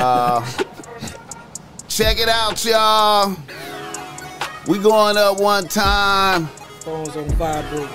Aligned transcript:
Uh, 0.00 0.40
check 1.86 2.18
it 2.18 2.28
out, 2.30 2.64
y'all. 2.64 3.36
We 4.66 4.78
going 4.78 5.18
up 5.18 5.38
one 5.38 5.68
time. 5.68 6.46
Phones 6.80 7.14
on 7.18 7.28
vibrate. 7.32 7.86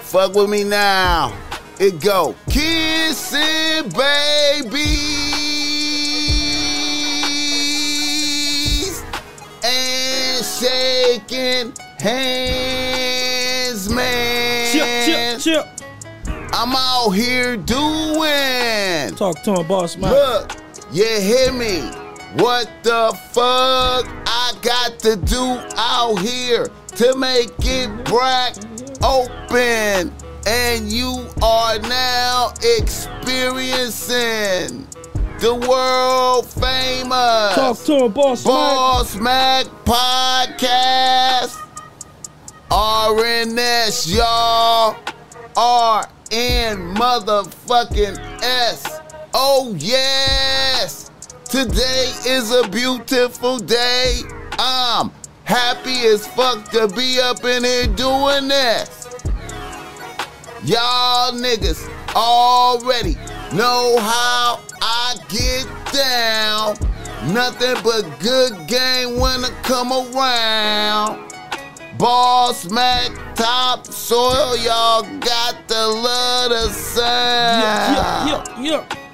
Fuck 0.00 0.34
with 0.34 0.50
me 0.50 0.64
now. 0.64 1.32
It 1.78 2.00
go. 2.00 2.34
Kissing 2.50 3.88
babies 3.90 4.90
and 9.62 10.44
shaking 10.44 11.72
hands, 12.00 13.88
man. 13.88 14.72
Chip, 14.72 15.04
chip, 15.06 15.40
chip. 15.40 15.64
I'm 16.52 16.74
out 16.74 17.10
here 17.10 17.56
doing. 17.56 19.14
Talk 19.14 19.40
to 19.44 19.54
him, 19.54 19.68
boss 19.68 19.96
man. 19.96 20.10
Look, 20.10 20.57
you 20.92 21.04
hear 21.20 21.52
me? 21.52 21.80
What 22.34 22.68
the 22.82 23.12
fuck 23.32 24.06
I 24.26 24.52
got 24.62 24.98
to 25.00 25.16
do 25.16 25.58
out 25.76 26.18
here 26.18 26.66
to 26.96 27.16
make 27.16 27.50
it 27.60 28.04
crack 28.06 28.54
open? 29.02 30.12
And 30.46 30.90
you 30.90 31.26
are 31.42 31.78
now 31.80 32.52
experiencing 32.78 34.86
the 35.40 35.54
world 35.54 36.46
famous 36.46 37.54
Talk 37.54 37.78
to 37.84 38.04
him, 38.04 38.12
boss. 38.12 38.44
Boss 38.44 39.16
Mac 39.16 39.66
Podcast. 39.84 41.56
RNS, 42.70 44.14
y'all. 44.16 44.92
RN 45.56 46.94
motherfucking 46.94 48.18
S. 48.42 49.00
Oh, 49.34 49.74
yes. 49.78 51.10
Today 51.44 52.12
is 52.26 52.50
a 52.50 52.66
beautiful 52.68 53.58
day. 53.58 54.20
I'm 54.58 55.10
happy 55.44 56.06
as 56.06 56.26
fuck 56.28 56.70
to 56.70 56.88
be 56.88 57.20
up 57.20 57.44
in 57.44 57.64
here 57.64 57.86
doing 57.88 58.48
this. 58.48 59.08
Y'all 60.64 61.32
niggas 61.32 61.88
already 62.14 63.14
know 63.54 63.98
how 64.00 64.60
I 64.80 65.14
get 65.28 65.66
down. 65.92 66.76
Nothing 67.32 67.76
but 67.82 68.02
good 68.20 68.66
game 68.66 69.18
when 69.18 69.44
I 69.44 69.50
come 69.62 69.92
around. 69.92 71.28
Boss 71.98 72.70
Mac 72.70 73.10
top 73.34 73.86
soil, 73.86 74.56
y'all 74.56 75.02
got 75.18 75.68
to 75.68 75.86
love 75.86 76.50
the 76.50 76.68
sound. 76.70 77.62
Yeah, 77.62 78.26
yeah, 78.26 78.62
yeah. 78.62 79.07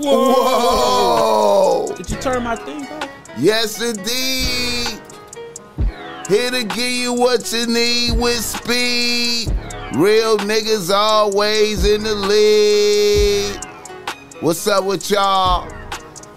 Whoa. 0.00 0.32
Whoa. 0.32 1.94
Did 1.94 2.08
you 2.08 2.16
turn 2.16 2.42
my 2.42 2.56
thing 2.56 2.86
off? 2.86 3.10
Yes, 3.36 3.82
indeed. 3.82 4.98
Here 6.26 6.50
to 6.50 6.64
give 6.64 6.90
you 6.90 7.12
what 7.12 7.52
you 7.52 7.66
need 7.66 8.18
with 8.18 8.42
speed. 8.42 9.54
Real 9.94 10.38
niggas 10.38 10.90
always 10.90 11.84
in 11.84 12.02
the 12.02 12.14
lead. 12.14 13.62
What's 14.40 14.66
up 14.66 14.84
with 14.84 15.10
y'all? 15.10 15.70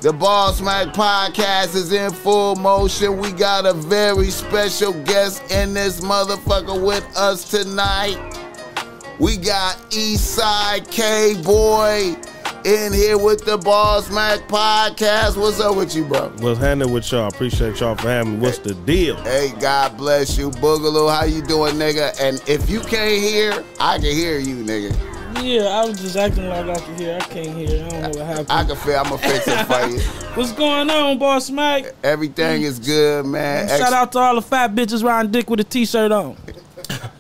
The 0.02 0.12
Boss 0.12 0.60
Mac 0.60 0.88
podcast 0.88 1.76
is 1.76 1.94
in 1.94 2.12
full 2.12 2.58
motion. 2.58 3.18
We 3.18 3.32
got 3.32 3.66
a 3.66 3.72
very 3.72 4.30
special 4.30 4.92
guest 5.04 5.50
in 5.50 5.74
this 5.74 6.02
motherfucker 6.02 6.86
with 6.86 7.06
us 7.16 7.50
tonight. 7.50 8.18
We 9.22 9.38
got 9.38 9.78
Eastside 9.92 10.92
K 10.92 11.42
Boy 11.42 12.18
in 12.66 12.94
here 12.94 13.18
with 13.18 13.44
the 13.46 13.58
Boss 13.58 14.10
Mac 14.10 14.40
podcast. 14.48 15.38
What's 15.38 15.60
up 15.60 15.76
with 15.76 15.96
you, 15.96 16.06
bro? 16.06 16.30
What's 16.40 16.60
happening 16.60 16.92
with 16.92 17.12
y'all? 17.12 17.28
Appreciate 17.28 17.80
y'all 17.80 17.96
for 17.96 18.08
having 18.08 18.34
me. 18.34 18.40
What's 18.40 18.60
the 18.60 18.74
deal? 18.74 19.16
Hey, 19.24 19.54
God 19.60 19.98
bless 19.98 20.38
you, 20.38 20.50
Boogaloo. 20.50 21.14
How 21.14 21.26
you 21.26 21.42
doing, 21.42 21.76
nigga? 21.76 22.20
And 22.22 22.42
if 22.48 22.70
you 22.70 22.80
can't 22.82 23.22
hear, 23.22 23.64
I 23.80 23.98
can 23.98 24.06
hear 24.16 24.40
you, 24.40 24.56
nigga. 24.64 24.96
Yeah, 25.44 25.64
I 25.64 25.86
was 25.86 26.00
just 26.00 26.16
acting 26.16 26.48
like 26.48 26.66
I 26.68 26.80
could 26.80 27.00
hear. 27.00 27.16
I 27.16 27.26
can't 27.26 27.58
hear. 27.58 27.86
I 27.86 27.90
don't 27.90 28.02
know 28.02 28.08
what 28.10 28.26
happened. 28.28 28.48
I 28.52 28.64
can 28.64 28.76
feel. 28.76 28.98
I'ma 28.98 29.18
fix 29.18 29.48
it 29.48 29.66
for 29.66 29.88
you. 29.90 30.00
What's 30.36 30.52
going 30.54 30.90
on, 30.90 31.18
boss 31.18 31.50
Mac? 31.50 31.86
Everything 32.04 32.62
is 32.62 32.80
good, 32.80 33.26
man. 33.26 33.68
Ex- 33.68 33.80
Shout 33.80 33.94
out 33.94 34.12
to 34.14 34.20
all 34.20 34.36
the 34.36 34.42
fat 34.42 34.74
bitches 34.76 35.04
riding 35.04 35.32
dick 35.32 35.50
with 35.50 35.60
a 35.60 35.64
t-shirt 35.64 36.12
on. 36.12 36.38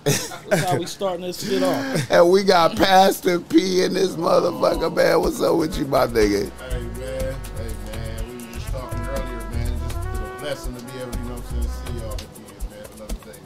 That's 0.03 0.63
how 0.63 0.77
we 0.77 0.85
starting 0.85 1.21
this 1.21 1.47
shit 1.47 1.63
off. 1.63 1.93
And 2.11 2.29
we 2.29 2.43
got 2.43 2.75
Pastor 2.75 3.39
P 3.39 3.83
in 3.83 3.93
this 3.93 4.15
motherfucker, 4.15 4.93
man. 4.93 5.21
What's 5.21 5.41
up 5.41 5.55
with 5.55 5.77
you, 5.77 5.85
my 5.85 6.07
nigga? 6.07 6.51
Hey 6.69 6.81
man, 6.81 7.35
hey 7.57 7.73
man, 7.91 8.29
we 8.29 8.45
were 8.45 8.53
just 8.53 8.67
talking 8.67 8.99
earlier, 8.99 9.49
man. 9.51 9.79
Just 9.79 9.95
a 9.95 10.39
blessing 10.39 10.75
to 10.75 10.83
be 10.83 10.91
able 10.99 11.11
to, 11.11 11.19
you 11.19 11.25
know, 11.25 11.33
what 11.33 11.43
I'm 11.43 11.61
saying, 11.61 11.87
see 11.87 11.93
y'all 11.99 12.13
again, 12.13 12.69
man. 12.69 12.85
Another 12.95 13.31
day. 13.31 13.39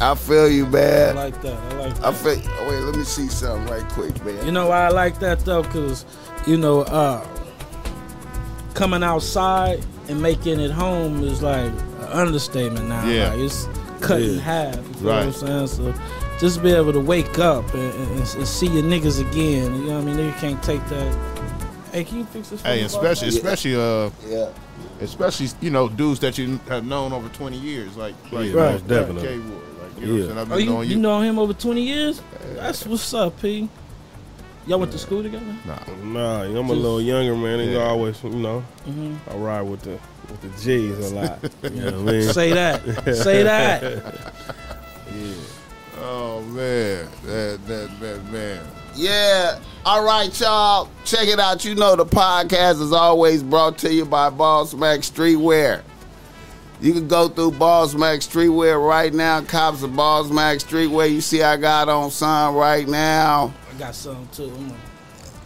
I 0.00 0.14
feel 0.14 0.48
you, 0.50 0.66
man. 0.66 1.16
I 1.16 1.22
like 1.24 1.42
that. 1.42 1.54
I 1.54 1.76
like 1.78 1.94
that. 1.94 2.04
I 2.04 2.12
feel. 2.12 2.42
oh, 2.44 2.68
wait, 2.68 2.80
let 2.80 2.96
me 2.96 3.04
see 3.04 3.28
something 3.28 3.72
right 3.72 3.88
quick, 3.92 4.24
man. 4.24 4.44
You 4.44 4.52
know 4.52 4.68
why 4.68 4.86
I 4.86 4.88
like 4.88 5.20
that 5.20 5.40
though? 5.40 5.62
Cause 5.62 6.04
you 6.46 6.56
know, 6.56 6.80
uh, 6.82 7.26
coming 8.74 9.02
outside 9.02 9.84
and 10.08 10.20
making 10.20 10.60
it 10.60 10.70
home 10.70 11.22
is 11.22 11.42
like 11.42 11.70
an 11.72 12.08
understatement 12.12 12.88
now. 12.88 13.06
Yeah. 13.06 13.30
Like 13.30 13.38
it's 13.38 13.68
cut 14.06 14.22
in 14.22 14.38
half. 14.38 14.76
You 14.76 14.82
feel 14.82 15.08
Right. 15.10 15.26
what 15.26 15.42
I'm 15.50 15.66
saying? 15.66 15.66
So 15.68 15.94
just 16.40 16.62
be 16.62 16.72
able 16.72 16.92
to 16.92 17.00
wake 17.00 17.38
up 17.38 17.72
and, 17.74 17.92
and, 17.94 18.20
and 18.20 18.46
see 18.48 18.66
your 18.66 18.82
niggas 18.82 19.20
again. 19.20 19.74
You 19.76 19.84
know 19.88 19.94
what 20.00 20.02
I 20.02 20.04
mean? 20.04 20.16
Nigga 20.16 20.38
can't 20.38 20.62
take 20.62 20.86
that. 20.88 21.16
Hey, 21.92 22.04
can 22.04 22.18
you 22.18 22.24
fix 22.24 22.48
this? 22.50 22.60
for 22.60 22.66
Hey, 22.68 22.76
me, 22.78 22.82
boss? 22.82 22.94
especially, 22.94 23.28
especially, 23.28 23.76
uh, 23.76 24.10
yeah. 24.28 24.48
especially, 25.00 25.48
you 25.60 25.70
know, 25.70 25.88
dudes 25.88 26.18
that 26.20 26.36
you 26.38 26.58
have 26.68 26.84
known 26.84 27.12
over 27.12 27.28
20 27.28 27.56
years, 27.56 27.96
like, 27.96 28.14
like, 28.32 28.48
Yeah, 28.52 28.54
Right. 28.60 28.72
most 28.72 28.88
definitely. 28.88 29.22
K 29.28 29.38
Ward, 29.38 29.50
like, 29.80 30.00
you 30.00 30.06
know, 30.08 30.14
Yeah. 30.14 30.20
what 30.20 30.20
I'm 30.20 30.26
saying? 30.26 30.38
I've 30.38 30.52
Oh, 30.52 30.56
been 30.56 30.64
you, 30.66 30.70
knowing 30.72 30.88
you 30.90 30.96
you. 30.96 31.00
know 31.02 31.20
him 31.20 31.38
over 31.38 31.52
20 31.52 31.82
years? 31.82 32.20
That's 32.56 32.84
what's 32.86 33.14
up, 33.14 33.40
P. 33.40 33.68
Y'all 34.66 34.78
went 34.80 34.90
to 34.92 34.98
school 34.98 35.22
together? 35.22 35.44
Nah, 35.66 35.76
Nah, 36.02 36.42
I'm 36.44 36.56
a 36.70 36.72
little 36.72 37.00
younger 37.00 37.36
man. 37.36 37.60
And 37.60 37.70
you 37.70 37.76
Yeah. 37.76 37.84
always, 37.84 38.16
you 38.24 38.30
know, 38.30 38.64
Mm-hmm. 38.88 39.30
I 39.30 39.36
ride 39.36 39.62
with 39.62 39.82
the 39.82 39.98
with 40.30 40.40
the 40.40 40.62
G's 40.62 41.12
a 41.12 41.14
lot. 41.14 41.38
You 41.62 41.70
know 41.70 42.02
what 42.02 42.14
I 42.14 42.18
mean? 42.18 42.32
Say 42.32 42.52
that. 42.52 42.82
Say 43.16 43.42
that. 43.42 44.34
Yeah. 45.14 45.34
Oh 46.00 46.40
man, 46.42 47.08
that, 47.24 47.60
that, 47.68 48.00
that, 48.00 48.32
man. 48.32 48.66
Yeah. 48.96 49.60
All 49.84 50.04
right, 50.04 50.40
y'all. 50.40 50.88
Check 51.04 51.28
it 51.28 51.38
out. 51.38 51.64
You 51.64 51.76
know 51.76 51.94
the 51.94 52.04
podcast 52.04 52.80
is 52.82 52.92
always 52.92 53.42
brought 53.42 53.78
to 53.78 53.92
you 53.92 54.04
by 54.04 54.30
Boss 54.30 54.74
Mac 54.74 55.00
Streetwear. 55.00 55.82
You 56.80 56.92
can 56.92 57.06
go 57.06 57.28
through 57.28 57.52
Boss 57.52 57.94
Mac 57.94 58.20
Streetwear 58.20 58.84
right 58.84 59.14
now. 59.14 59.40
Cops 59.42 59.82
of 59.82 59.94
Boss 59.94 60.30
Mac 60.30 60.58
Streetwear. 60.58 61.10
You 61.10 61.20
see 61.20 61.42
I 61.42 61.56
got 61.56 61.88
on 61.88 62.10
some 62.10 62.56
right 62.56 62.88
now. 62.88 63.54
I 63.72 63.78
got 63.78 63.94
some 63.94 64.28
too. 64.32 64.52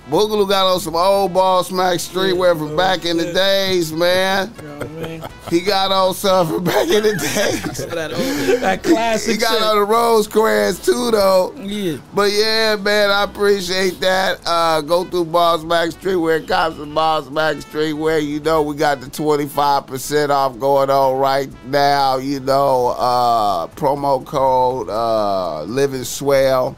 I'm 0.09 0.13
like, 0.13 0.23
Boogaloo 0.23 0.49
got 0.49 0.67
on 0.73 0.81
some 0.81 0.97
old 0.97 1.35
Boss 1.35 1.71
Mac 1.71 1.99
streetwear 1.99 2.57
from 2.59 2.77
back 2.77 3.05
in 3.05 3.17
the 3.17 3.33
days, 3.33 3.93
man. 3.93 4.53
you 4.57 4.63
know 4.63 4.79
what 4.79 4.87
I 4.87 4.91
mean? 4.91 5.23
He 5.51 5.61
got 5.61 5.91
on 5.93 6.15
some 6.15 6.47
from 6.47 6.65
back 6.65 6.89
in 6.89 7.03
the 7.03 7.13
days. 7.35 7.87
that, 7.87 8.83
classic 8.83 9.33
He 9.33 9.39
got 9.39 9.61
on 9.63 9.79
the 9.79 9.85
Rose 9.85 10.27
Squares 10.27 10.79
too, 10.85 11.11
though. 11.11 11.55
Yeah. 11.57 11.99
But 12.15 12.33
yeah, 12.33 12.77
man, 12.77 13.11
I 13.11 13.25
appreciate 13.25 14.01
that. 14.01 14.41
Uh, 14.45 14.81
go 14.83 15.05
through 15.05 15.27
Boss 15.27 15.63
Mac 15.63 15.91
Streetwear, 15.91 16.47
Cops 16.47 16.79
and 16.79 16.95
Boss 16.95 17.29
Mac 17.31 17.57
Streetwear. 17.57 18.25
You 18.25 18.41
know, 18.41 18.63
we 18.63 18.77
got 18.77 19.01
the 19.01 19.07
25% 19.07 20.31
off 20.31 20.59
going 20.59 20.91
on 20.91 21.19
right 21.19 21.49
now. 21.67 22.17
You 22.17 22.41
know, 22.41 22.95
uh, 22.99 23.67
promo 23.69 24.25
code 24.25 24.89
uh, 24.89 25.63
Living 25.65 26.05
Swell. 26.05 26.77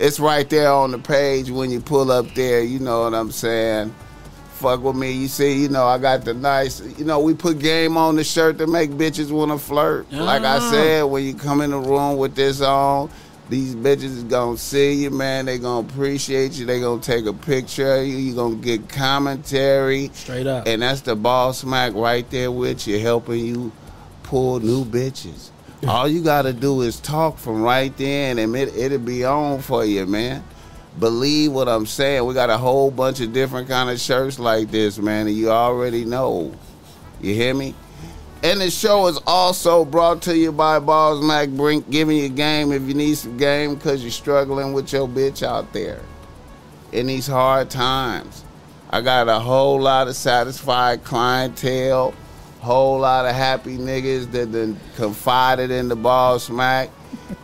It's 0.00 0.18
right 0.18 0.48
there 0.48 0.72
on 0.72 0.92
the 0.92 0.98
page 0.98 1.50
when 1.50 1.70
you 1.70 1.80
pull 1.80 2.10
up 2.10 2.32
there. 2.34 2.62
You 2.62 2.78
know 2.78 3.02
what 3.04 3.14
I'm 3.14 3.30
saying? 3.30 3.94
Fuck 4.54 4.82
with 4.82 4.96
me. 4.96 5.12
You 5.12 5.28
see, 5.28 5.60
you 5.62 5.68
know, 5.68 5.84
I 5.86 5.98
got 5.98 6.24
the 6.24 6.32
nice, 6.34 6.80
you 6.98 7.04
know, 7.04 7.20
we 7.20 7.34
put 7.34 7.58
game 7.58 7.96
on 7.98 8.16
the 8.16 8.24
shirt 8.24 8.56
to 8.58 8.66
make 8.66 8.90
bitches 8.92 9.30
want 9.30 9.50
to 9.50 9.58
flirt. 9.58 10.10
Like 10.10 10.42
I 10.42 10.56
Ah. 10.56 10.70
said, 10.70 11.02
when 11.04 11.24
you 11.24 11.34
come 11.34 11.60
in 11.60 11.70
the 11.70 11.78
room 11.78 12.16
with 12.16 12.34
this 12.34 12.62
on, 12.62 13.10
these 13.50 13.74
bitches 13.74 14.04
is 14.16 14.22
gonna 14.24 14.56
see 14.56 14.94
you, 14.94 15.10
man. 15.10 15.44
They 15.46 15.58
gonna 15.58 15.86
appreciate 15.86 16.52
you. 16.54 16.64
They 16.66 16.80
gonna 16.80 17.00
take 17.02 17.26
a 17.26 17.32
picture 17.34 17.96
of 17.96 18.06
you. 18.06 18.16
You 18.16 18.34
gonna 18.34 18.54
get 18.56 18.88
commentary. 18.88 20.10
Straight 20.14 20.46
up. 20.46 20.66
And 20.66 20.80
that's 20.82 21.00
the 21.02 21.16
Boss 21.16 21.62
Mac 21.64 21.92
right 21.94 22.28
there 22.30 22.50
with 22.52 22.86
you, 22.86 22.98
helping 23.00 23.44
you 23.44 23.72
pull 24.22 24.60
new 24.60 24.84
bitches. 24.84 25.50
All 25.86 26.06
you 26.06 26.22
gotta 26.22 26.52
do 26.52 26.82
is 26.82 27.00
talk 27.00 27.38
from 27.38 27.62
right 27.62 27.96
then, 27.96 28.38
and 28.38 28.54
it, 28.54 28.76
it'll 28.76 28.98
be 28.98 29.24
on 29.24 29.60
for 29.60 29.84
you, 29.84 30.06
man. 30.06 30.44
Believe 30.98 31.52
what 31.52 31.68
I'm 31.68 31.86
saying. 31.86 32.26
We 32.26 32.34
got 32.34 32.50
a 32.50 32.58
whole 32.58 32.90
bunch 32.90 33.20
of 33.20 33.32
different 33.32 33.68
kind 33.68 33.88
of 33.88 33.98
shirts 33.98 34.38
like 34.38 34.70
this, 34.70 34.98
man, 34.98 35.26
and 35.26 35.36
you 35.36 35.50
already 35.50 36.04
know. 36.04 36.52
You 37.22 37.34
hear 37.34 37.54
me? 37.54 37.74
And 38.42 38.60
the 38.60 38.70
show 38.70 39.06
is 39.06 39.18
also 39.26 39.84
brought 39.84 40.22
to 40.22 40.36
you 40.36 40.50
by 40.50 40.78
Boss 40.78 41.22
Mac 41.22 41.50
Brink, 41.50 41.88
giving 41.90 42.16
you 42.16 42.28
game 42.28 42.72
if 42.72 42.82
you 42.82 42.94
need 42.94 43.16
some 43.16 43.36
game 43.36 43.74
because 43.74 44.02
you're 44.02 44.10
struggling 44.10 44.72
with 44.72 44.92
your 44.92 45.06
bitch 45.06 45.42
out 45.42 45.72
there 45.72 46.00
in 46.92 47.06
these 47.06 47.26
hard 47.26 47.70
times. 47.70 48.44
I 48.90 49.02
got 49.02 49.28
a 49.28 49.38
whole 49.38 49.80
lot 49.80 50.08
of 50.08 50.16
satisfied 50.16 51.04
clientele, 51.04 52.14
whole 52.60 53.00
lot 53.00 53.26
of 53.26 53.34
happy 53.34 53.76
niggas 53.78 54.30
that 54.32 54.52
then 54.52 54.78
confided 54.96 55.70
in 55.70 55.88
the 55.88 55.96
Boss 55.96 56.50
Mac, 56.50 56.90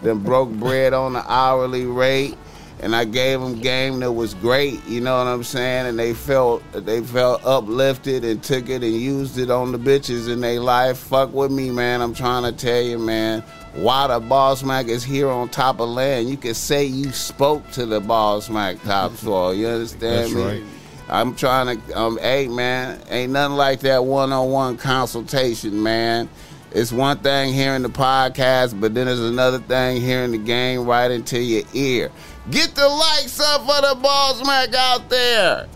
then 0.02 0.18
broke 0.18 0.50
bread 0.60 0.92
on 0.92 1.14
the 1.14 1.32
hourly 1.32 1.86
rate. 1.86 2.36
And 2.78 2.94
I 2.94 3.06
gave 3.06 3.40
them 3.40 3.58
game 3.58 4.00
that 4.00 4.12
was 4.12 4.34
great, 4.34 4.84
you 4.84 5.00
know 5.00 5.16
what 5.16 5.26
I'm 5.26 5.42
saying? 5.42 5.86
And 5.86 5.98
they 5.98 6.12
felt 6.12 6.62
they 6.74 7.00
felt 7.02 7.42
uplifted 7.42 8.22
and 8.22 8.42
took 8.42 8.68
it 8.68 8.82
and 8.82 8.92
used 8.92 9.38
it 9.38 9.50
on 9.50 9.72
the 9.72 9.78
bitches 9.78 10.30
in 10.30 10.42
their 10.42 10.60
life. 10.60 10.98
Fuck 10.98 11.32
with 11.32 11.50
me, 11.50 11.70
man. 11.70 12.02
I'm 12.02 12.12
trying 12.12 12.42
to 12.42 12.52
tell 12.52 12.82
you, 12.82 12.98
man. 12.98 13.42
Why 13.76 14.06
the 14.08 14.20
Boss 14.20 14.62
Mac 14.62 14.88
is 14.88 15.02
here 15.02 15.28
on 15.28 15.48
top 15.48 15.80
of 15.80 15.88
land? 15.88 16.28
You 16.28 16.36
can 16.36 16.52
say 16.52 16.84
you 16.84 17.12
spoke 17.12 17.70
to 17.72 17.86
the 17.86 18.00
Boss 18.00 18.50
Mac 18.50 18.82
top 18.82 19.16
soil. 19.16 19.54
You 19.54 19.68
understand 19.68 20.24
That's 20.24 20.34
me? 20.34 20.42
right. 20.42 20.62
I'm 21.08 21.34
trying 21.34 21.80
to, 21.80 21.98
um, 21.98 22.18
hey 22.18 22.48
man, 22.48 23.00
ain't 23.08 23.32
nothing 23.32 23.56
like 23.56 23.80
that 23.80 24.04
one-on-one 24.04 24.76
consultation, 24.78 25.82
man. 25.82 26.28
It's 26.72 26.92
one 26.92 27.18
thing 27.18 27.54
hearing 27.54 27.82
the 27.82 27.88
podcast, 27.88 28.78
but 28.78 28.92
then 28.92 29.06
there's 29.06 29.20
another 29.20 29.60
thing 29.60 30.00
hearing 30.00 30.32
the 30.32 30.38
game 30.38 30.84
right 30.84 31.10
into 31.10 31.40
your 31.40 31.62
ear. 31.72 32.10
Get 32.50 32.74
the 32.74 32.88
likes 32.88 33.40
up 33.40 33.60
for 33.60 33.88
the 33.88 33.98
Boss 34.00 34.44
Mac 34.44 34.74
out 34.74 35.08
there. 35.08 35.68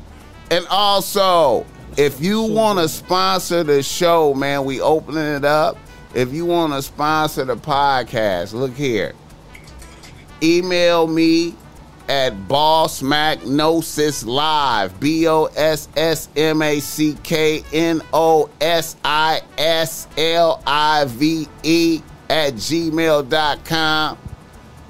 And 0.51 0.67
also, 0.69 1.65
if 1.97 2.21
you 2.21 2.43
want 2.43 2.81
to 2.81 2.89
sponsor 2.89 3.63
the 3.63 3.83
show, 3.83 4.35
man, 4.35 4.65
we 4.65 4.81
opening 4.81 5.37
it 5.37 5.45
up. 5.45 5.79
If 6.13 6.33
you 6.33 6.45
want 6.45 6.73
to 6.73 6.83
sponsor 6.83 7.45
the 7.45 7.57
podcast, 7.57 8.53
look 8.53 8.75
here. 8.75 9.15
Email 10.43 11.07
me 11.07 11.55
at 12.11 12.35
bossmacknosis 12.49 14.27
live. 14.27 14.99
B 14.99 15.29
o 15.29 15.45
s 15.57 15.89
s 15.97 16.29
m 16.35 16.61
a 16.61 16.81
c 16.81 17.17
k 17.23 17.63
n 17.73 18.03
o 18.13 18.51
s 18.61 18.97
i 19.05 19.41
s 19.57 20.09
l 20.19 20.61
i 20.67 21.05
v 21.07 21.49
e 21.63 22.03
at 22.29 22.55
gmail.com 22.55 24.19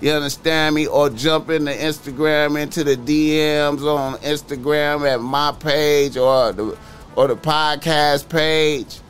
you 0.01 0.13
understand 0.13 0.75
me? 0.75 0.87
Or 0.87 1.11
jump 1.11 1.51
into 1.51 1.73
instagram 1.73 2.61
into 2.61 2.85
the 2.85 2.97
dms 2.97 3.83
on 3.83 4.19
instagram 4.21 5.07
at 5.09 5.21
my 5.21 5.53
page 5.53 6.17
or 6.17 6.53
the 6.53 6.79
or 7.17 7.29
the 7.29 7.37
podcast 7.37 8.29
page. 8.29 9.01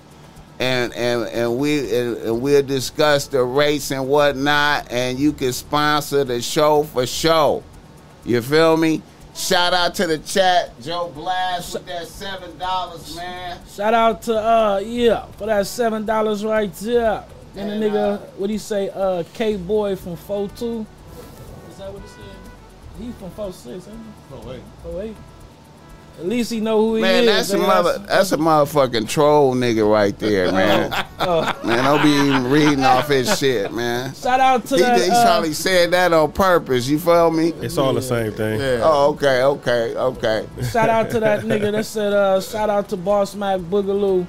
And 0.58 0.92
and 0.94 1.28
and 1.28 1.58
we 1.58 1.78
and, 1.96 2.16
and 2.16 2.42
we'll 2.42 2.62
discuss 2.62 3.28
the 3.28 3.42
rates 3.42 3.92
and 3.92 4.08
whatnot, 4.08 4.90
and 4.90 5.18
you 5.18 5.32
can 5.32 5.52
sponsor 5.52 6.24
the 6.24 6.42
show 6.42 6.82
for 6.82 7.06
show. 7.06 7.62
You 8.24 8.42
feel 8.42 8.76
me? 8.76 9.02
Shout 9.34 9.72
out 9.72 9.94
to 9.94 10.06
the 10.06 10.18
chat, 10.18 10.78
Joe 10.82 11.10
Blast 11.14 11.74
with 11.74 11.86
that 11.86 12.06
seven 12.08 12.58
dollars, 12.58 13.16
man. 13.16 13.58
Shout 13.72 13.94
out 13.94 14.22
to 14.22 14.36
uh 14.36 14.82
yeah 14.84 15.26
for 15.38 15.46
that 15.46 15.66
seven 15.66 16.04
dollars 16.04 16.44
right 16.44 16.72
there. 16.74 17.24
And, 17.56 17.70
and 17.70 17.82
the 17.82 17.86
nigga, 17.86 18.14
uh, 18.14 18.18
what 18.36 18.48
do 18.48 18.52
you 18.52 18.58
say, 18.58 18.90
uh 18.90 19.22
K 19.34 19.56
Boy 19.56 19.96
from 19.96 20.16
42? 20.16 20.86
Is 21.70 21.78
that 21.78 21.92
what 21.92 22.02
he 22.02 22.08
said? 22.08 22.24
He 22.98 23.12
from 23.12 23.30
46, 23.30 23.88
ain't 23.88 23.98
he? 24.44 24.50
08. 24.50 24.60
08. 25.08 25.16
At 26.20 26.28
least 26.28 26.52
he 26.52 26.60
know 26.60 26.78
who 26.80 26.96
he 26.96 27.00
Man, 27.02 27.24
is. 27.24 27.48
that's 27.48 27.50
a 27.52 27.58
mother, 27.58 27.98
that's 28.06 28.30
a 28.32 28.36
motherfucking 28.36 29.08
troll 29.08 29.54
nigga 29.54 29.90
right 29.90 30.16
there, 30.18 30.52
man. 30.52 30.92
Oh, 31.18 31.40
Man, 31.64 31.82
don't 31.84 32.02
be 32.02 32.10
even 32.10 32.50
reading 32.50 32.84
off 32.84 33.08
his 33.08 33.38
shit, 33.38 33.72
man. 33.72 34.12
shout 34.14 34.38
out 34.38 34.66
to 34.66 34.76
He, 34.76 34.82
that. 34.82 35.00
he 35.00 35.10
uh, 35.10 35.24
probably 35.24 35.54
said 35.54 35.92
that 35.92 36.12
on 36.12 36.30
purpose. 36.32 36.86
You 36.88 36.98
feel 36.98 37.30
me? 37.30 37.54
It's 37.62 37.78
all 37.78 37.94
the 37.94 38.02
same 38.02 38.32
thing. 38.32 38.60
Yeah. 38.60 38.80
Oh, 38.84 39.12
okay, 39.14 39.42
okay, 39.42 39.94
okay. 39.96 40.46
Shout 40.70 40.90
out 40.90 41.08
to 41.10 41.20
that 41.20 41.40
nigga 41.44 41.72
that 41.72 41.86
said, 41.86 42.12
uh, 42.12 42.38
shout 42.42 42.68
out 42.68 42.90
to 42.90 42.98
Boss 42.98 43.34
Mac 43.34 43.60
Boogaloo. 43.60 44.26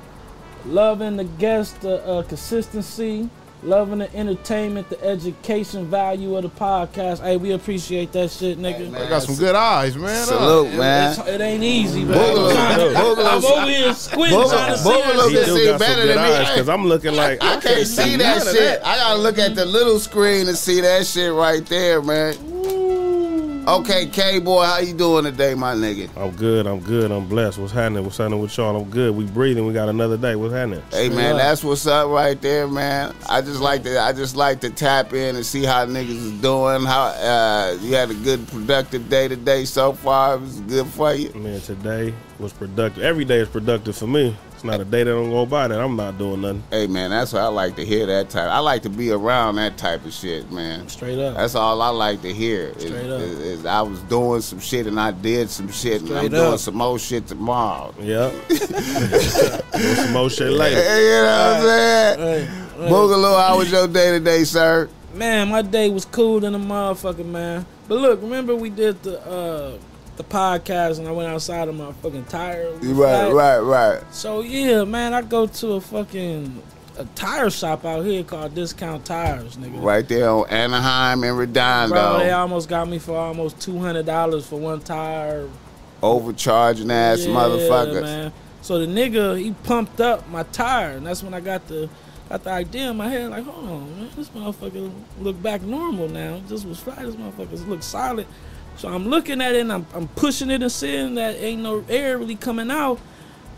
Loving 0.66 1.18
the 1.18 1.24
guest, 1.26 1.82
the 1.82 2.06
uh, 2.06 2.24
consistency, 2.24 3.30
loving 3.64 4.00
the 4.00 4.16
entertainment, 4.16 4.90
the 4.90 5.04
education 5.04 5.86
value 5.86 6.36
of 6.36 6.44
the 6.44 6.50
podcast. 6.50 7.22
Hey, 7.22 7.38
we 7.38 7.52
appreciate 7.52 8.12
that 8.14 8.32
shit, 8.32 8.58
nigga. 8.58 8.90
man. 8.92 9.02
I 9.02 9.10
got 9.10 9.24
some 9.24 9.36
good 9.36 9.56
eyes, 9.56 9.96
man. 9.96 10.26
Salute, 10.26 10.68
It- 10.74 10.78
man. 10.78 11.12
it's- 11.12 11.28
it 11.28 11.42
ain't 11.42 11.64
easy, 11.64 12.04
man. 12.04 12.18
Boogaloo, 12.18 12.50
I'm, 12.50 12.56
trying 12.56 12.78
to- 12.78 13.00
Boogaloo. 13.00 13.26
I'm 13.38 13.46
over 13.46 13.66
here 13.72 13.94
squinting 13.94 14.40
Boogaloo- 14.40 14.50
trying 14.50 14.72
to 14.72 14.78
see 14.80 14.90
Boogaloo 14.90 15.16
that 15.16 15.22
can 15.22 15.32
shit. 15.32 15.46
see 15.46 15.72
better 15.78 15.84
some 15.86 15.96
good 15.96 16.18
than 16.18 16.40
me. 16.42 16.46
because 16.54 16.70
I'm 16.70 16.88
looking 16.88 17.16
like 17.16 17.44
I 17.44 17.58
can't 17.60 17.88
see 17.88 18.16
that 18.18 18.38
none 18.40 18.48
of 18.48 18.54
shit. 18.56 18.82
I 18.84 18.96
gotta 18.98 19.20
look 19.20 19.38
at 19.38 19.56
the 19.56 19.66
little 19.66 20.00
screen 20.00 20.46
to 20.48 20.56
see 20.56 20.82
that 20.82 21.06
shit 21.06 21.32
right 21.34 21.66
there, 21.68 22.02
man. 22.02 22.36
Okay, 23.72 24.08
K 24.08 24.40
boy, 24.40 24.66
how 24.66 24.80
you 24.80 24.94
doing 24.94 25.24
today, 25.24 25.56
my 25.56 25.74
nigga? 25.74 26.10
I'm 26.18 26.36
good. 26.36 26.68
I'm 26.68 26.82
good. 26.82 27.10
I'm 27.10 27.26
blessed. 27.26 27.58
What's 27.58 27.72
happening? 27.72 28.04
What's 28.04 28.18
happening 28.18 28.42
with 28.42 28.58
y'all? 28.58 28.76
I'm 28.76 28.90
good. 28.90 29.16
We 29.16 29.24
breathing. 29.24 29.66
We 29.66 29.72
got 29.72 29.88
another 29.88 30.18
day. 30.18 30.36
What's 30.36 30.54
happening? 30.54 30.84
Hey 30.92 31.08
man, 31.08 31.36
up. 31.36 31.38
that's 31.38 31.64
what's 31.64 31.88
up 31.88 32.10
right 32.10 32.40
there, 32.42 32.68
man. 32.68 33.16
I 33.30 33.40
just 33.40 33.62
like 33.62 33.84
to 33.84 33.98
I 33.98 34.12
just 34.12 34.36
like 34.36 34.60
to 34.62 34.72
tap 34.72 35.14
in 35.14 35.38
and 35.38 35.46
see 35.46 35.64
how 35.64 35.86
niggas 35.86 36.10
is 36.10 36.42
doing. 36.42 36.84
How 36.84 37.04
uh, 37.16 37.78
you 37.80 37.96
had 37.96 38.12
a 38.12 38.14
good 38.14 38.46
productive 38.50 39.08
day 39.08 39.30
today 39.30 39.64
so 39.64 39.94
far. 39.94 40.36
It 40.36 40.42
was 40.42 40.60
good 40.60 40.88
for 40.88 41.14
you. 41.14 41.32
Man, 41.36 41.62
today 41.62 42.14
was 42.40 42.52
productive. 42.52 43.04
Every 43.04 43.24
day 43.24 43.38
is 43.38 43.48
productive 43.48 43.96
for 43.96 44.08
me. 44.08 44.36
It's 44.62 44.66
not 44.68 44.80
a 44.80 44.86
day 44.86 45.04
that 45.04 45.10
don't 45.10 45.32
go 45.32 45.48
by 45.48 45.68
that 45.70 45.82
I'm 45.82 45.96
not 45.96 46.20
doing 46.20 46.42
nothing. 46.42 46.62
Hey 46.70 46.86
man, 46.86 47.10
that's 47.10 47.34
what 47.34 47.42
I 47.42 47.48
like 47.48 47.76
to 47.78 47.84
hear. 47.84 48.06
That 48.06 48.30
type. 48.30 48.48
I 48.48 48.60
like 48.60 48.84
to 48.84 48.90
be 48.92 49.10
around 49.10 49.56
that 49.56 49.76
type 49.76 50.06
of 50.06 50.14
shit, 50.14 50.52
man. 50.52 50.88
Straight 50.88 51.18
up. 51.18 51.36
That's 51.36 51.56
all 51.56 51.82
I 51.82 51.90
like 51.90 52.22
to 52.22 52.32
hear. 52.32 52.68
Is, 52.78 52.84
Straight 52.84 53.10
up. 53.10 53.22
is- 53.22 53.40
is 53.40 53.66
I 53.66 53.82
was 53.82 54.00
doing 54.02 54.42
some 54.42 54.60
shit 54.60 54.86
and 54.86 55.00
I 55.00 55.10
did 55.10 55.50
some 55.50 55.68
shit 55.72 56.04
and 56.04 56.12
I'm 56.12 56.18
Straight 56.28 56.32
doing 56.34 56.58
some 56.60 56.76
more 56.76 57.00
shit 57.00 57.26
tomorrow. 57.26 57.92
Yep. 58.00 58.34
Do 58.50 58.56
some 59.96 60.14
more 60.14 60.30
shit 60.30 60.52
later. 60.52 60.76
Hey, 60.80 61.06
you 61.06 61.10
know 61.10 61.24
what 61.24 61.56
I'm 61.58 61.62
saying? 61.64 62.20
Hey, 62.20 62.46
hey. 62.46 62.92
Boogaloo, 62.92 63.44
how 63.44 63.58
was 63.58 63.72
your 63.72 63.88
day 63.88 64.12
today, 64.12 64.44
sir? 64.44 64.88
Man, 65.16 65.50
my 65.50 65.64
day 65.64 65.90
was 65.90 66.06
cool 66.06 66.40
than 66.40 66.54
a 66.54 66.60
motherfucker, 66.60 67.26
man. 67.26 67.66
But 67.88 67.96
look, 67.98 68.22
remember 68.22 68.54
we 68.56 68.70
did 68.70 69.02
the 69.02 69.20
uh 69.26 69.78
the 70.18 70.24
podcast 70.24 71.00
and 71.00 71.08
I 71.08 71.12
went 71.12 71.30
outside 71.30 71.68
of 71.68 71.76
my 71.76 71.92
fucking 71.94 72.26
tire. 72.26 72.72
Right, 72.82 73.30
flat? 73.30 73.34
right, 73.34 73.60
right. 73.60 74.14
So 74.14 74.42
yeah, 74.42 74.84
man, 74.84 75.14
I 75.14 75.22
go 75.22 75.48
to 75.48 75.74
a 75.74 75.82
fucking 75.82 76.62
a 76.98 77.06
tire 77.16 77.50
shop 77.50 77.86
out 77.86 78.04
here 78.06 78.24
called 78.24 78.54
Discount 78.54 79.06
Tires, 79.06 79.56
nigga. 79.58 79.82
Right 79.82 80.08
there 80.08 80.30
on 80.30 80.48
Anaheim 80.50 81.24
and 81.24 81.38
Redondo. 81.38 81.96
Bro, 81.96 82.20
they 82.20 82.32
almost 82.32 82.68
got 82.70 82.88
me 82.88 83.00
for 83.00 83.16
almost 83.16 83.60
two 83.62 83.80
hundred 83.80 84.06
dollars 84.06 84.46
for 84.46 84.60
one 84.60 84.82
tire. 84.82 85.48
Overcharging 86.04 86.90
ass 86.92 87.26
Yeah, 87.26 87.34
motherfuckers. 87.34 88.02
man. 88.02 88.34
So 88.62 88.80
the 88.80 88.88
nigga 88.88 89.40
he 89.40 89.52
pumped 89.64 90.02
up 90.02 90.28
my 90.30 90.44
tire, 90.44 90.92
and 90.98 91.06
that's 91.06 91.24
when 91.24 91.34
I 91.34 91.40
got 91.40 91.68
the 91.68 91.90
got 92.30 92.44
the 92.44 92.50
idea 92.52 92.90
in 92.92 92.98
my 92.98 93.08
head, 93.10 93.30
like, 93.30 93.44
hold 93.44 93.68
on, 93.70 94.00
man, 94.00 94.10
this 94.16 94.30
motherfucker 94.30 94.92
look 95.20 95.42
back 95.42 95.62
normal 95.62 96.08
now. 96.08 96.42
This 96.48 96.64
was 96.64 96.80
flat. 96.80 97.00
This 97.00 97.16
motherfucker 97.16 97.68
look 97.68 97.84
solid. 97.84 98.26
So 98.82 98.90
I'm 98.90 99.06
looking 99.08 99.42
at 99.42 99.54
it 99.54 99.62
and 99.62 99.72
I'm, 99.72 99.86
I'm 99.94 100.08
pushing 100.08 100.50
it 100.50 100.64
and 100.64 100.72
seeing 100.72 101.14
that 101.16 101.36
ain't 101.36 101.62
no 101.62 101.86
air 101.88 102.18
really 102.18 102.36
coming 102.36 102.72
out. 102.72 103.00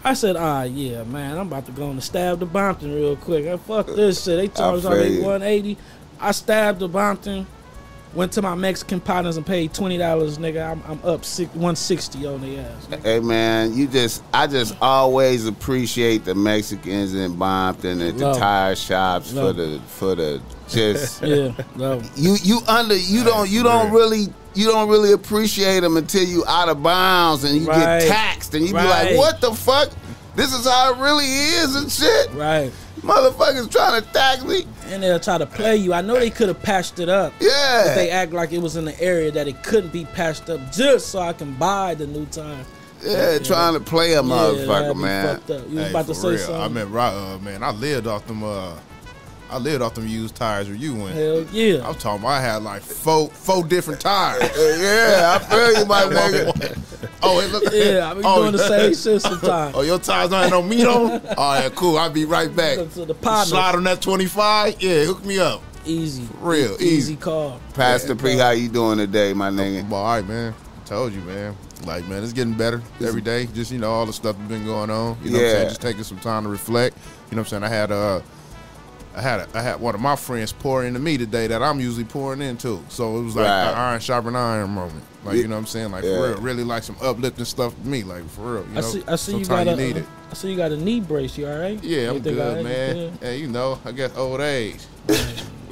I 0.03 0.15
said, 0.15 0.35
ah, 0.35 0.63
yeah, 0.63 1.03
man, 1.05 1.37
I'm 1.37 1.47
about 1.47 1.65
to 1.67 1.71
go 1.71 1.85
on 1.85 1.91
and 1.91 2.03
stab 2.03 2.39
the 2.39 2.45
Bompton 2.45 2.93
real 2.93 3.15
quick. 3.15 3.47
I 3.47 3.55
fuck 3.55 3.85
this 3.87 4.21
shit. 4.25 4.37
They 4.37 4.47
charged 4.59 4.83
feel 4.83 4.91
me 4.97 5.15
you. 5.19 5.21
180. 5.23 5.77
I 6.19 6.31
stabbed 6.31 6.79
the 6.79 6.89
Bompton. 6.89 7.45
Went 8.13 8.33
to 8.33 8.41
my 8.41 8.53
Mexican 8.53 8.99
partners 8.99 9.37
and 9.37 9.45
paid 9.45 9.73
twenty 9.73 9.97
dollars, 9.97 10.37
nigga. 10.37 10.71
I'm, 10.73 10.83
I'm 10.87 10.99
up 11.03 11.25
six, 11.25 11.49
160 11.55 12.27
on 12.27 12.41
the 12.41 12.59
ass. 12.59 12.85
nigga. 12.85 13.01
Hey 13.01 13.19
man, 13.21 13.73
you 13.75 13.87
just 13.87 14.21
I 14.31 14.45
just 14.45 14.75
always 14.81 15.47
appreciate 15.47 16.23
the 16.25 16.35
Mexicans 16.35 17.15
in 17.15 17.37
Bompton 17.37 18.07
at 18.07 18.17
the 18.19 18.25
Love 18.25 18.35
'em. 18.35 18.39
tire 18.41 18.75
shops 18.75 19.33
Love 19.33 19.55
for 19.55 19.61
the 19.61 19.79
for 19.87 20.15
the 20.15 20.41
just 20.67 21.23
Yeah, 21.23 21.53
no. 21.75 22.03
you 22.15 22.35
you 22.43 22.59
under 22.67 22.95
you 22.95 23.23
don't 23.23 23.49
you 23.49 23.63
don't 23.63 23.91
really 23.91 24.27
you 24.55 24.65
don't 24.67 24.89
really 24.89 25.11
appreciate 25.13 25.79
them 25.81 25.97
until 25.97 26.23
you 26.23 26.43
out 26.47 26.69
of 26.69 26.81
bounds 26.83 27.43
and 27.43 27.55
you 27.59 27.67
Right. 27.67 28.01
get 28.01 28.07
taxed 28.09 28.53
and 28.53 28.63
you 28.65 28.73
be 28.73 28.79
like, 28.79 29.17
what 29.17 29.41
the 29.41 29.51
fuck? 29.53 29.89
This 30.35 30.53
is 30.53 30.65
how 30.65 30.93
it 30.93 30.97
really 30.97 31.25
is 31.25 31.75
and 31.75 31.91
shit. 31.91 32.31
Right. 32.33 32.71
Motherfuckers 33.01 33.69
trying 33.69 34.01
to 34.01 34.07
tax 34.13 34.43
me. 34.43 34.65
And 34.87 35.03
they'll 35.03 35.19
try 35.19 35.37
to 35.37 35.45
play 35.45 35.75
you. 35.75 35.93
I 35.93 36.01
know 36.01 36.15
they 36.19 36.29
could 36.29 36.47
have 36.47 36.61
patched 36.61 36.99
it 36.99 37.09
up. 37.09 37.33
Yeah. 37.39 37.83
But 37.87 37.95
they 37.95 38.09
act 38.09 38.31
like 38.31 38.51
it 38.53 38.59
was 38.59 38.75
in 38.75 38.85
the 38.85 38.99
area 39.01 39.29
that 39.31 39.47
it 39.47 39.61
couldn't 39.63 39.91
be 39.91 40.05
patched 40.05 40.49
up 40.49 40.59
just 40.71 41.07
so 41.09 41.19
I 41.19 41.33
can 41.33 41.53
buy 41.55 41.95
the 41.95 42.07
new 42.07 42.25
tire. 42.27 42.65
yeah, 43.03 43.37
trying 43.39 43.73
to 43.73 43.79
play 43.81 44.13
a 44.13 44.21
motherfucker, 44.21 44.67
that'd 44.67 44.97
man. 44.97 45.35
fucked 45.35 45.49
up. 45.51 45.69
You 45.69 45.75
was 45.75 45.83
Hey, 45.85 45.89
about 45.89 46.07
to 46.07 46.13
for 46.13 46.19
say 46.21 46.27
real. 46.29 46.37
something. 46.39 46.61
I 46.61 46.67
mean, 46.83 46.93
right, 46.93 47.13
uh, 47.13 47.37
man, 47.39 47.61
I 47.63 47.71
lived 47.71 48.07
off 48.07 48.25
them. 48.27 48.43
Uh, 48.43 48.73
I 49.53 49.57
lived 49.57 49.83
off 49.83 49.93
them 49.93 50.07
used 50.07 50.35
tires 50.35 50.67
where 50.67 50.75
you 50.75 50.95
went. 50.95 51.13
Hell 51.13 51.45
yeah. 51.51 51.87
I'm 51.87 51.93
talking. 51.93 52.21
About 52.21 52.29
I 52.29 52.41
had 52.41 52.63
like 52.63 52.81
four, 52.81 53.29
four 53.29 53.63
different 53.63 54.01
tires. 54.01 54.41
Yeah, 54.83 55.37
I 55.39 55.43
feel 55.43 55.79
you, 55.79 55.85
my 55.85 56.03
nigga. 56.05 57.09
oh, 57.21 57.39
it 57.39 57.51
look. 57.51 57.63
Yeah, 57.71 58.09
I 58.09 58.13
be 58.15 58.21
oh, 58.23 58.41
doing 58.41 58.53
the 58.53 58.67
same 58.67 58.93
shit 58.95 59.21
sometimes. 59.21 59.75
Oh, 59.75 59.81
your 59.81 59.99
tires 59.99 60.31
don't 60.31 60.41
have 60.41 60.49
no 60.49 60.63
meat 60.63 60.87
on? 60.87 61.21
All 61.37 61.53
right, 61.53 61.73
cool. 61.75 61.97
I'll 61.97 62.09
be 62.09 62.25
right 62.25 62.53
back. 62.53 62.77
Look 62.77 62.93
to 62.93 63.05
the 63.05 63.13
partner. 63.13 63.51
Slide 63.51 63.75
on 63.75 63.83
that 63.83 64.01
25. 64.01 64.81
Yeah, 64.81 65.05
hook 65.05 65.23
me 65.23 65.37
up. 65.37 65.61
Easy. 65.85 66.27
real, 66.39 66.73
Easy 66.75 66.85
easy. 66.85 67.15
call. 67.15 67.59
Pastor 67.75 68.15
P, 68.15 68.37
how 68.37 68.51
you 68.51 68.69
doing 68.69 68.97
today, 68.97 69.33
my 69.33 69.51
nigga? 69.51 69.87
Well, 69.87 70.01
all 70.01 70.15
right, 70.15 70.27
man. 70.27 70.55
Told 70.85 71.13
you, 71.13 71.21
man. 71.21 71.55
Like, 71.85 72.07
man, 72.07 72.23
it's 72.23 72.33
getting 72.33 72.53
better 72.53 72.81
every 73.01 73.21
day. 73.21 73.45
Just 73.47 73.71
you 73.71 73.77
know, 73.77 73.91
all 73.91 74.05
the 74.05 74.13
stuff 74.13 74.35
that's 74.37 74.49
been 74.49 74.65
going 74.65 74.89
on. 74.89 75.17
You 75.23 75.31
know, 75.31 75.37
what 75.37 75.45
I'm 75.45 75.51
saying, 75.51 75.69
just 75.69 75.81
taking 75.81 76.03
some 76.03 76.19
time 76.19 76.43
to 76.43 76.49
reflect. 76.49 76.97
You 77.29 77.35
know, 77.35 77.41
what 77.41 77.53
I'm 77.53 77.61
saying. 77.61 77.63
I 77.63 77.67
had 77.67 77.91
uh, 77.91 78.21
I 79.15 79.21
had 79.21 79.41
a, 79.41 79.47
I 79.53 79.61
had 79.61 79.79
one 79.79 79.93
of 79.95 80.01
my 80.01 80.15
friends 80.15 80.51
pour 80.51 80.83
into 80.83 80.99
me 80.99 81.17
today 81.17 81.45
that 81.47 81.61
I'm 81.61 81.79
usually 81.79 82.03
pouring 82.05 82.41
into. 82.41 82.83
So 82.89 83.17
it 83.17 83.23
was 83.23 83.35
like 83.35 83.45
Right. 83.47 83.69
an 83.69 83.75
iron 83.75 83.99
sharpen 83.99 84.35
iron 84.35 84.71
moment. 84.71 85.03
Like 85.23 85.37
you 85.37 85.47
know, 85.47 85.55
what 85.55 85.59
I'm 85.61 85.65
saying, 85.67 85.91
like 85.91 86.03
Yeah. 86.03 86.17
for 86.17 86.29
real, 86.31 86.37
really 86.41 86.63
like 86.63 86.83
some 86.83 86.97
uplifting 87.01 87.45
stuff 87.45 87.73
to 87.79 87.87
me. 87.87 88.03
Like 88.03 88.27
for 88.29 88.55
real, 88.55 88.63
you 88.67 88.73
know. 88.73 88.79
I 88.79 88.81
see. 88.81 89.03
I 89.07 89.15
see 89.15 89.37
you 89.37 89.45
got 89.45 89.67
a. 89.67 89.75
need 89.75 89.97
it. 89.97 90.05
I 90.31 90.33
see 90.33 90.49
you 90.51 90.57
got 90.57 90.71
a 90.71 90.77
knee 90.77 90.99
brace. 90.99 91.37
You 91.37 91.47
all 91.47 91.57
right? 91.59 91.81
Yeah, 91.83 92.09
I'm 92.09 92.17
Everything 92.17 92.35
good, 92.35 92.63
man. 92.63 92.95
Yeah. 92.97 93.09
Hey, 93.21 93.37
you 93.37 93.47
know, 93.47 93.79
I 93.85 93.91
guess 93.91 94.15
old 94.17 94.41
age. 94.41 94.79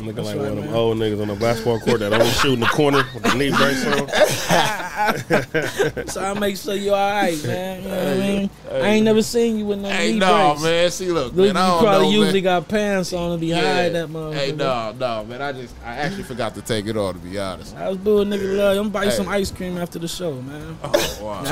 Looking 0.06 0.16
That's 0.24 0.28
like 0.30 0.38
right, 0.38 0.44
one 0.50 0.58
of 0.58 0.60
them 0.64 0.66
man. 0.66 0.76
old 0.76 0.98
niggas 0.98 1.22
on 1.22 1.28
the 1.30 1.36
basketball 1.36 1.80
court 1.80 2.00
that 2.02 2.12
only 2.14 2.30
shoot 2.32 2.54
in 2.54 2.60
the 2.60 2.66
corner 2.68 3.04
with 3.14 3.24
the 3.24 3.34
knee 3.36 3.52
brace 3.52 3.86
on. 3.86 4.08
So 6.08 6.22
I 6.22 6.34
make 6.38 6.58
sure 6.58 6.76
you're 6.76 6.94
all 6.96 7.12
right, 7.12 7.42
man. 7.44 7.82
You 7.84 7.90
know 7.90 7.98
what 7.98 8.08
I 8.08 8.18
mean? 8.18 8.50
I 8.72 8.88
ain't 8.88 9.06
never 9.06 9.22
seen 9.24 9.58
you 9.58 9.66
with 9.66 9.80
no 9.80 9.90
Hey, 9.90 10.12
knee 10.14 10.20
no, 10.20 10.52
brace. 10.54 10.64
man. 10.64 10.92
See, 10.92 11.12
look, 11.12 11.34
Look, 11.34 11.48
man. 11.54 11.58
I 11.58 11.66
you 11.66 11.72
don't 11.72 11.84
probably 11.84 12.08
know, 12.08 12.12
usually 12.20 12.42
man. 12.42 12.62
got 12.62 12.68
pants 12.68 13.14
on 13.14 13.32
to 13.32 13.38
be 13.42 13.52
hide 13.52 13.94
that 13.94 14.10
motherfucker. 14.10 14.34
Hey, 14.36 14.52
no, 14.52 14.94
no, 15.00 15.24
man. 15.26 15.42
I 15.42 15.52
just, 15.54 15.74
I 15.84 15.96
actually 15.96 16.24
forgot 16.24 16.54
to 16.56 16.62
take 16.62 16.86
it 16.88 16.98
off. 16.98 17.14
To 17.16 17.20
be 17.20 17.40
honest. 17.40 17.76
I 17.76 17.90
was 17.90 17.98
booing 17.98 18.30
nigga 18.30 18.58
love. 18.58 18.72
I'm 18.78 18.84
gonna 18.84 18.90
buy 18.90 19.04
you 19.06 19.10
Hey. 19.10 19.16
some 19.16 19.28
ice 19.30 19.52
cream 19.52 19.78
after 19.78 19.98
the 20.00 20.08
show, 20.08 20.34
man. 20.42 20.78
Oh, 20.84 21.18
wow. 21.22 21.44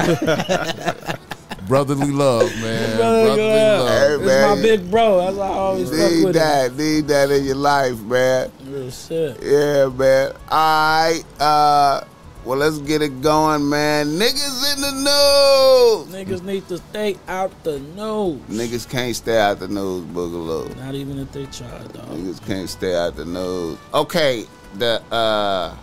Brotherly 1.70 2.12
love, 2.12 2.52
man. 2.62 2.98
Brotherly 2.98 3.26
Brotherly 3.36 3.48
love. 3.48 3.86
love. 3.86 3.90
Hey, 3.90 4.16
It's 4.16 4.26
man. 4.26 4.58
my 4.58 4.62
big 4.64 4.92
bro. 4.92 5.18
That's 5.20 5.38
why 5.38 5.48
I 5.48 5.52
always 5.52 5.90
fuck 5.90 6.00
Need 6.00 6.26
with 6.26 6.36
him. 6.36 6.42
that, 6.42 6.76
need 6.76 7.08
that 7.08 7.32
in 7.32 7.46
your 7.46 7.56
life, 7.56 8.00
man. 8.02 8.52
Real 8.66 8.90
shit. 8.92 9.38
Yeah, 9.44 9.88
man. 9.90 10.32
All 10.50 11.12
right. 11.12 11.24
Uh, 11.40 12.02
well, 12.44 12.58
let's 12.58 12.80
get 12.80 13.02
it 13.04 13.22
going, 13.22 13.70
man. 13.70 14.08
Niggas 14.08 14.74
in 14.76 14.82
the 14.82 14.92
news. 14.94 16.08
Niggas 16.16 16.44
need 16.44 16.68
to 16.70 16.78
stay 16.80 17.18
out 17.28 17.52
the 17.64 17.80
nose. 17.80 18.40
Niggas 18.50 18.90
can't 18.90 19.16
stay 19.16 19.38
out 19.40 19.60
the 19.60 19.68
news, 19.68 20.04
Boogaloo. 20.06 20.76
Not 20.78 20.96
even 20.96 21.20
if 21.20 21.32
they 21.32 21.46
try, 21.46 21.68
dog. 21.94 22.08
Niggas 22.10 22.44
can't 22.48 22.68
stay 22.70 22.96
out 22.96 23.16
the 23.16 23.26
news. 23.26 23.78
Okay, 23.94 24.46
the 24.76 25.04
uh, 25.14 25.76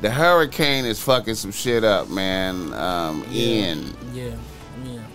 the 0.00 0.10
hurricane 0.12 0.84
is 0.84 1.02
fucking 1.02 1.34
some 1.34 1.50
shit 1.52 1.82
up, 1.82 2.08
man. 2.08 2.72
Um, 2.74 3.24
Ian. 3.32 3.96
Yeah, 4.12 4.24
yeah. 4.26 4.34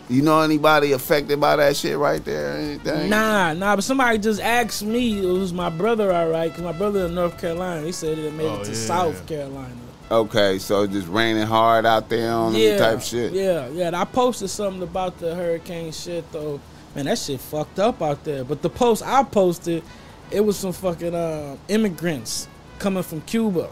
You 0.10 0.22
know 0.22 0.40
anybody 0.42 0.94
affected 0.94 1.40
by 1.42 1.58
that 1.58 1.76
shit 1.76 1.98
right 1.98 2.24
there? 2.24 2.54
Anything? 2.58 3.10
Nah, 3.10 3.54
nah, 3.54 3.76
but 3.76 3.84
somebody 3.84 4.18
just 4.20 4.42
asked 4.42 4.84
me, 4.84 5.20
it 5.20 5.26
was 5.30 5.52
my 5.52 5.70
brother, 5.70 6.14
all 6.14 6.30
right, 6.30 6.48
because 6.50 6.64
my 6.64 6.72
brother 6.72 7.08
in 7.08 7.16
North 7.16 7.38
Carolina, 7.40 7.86
he 7.86 7.92
said 7.92 8.18
it 8.18 8.34
made 8.34 8.46
Oh, 8.48 8.62
it 8.62 8.66
to 8.66 8.72
yeah. 8.72 8.78
South 8.78 9.28
Carolina. 9.28 9.76
Okay, 10.10 10.60
so 10.60 10.84
it 10.84 10.92
just 10.92 11.10
raining 11.10 11.46
hard 11.46 11.86
out 11.86 12.08
there 12.08 12.32
on 12.32 12.54
them 12.54 12.62
Yeah, 12.62 12.78
type 12.78 13.02
shit. 13.02 13.34
yeah, 13.34 13.68
yeah. 13.68 13.88
And 13.88 13.96
I 13.98 14.06
posted 14.06 14.50
something 14.50 14.82
about 14.82 15.18
the 15.18 15.36
hurricane 15.36 15.92
shit, 15.92 16.32
though. 16.32 16.62
Man, 16.96 17.04
that 17.06 17.18
shit 17.20 17.42
fucked 17.42 17.78
up 17.80 18.02
out 18.02 18.24
there. 18.24 18.46
But 18.46 18.62
the 18.62 18.70
post 18.70 19.04
I 19.06 19.24
posted, 19.24 19.84
it 20.32 20.40
was 20.40 20.58
some 20.58 20.72
fucking 20.72 21.14
uh, 21.14 21.58
immigrants 21.68 22.48
coming 22.80 23.04
from 23.04 23.20
Cuba. 23.22 23.70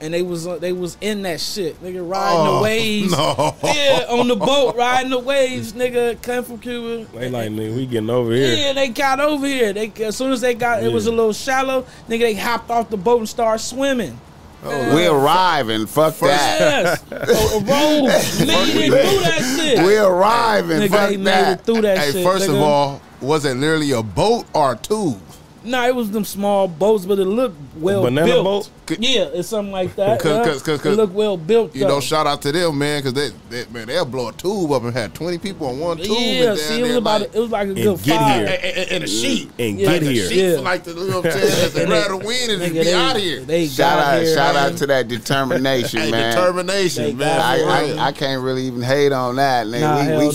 And 0.00 0.14
they 0.14 0.22
was 0.22 0.46
uh, 0.46 0.58
they 0.58 0.72
was 0.72 0.96
in 1.00 1.22
that 1.22 1.40
shit, 1.40 1.82
nigga, 1.82 2.08
riding 2.08 2.44
the 2.44 2.50
Oh, 2.50 2.62
waves. 2.62 3.10
no. 3.10 3.56
Yeah, 3.64 4.06
on 4.08 4.28
the 4.28 4.36
boat, 4.36 4.76
riding 4.76 5.10
the 5.10 5.18
waves, 5.18 5.72
nigga, 5.72 6.22
coming 6.22 6.44
from 6.44 6.58
Cuba. 6.58 7.10
They 7.18 7.28
like, 7.28 7.50
nigga, 7.50 7.74
we 7.74 7.84
getting 7.86 8.08
over 8.08 8.32
here. 8.32 8.54
Yeah, 8.54 8.72
they 8.74 8.88
got 8.90 9.18
over 9.18 9.44
here. 9.44 9.72
They 9.72 9.90
as 10.04 10.16
soon 10.16 10.30
as 10.30 10.40
they 10.40 10.54
got, 10.54 10.84
it 10.84 10.92
was 10.92 11.06
a 11.08 11.10
little 11.10 11.32
shallow. 11.32 11.82
Nigga, 12.08 12.20
they 12.20 12.34
hopped 12.34 12.70
off 12.70 12.90
the 12.90 12.96
boat 12.96 13.18
and 13.18 13.28
started 13.28 13.60
swimming. 13.62 14.20
Oh, 14.62 14.94
We 14.94 15.06
arriving. 15.06 15.86
Fuck 15.86 16.16
that. 16.18 16.60
Yes, 16.60 17.04
a, 17.12 17.56
a 17.56 17.60
roll 17.60 18.06
made 18.06 18.90
through 18.90 19.20
that 19.22 19.56
shit. 19.58 19.84
We 19.84 19.96
arriving. 19.96 20.78
Nigga, 20.78 20.88
Fuck 20.90 21.10
they 21.10 21.16
made 21.16 21.26
that. 21.26 21.60
it 21.60 21.64
through 21.64 21.82
that 21.82 21.98
Hey, 21.98 22.12
shit. 22.12 22.24
first 22.24 22.48
of 22.48 22.54
all, 22.56 23.00
was 23.20 23.44
it 23.44 23.54
literally 23.56 23.90
a 23.92 24.02
boat 24.02 24.46
or 24.54 24.72
a 24.72 24.76
tube? 24.76 25.20
Nah, 25.68 25.86
it 25.86 25.94
was 25.94 26.10
them 26.10 26.24
small 26.24 26.66
boats, 26.68 27.04
but 27.06 27.18
it 27.18 27.24
looked 27.24 27.56
well 27.76 28.02
banana 28.02 28.26
built. 28.26 28.44
boat? 28.44 28.70
Yeah, 28.98 29.28
it's 29.34 29.48
something 29.48 29.70
like 29.72 29.94
that. 29.96 30.18
Cause- 30.20 30.30
yeah. 30.38 30.44
cause- 30.44 30.62
cause- 30.62 30.80
cause- 30.80 30.92
it 30.94 30.96
looked 30.96 31.12
well 31.12 31.36
built. 31.36 31.74
You 31.74 31.82
though. 31.82 31.88
know, 31.88 32.00
shout 32.00 32.26
out 32.26 32.40
to 32.42 32.52
them, 32.52 32.78
man, 32.78 33.00
because 33.02 33.12
they, 33.12 33.30
they, 33.50 33.70
man, 33.70 33.86
they'll 33.86 34.04
blow 34.06 34.28
a 34.28 34.32
tube 34.32 34.72
up 34.72 34.82
and 34.82 34.92
had 34.94 35.14
twenty 35.14 35.36
people 35.38 35.66
on 35.66 35.78
one 35.78 35.96
tube. 35.98 36.06
yeah, 36.08 36.50
and 36.50 36.58
see, 36.58 36.80
it 36.80 36.82
was 36.84 36.96
about 36.96 37.20
like, 37.20 37.34
it 37.34 37.38
was 37.40 37.50
like 37.50 37.68
a 37.68 37.74
good 37.74 38.02
get 38.02 38.18
five. 38.18 38.36
here. 38.48 38.58
and, 38.62 38.76
and, 38.78 38.90
and 38.92 39.04
a 39.04 39.06
sheet. 39.06 39.50
And 39.58 39.78
Yeah. 39.78 39.90
get 39.92 40.00
The 40.00 40.10
here. 40.12 40.28
sheet 40.28 40.36
Yeah. 40.44 40.56
for 40.56 40.62
like 40.62 40.84
the, 40.84 40.90
you 40.94 41.10
know 41.10 41.16
what 41.20 41.26
I'm 41.26 41.32
saying? 41.32 41.44
As 41.66 41.72
they 41.74 41.82
And 41.82 41.90
ride 41.92 42.02
they- 42.04 42.08
the 42.08 42.16
wind 42.16 42.50
and 42.52 42.62
Nigga, 42.62 42.64
just 42.64 42.72
be 42.74 42.82
they, 42.84 42.94
out 42.94 43.16
of 43.16 43.22
here. 43.22 43.40
They 43.40 43.66
Shout 43.66 43.76
got 43.98 44.14
out, 44.14 44.22
here, 44.22 44.34
shout 44.34 44.54
man. 44.54 44.72
out 44.72 44.78
to 44.78 44.86
that 44.86 45.08
determination, 45.08 45.98
man. 46.10 46.34
determination, 46.34 47.04
They 47.04 47.12
man. 47.12 47.40
I, 47.40 47.56
it. 47.56 47.60
for 47.60 47.86
real. 47.92 48.00
I, 48.00 48.06
I 48.06 48.12
can't 48.12 48.42
really 48.42 48.62
even 48.64 48.82
hate 48.82 49.12
on 49.12 49.36
that, 49.36 49.66
Man. 49.66 49.80
Nah, 49.82 49.96
we 50.00 50.06
hell 50.06 50.18
we 50.20 50.24
nah. 50.26 50.32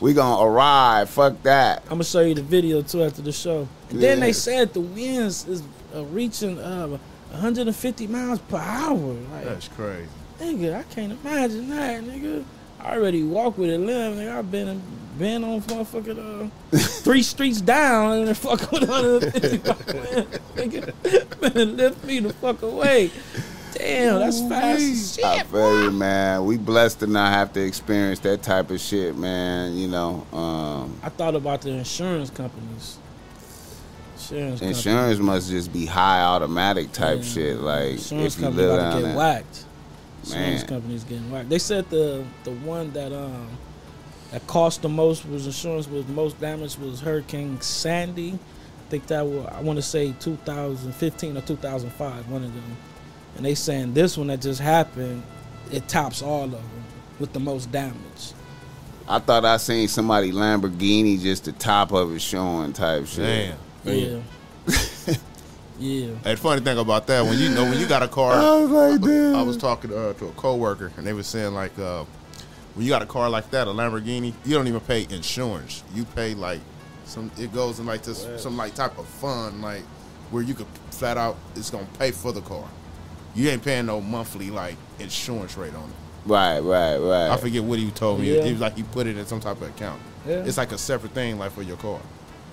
Get 0.00 0.04
we 0.04 0.14
gonna 0.14 0.44
arrive. 0.44 1.10
Fuck 1.10 1.42
that. 1.42 1.82
I'm 1.84 1.90
gonna 1.90 2.04
show 2.04 2.20
you 2.20 2.34
the 2.34 2.42
video 2.42 2.82
too 2.82 3.04
after 3.04 3.22
the 3.22 3.32
show. 3.32 3.68
And 3.90 4.02
then 4.02 4.20
they 4.20 4.32
said 4.32 4.72
the 4.72 4.80
winds 4.80 5.46
is 5.46 5.62
uh, 5.94 6.04
reaching 6.04 6.58
uh, 6.58 6.98
150 7.30 8.06
miles 8.06 8.38
per 8.40 8.58
hour. 8.58 8.96
Like, 8.96 9.44
That's 9.44 9.68
crazy. 9.68 10.08
nigga, 10.40 10.76
I 10.76 10.82
can't 10.84 11.12
imagine 11.12 11.68
that, 11.70 12.02
nigga. 12.04 12.44
I 12.80 12.96
already 12.96 13.22
walk 13.22 13.58
with 13.58 13.70
a 13.70 13.78
limb, 13.78 14.16
nigga. 14.16 14.38
I've 14.38 14.50
been 14.50 14.82
been 15.18 15.44
on 15.44 15.60
motherfucking 15.62 16.50
uh, 16.72 16.78
three 17.02 17.22
streets 17.22 17.60
down 17.60 18.12
and 18.18 18.28
then 18.28 18.34
fuck 18.34 18.72
with 18.72 18.88
150 18.88 19.58
miles 19.58 19.82
per 19.82 19.98
hour, 19.98 20.24
nigga. 20.56 21.54
Man, 21.54 21.76
lift 21.76 22.04
me 22.04 22.20
the 22.20 22.32
fuck 22.34 22.62
away. 22.62 23.10
Damn, 23.74 24.18
that's 24.20 24.40
fast 24.40 24.80
as 24.82 25.18
I 25.24 25.38
shit. 25.38 25.46
feel 25.46 25.84
you, 25.84 25.90
man. 25.90 26.44
We 26.44 26.56
blessed 26.56 27.00
to 27.00 27.06
not 27.06 27.32
have 27.32 27.52
to 27.54 27.60
experience 27.64 28.18
that 28.20 28.42
type 28.42 28.70
of 28.70 28.80
shit, 28.80 29.16
man. 29.16 29.76
You 29.76 29.88
know, 29.88 30.26
um, 30.32 30.98
I 31.02 31.08
thought 31.08 31.34
about 31.34 31.62
the 31.62 31.70
insurance 31.70 32.30
companies. 32.30 32.98
Insurance, 34.16 34.60
companies. 34.60 34.76
insurance 34.86 35.18
must 35.18 35.50
just 35.50 35.72
be 35.72 35.86
high 35.86 36.22
automatic 36.22 36.92
type 36.92 37.18
Yeah. 37.18 37.24
shit. 37.24 37.60
Like 37.60 37.92
insurance 37.92 38.34
if 38.34 38.40
you 38.40 38.46
company 38.46 38.66
live 38.66 38.74
about 38.74 38.76
to 38.76 38.90
down 38.90 39.00
get 39.02 39.06
there. 39.08 39.16
whacked. 39.16 39.64
Insurance 40.24 40.60
Man. 40.60 40.66
companies 40.68 41.04
getting 41.04 41.30
whacked. 41.30 41.48
They 41.48 41.58
said 41.58 41.88
the 41.90 42.24
the 42.44 42.50
one 42.50 42.92
that 42.92 43.12
um 43.12 43.48
that 44.32 44.46
cost 44.46 44.82
the 44.82 44.88
most 44.88 45.26
was 45.28 45.46
insurance 45.46 45.88
was 45.88 46.06
most 46.08 46.38
damage 46.40 46.76
was 46.78 47.00
Hurricane 47.00 47.60
Sandy. 47.60 48.32
I 48.34 48.90
think 48.90 49.06
that 49.08 49.26
was 49.26 49.46
I 49.46 49.60
want 49.62 49.76
to 49.78 49.82
say 49.82 50.12
2015 50.20 51.36
or 51.36 51.40
2005, 51.40 52.28
one 52.30 52.44
of 52.44 52.52
them. 52.54 52.76
And 53.36 53.44
they 53.44 53.54
saying 53.54 53.94
this 53.94 54.16
one 54.16 54.28
that 54.28 54.40
just 54.40 54.60
happened, 54.60 55.22
it 55.70 55.88
tops 55.88 56.22
all 56.22 56.44
of 56.44 56.50
them 56.50 56.84
with 57.18 57.32
the 57.32 57.40
most 57.40 57.70
damage. 57.70 58.32
I 59.08 59.18
thought 59.18 59.44
I 59.44 59.56
seen 59.56 59.88
somebody 59.88 60.30
Lamborghini 60.30 61.20
just 61.20 61.44
the 61.44 61.52
top 61.52 61.92
of 61.92 62.14
it 62.14 62.20
showing 62.20 62.72
type 62.72 63.06
shit. 63.06 63.56
Damn. 63.84 63.96
Yeah. 63.96 64.20
yeah. 64.66 65.16
Hey, 65.80 66.34
the 66.34 66.36
funny 66.36 66.60
thing 66.60 66.76
about 66.76 67.06
that, 67.06 67.24
when 67.24 67.38
you 67.38 67.48
know 67.48 67.64
when 67.64 67.80
you 67.80 67.86
got 67.86 68.02
a 68.02 68.08
car, 68.08 68.32
I 68.34 68.60
was 68.60 68.70
like, 68.70 69.00
damn. 69.00 69.34
I 69.34 69.42
was 69.42 69.56
talking 69.56 69.90
uh, 69.90 70.12
to 70.12 70.26
a 70.26 70.32
coworker, 70.32 70.92
and 70.98 71.06
they 71.06 71.14
were 71.14 71.22
saying 71.22 71.54
like, 71.54 71.76
uh, 71.78 72.04
when 72.74 72.84
you 72.84 72.90
got 72.92 73.00
a 73.00 73.06
car 73.06 73.30
like 73.30 73.50
that, 73.52 73.66
a 73.66 73.70
Lamborghini, 73.70 74.34
you 74.44 74.54
don't 74.54 74.68
even 74.68 74.80
pay 74.80 75.06
insurance. 75.08 75.82
You 75.94 76.04
pay 76.04 76.34
like 76.34 76.60
some. 77.06 77.30
It 77.38 77.54
goes 77.54 77.80
in 77.80 77.86
like 77.86 78.02
this 78.02 78.28
some 78.36 78.58
like 78.58 78.74
type 78.74 78.98
of 78.98 79.06
fund, 79.06 79.62
like 79.62 79.82
where 80.30 80.42
you 80.42 80.52
could 80.52 80.66
flat 80.90 81.16
out 81.16 81.36
it's 81.56 81.70
gonna 81.70 81.86
pay 81.98 82.10
for 82.10 82.32
the 82.32 82.42
car. 82.42 82.68
You 83.34 83.48
ain't 83.50 83.62
paying 83.62 83.86
no 83.86 84.00
monthly 84.00 84.50
like 84.50 84.76
insurance 84.98 85.56
rate 85.56 85.74
on 85.74 85.88
it. 85.88 85.94
Right, 86.26 86.60
right, 86.60 86.96
right. 86.98 87.30
I 87.30 87.36
forget 87.36 87.62
what 87.64 87.78
he 87.78 87.90
told 87.90 88.20
me. 88.20 88.34
Yeah. 88.34 88.44
It 88.44 88.52
was 88.52 88.60
like 88.60 88.76
you 88.76 88.84
put 88.84 89.06
it 89.06 89.16
in 89.16 89.24
some 89.26 89.40
type 89.40 89.60
of 89.60 89.68
account. 89.68 90.00
Yeah. 90.26 90.44
It's 90.44 90.58
like 90.58 90.72
a 90.72 90.78
separate 90.78 91.12
thing, 91.12 91.38
like 91.38 91.52
for 91.52 91.62
your 91.62 91.76
car. 91.78 92.00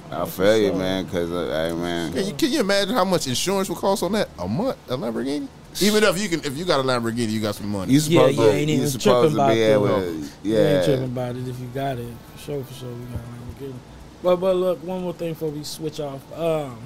I 0.09 0.25
feel 0.25 0.57
you, 0.57 0.73
man. 0.73 1.05
Cause 1.09 1.29
uh, 1.31 1.67
hey, 1.69 1.75
man. 1.75 2.13
Can 2.13 2.25
you, 2.25 2.33
can 2.33 2.51
you 2.51 2.59
imagine 2.61 2.93
how 2.95 3.03
much 3.03 3.27
insurance 3.27 3.67
would 3.69 3.77
cost 3.77 4.03
on 4.03 4.13
that 4.13 4.29
a 4.39 4.47
month? 4.47 4.77
A 4.89 4.95
Lamborghini? 4.95 5.47
Even 5.81 6.03
if 6.03 6.19
you 6.19 6.29
can, 6.29 6.39
if 6.45 6.57
you 6.57 6.63
got 6.65 6.79
a 6.79 6.83
Lamborghini, 6.83 7.29
you 7.29 7.41
got 7.41 7.55
some 7.55 7.69
money. 7.69 7.91
You 7.93 7.99
Yeah, 7.99 8.21
supposed 8.21 8.37
yeah, 8.39 8.45
to, 8.45 8.51
ain't 8.53 8.69
even 8.69 8.87
supposed 8.87 9.03
tripping 9.03 9.29
to 9.35 9.35
about 9.35 9.51
able 9.51 9.85
that. 9.87 10.01
to, 10.43 10.49
We 10.49 10.55
ain't 10.55 10.85
tripping 10.85 11.03
about 11.03 11.35
it 11.35 11.47
if 11.47 11.59
you 11.59 11.67
got 11.67 11.97
it. 11.97 12.13
For 12.35 12.39
sure, 12.41 12.63
for 12.63 12.73
sure, 12.73 12.89
we 12.89 13.05
got 13.05 13.19
it. 13.19 13.59
We 13.59 13.67
good. 13.67 13.75
But 14.23 14.35
but 14.37 14.55
look, 14.55 14.83
one 14.83 15.01
more 15.01 15.13
thing 15.13 15.33
before 15.33 15.49
we 15.49 15.63
switch 15.63 15.99
off. 15.99 16.21
Um, 16.39 16.79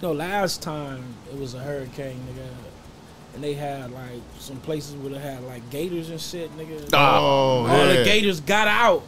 you 0.00 0.08
know, 0.08 0.12
last 0.12 0.62
time 0.62 1.02
it 1.32 1.38
was 1.38 1.54
a 1.54 1.58
hurricane, 1.58 2.20
nigga, 2.28 2.46
and 3.34 3.42
they 3.42 3.54
had 3.54 3.90
like 3.92 4.20
some 4.38 4.56
places 4.58 4.94
where 4.96 5.12
they 5.12 5.18
had 5.18 5.42
like 5.44 5.68
gators 5.70 6.10
and 6.10 6.20
shit, 6.20 6.50
nigga. 6.56 6.88
Oh, 6.92 7.66
All 7.66 7.86
the 7.88 8.02
gators 8.04 8.40
got 8.40 8.68
out. 8.68 9.02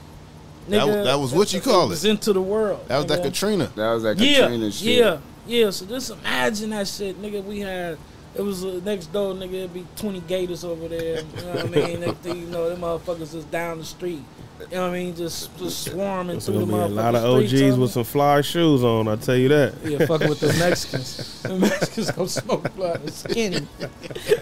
That 0.69 0.81
Nigga, 0.83 0.97
was- 0.97 1.05
that 1.07 1.19
was 1.21 1.33
what 1.35 1.53
you 1.53 1.61
call 1.61 1.89
was 1.89 2.05
it. 2.05 2.11
into 2.11 2.33
the 2.33 2.41
world. 2.41 2.89
That 2.89 2.97
was 2.97 3.07
that. 3.07 3.23
Katrina. 3.23 3.71
That 3.77 3.93
was 3.93 4.03
that 4.05 4.19
Yeah, 4.19 4.41
Katrina 4.43 4.73
shit. 4.73 4.99
yeah, 4.99 5.19
yeah. 5.47 5.71
So 5.71 5.85
just 5.85 6.11
imagine 6.11 6.71
that 6.71 6.89
shit, 6.89 7.21
nigga. 7.21 7.45
We 7.45 7.61
had 7.61 7.99
it 8.35 8.41
was 8.43 8.65
uh, 8.65 8.81
next 8.83 9.13
door, 9.13 9.35
nigga. 9.35 9.53
It'd 9.53 9.75
be 9.75 9.87
twenty 9.97 10.21
gators 10.21 10.65
over 10.65 10.89
there. 10.89 11.21
You 11.21 11.43
know 11.43 11.53
what 11.55 11.65
I 11.67 11.69
mean? 11.69 12.01
Next 12.01 12.19
thing 12.21 12.41
you 12.41 12.47
know, 12.47 12.71
them 12.71 12.81
motherfuckers 12.81 13.35
is 13.35 13.45
down 13.45 13.79
the 13.79 13.85
street. 13.85 14.23
You 14.71 14.77
know 14.77 14.83
what 14.89 14.91
I 14.91 14.93
mean? 14.99 15.15
Just 15.17 15.57
just 15.59 15.85
swarming 15.91 16.37
It's 16.37 16.47
through 16.47 16.61
the 16.61 16.67
gonna 16.67 16.89
be 16.89 16.93
a 16.93 16.95
lot 16.97 17.15
of 17.15 17.23
motherfucking 17.23 17.47
streets 17.49 17.63
OGs 17.73 17.79
with 17.79 17.91
some 17.93 18.05
fly 18.05 18.41
shoes 18.41 18.83
on. 18.85 19.09
I 19.09 19.17
tell 19.17 19.37
you 19.37 19.49
that. 19.49 19.75
Yeah, 19.85 20.07
fucking 20.07 20.29
with 20.29 20.41
the 20.41 20.53
Mexicans. 20.59 21.31
The 21.45 21.59
Mexicans 21.59 22.11
gonna 22.11 22.29
smoke 22.29 22.75
blood 22.75 23.01
and 23.03 23.13
skinny. 23.13 23.67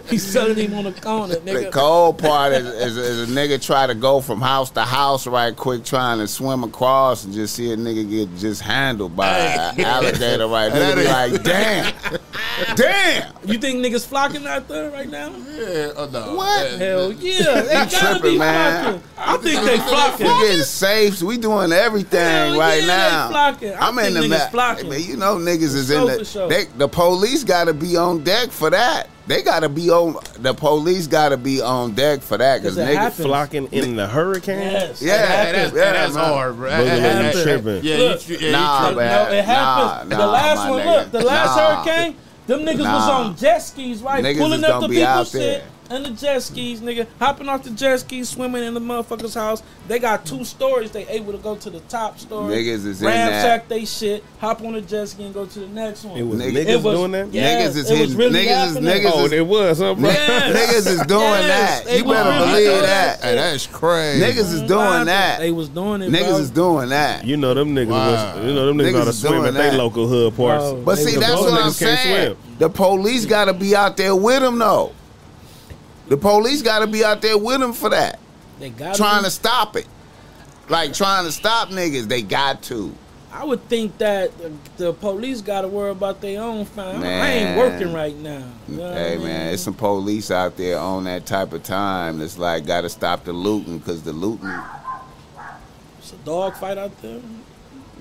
He's 0.09 0.25
selling 0.25 0.57
him 0.57 0.75
on 0.75 0.85
the 0.85 0.93
corner, 0.93 1.35
The 1.35 1.41
nigga. 1.41 1.73
cold 1.73 2.19
part 2.19 2.53
is, 2.53 2.65
is, 2.67 2.97
is 2.97 3.29
a 3.29 3.33
nigga 3.35 3.61
try 3.61 3.87
to 3.89 3.95
go 3.95 4.21
from 4.21 4.41
house 4.41 4.71
to 4.71 4.83
house 4.83 5.27
right 5.27 5.55
quick, 5.57 5.85
trying 5.85 6.19
to 6.21 6.29
swim 6.29 6.63
across 6.63 7.25
and 7.25 7.35
just 7.35 7.57
see 7.57 7.73
a 7.73 7.77
nigga 7.77 8.09
get 8.09 8.37
just 8.39 8.61
handled 8.63 9.17
by 9.17 9.29
an 9.37 9.81
alligator 9.81 10.47
right 10.47 10.73
there. 10.73 10.95
Be 10.97 11.05
like, 11.05 11.43
damn, 11.43 11.93
damn. 12.77 13.33
You 13.45 13.59
think 13.59 13.85
niggas 13.85 14.07
flocking 14.07 14.47
out 14.47 14.69
there 14.69 14.91
right 14.91 15.09
now? 15.09 15.31
Yeah, 15.51 15.93
oh 15.97 16.09
no. 16.13 16.37
What? 16.37 16.71
Hell 16.79 17.13
yeah, 17.15 17.63
they 17.63 17.73
gotta 17.75 17.97
tripping, 18.21 18.33
be 18.35 18.39
man. 18.39 19.01
flocking. 19.01 19.03
I 19.19 19.37
think 19.39 19.65
they 19.65 19.77
We 19.77 19.79
flocking. 20.19 20.47
getting 20.47 20.63
safe. 20.65 21.23
We 21.23 21.37
doing 21.39 21.73
everything 21.73 22.21
Hell 22.21 22.59
right 22.59 22.81
yeah, 22.81 22.87
now. 22.87 23.29
flocking. 23.31 23.73
I 23.75 23.89
I'm 23.89 23.99
in 23.99 24.15
the 24.15 24.21
niggas 24.21 24.29
ma- 24.29 24.49
flocking. 24.51 24.89
But 24.89 25.05
you 25.05 25.17
know, 25.17 25.37
niggas 25.37 25.75
is 25.75 25.91
in 25.91 26.07
the. 26.07 26.19
for 26.19 26.25
sure. 26.25 26.49
They, 26.49 26.65
the 26.77 26.89
police 26.89 27.45
got 27.45 27.65
to 27.65 27.75
be 27.75 27.97
on 27.97 28.23
deck 28.25 28.51
for 28.51 28.71
that. 28.71 29.09
They 29.27 29.43
got 29.43 29.61
to 29.61 29.69
be 29.69 29.89
on. 29.91 30.17
The 30.41 30.53
police 30.53 31.07
got 31.07 31.29
to 31.31 31.37
be 31.37 31.61
on 31.61 31.93
deck 31.95 32.23
for 32.23 32.37
that 32.39 32.61
because 32.63 32.77
niggas. 32.77 32.95
happens. 32.95 33.27
Flocking 33.27 33.67
in 33.73 33.95
the 33.97 34.07
hurricane. 34.09 34.59
Yes, 34.59 35.01
Yeah, 35.01 35.15
it 35.15 35.19
Yeah, 35.21 35.53
that's, 35.53 35.75
Yeah, 35.77 35.93
that's 35.93 36.15
man. 36.15 36.25
hard, 36.25 36.57
bro. 36.57 36.71
Boogaloo, 36.71 36.87
That- 36.87 37.01
that- 37.23 37.35
you 37.37 37.43
tripping. 37.43 37.85
Yeah, 37.85 37.97
Look, 37.99 38.29
you, 38.29 38.37
yeah, 38.39 38.51
Nah, 38.53 38.79
you 38.81 38.95
tripping. 38.95 38.97
man. 39.07 39.25
No, 39.31 39.33
it 39.39 39.45
happened. 39.45 40.11
Nah, 40.11 40.17
the 40.19 40.27
last 40.27 40.69
one, 40.71 40.81
nigga. 40.81 40.97
look, 40.97 41.13
the 41.13 41.21
last 41.21 41.57
Nah. 41.57 41.85
hurricane, 41.85 42.17
them 42.49 42.61
niggas 42.61 42.79
was 42.81 43.09
on 43.09 43.37
jet 43.37 43.59
skis, 43.61 44.03
right? 44.03 44.25
Niggas 44.25 44.39
Pulling 44.39 44.59
is 44.59 44.65
up 44.65 44.71
gonna 44.71 44.81
the 44.83 44.89
be 44.89 44.95
people's 44.97 45.09
out 45.19 45.27
shit 45.29 45.41
there. 45.41 45.63
And 45.93 46.05
the 46.07 46.11
jet 46.11 46.41
skis, 46.43 46.81
nigga. 46.81 47.07
Hopping 47.19 47.49
off 47.49 47.63
the 47.63 47.71
jet 47.71 47.99
skis, 48.01 48.29
swimming 48.29 48.63
in 48.65 48.75
the 48.75 48.81
motherfucker's 48.81 49.35
house. 49.35 49.63
They 49.89 49.99
got 49.99 50.25
two 50.25 50.45
stories. 50.45 50.91
They 50.91 51.07
able 51.09 51.33
to 51.33 51.39
go 51.39 51.57
to 51.57 51.71
the 51.71 51.81
top 51.81 52.19
story. 52.19 52.55
Niggas 52.55 52.87
is 52.87 53.03
in 53.03 53.09
ransack 53.09 53.69
they 53.69 53.85
shit, 53.85 54.25
hop 54.39 54.63
on 54.63 54.73
the 54.73 54.81
jet 54.81 55.09
ski 55.09 55.25
and 55.25 55.35
go 55.35 55.47
to 55.47 55.59
the 55.61 55.67
next 55.69 56.05
one. 56.05 56.17
It 56.19 56.23
was 56.23 56.41
Nigga- 56.41 56.53
niggas 56.65 56.69
It 56.69 56.83
was- 56.83 56.99
doing 56.99 57.13
that. 57.13 57.29
yeah. 57.33 57.61
Niggas 57.63 57.77
is 57.77 57.91
it 57.91 57.97
hitting. 57.99 58.17
really 58.17 58.45
niggas 58.47 58.67
is 58.69 58.77
niggas 58.79 59.11
Oh, 59.15 59.27
it 59.27 59.47
was, 59.47 59.79
huh, 59.79 59.95
bro? 59.95 60.09
Yes. 60.11 60.57
niggas 60.87 60.91
is 60.93 61.07
doing 61.07 61.21
Yes, 61.23 61.85
that. 61.85 61.97
You 61.99 62.05
better 62.05 62.31
really 62.31 62.47
believe 62.53 62.67
doing 62.71 62.83
that. 62.83 63.21
Hey, 63.23 63.35
that's 63.35 63.67
crazy. 63.67 64.25
Niggas 64.25 64.53
is 64.55 64.61
doing 64.63 65.05
that. 65.07 65.39
They 65.41 65.51
was 65.53 65.69
doing 65.69 66.03
it. 66.03 66.11
Niggas 66.11 66.29
bro. 66.29 66.39
is 66.39 66.51
doing 66.51 66.89
that. 66.91 67.25
You 67.25 67.37
know 67.37 67.55
them 67.55 67.75
niggas 67.75 67.89
Wow. 67.89 68.35
was, 68.37 68.45
you 68.47 68.55
know 68.55 68.67
them 68.67 68.79
niggas, 68.79 68.91
Niggas 68.93 68.93
know 68.95 69.05
to 69.05 69.13
swim 69.13 69.33
doing 69.35 69.47
at 69.49 69.55
they 69.55 69.71
that. 69.71 69.75
local 69.77 70.07
hood 70.07 70.37
parts. 70.37 70.65
Bro. 70.65 70.83
But 70.83 70.99
see, 70.99 71.17
that's 71.17 71.41
what. 71.41 71.53
I'm 71.53 71.71
saying. 71.73 72.37
The 72.59 72.69
police 72.71 73.27
got 73.27 73.47
to 73.47 73.53
be 73.55 73.75
out 73.75 73.97
there 73.97 74.15
with 74.15 74.41
them, 74.41 74.59
though. 74.59 74.93
The 76.09 76.17
police 76.17 76.63
got 76.63 76.81
to 76.81 76.87
be 76.87 77.05
out 77.05 77.23
there 77.23 77.39
with 77.39 77.61
them 77.61 77.73
for 77.73 77.91
that, 77.91 78.19
They 78.59 78.71
got 78.71 78.97
trying 78.97 79.25
to 79.25 79.31
stop 79.31 79.77
it. 79.77 79.87
Like 80.69 80.93
trying 80.95 81.25
to 81.27 81.33
stop 81.33 81.69
niggas, 81.69 82.09
they 82.09 82.23
got 82.23 82.63
to. 82.65 82.95
I 83.33 83.45
would 83.45 83.67
think 83.69 83.97
that 83.99 84.31
the, 84.77 84.93
police 84.93 85.41
got 85.41 85.63
to 85.63 85.69
worry 85.69 85.91
about 85.91 86.21
their 86.21 86.43
own 86.43 86.67
fine. 86.67 87.03
I 87.03 87.29
ain't 87.31 87.59
working 87.59 87.93
right 87.93 88.15
now. 88.15 88.47
You 88.69 88.77
know 88.77 88.93
Hey 88.93 89.15
I 89.15 89.17
mean? 89.17 89.27
man, 89.27 89.55
it's 89.55 89.63
some 89.63 89.75
police 89.75 90.31
out 90.31 90.59
there 90.59 90.79
on 90.79 91.05
that 91.05 91.25
type 91.25 91.55
of 91.55 91.63
time. 91.63 92.19
That's 92.19 92.37
like 92.37 92.67
got 92.67 92.83
to 92.83 92.91
stop 92.91 93.25
the 93.25 93.33
looting 93.33 93.79
because 93.79 94.03
the 94.03 94.13
looting. 94.13 94.53
It's 95.99 96.13
a 96.13 96.17
dog 96.17 96.57
fight 96.57 96.77
out 96.77 97.01
there. 97.01 97.21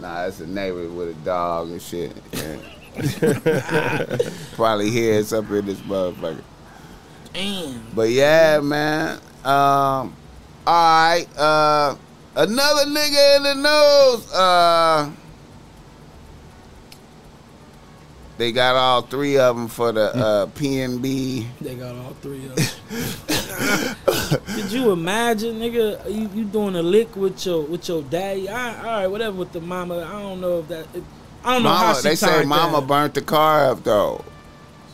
Nah, 0.01 0.25
it's 0.25 0.41
a 0.41 0.47
neighbor 0.47 0.89
with 0.89 1.09
a 1.09 1.25
dog 1.25 1.69
and 1.69 1.81
shit. 1.81 2.11
Yeah. 2.33 2.57
Probably 4.55 4.89
hears 4.89 5.31
up 5.31 5.49
in 5.49 5.65
this 5.65 5.79
motherfucker. 5.79 6.43
Damn. 7.33 7.85
But 7.93 8.09
yeah, 8.09 8.59
man. 8.61 9.19
Um, 9.43 10.15
all 10.65 10.67
right. 10.67 11.25
Uh, 11.37 11.95
another 12.35 12.85
nigga 12.85 13.37
in 13.37 13.43
the 13.43 13.55
news. 13.55 14.33
Uh, 14.33 15.11
they 18.37 18.51
got 18.51 18.75
all 18.75 19.03
three 19.03 19.37
of 19.37 19.55
them 19.55 19.67
for 19.67 19.91
the 19.91 20.15
uh, 20.15 20.45
PNB. 20.55 21.45
They 21.61 21.75
got 21.75 21.95
all 21.95 22.15
three 22.21 22.45
of 22.47 22.55
them. 22.55 24.35
Could 24.55 24.71
you 24.71 24.91
imagine, 24.91 25.59
nigga? 25.59 26.05
You, 26.11 26.29
you 26.33 26.45
doing 26.45 26.75
a 26.75 26.81
lick 26.81 27.15
with 27.15 27.45
your 27.45 27.61
with 27.61 27.87
your 27.87 28.01
daddy? 28.03 28.49
All 28.49 28.55
right, 28.55 28.77
all 28.77 28.83
right, 28.83 29.07
whatever 29.07 29.37
with 29.37 29.51
the 29.51 29.61
mama. 29.61 29.99
I 29.99 30.21
don't 30.21 30.41
know 30.41 30.59
if 30.59 30.67
that. 30.69 30.87
It, 30.95 31.03
I 31.43 31.53
don't 31.53 31.63
know 31.63 31.69
how 31.69 31.93
she 31.93 32.01
they 32.01 32.15
say 32.15 32.43
mama 32.45 32.81
burnt 32.81 33.13
the 33.13 33.21
car 33.21 33.65
up 33.71 33.83
though. 33.83 34.23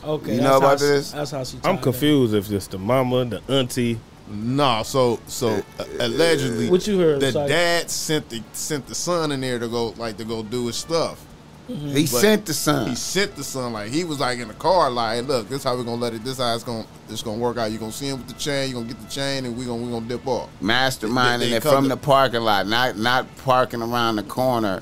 Okay, 0.04 0.36
You 0.36 0.42
know 0.42 0.50
how 0.52 0.58
about 0.58 0.80
she- 0.80 0.86
this? 0.86 1.12
That's 1.12 1.32
how 1.32 1.44
she. 1.44 1.58
I'm 1.64 1.78
confused 1.80 2.34
if 2.34 2.50
it's 2.52 2.68
the 2.68 2.78
mama, 2.78 3.26
the 3.26 3.42
auntie. 3.52 4.00
No, 4.30 4.84
so 4.84 5.20
so 5.28 5.50
uh, 5.80 5.84
allegedly, 6.00 6.70
What 6.70 6.86
you 6.86 7.00
heard? 7.00 7.22
the 7.22 7.32
Sorry. 7.32 7.48
dad 7.48 7.90
sent 7.90 8.30
the 8.30 8.44
sent 8.52 8.86
the 8.88 8.96
son 8.96 9.32
in 9.32 9.40
there 9.42 9.58
to 9.58 9.68
go 9.70 9.90
like 9.98 10.18
to 10.18 10.26
go 10.26 10.44
do 10.44 10.68
his 10.68 10.76
stuff. 10.76 11.24
He 11.68 12.02
But 12.04 12.08
sent 12.08 12.46
the 12.46 12.54
son. 12.54 12.90
He 12.90 12.96
sent 12.96 13.36
the 13.36 13.44
son 13.44 13.74
like 13.74 13.90
he 13.90 14.04
was 14.06 14.20
like 14.20 14.40
in 14.40 14.48
the 14.50 14.54
car 14.54 14.90
like, 14.90 15.26
look, 15.28 15.48
this 15.50 15.64
how 15.64 15.76
we 15.78 15.84
gonna 15.86 15.96
let 16.02 16.14
it. 16.14 16.24
This 16.26 16.38
how 16.40 16.54
it's 16.56 16.64
gonna 16.64 16.86
it's 17.10 17.22
gonna 17.24 17.38
work 17.38 17.58
out. 17.58 17.72
You 17.72 17.78
gonna 17.78 17.92
see 17.92 18.08
him 18.10 18.18
with 18.20 18.28
the 18.28 18.34
chain. 18.34 18.68
You 18.70 18.76
gonna 18.76 18.88
get 18.88 19.00
the 19.02 19.10
chain, 19.10 19.46
and 19.46 19.58
we 19.58 19.66
gonna 19.66 19.82
we 19.82 19.90
gonna 19.92 20.06
dip 20.06 20.26
off. 20.28 20.50
masterminding 20.62 21.40
They- 21.40 21.50
they 21.52 21.56
it 21.58 21.64
from 21.64 21.84
to- 21.84 21.90
the 21.90 21.98
parking 21.98 22.42
lot, 22.42 22.68
not 22.68 22.98
not 22.98 23.34
parking 23.38 23.82
around 23.82 24.18
the 24.18 24.24
corner 24.24 24.82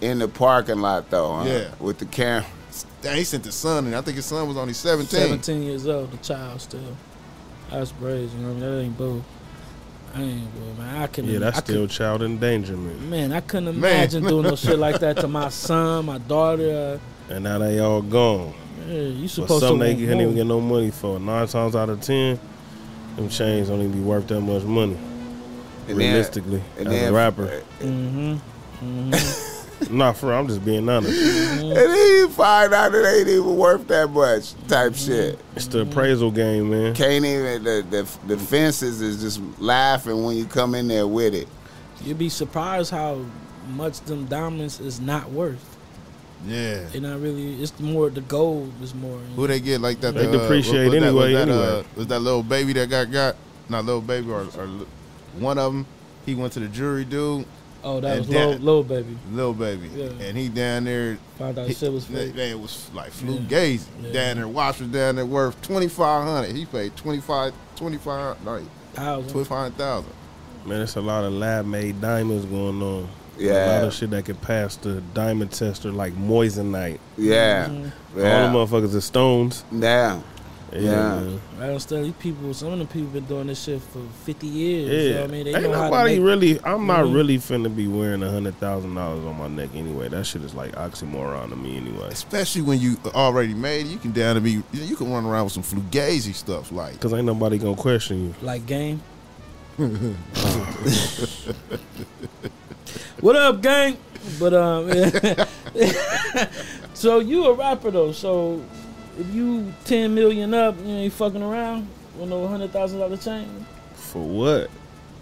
in 0.00 0.18
the 0.20 0.28
parking 0.28 0.80
lot 0.80 1.08
though. 1.10 1.36
huh? 1.36 1.44
Yeah. 1.46 1.68
with 1.80 1.98
the 1.98 2.06
camera. 2.06 2.46
Damn, 3.06 3.16
he 3.18 3.24
sent 3.24 3.44
his 3.44 3.54
son, 3.54 3.86
and 3.86 3.94
I 3.94 4.00
think 4.00 4.16
his 4.16 4.26
son 4.26 4.48
was 4.48 4.56
only 4.56 4.72
seventeen. 4.74 5.20
Seventeen 5.20 5.62
years 5.62 5.86
old, 5.86 6.10
the 6.10 6.16
child 6.18 6.60
still. 6.60 6.80
That's 7.70 7.92
crazy. 7.92 8.36
You 8.36 8.42
know 8.42 8.52
what 8.54 8.56
I 8.56 8.60
mean? 8.60 8.70
That 8.70 8.80
ain't 8.82 8.98
boo. 8.98 9.24
I 10.14 10.22
ain't 10.22 10.54
boo, 10.54 10.82
man. 10.82 11.02
I 11.02 11.06
couldn't. 11.06 11.30
Yeah, 11.30 11.38
that's 11.38 11.58
I 11.58 11.60
still 11.60 11.86
child 11.86 12.22
endangerment. 12.22 13.02
Man, 13.08 13.32
I 13.32 13.40
couldn't 13.40 13.66
Man. 13.66 13.76
imagine 13.76 14.24
doing 14.24 14.42
no 14.44 14.56
shit 14.56 14.78
like 14.78 14.98
that 15.00 15.18
to 15.18 15.28
my 15.28 15.48
son, 15.50 16.06
my 16.06 16.18
daughter. 16.18 16.98
And 17.28 17.44
now 17.44 17.58
they 17.58 17.78
all 17.78 18.02
gone. 18.02 18.54
Uh, 18.88 18.90
yeah, 18.92 19.00
you 19.02 19.22
But 19.22 19.30
supposed 19.30 19.60
some 19.64 19.78
to 19.78 19.84
they 19.84 19.94
can't 19.94 20.20
even 20.20 20.34
get 20.34 20.46
no 20.46 20.60
money 20.60 20.90
for. 20.90 21.18
Nine 21.20 21.46
times 21.46 21.76
out 21.76 21.88
of 21.90 22.00
ten, 22.00 22.40
them 23.16 23.28
chains 23.28 23.68
don't 23.68 23.80
even 23.80 23.92
be 23.92 24.00
worth 24.00 24.26
that 24.28 24.40
much 24.40 24.64
money. 24.64 24.96
And 25.88 25.96
realistically, 25.98 26.62
and 26.78 26.88
as 26.88 26.92
then- 26.92 27.12
a 27.12 27.16
rapper. 27.16 27.62
Mhm. 27.80 28.40
Mhm. 28.82 29.52
Not 29.90 30.16
for. 30.16 30.32
I'm 30.32 30.46
just 30.48 30.64
being 30.64 30.88
honest. 30.88 31.12
And 31.20 31.70
then 31.72 32.08
you 32.18 32.28
find 32.28 32.72
out 32.72 32.94
it 32.94 33.04
ain't 33.06 33.28
even 33.28 33.56
worth 33.56 33.86
that 33.88 34.10
much 34.10 34.54
type 34.68 34.94
shit. 34.94 35.38
It's 35.54 35.66
the 35.66 35.80
appraisal 35.80 36.30
game, 36.30 36.70
man. 36.70 36.94
Can't 36.94 37.24
even 37.24 37.62
the, 37.64 37.84
the 37.90 38.34
the 38.34 38.38
fences 38.38 39.00
is 39.00 39.20
just 39.20 39.40
laughing 39.60 40.24
when 40.24 40.36
you 40.36 40.46
come 40.46 40.74
in 40.74 40.88
there 40.88 41.06
with 41.06 41.34
it. 41.34 41.48
You'd 42.02 42.18
be 42.18 42.28
surprised 42.28 42.90
how 42.90 43.24
much 43.68 44.00
them 44.02 44.26
diamonds 44.26 44.80
is 44.80 45.00
not 45.00 45.30
worth. 45.30 45.76
Yeah. 46.46 46.84
They're 46.92 47.00
not 47.00 47.20
really. 47.20 47.60
It's 47.62 47.78
more 47.80 48.08
the 48.10 48.20
gold 48.22 48.72
is 48.82 48.94
more. 48.94 49.18
Who 49.36 49.46
they 49.46 49.60
get 49.60 49.80
like 49.80 50.00
that? 50.00 50.14
They 50.14 50.26
uh, 50.26 50.30
depreciate 50.32 50.84
was 50.84 50.92
that- 50.92 51.06
anyway, 51.06 51.34
Was 51.34 51.46
that, 51.46 51.48
uh, 51.48 51.62
anyway. 51.62 51.84
was 51.96 52.06
that 52.06 52.20
Lil 52.20 52.42
Baby 52.42 52.72
that 52.74 52.88
got 52.90 53.10
got? 53.10 53.36
Not 53.68 53.84
Lil 53.84 54.00
Baby, 54.00 54.30
or, 54.30 54.42
or 54.56 54.68
one 55.38 55.58
of 55.58 55.72
them. 55.72 55.86
He 56.24 56.34
went 56.34 56.52
to 56.54 56.60
the 56.60 56.68
jury, 56.68 57.04
dude. 57.04 57.46
Oh, 57.84 58.00
that 58.00 58.16
and 58.18 58.26
was 58.26 58.34
low, 58.34 58.50
that- 58.52 58.62
low 58.62 58.82
baby. 58.82 59.16
Lil 59.32 59.52
Baby, 59.54 59.90
Yeah. 59.94 60.06
and 60.26 60.36
he 60.36 60.48
down 60.48 60.84
there. 60.84 61.18
Found 61.38 61.58
out 61.58 61.68
He, 61.68 61.74
shit 61.74 61.92
was 61.92 62.06
they- 62.06 62.26
fake. 62.26 62.34
they 62.36 62.54
was 62.54 62.88
like 62.94 63.10
flu 63.10 63.34
Yeah. 63.34 63.40
gazy 63.48 63.80
Yeah. 64.02 64.12
down 64.12 64.36
there. 64.36 64.48
Watch 64.48 64.80
was 64.80 64.88
down 64.88 65.16
there 65.16 65.26
worth 65.26 65.60
twenty 65.62 65.88
five 65.88 66.24
hundred. 66.24 66.56
He 66.56 66.64
paid 66.66 66.96
25 66.96 67.52
25 67.76 68.36
like 68.44 68.62
twenty 69.28 69.44
five 69.44 69.74
thousand. 69.74 70.10
Man, 70.64 70.80
it's 70.80 70.96
a 70.96 71.00
lot 71.00 71.24
of 71.24 71.32
lab 71.32 71.64
made 71.66 72.00
diamonds 72.00 72.44
going 72.46 72.82
on. 72.82 73.08
Yeah. 73.38 73.52
A 73.52 73.78
lot 73.80 73.84
of 73.88 73.94
shit 73.94 74.10
that 74.10 74.24
could 74.24 74.40
pass 74.40 74.76
the 74.76 75.02
diamond 75.14 75.52
tester 75.52 75.92
like 75.92 76.14
moissanite. 76.14 76.98
Yeah, 77.18 77.66
Mhm. 77.66 77.92
yeah, 78.16 78.50
All 78.52 78.66
the 78.66 78.66
motherfuckers 78.66 78.94
are 78.96 79.00
stones. 79.00 79.62
yeah. 79.70 80.18
Yeah. 80.72 81.20
Yeah. 81.22 81.38
I 81.60 81.66
don't 81.68 81.78
study 81.80 82.12
people. 82.18 82.52
Some 82.52 82.72
of 82.72 82.78
the 82.80 82.86
people 82.86 83.06
been 83.08 83.24
doing 83.26 83.46
this 83.46 83.62
shit 83.62 83.80
for 83.80 84.00
fifty 84.24 84.48
years. 84.48 84.90
Yeah. 84.90 84.98
You 84.98 85.10
know 85.14 85.20
what 85.20 85.28
I 85.28 85.32
mean, 85.32 85.44
they 85.44 85.54
Ain't 85.54 85.62
know 85.62 85.72
how 85.72 85.84
to 85.84 85.90
nobody 85.90 86.18
really. 86.18 86.60
I'm 86.64 86.86
not 86.86 87.04
Mhm. 87.06 87.14
really 87.14 87.38
finna 87.38 87.74
be 87.74 87.86
wearing 87.86 88.22
a 88.22 88.30
hundred 88.30 88.58
thousand 88.58 88.94
dollars 88.96 89.24
on 89.24 89.38
my 89.38 89.46
neck 89.48 89.70
anyway. 89.74 90.08
That 90.08 90.26
shit 90.26 90.42
is 90.42 90.54
like 90.54 90.72
oxymoron 90.72 91.50
to 91.50 91.56
me 91.56 91.76
anyway. 91.76 92.08
Especially 92.10 92.62
when 92.62 92.80
you 92.80 92.96
already 93.14 93.54
made, 93.54 93.86
it, 93.86 93.90
you 93.90 93.98
can 93.98 94.10
down 94.12 94.34
to 94.34 94.40
be. 94.40 94.62
You 94.72 94.96
can 94.96 95.12
run 95.12 95.24
around 95.24 95.44
with 95.44 95.52
some 95.52 95.62
fugazi 95.62 96.34
stuff 96.34 96.72
like. 96.72 96.98
Cause 97.00 97.12
ain't 97.14 97.26
nobody 97.26 97.58
gonna 97.58 97.76
question 97.76 98.24
you. 98.26 98.34
like 98.42 98.66
game. 98.66 99.00
what 103.20 103.36
up, 103.36 103.60
gang? 103.62 103.96
But 104.40 104.54
um, 104.54 104.90
so 106.94 107.20
you 107.20 107.44
a 107.46 107.52
rapper 107.52 107.90
though. 107.90 108.12
So 108.12 108.62
if 109.18 109.34
you 109.34 109.72
ten 109.84 110.14
million 110.14 110.52
up, 110.54 110.76
you 110.80 110.92
ain't 110.92 111.12
fucking 111.12 111.42
around 111.42 111.88
with 112.18 112.28
no 112.28 112.46
hundred 112.46 112.70
thousand 112.72 112.98
dollar 113.00 113.16
chain. 113.16 113.66
For 113.94 114.22
what? 114.22 114.70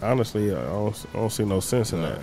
Honestly, 0.01 0.51
I 0.51 0.61
don't, 0.65 1.05
I 1.13 1.17
don't 1.17 1.31
see 1.31 1.45
no 1.45 1.59
sense 1.59 1.93
in 1.93 2.01
that. 2.01 2.19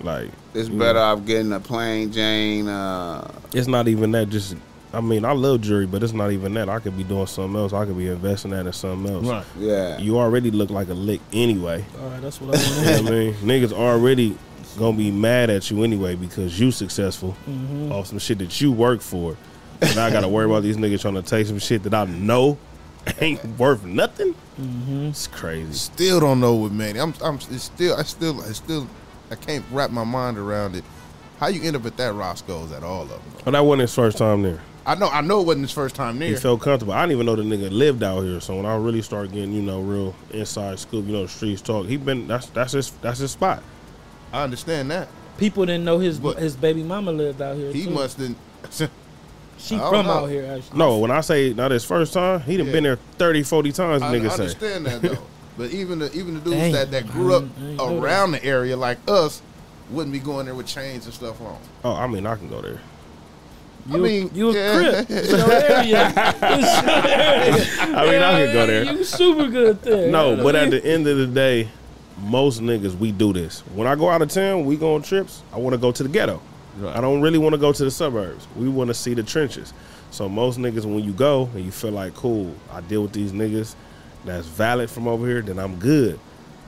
Like, 0.00 0.30
It's 0.52 0.68
Yeah. 0.68 0.78
better 0.78 0.98
off 0.98 1.24
getting 1.24 1.52
a 1.52 1.60
plain 1.60 2.12
Jane. 2.12 2.68
Uh, 2.68 3.30
it's 3.54 3.68
not 3.68 3.88
even 3.88 4.10
that. 4.12 4.28
Just 4.28 4.56
I 4.92 5.00
mean, 5.00 5.24
I 5.24 5.32
love 5.32 5.60
jewelry, 5.62 5.86
but 5.86 6.02
it's 6.04 6.12
not 6.12 6.30
even 6.30 6.54
that. 6.54 6.68
I 6.68 6.78
could 6.78 6.96
be 6.96 7.02
doing 7.02 7.26
something 7.26 7.58
else. 7.60 7.72
I 7.72 7.84
could 7.84 7.96
be 7.98 8.06
investing 8.08 8.52
that 8.52 8.64
in 8.66 8.72
something 8.72 9.12
else. 9.12 9.26
Right. 9.26 9.44
Yeah. 9.58 9.98
You 9.98 10.18
already 10.18 10.50
look 10.52 10.70
like 10.70 10.88
a 10.88 10.94
lick 10.94 11.20
anyway. 11.32 11.84
All 12.00 12.08
right, 12.10 12.20
that's 12.22 12.40
what 12.40 12.54
I 12.56 12.60
You 12.60 12.76
want 12.76 12.86
know 12.86 13.02
what 13.02 13.12
I 13.12 13.16
mean? 13.16 13.34
Niggas 13.34 13.72
already 13.72 14.36
gonna 14.78 14.96
be 14.96 15.10
mad 15.10 15.50
at 15.50 15.68
you 15.70 15.82
anyway 15.84 16.14
because 16.16 16.58
you 16.60 16.70
successful 16.70 17.36
Mm-hmm. 17.48 17.90
off 17.92 18.06
some 18.08 18.18
shit 18.18 18.38
that 18.38 18.60
you 18.60 18.70
work 18.72 19.00
for. 19.00 19.36
And 19.80 19.98
I 19.98 20.10
gotta 20.10 20.28
worry 20.28 20.46
about 20.46 20.62
these 20.62 20.76
niggas 20.76 21.00
trying 21.02 21.14
to 21.14 21.22
take 21.22 21.46
some 21.46 21.58
shit 21.58 21.82
that 21.84 21.94
I 21.94 22.04
know 22.04 22.58
ain't 23.20 23.44
worth 23.58 23.84
nothing. 23.84 24.34
Mm-hmm. 24.60 25.06
It's 25.06 25.26
crazy. 25.26 25.72
Still 25.72 26.20
don't 26.20 26.40
know 26.40 26.54
what 26.54 26.72
Manny. 26.72 27.00
I'm. 27.00 27.12
I'm. 27.22 27.36
It's 27.50 27.64
still. 27.64 27.96
I 27.96 28.02
still. 28.02 28.40
I 28.42 28.52
still. 28.52 28.86
I 29.30 29.34
can't 29.34 29.64
wrap 29.72 29.90
my 29.90 30.04
mind 30.04 30.38
around 30.38 30.76
it. 30.76 30.84
How 31.40 31.48
you 31.48 31.62
end 31.62 31.74
up 31.76 31.84
at 31.86 31.96
that 31.96 32.14
Roscoe's 32.14 32.70
at 32.72 32.82
all 32.84 33.02
of 33.02 33.08
them? 33.08 33.20
But 33.44 33.50
that 33.52 33.60
wasn't 33.64 33.82
his 33.82 33.94
first 33.94 34.16
time 34.18 34.42
there. 34.42 34.60
I 34.86 34.94
know. 34.94 35.08
I 35.08 35.22
know 35.22 35.40
it 35.40 35.46
wasn't 35.46 35.64
his 35.64 35.72
first 35.72 35.94
time 35.96 36.18
there. 36.18 36.28
He 36.28 36.36
felt 36.36 36.60
comfortable. 36.60 36.92
I 36.92 37.02
didn't 37.02 37.12
even 37.12 37.26
know 37.26 37.36
the 37.36 37.42
nigga 37.42 37.70
lived 37.72 38.02
out 38.02 38.20
here. 38.20 38.38
So 38.40 38.54
when 38.56 38.66
I 38.66 38.76
really 38.76 39.02
started 39.02 39.32
getting, 39.32 39.52
you 39.52 39.62
know, 39.62 39.80
real 39.80 40.14
inside 40.30 40.78
scoop, 40.78 41.06
you 41.06 41.12
know, 41.12 41.22
the 41.22 41.28
streets 41.28 41.60
talk, 41.62 41.86
he 41.86 41.96
been 41.96 42.28
that's 42.28 42.46
that's 42.50 42.72
his 42.72 42.90
that's 43.02 43.18
his 43.18 43.32
spot. 43.32 43.62
I 44.32 44.44
understand 44.44 44.90
that. 44.90 45.08
People 45.36 45.66
didn't 45.66 45.84
know 45.84 45.98
his 45.98 46.20
But- 46.20 46.38
his 46.38 46.54
baby 46.54 46.82
mama 46.82 47.10
lived 47.12 47.42
out 47.42 47.56
here. 47.56 47.72
He 47.72 47.84
too. 47.84 47.90
must 47.90 48.18
have. 48.18 48.90
She 49.64 49.78
from 49.78 50.06
know. 50.06 50.12
out 50.12 50.26
here 50.30 50.44
actually. 50.44 50.78
No, 50.78 50.98
when 50.98 51.10
I 51.10 51.20
say 51.22 51.54
not 51.54 51.70
his 51.70 51.84
first 51.84 52.12
time, 52.12 52.40
he 52.40 52.56
done 52.58 52.66
Yeah. 52.66 52.72
been 52.72 52.84
there 52.84 52.96
30, 53.18 53.42
40 53.42 53.72
times, 53.72 54.02
I, 54.02 54.08
I 54.08 54.14
niggas 54.14 54.32
say. 54.32 54.42
understand 54.42 54.86
that 54.86 55.02
though. 55.02 55.18
But 55.56 55.70
even 55.70 56.00
the 56.00 56.12
even 56.12 56.34
the 56.34 56.40
dudes 56.40 56.56
Dang, 56.56 56.72
that, 56.72 56.90
that 56.90 57.06
grew 57.06 57.32
up 57.32 57.44
mm, 57.44 57.74
I 57.74 57.88
didn't 57.88 58.02
around 58.02 58.32
the 58.32 58.44
area 58.44 58.76
like 58.76 58.98
us 59.06 59.40
wouldn't 59.88 60.12
be 60.12 60.18
going 60.18 60.46
there 60.46 60.54
with 60.56 60.66
chains 60.66 61.04
and 61.04 61.14
stuff 61.14 61.40
on. 61.40 61.56
Oh, 61.84 61.92
I 61.94 62.08
mean, 62.08 62.26
I 62.26 62.34
can 62.34 62.48
go 62.48 62.60
there. 62.60 62.80
You, 63.86 63.94
I 63.94 63.98
mean, 63.98 64.30
you 64.34 64.50
a 64.50 64.52
yeah. 64.52 65.04
crip. 65.04 65.10
You 65.28 65.36
know 65.36 65.46
area. 65.46 66.12
I 66.16 68.06
mean, 68.10 68.22
I 68.22 68.44
could 68.44 68.52
go 68.52 68.66
there. 68.66 68.84
You 68.84 69.04
super 69.04 69.46
good 69.46 69.80
there. 69.82 70.10
No, 70.10 70.42
but 70.42 70.56
at 70.56 70.70
the 70.70 70.84
end 70.84 71.06
of 71.06 71.18
the 71.18 71.26
day, 71.26 71.68
most 72.18 72.60
niggas 72.60 72.96
we 72.96 73.12
do 73.12 73.32
this. 73.32 73.60
When 73.74 73.86
I 73.86 73.94
go 73.94 74.08
out 74.08 74.22
of 74.22 74.30
town, 74.30 74.64
we 74.64 74.76
go 74.76 74.94
on 74.96 75.02
trips. 75.02 75.42
I 75.52 75.58
want 75.58 75.74
to 75.74 75.78
go 75.78 75.92
to 75.92 76.02
the 76.02 76.08
ghetto. 76.08 76.40
Right. 76.78 76.96
I 76.96 77.00
don't 77.00 77.20
really 77.20 77.38
want 77.38 77.54
to 77.54 77.58
go 77.58 77.72
to 77.72 77.84
the 77.84 77.90
suburbs. 77.90 78.46
We 78.56 78.68
want 78.68 78.88
to 78.88 78.94
see 78.94 79.14
the 79.14 79.22
trenches. 79.22 79.72
So 80.10 80.28
most 80.28 80.58
niggas, 80.58 80.84
when 80.84 81.02
you 81.04 81.12
go 81.12 81.48
and 81.54 81.64
you 81.64 81.70
feel 81.70 81.92
like, 81.92 82.14
cool, 82.14 82.54
I 82.70 82.80
deal 82.80 83.02
with 83.02 83.12
these 83.12 83.32
niggas 83.32 83.74
that's 84.24 84.46
valid 84.46 84.90
from 84.90 85.08
over 85.08 85.26
here, 85.26 85.42
then 85.42 85.58
I'm 85.58 85.76
good. 85.76 86.18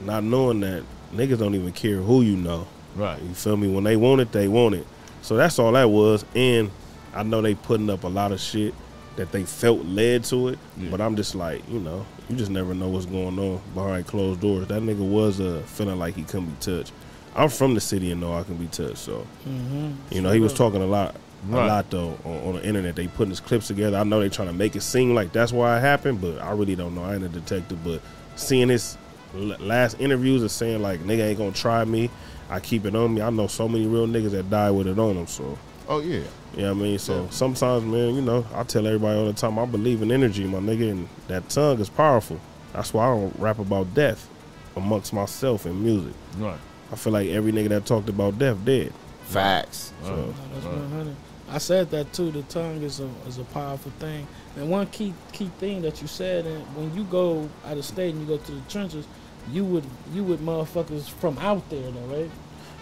Not 0.00 0.24
knowing 0.24 0.60
that 0.60 0.82
niggas 1.12 1.38
don't 1.38 1.54
even 1.54 1.72
care 1.72 1.96
who 1.96 2.22
you 2.22 2.36
know. 2.36 2.66
Right. 2.94 3.20
You 3.22 3.34
feel 3.34 3.56
me? 3.56 3.68
When 3.68 3.84
they 3.84 3.96
want 3.96 4.20
it, 4.20 4.32
they 4.32 4.48
want 4.48 4.74
it. 4.74 4.86
So 5.22 5.36
that's 5.36 5.58
all 5.58 5.72
that 5.72 5.90
was. 5.90 6.24
And 6.34 6.70
I 7.14 7.22
know 7.22 7.42
they 7.42 7.54
putting 7.54 7.90
up 7.90 8.04
a 8.04 8.08
lot 8.08 8.32
of 8.32 8.40
shit 8.40 8.74
that 9.16 9.32
they 9.32 9.44
felt 9.44 9.84
led 9.84 10.24
to 10.24 10.48
it. 10.48 10.58
Yeah. 10.76 10.90
But 10.90 11.00
I'm 11.00 11.16
just 11.16 11.34
like, 11.34 11.68
you 11.68 11.80
know, 11.80 12.04
you 12.28 12.36
just 12.36 12.50
never 12.50 12.74
know 12.74 12.88
what's 12.88 13.06
going 13.06 13.38
on 13.38 13.60
behind 13.74 14.06
closed 14.06 14.40
doors. 14.40 14.66
That 14.68 14.82
nigga 14.82 15.08
was 15.08 15.40
uh, 15.40 15.62
feeling 15.66 15.98
like 15.98 16.14
he 16.14 16.22
couldn't 16.22 16.46
be 16.46 16.56
touched. 16.60 16.92
I'm 17.36 17.48
from 17.50 17.74
the 17.74 17.80
city 17.80 18.10
and 18.10 18.20
know 18.20 18.34
I 18.34 18.42
can 18.44 18.56
be 18.56 18.66
touched. 18.66 18.98
So, 18.98 19.26
Mm-hmm. 19.46 19.92
you 20.10 20.22
know, 20.22 20.32
he 20.32 20.40
was 20.40 20.54
talking 20.54 20.82
a 20.82 20.86
lot. 20.86 21.14
Right. 21.48 21.64
A 21.64 21.66
lot 21.68 21.90
though 21.90 22.18
on, 22.24 22.36
on 22.48 22.54
the 22.54 22.66
internet. 22.66 22.96
They 22.96 23.06
putting 23.08 23.30
his 23.30 23.40
clips 23.40 23.68
together. 23.68 23.98
I 23.98 24.02
know 24.04 24.18
they 24.20 24.28
trying 24.30 24.48
to 24.48 24.54
make 24.54 24.74
it 24.74 24.80
seem 24.80 25.14
like 25.14 25.32
that's 25.32 25.52
why 25.52 25.76
it 25.76 25.80
happened, 25.80 26.20
but 26.20 26.40
I 26.40 26.50
really 26.52 26.74
don't 26.74 26.94
know. 26.94 27.04
I 27.04 27.14
ain't 27.14 27.22
a 27.24 27.28
detective, 27.28 27.84
but 27.84 28.00
seeing 28.34 28.68
his 28.68 28.96
l- 29.34 29.54
last 29.60 30.00
interviews 30.00 30.40
and 30.40 30.50
saying 30.50 30.82
like 30.82 31.00
nigga 31.00 31.28
ain't 31.28 31.38
gonna 31.38 31.52
try 31.52 31.84
me, 31.84 32.10
I 32.50 32.58
keep 32.58 32.84
it 32.84 32.96
on 32.96 33.14
me. 33.14 33.20
I 33.22 33.30
know 33.30 33.46
so 33.46 33.68
many 33.68 33.86
real 33.86 34.08
niggas 34.08 34.30
that 34.32 34.50
die 34.50 34.70
with 34.72 34.88
it 34.88 34.98
on 34.98 35.14
them. 35.14 35.26
So 35.28 35.56
Oh 35.88 36.00
yeah. 36.00 36.22
you 36.56 36.62
know 36.62 36.74
what 36.74 36.80
I 36.80 36.82
mean. 36.82 36.98
So 36.98 37.24
Yeah. 37.24 37.30
sometimes, 37.30 37.84
man, 37.84 38.14
you 38.16 38.22
know, 38.22 38.44
I 38.54 38.64
tell 38.64 38.84
everybody 38.86 39.16
all 39.16 39.26
the 39.26 39.32
time 39.34 39.56
I 39.58 39.66
believe 39.66 40.02
in 40.02 40.10
energy, 40.10 40.44
my 40.44 40.58
nigga, 40.58 40.90
and 40.90 41.08
that 41.28 41.48
tongue 41.50 41.78
is 41.78 41.90
powerful. 41.90 42.40
That's 42.72 42.92
why 42.92 43.06
I 43.06 43.14
don't 43.14 43.36
rap 43.38 43.60
about 43.60 43.94
death 43.94 44.26
amongst 44.74 45.12
myself 45.12 45.64
in 45.66 45.84
music. 45.84 46.14
Right. 46.38 46.58
I 46.92 46.96
feel 46.96 47.12
like 47.12 47.28
every 47.28 47.52
nigga 47.52 47.68
that 47.70 47.86
talked 47.86 48.08
about 48.08 48.38
death 48.38 48.58
dead. 48.64 48.92
Facts. 49.24 49.92
So 50.02 50.14
No, 50.14 50.34
that's 50.54 50.64
100. 50.66 51.16
I 51.48 51.58
said 51.58 51.90
that 51.90 52.12
too. 52.12 52.30
The 52.30 52.42
tongue 52.42 52.82
is 52.82 53.00
a 53.00 53.08
is 53.26 53.38
a 53.38 53.44
powerful 53.44 53.92
thing. 53.98 54.26
And 54.56 54.70
one 54.70 54.86
key 54.88 55.14
key 55.32 55.50
thing 55.58 55.82
that 55.82 56.00
you 56.02 56.08
said, 56.08 56.46
and 56.46 56.62
when 56.76 56.94
you 56.94 57.04
go 57.04 57.48
out 57.64 57.76
of 57.76 57.84
state 57.84 58.14
and 58.14 58.20
you 58.20 58.26
go 58.26 58.42
to 58.42 58.52
the 58.52 58.60
trenches, 58.68 59.06
you 59.52 59.64
would 59.64 59.84
you 60.12 60.24
would 60.24 60.40
motherfuckers 60.40 61.08
from 61.08 61.38
out 61.38 61.68
there 61.70 61.90
though, 61.90 62.16
right? 62.16 62.30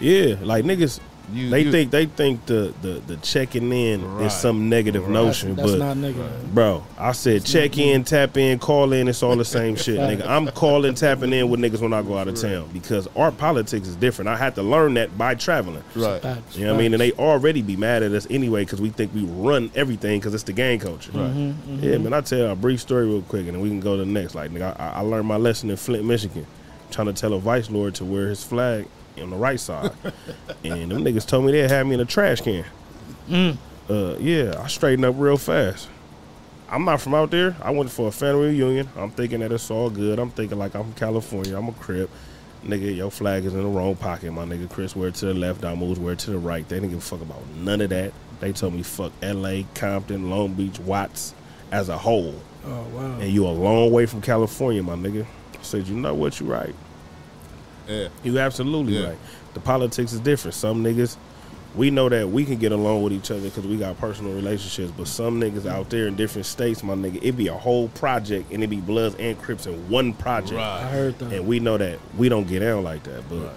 yeah, 0.00 0.36
like 0.42 0.64
niggas 0.64 0.98
You, 1.32 1.48
They 1.50 1.60
you- 1.62 1.72
think 1.72 1.90
they 1.90 2.06
think 2.06 2.44
the 2.46 2.74
the, 2.82 3.00
the 3.06 3.16
checking 3.16 3.72
in 3.72 4.04
Right. 4.16 4.26
is 4.26 4.34
some 4.34 4.68
negative 4.68 5.04
Right. 5.04 5.12
notion, 5.12 5.54
That's 5.54 5.70
but 5.70 5.78
not 5.78 5.96
nigga. 5.96 6.28
bro, 6.52 6.82
I 6.98 7.12
said 7.12 7.44
check 7.44 7.78
in, 7.78 8.04
tap 8.04 8.36
in, 8.36 8.58
call 8.58 8.92
in. 8.92 9.08
It's 9.08 9.22
all 9.22 9.34
the 9.36 9.44
same 9.44 9.74
shit, 9.74 9.98
nigga. 10.00 10.26
I'm 10.28 10.46
calling, 10.48 10.94
tapping 10.94 11.32
in 11.32 11.48
with 11.48 11.60
niggas 11.60 11.80
when 11.80 11.92
I 11.94 12.02
go 12.02 12.18
out 12.18 12.28
of 12.28 12.34
town 12.38 12.68
because 12.74 13.08
our 13.16 13.32
politics 13.32 13.88
is 13.88 13.96
different. 13.96 14.28
I 14.28 14.36
had 14.36 14.54
to 14.56 14.62
learn 14.62 14.94
that 14.94 15.16
by 15.16 15.34
traveling. 15.34 15.82
right. 15.96 16.20
Facts, 16.20 16.56
You 16.58 16.66
know 16.66 16.72
what 16.74 16.78
I 16.80 16.82
mean? 16.82 16.92
And 16.94 17.00
they 17.00 17.12
already 17.12 17.62
be 17.62 17.76
mad 17.76 18.02
at 18.02 18.12
us 18.12 18.26
anyway 18.28 18.64
because 18.64 18.80
we 18.82 18.90
think 18.90 19.14
we 19.14 19.22
run 19.24 19.70
everything 19.74 20.20
because 20.20 20.34
it's 20.34 20.42
the 20.44 20.52
gang 20.52 20.78
culture. 20.78 21.10
Mhm, 21.12 21.54
mhm. 21.54 21.82
Yeah, 21.82 21.98
man. 21.98 22.12
I 22.12 22.20
tell 22.20 22.38
you 22.38 22.44
a 22.46 22.54
brief 22.56 22.80
story 22.80 23.06
real 23.06 23.22
quick, 23.22 23.46
and 23.46 23.54
then 23.54 23.60
we 23.62 23.70
can 23.70 23.80
go 23.80 23.96
to 23.96 24.04
the 24.04 24.10
next. 24.10 24.34
Like, 24.34 24.50
nigga, 24.50 24.78
I, 24.78 24.96
I 24.96 25.00
learned 25.00 25.26
my 25.26 25.36
lesson 25.36 25.70
in 25.70 25.76
Flint, 25.76 26.04
Michigan, 26.04 26.46
trying 26.90 27.06
to 27.06 27.12
tell 27.14 27.32
a 27.32 27.38
vice 27.40 27.70
lord 27.70 27.94
to 27.96 28.04
wear 28.04 28.28
his 28.28 28.44
flag 28.44 28.86
on 29.20 29.30
the 29.30 29.36
right 29.36 29.58
side, 29.60 29.92
and 30.64 30.90
them 30.90 31.04
niggas 31.04 31.26
told 31.26 31.44
me 31.44 31.52
they 31.52 31.68
had 31.68 31.86
me 31.86 31.94
in 31.94 32.00
a 32.00 32.04
trash 32.04 32.40
can. 32.40 32.64
Mm. 33.28 33.56
Uh, 33.88 34.16
yeah, 34.18 34.60
I 34.62 34.66
straightened 34.68 35.04
up 35.04 35.14
real 35.18 35.36
fast. 35.36 35.88
I'm 36.68 36.84
not 36.84 37.00
from 37.00 37.14
out 37.14 37.30
there. 37.30 37.56
I 37.62 37.70
went 37.70 37.90
for 37.90 38.08
a 38.08 38.10
family 38.10 38.48
reunion. 38.48 38.88
I'm 38.96 39.10
thinking 39.10 39.40
that 39.40 39.52
it's 39.52 39.70
all 39.70 39.90
good. 39.90 40.18
I'm 40.18 40.30
thinking 40.30 40.58
like 40.58 40.74
I'm 40.74 40.84
from 40.84 40.94
California. 40.94 41.56
I'm 41.56 41.68
a 41.68 41.72
crip. 41.72 42.10
Nigga, 42.64 42.96
your 42.96 43.10
flag 43.10 43.44
is 43.44 43.52
in 43.52 43.62
the 43.62 43.68
wrong 43.68 43.94
pocket, 43.94 44.32
my 44.32 44.44
nigga. 44.44 44.70
Crips, 44.70 44.96
wear 44.96 45.08
it 45.08 45.14
to 45.16 45.26
the 45.26 45.34
left. 45.34 45.64
I 45.64 45.74
moves, 45.74 46.00
wear 46.00 46.14
it 46.14 46.18
to 46.20 46.30
the 46.30 46.38
right. 46.38 46.66
They 46.66 46.76
didn't 46.76 46.90
give 46.90 46.98
a 46.98 47.02
fuck 47.02 47.20
about 47.20 47.46
none 47.56 47.82
of 47.82 47.90
that. 47.90 48.12
They 48.40 48.52
told 48.52 48.74
me 48.74 48.82
fuck 48.82 49.12
L.A., 49.22 49.66
Compton, 49.74 50.30
Long 50.30 50.54
Beach, 50.54 50.78
Watts 50.80 51.34
as 51.70 51.90
a 51.90 51.98
whole. 51.98 52.34
Oh 52.64 52.82
wow. 52.94 53.18
And 53.20 53.30
you 53.30 53.46
a 53.46 53.48
long 53.48 53.92
way 53.92 54.06
from 54.06 54.22
California, 54.22 54.82
my 54.82 54.94
nigga. 54.94 55.26
I 55.58 55.62
said, 55.62 55.86
you 55.86 55.94
know 55.94 56.14
what, 56.14 56.40
you 56.40 56.46
right. 56.46 56.74
Yeah. 57.88 58.08
You 58.22 58.38
absolutely 58.38 58.98
Yeah. 58.98 59.08
right. 59.08 59.18
The 59.54 59.60
politics 59.60 60.12
is 60.12 60.20
different. 60.20 60.54
Some 60.54 60.82
niggas, 60.82 61.16
we 61.76 61.90
know 61.90 62.08
that 62.08 62.28
we 62.28 62.44
can 62.44 62.56
get 62.56 62.72
along 62.72 63.02
with 63.02 63.12
each 63.12 63.30
other 63.30 63.40
because 63.42 63.66
we 63.66 63.76
got 63.76 63.98
personal 63.98 64.32
relationships. 64.32 64.92
But 64.96 65.06
some 65.08 65.40
niggas 65.40 65.66
out 65.66 65.90
there 65.90 66.06
in 66.06 66.16
different 66.16 66.46
states, 66.46 66.82
my 66.82 66.94
nigga, 66.94 67.18
it 67.22 67.32
be 67.32 67.48
a 67.48 67.54
whole 67.54 67.88
project 67.88 68.52
and 68.52 68.62
it 68.64 68.68
be 68.68 68.76
Bloods 68.80 69.16
and 69.18 69.38
Crips 69.40 69.66
in 69.66 69.88
one 69.90 70.12
project. 70.12 70.60
I 70.60 70.82
heard 70.88 71.18
that. 71.18 71.32
And 71.32 71.46
we 71.46 71.60
know 71.60 71.76
that 71.78 71.98
we 72.16 72.28
don't 72.28 72.46
get 72.48 72.60
down 72.60 72.82
like 72.84 73.02
that. 73.04 73.28
But 73.28 73.52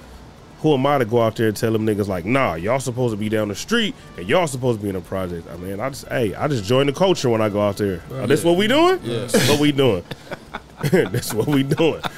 who 0.62 0.74
am 0.74 0.86
I 0.88 0.98
to 0.98 1.06
go 1.06 1.22
out 1.22 1.36
there 1.36 1.48
and 1.48 1.56
tell 1.58 1.72
them 1.72 1.86
niggas 1.86 2.08
like, 2.08 2.26
nah, 2.26 2.56
y'all 2.56 2.80
supposed 2.80 3.14
to 3.14 3.18
be 3.18 3.30
down 3.30 3.48
the 3.50 3.56
street 3.56 3.94
and 4.18 4.28
y'all 4.28 4.48
supposed 4.48 4.80
to 4.80 4.84
be 4.84 4.90
in 4.90 4.96
a 4.96 5.02
project? 5.02 5.48
I 5.52 5.58
mean, 5.58 5.80
I 5.80 5.90
just, 5.90 6.08
hey, 6.08 6.34
I 6.36 6.48
just 6.48 6.64
join 6.64 6.88
the 6.88 6.94
culture 6.94 7.30
when 7.30 7.42
I 7.42 7.50
go 7.50 7.62
out 7.62 7.78
there. 7.78 8.02
Oh, 8.12 8.26
this 8.26 8.44
what 8.44 8.58
we 8.58 8.68
doing? 8.68 9.00
Yeah. 9.04 9.20
This 9.28 9.50
what 9.50 9.60
we 9.60 9.72
doing. 9.72 10.04
That's 10.92 11.34
what 11.34 11.48
we 11.48 11.64
doing. 11.64 12.02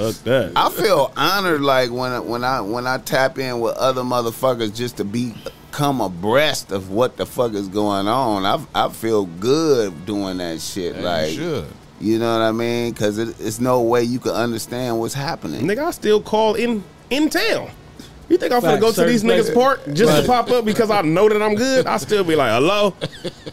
Fuck 0.00 0.24
that. 0.24 0.52
I 0.56 0.70
feel 0.70 1.12
honored 1.16 1.60
like 1.60 1.90
when 1.90 2.12
I, 2.12 2.20
when 2.20 2.44
I 2.44 2.60
when 2.60 2.86
I 2.86 2.98
tap 2.98 3.38
in 3.38 3.60
with 3.60 3.76
other 3.76 4.02
motherfuckers 4.02 4.74
just 4.74 4.96
to 4.96 5.04
be 5.04 5.34
come 5.72 6.00
abreast 6.00 6.72
of 6.72 6.90
what 6.90 7.16
the 7.16 7.26
fuck 7.26 7.52
is 7.52 7.68
going 7.68 8.08
on. 8.08 8.44
I 8.46 8.86
I 8.86 8.88
feel 8.88 9.26
good 9.26 10.06
doing 10.06 10.38
that 10.38 10.60
shit. 10.60 10.96
Yeah, 10.96 11.02
like 11.02 11.32
you 11.36 11.66
you 12.00 12.18
know 12.18 12.32
what 12.32 12.42
I 12.42 12.52
mean? 12.52 12.92
Because 12.92 13.18
it, 13.18 13.38
it's 13.40 13.60
no 13.60 13.82
way 13.82 14.02
you 14.02 14.18
can 14.18 14.32
understand 14.32 14.98
what's 14.98 15.14
happening. 15.14 15.62
Nigga, 15.66 15.84
I 15.84 15.90
still 15.90 16.22
call 16.22 16.54
in 16.54 16.82
in 17.10 17.28
town. 17.28 17.70
You 18.30 18.38
think 18.38 18.52
I'm 18.52 18.60
gonna 18.60 18.80
go 18.80 18.88
to 18.90 18.94
certain 18.94 19.12
these 19.12 19.24
niggas' 19.24 19.52
park 19.52 19.80
just 19.92 20.10
Right. 20.12 20.20
to 20.22 20.26
pop 20.26 20.50
up 20.50 20.64
because 20.64 20.88
I 20.90 21.02
know 21.02 21.28
that 21.28 21.42
I'm 21.42 21.56
good? 21.56 21.86
I 21.86 21.96
still 21.96 22.22
be 22.24 22.36
like, 22.36 22.52
hello? 22.52 22.94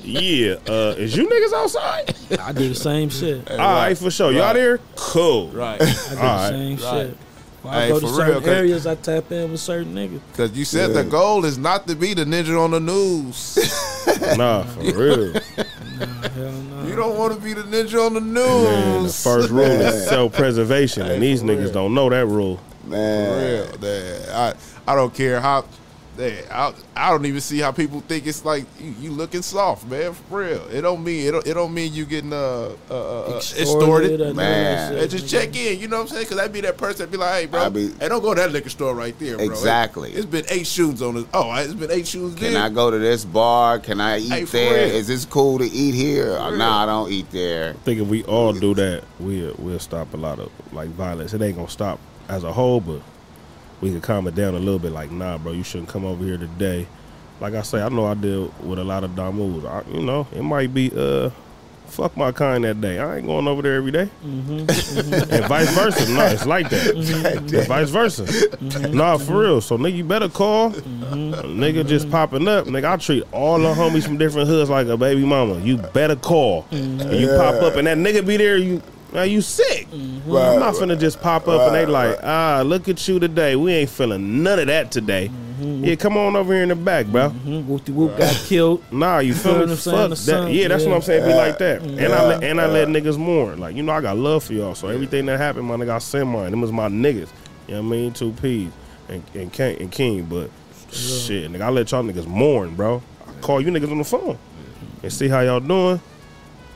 Yeah, 0.03 0.55
uh, 0.69 0.93
is 0.97 1.17
you 1.17 1.27
niggas 1.27 1.51
outside? 1.53 2.15
I 2.39 2.51
do 2.53 2.69
the 2.69 2.75
same 2.75 3.09
shit. 3.09 3.49
All 3.51 3.57
right, 3.57 3.97
for 3.97 4.11
sure. 4.11 4.31
Y'all 4.31 4.53
there? 4.53 4.79
Cool. 4.95 5.49
Right. 5.49 5.81
I 5.81 5.85
do 5.85 5.91
All 5.91 6.15
the 6.15 6.15
right. 6.21 6.49
same 6.49 6.77
Right. 6.77 6.79
shit. 7.07 7.17
When 7.63 7.73
I 7.73 7.81
Hey, 7.81 7.89
go 7.89 7.99
to 7.99 8.07
certain 8.07 8.25
real, 8.33 8.39
'cause- 8.39 8.49
areas, 8.49 8.87
I 8.87 8.95
tap 8.95 9.31
in 9.31 9.51
with 9.51 9.59
certain 9.59 9.95
niggas. 9.95 10.19
Because 10.31 10.51
you 10.55 10.63
said 10.63 10.93
the 10.93 11.03
goal 11.03 11.43
is 11.43 11.57
not 11.57 11.87
to 11.87 11.95
be 11.95 12.13
the 12.13 12.23
ninja 12.23 12.57
on 12.63 12.71
the 12.71 12.79
news. 12.79 13.57
Nah, 14.37 14.63
for 14.63 14.79
real. 14.81 15.33
Nah, 15.33 15.39
hell 16.35 16.51
no. 16.51 16.87
you 16.87 16.95
don't 16.95 17.17
want 17.17 17.33
to 17.35 17.39
be 17.39 17.53
the 17.53 17.61
ninja 17.63 18.05
on 18.05 18.13
the 18.13 18.21
Man, 18.21 19.03
the 19.03 19.09
first 19.09 19.49
rule 19.49 19.65
is 19.65 20.07
self-preservation, 20.09 21.05
and 21.07 21.21
these 21.21 21.43
niggas 21.43 21.65
real. 21.65 21.71
don't 21.73 21.93
know 21.93 22.09
that 22.09 22.25
rule. 22.25 22.59
For 22.87 22.91
Man, 22.91 23.69
real. 23.69 23.79
man. 23.79 24.29
I, 24.29 24.91
I 24.91 24.95
don't 24.95 25.13
care 25.13 25.39
how 25.41 25.65
Hey, 26.17 26.43
I, 26.49 26.73
I 26.95 27.11
don't 27.11 27.25
even 27.27 27.41
see 27.41 27.59
how 27.59 27.71
people 27.71 28.01
think 28.01 28.25
it's 28.25 28.43
like 28.43 28.65
you, 28.79 28.95
you 28.99 29.11
looking 29.11 29.43
soft, 29.43 29.87
man. 29.87 30.13
For 30.13 30.39
real, 30.39 30.67
it 30.71 30.81
don't 30.81 31.03
mean 31.03 31.27
it 31.27 31.31
don't, 31.31 31.45
it 31.45 31.53
don't 31.53 31.73
mean 31.73 31.93
you 31.93 32.05
getting 32.05 32.33
uh, 32.33 32.75
uh, 32.89 33.33
uh 33.33 33.37
extorted. 33.37 34.13
or 34.13 34.17
none 34.17 34.29
of 34.31 34.35
Man. 34.35 34.95
that 34.95 35.11
just 35.11 35.29
check 35.29 35.55
in, 35.55 35.79
you 35.79 35.87
know 35.87 35.97
what 35.97 36.03
I'm 36.03 36.07
saying? 36.07 36.23
Because 36.23 36.39
I'd 36.39 36.51
be 36.51 36.61
that 36.61 36.75
person 36.77 37.05
that 37.05 37.11
be 37.11 37.17
like, 37.17 37.33
hey, 37.41 37.45
bro, 37.45 37.61
I 37.61 37.69
be- 37.69 37.91
hey, 37.99 38.09
don't 38.09 38.21
go 38.23 38.33
to 38.33 38.41
that 38.41 38.51
liquor 38.51 38.69
store 38.69 38.95
right 38.95 39.17
there, 39.19 39.37
bro. 39.37 39.45
Exactly. 39.45 40.09
It, 40.09 40.15
has 40.15 40.25
been 40.25 40.45
eight 40.49 40.65
shoes 40.65 41.03
on 41.03 41.15
this. 41.15 41.25
Oh, 41.35 41.53
it's 41.53 41.73
been 41.73 41.91
eight 41.91 42.07
shoes 42.07 42.33
Can 42.33 42.53
there. 42.53 42.63
I 42.63 42.69
go 42.69 42.89
to 42.89 42.97
this 42.97 43.23
bar? 43.23 43.77
Can 43.77 44.01
I 44.01 44.17
eat 44.17 44.29
Hey, 44.31 44.45
for 44.45 44.53
there? 44.57 44.87
real. 44.87 44.95
Is 44.95 45.07
this 45.07 45.23
cool 45.23 45.59
to 45.59 45.65
eat 45.65 45.93
here? 45.93 46.33
Or, 46.33 46.57
nah, 46.57 46.81
I 46.81 46.85
don't 46.87 47.11
eat 47.11 47.29
there. 47.29 47.71
I 47.71 47.83
think 47.83 47.99
if 48.01 48.07
we 48.07 48.23
all 48.23 48.53
do 48.53 48.73
that, 48.73 49.03
we'll 49.19 49.53
we'll 49.59 49.79
stop 49.79 50.11
a 50.15 50.17
lot 50.17 50.39
of 50.39 50.51
like 50.73 50.89
violence. 50.89 51.35
It 51.35 51.43
ain't 51.43 51.57
gonna 51.57 51.69
stop 51.69 51.99
as 52.29 52.43
a 52.43 52.51
whole, 52.51 52.79
but 52.81 53.01
we 53.81 53.91
can 53.91 54.01
calm 54.01 54.27
it 54.27 54.35
down 54.35 54.55
a 54.55 54.59
little 54.59 54.79
bit. 54.79 54.91
Like, 54.91 55.11
nah, 55.11 55.37
bro, 55.37 55.51
you 55.51 55.63
shouldn't 55.63 55.89
come 55.89 56.05
over 56.05 56.23
here 56.23 56.37
today. 56.37 56.87
Like 57.39 57.53
I 57.53 57.61
say, 57.61 57.81
I 57.81 57.89
know 57.89 58.05
I 58.05 58.15
deal 58.15 58.53
with 58.63 58.79
a 58.79 58.83
lot 58.83 59.03
of 59.03 59.15
damus. 59.15 59.63
I, 59.65 59.83
you 59.91 60.01
know, 60.01 60.27
it 60.33 60.41
might 60.41 60.73
be 60.73 60.91
uh, 60.95 61.29
fuck 61.87 62.17
my 62.17 62.31
kind 62.31 62.63
that 62.63 62.81
day. 62.81 62.99
I 62.99 63.17
ain't 63.17 63.27
going 63.27 63.47
over 63.47 63.61
there 63.61 63.75
every 63.75 63.91
day. 63.91 64.09
Mm-hmm. 64.25 65.31
and 65.33 65.45
vice 65.45 65.69
versa. 65.73 66.11
No, 66.11 66.25
it's 66.25 66.45
like 66.45 66.69
that. 66.69 66.95
And 67.57 67.67
vice 67.67 67.89
versa. 67.89 68.23
Mm-hmm. 68.23 68.97
Nah, 68.97 69.17
for 69.17 69.41
real. 69.41 69.61
So 69.61 69.77
nigga, 69.77 69.97
you 69.97 70.03
better 70.03 70.29
call. 70.29 70.71
Nigga 70.71 71.87
just 71.87 72.09
popping 72.09 72.47
up. 72.47 72.65
Nigga, 72.65 72.93
I 72.93 72.97
treat 72.97 73.23
all 73.31 73.59
the 73.59 73.73
homies 73.73 74.05
from 74.05 74.17
different 74.17 74.47
hoods 74.47 74.69
like 74.69 74.87
a 74.87 74.97
baby 74.97 75.25
mama. 75.25 75.59
You 75.59 75.77
better 75.77 76.15
call. 76.15 76.63
Mm-hmm. 76.63 77.01
And 77.01 77.19
you 77.19 77.27
pop 77.27 77.55
up 77.61 77.75
and 77.75 77.87
that 77.87 77.97
nigga 77.97 78.25
be 78.25 78.37
there. 78.37 78.57
You 78.57 78.81
now 79.13 79.23
you 79.23 79.41
sick. 79.41 79.87
Mm-hmm. 79.89 80.31
I'm 80.35 80.59
not 80.59 80.75
finna 80.75 80.99
just 80.99 81.21
pop 81.21 81.47
up 81.47 81.61
and 81.67 81.75
they 81.75 81.85
like, 81.85 82.19
ah, 82.23 82.61
look 82.65 82.87
at 82.89 83.07
you 83.07 83.19
today. 83.19 83.55
We 83.55 83.73
ain't 83.73 83.89
feeling 83.89 84.43
none 84.43 84.59
of 84.59 84.67
that 84.67 84.91
today. 84.91 85.31
Yeah, 85.59 85.95
come 85.95 86.17
on 86.17 86.35
over 86.35 86.53
here 86.53 86.61
in 86.61 86.69
the 86.69 86.75
back, 86.75 87.07
bro. 87.07 87.29
Mhm. 87.31 87.65
Whoop 87.65 87.83
de 87.85 87.91
whoop 87.91 88.15
got 88.17 88.31
killed. 88.45 88.83
Nah, 88.91 89.19
you 89.19 89.33
feel 89.33 89.43
Feel 89.43 89.53
me? 89.53 89.59
what 89.61 89.69
I'm 89.71 89.75
saying? 89.77 89.97
Fuck 89.97 90.09
that. 90.09 90.15
sun, 90.17 90.51
Yeah, 90.51 90.67
that's 90.67 90.83
yeah. 90.83 90.89
what 90.89 90.95
I'm 90.97 91.01
saying. 91.01 91.25
Be 91.25 91.33
like 91.33 91.57
that. 91.57 91.81
And 91.81 92.13
I 92.13 92.27
let, 92.27 92.43
and 92.43 92.61
I 92.61 92.67
let 92.67 92.87
niggas 92.89 93.17
mourn. 93.17 93.59
Like 93.59 93.75
you 93.75 93.81
know, 93.81 93.91
I 93.93 94.01
got 94.01 94.17
love 94.17 94.43
for 94.43 94.53
y'all. 94.53 94.75
So 94.75 94.87
everything 94.89 95.25
that 95.25 95.39
happened, 95.39 95.65
my 95.65 95.75
nigga, 95.75 95.89
I 95.91 95.97
send 95.97 96.29
mine. 96.29 96.51
Them 96.51 96.61
was 96.61 96.71
my 96.71 96.87
niggas. 96.89 97.29
You 97.67 97.73
know 97.75 97.81
what 97.81 97.87
I 97.87 97.89
mean? 97.89 98.13
Two 98.13 98.33
P's 98.33 98.71
and 99.09 99.23
and 99.33 99.51
King, 99.51 99.81
and 99.81 99.91
King. 99.91 100.25
But 100.25 100.51
shit, 100.91 101.51
nigga, 101.51 101.61
I 101.61 101.69
let 101.69 101.89
y'all 101.91 102.03
niggas 102.03 102.27
mourn, 102.27 102.75
bro. 102.75 103.01
I 103.27 103.31
call 103.41 103.59
you 103.59 103.71
niggas 103.71 103.89
on 103.91 103.97
the 103.97 104.03
phone 104.03 104.37
and 105.01 105.11
see 105.11 105.27
how 105.27 105.39
y'all 105.41 105.59
doing. 105.59 105.99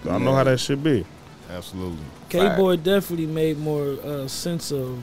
'Cause 0.03 0.11
I 0.11 0.17
know 0.17 0.33
how 0.33 0.43
that 0.43 0.59
should 0.59 0.83
be. 0.83 1.05
Absolutely. 1.51 2.05
K 2.29 2.55
Boy 2.55 2.77
definitely 2.77 3.27
made 3.27 3.57
more 3.57 3.97
uh, 4.03 4.27
sense 4.27 4.71
of 4.71 4.99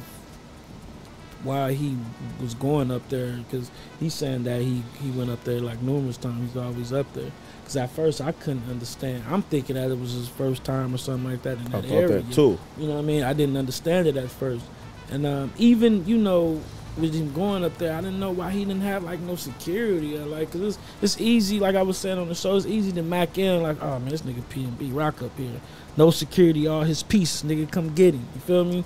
why 1.45 1.73
he 1.73 1.97
was 2.41 2.55
going 2.55 2.91
up 2.91 3.09
there 3.11 3.33
because 3.37 3.71
he's 4.01 4.15
saying 4.15 4.45
that 4.45 4.61
he, 4.61 4.83
he 5.01 5.11
went 5.11 5.31
up 5.31 5.45
there 5.45 5.61
like 5.61 5.81
numerous 5.83 6.17
times. 6.17 6.53
He's 6.53 6.61
always 6.61 6.93
up 6.93 7.13
there. 7.13 7.31
Because 7.61 7.77
at 7.77 7.91
first 7.91 8.21
I 8.21 8.33
couldn't 8.33 8.69
understand. 8.69 9.25
I'm 9.29 9.43
thinking 9.43 9.77
that 9.77 9.91
it 9.91 9.99
was 9.99 10.13
his 10.13 10.29
first 10.29 10.65
time 10.65 10.95
or 10.95 10.99
something 10.99 11.31
like 11.31 11.43
that 11.43 11.59
in 11.59 11.67
I 11.69 11.81
that 11.81 11.85
thought 11.85 11.93
area. 11.93 12.23
that 12.23 12.33
too. 12.33 12.59
You 12.79 12.89
know 12.89 12.95
what 12.95 13.01
I 13.01 13.03
mean? 13.03 13.23
I 13.23 13.33
didn't 13.35 13.57
understand 13.57 14.09
it 14.09 14.17
at 14.17 14.31
first. 14.31 14.65
And 15.11 15.27
um, 15.27 15.53
even, 15.59 16.07
you 16.07 16.19
know, 16.19 16.61
with 16.99 17.15
him 17.15 17.33
going 17.33 17.65
up 17.65 17.79
there, 17.79 17.95
I 17.95 18.01
didn't 18.01 18.19
know 18.19 18.33
why 18.33 18.51
he 18.51 18.65
didn't 18.65 18.83
have 18.83 19.05
like 19.05 19.21
no 19.21 19.37
security 19.37 20.17
or 20.19 20.27
like, 20.27 20.51
cause 20.51 20.61
it's, 20.61 20.79
it's 21.01 21.21
easy, 21.21 21.61
like 21.61 21.77
I 21.77 21.83
was 21.83 21.97
saying 21.97 22.19
on 22.19 22.29
the 22.29 22.35
show, 22.35 22.57
it's 22.57 22.67
easy 22.67 22.91
to 22.93 23.03
mac 23.03 23.39
in, 23.39 23.63
like, 23.63 23.81
oh 23.81 23.99
man, 24.01 24.09
this 24.09 24.23
nigga 24.23 24.43
PnB 24.51 24.95
Rock 24.95 25.23
up 25.23 25.37
here. 25.39 25.61
No 25.99 26.13
security, 26.13 26.69
all 26.69 26.83
his 26.83 27.03
piece, 27.03 27.43
nigga, 27.43 27.69
come 27.69 27.93
get 27.93 28.15
him. 28.15 28.25
You 28.33 28.41
feel 28.43 28.65
me? 28.65 28.85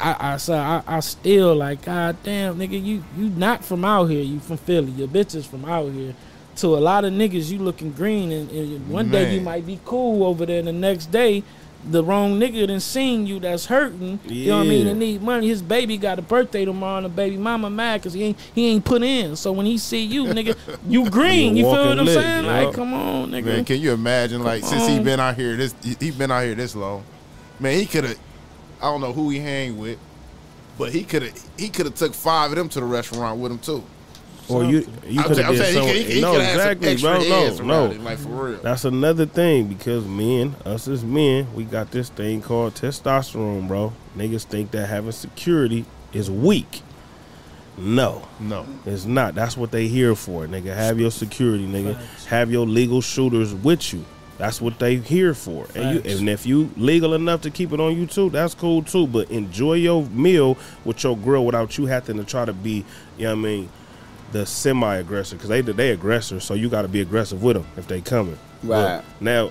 I, 0.00 0.16
I, 0.18 0.36
so 0.38 0.54
I, 0.54 0.82
I 0.86 1.00
still 1.00 1.54
like, 1.54 1.82
god 1.82 2.16
damn, 2.22 2.58
nigga, 2.58 2.82
you, 2.82 3.04
you 3.18 3.28
not 3.28 3.62
from 3.62 3.84
out 3.84 4.06
here, 4.06 4.22
you 4.22 4.40
from 4.40 4.56
Philly, 4.56 4.92
your 4.92 5.08
bitch 5.08 5.34
is 5.34 5.44
from 5.44 5.66
out 5.66 5.92
here. 5.92 6.14
To 6.56 6.68
a 6.68 6.80
lot 6.80 7.04
of 7.04 7.12
niggas, 7.12 7.50
you 7.50 7.58
looking 7.58 7.92
green, 7.92 8.32
and, 8.32 8.50
and 8.50 8.88
one 8.88 9.10
day 9.10 9.34
you 9.34 9.42
might 9.42 9.66
be 9.66 9.78
cool 9.84 10.24
over 10.24 10.46
there, 10.46 10.58
and 10.60 10.68
the 10.68 10.72
next 10.72 11.12
day 11.12 11.44
the 11.84 12.02
wrong 12.02 12.38
nigga 12.40 12.66
done 12.66 12.80
seen 12.80 13.26
you 13.26 13.38
that's 13.38 13.66
hurting. 13.66 14.18
You 14.26 14.48
know 14.50 14.58
what 14.58 14.66
I 14.66 14.68
mean? 14.68 14.84
Yeah. 14.84 14.90
And 14.90 15.00
need 15.00 15.22
money. 15.22 15.48
His 15.48 15.62
baby 15.62 15.96
got 15.96 16.18
a 16.18 16.22
birthday 16.22 16.64
tomorrow, 16.64 16.96
and 16.98 17.06
the 17.06 17.10
baby 17.10 17.36
mama 17.36 17.70
mad 17.70 18.00
because 18.00 18.12
he 18.14 18.24
ain't 18.24 18.40
he 18.54 18.66
ain't 18.66 18.84
put 18.84 19.02
in. 19.02 19.36
So 19.36 19.52
when 19.52 19.64
he 19.64 19.78
see 19.78 20.02
you, 20.04 20.24
nigga, 20.26 20.56
you 20.88 21.08
green. 21.08 21.56
You 21.56 21.66
You 21.66 21.72
feel 21.74 21.88
what 21.88 21.98
I'm 21.98 22.04
lit, 22.04 22.14
saying? 22.14 22.44
yeah. 22.44 22.64
Like, 22.64 22.74
come 22.74 22.92
on, 22.94 23.30
nigga. 23.30 23.44
Man, 23.44 23.64
can 23.64 23.80
you 23.80 23.92
imagine? 23.92 24.42
Like 24.42 24.62
Come 24.62 24.70
since 24.70 24.86
he 24.88 24.98
been 25.00 25.20
out 25.20 25.36
here 25.36 25.56
this 25.56 25.74
he 26.00 26.10
been 26.10 26.30
out 26.30 26.44
here 26.44 26.54
this 26.54 26.74
long, 26.74 27.04
man, 27.60 27.78
he 27.78 27.86
could 27.86 28.04
have. 28.04 28.18
I 28.80 28.84
don't 28.84 29.00
know 29.00 29.12
who 29.12 29.30
he 29.30 29.38
hang 29.38 29.78
with, 29.78 29.98
but 30.78 30.92
he 30.92 31.04
could 31.04 31.22
have 31.22 31.44
he 31.56 31.68
could 31.68 31.86
have 31.86 31.94
took 31.94 32.12
five 32.14 32.50
of 32.50 32.56
them 32.56 32.68
to 32.70 32.80
the 32.80 32.86
restaurant 32.86 33.38
with 33.40 33.52
him 33.52 33.58
too. 33.58 33.82
Or 34.50 34.64
you 34.64 34.86
you 35.06 35.22
could 35.22 35.36
saying, 35.36 35.46
have 35.46 35.46
I'm 35.46 35.52
did 35.52 35.58
saying 35.58 35.74
something. 35.74 35.94
he 35.94 36.04
could 36.04 36.12
he 36.14 36.20
no, 36.20 36.34
exactly, 36.34 36.88
had 36.90 37.00
some 37.00 37.66
bro. 37.66 37.68
No, 37.68 37.86
no. 37.86 37.90
him, 37.90 38.04
like 38.04 38.18
for 38.18 38.28
real. 38.28 38.58
That's 38.58 38.84
another 38.84 39.26
thing 39.26 39.66
because 39.68 40.06
men, 40.06 40.56
us 40.64 40.88
as 40.88 41.04
men, 41.04 41.52
we 41.54 41.64
got 41.64 41.90
this 41.90 42.08
thing 42.08 42.40
called 42.40 42.74
testosterone, 42.74 43.68
bro. 43.68 43.92
Niggas 44.16 44.44
think 44.44 44.70
that 44.72 44.86
having 44.86 45.12
security 45.12 45.84
is 46.12 46.30
weak. 46.30 46.82
No, 47.76 48.26
no, 48.40 48.66
it's 48.86 49.04
not. 49.04 49.34
That's 49.34 49.56
what 49.56 49.70
they 49.70 49.86
here 49.86 50.14
for, 50.16 50.46
nigga. 50.46 50.74
Have 50.74 50.98
your 50.98 51.12
security, 51.12 51.66
nigga. 51.66 51.94
Have 52.26 52.50
your 52.50 52.66
legal 52.66 53.00
shooters 53.00 53.54
with 53.54 53.92
you. 53.92 54.04
That's 54.38 54.60
what 54.60 54.78
they 54.78 54.96
here 54.96 55.34
for. 55.34 55.66
And 55.74 56.04
you, 56.04 56.12
and 56.16 56.28
if 56.28 56.46
you 56.46 56.70
legal 56.76 57.14
enough 57.14 57.42
to 57.42 57.50
keep 57.50 57.72
it 57.72 57.80
on 57.80 57.96
you 57.96 58.06
too, 58.06 58.30
that's 58.30 58.54
cool 58.54 58.82
too. 58.84 59.06
But 59.06 59.30
enjoy 59.30 59.74
your 59.74 60.04
meal 60.06 60.56
with 60.84 61.02
your 61.02 61.16
grill 61.16 61.44
without 61.44 61.76
you 61.76 61.86
having 61.86 62.16
to 62.18 62.24
try 62.24 62.44
to 62.44 62.52
be, 62.52 62.84
you 63.16 63.24
know 63.24 63.30
what 63.30 63.38
I 63.40 63.42
mean, 63.42 63.68
the 64.32 64.44
semi 64.44 64.96
aggressor 64.96 65.36
because 65.36 65.48
they 65.48 65.60
they 65.60 65.90
aggressor. 65.90 66.40
So 66.40 66.54
you 66.54 66.68
got 66.68 66.82
to 66.82 66.88
be 66.88 67.00
aggressive 67.00 67.42
with 67.42 67.56
them 67.56 67.66
if 67.76 67.86
they 67.88 68.00
coming. 68.00 68.38
But 68.62 68.84
Right. 68.84 69.04
now, 69.20 69.50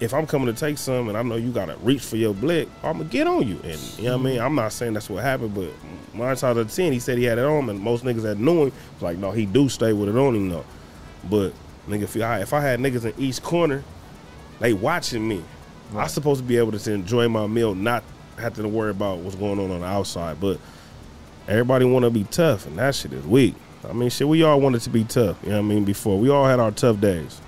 if 0.00 0.14
I'm 0.14 0.26
coming 0.26 0.52
to 0.52 0.58
take 0.58 0.78
some 0.78 1.08
and 1.08 1.16
I 1.18 1.22
know 1.22 1.36
you 1.36 1.50
gotta 1.50 1.76
reach 1.82 2.00
for 2.00 2.16
your 2.16 2.32
blick, 2.32 2.68
I'm 2.82 2.98
gonna 2.98 3.04
get 3.04 3.26
on 3.26 3.46
you. 3.46 3.60
And 3.62 3.78
you 3.98 4.04
know 4.04 4.16
what 4.16 4.20
I 4.26 4.30
mean? 4.30 4.40
I'm 4.40 4.54
not 4.54 4.72
saying 4.72 4.94
that's 4.94 5.10
what 5.10 5.22
happened, 5.22 5.54
but 5.54 5.68
nine 6.14 6.28
times 6.28 6.42
out 6.44 6.56
of 6.56 6.72
ten, 6.74 6.92
he 6.92 6.98
said 6.98 7.18
he 7.18 7.24
had 7.24 7.36
it 7.38 7.44
on, 7.44 7.68
and 7.68 7.78
most 7.78 8.02
niggas 8.02 8.22
that 8.22 8.38
knew 8.38 8.64
him 8.64 8.72
was 8.94 9.02
like, 9.02 9.18
no, 9.18 9.30
he 9.30 9.44
do 9.44 9.68
stay 9.68 9.92
with 9.92 10.08
it 10.08 10.16
on 10.16 10.34
him 10.34 10.48
though. 10.48 10.64
But 11.28 11.52
nigga, 11.86 12.02
if 12.04 12.16
I 12.16 12.40
if 12.40 12.54
I 12.54 12.62
had 12.62 12.80
niggas 12.80 13.04
in 13.04 13.12
each 13.22 13.42
corner, 13.42 13.84
they 14.58 14.72
watching 14.72 15.26
me. 15.28 15.44
I'm 15.94 16.08
supposed 16.08 16.40
to 16.40 16.46
be 16.46 16.56
able 16.56 16.72
to 16.72 16.92
enjoy 16.92 17.28
my 17.28 17.46
meal, 17.46 17.74
not 17.74 18.02
have 18.38 18.54
to 18.54 18.66
worry 18.66 18.90
about 18.92 19.18
what's 19.18 19.36
going 19.36 19.58
on 19.58 19.70
on 19.70 19.80
the 19.80 19.86
outside. 19.86 20.40
But 20.40 20.58
everybody 21.46 21.84
want 21.84 22.04
to 22.04 22.10
be 22.10 22.24
tough, 22.24 22.66
and 22.66 22.78
that 22.78 22.94
shit 22.94 23.12
is 23.12 23.26
weak. 23.26 23.54
I 23.88 23.92
mean, 23.92 24.10
shit, 24.10 24.28
we 24.28 24.42
all 24.42 24.60
wanted 24.60 24.82
to 24.82 24.90
be 24.90 25.04
tough. 25.04 25.38
You 25.42 25.50
know 25.50 25.56
what 25.56 25.64
I 25.64 25.68
mean? 25.68 25.84
Before 25.84 26.18
we 26.18 26.28
all 26.30 26.44
had 26.46 26.60
our 26.60 26.70
tough 26.70 27.00
days. 27.00 27.40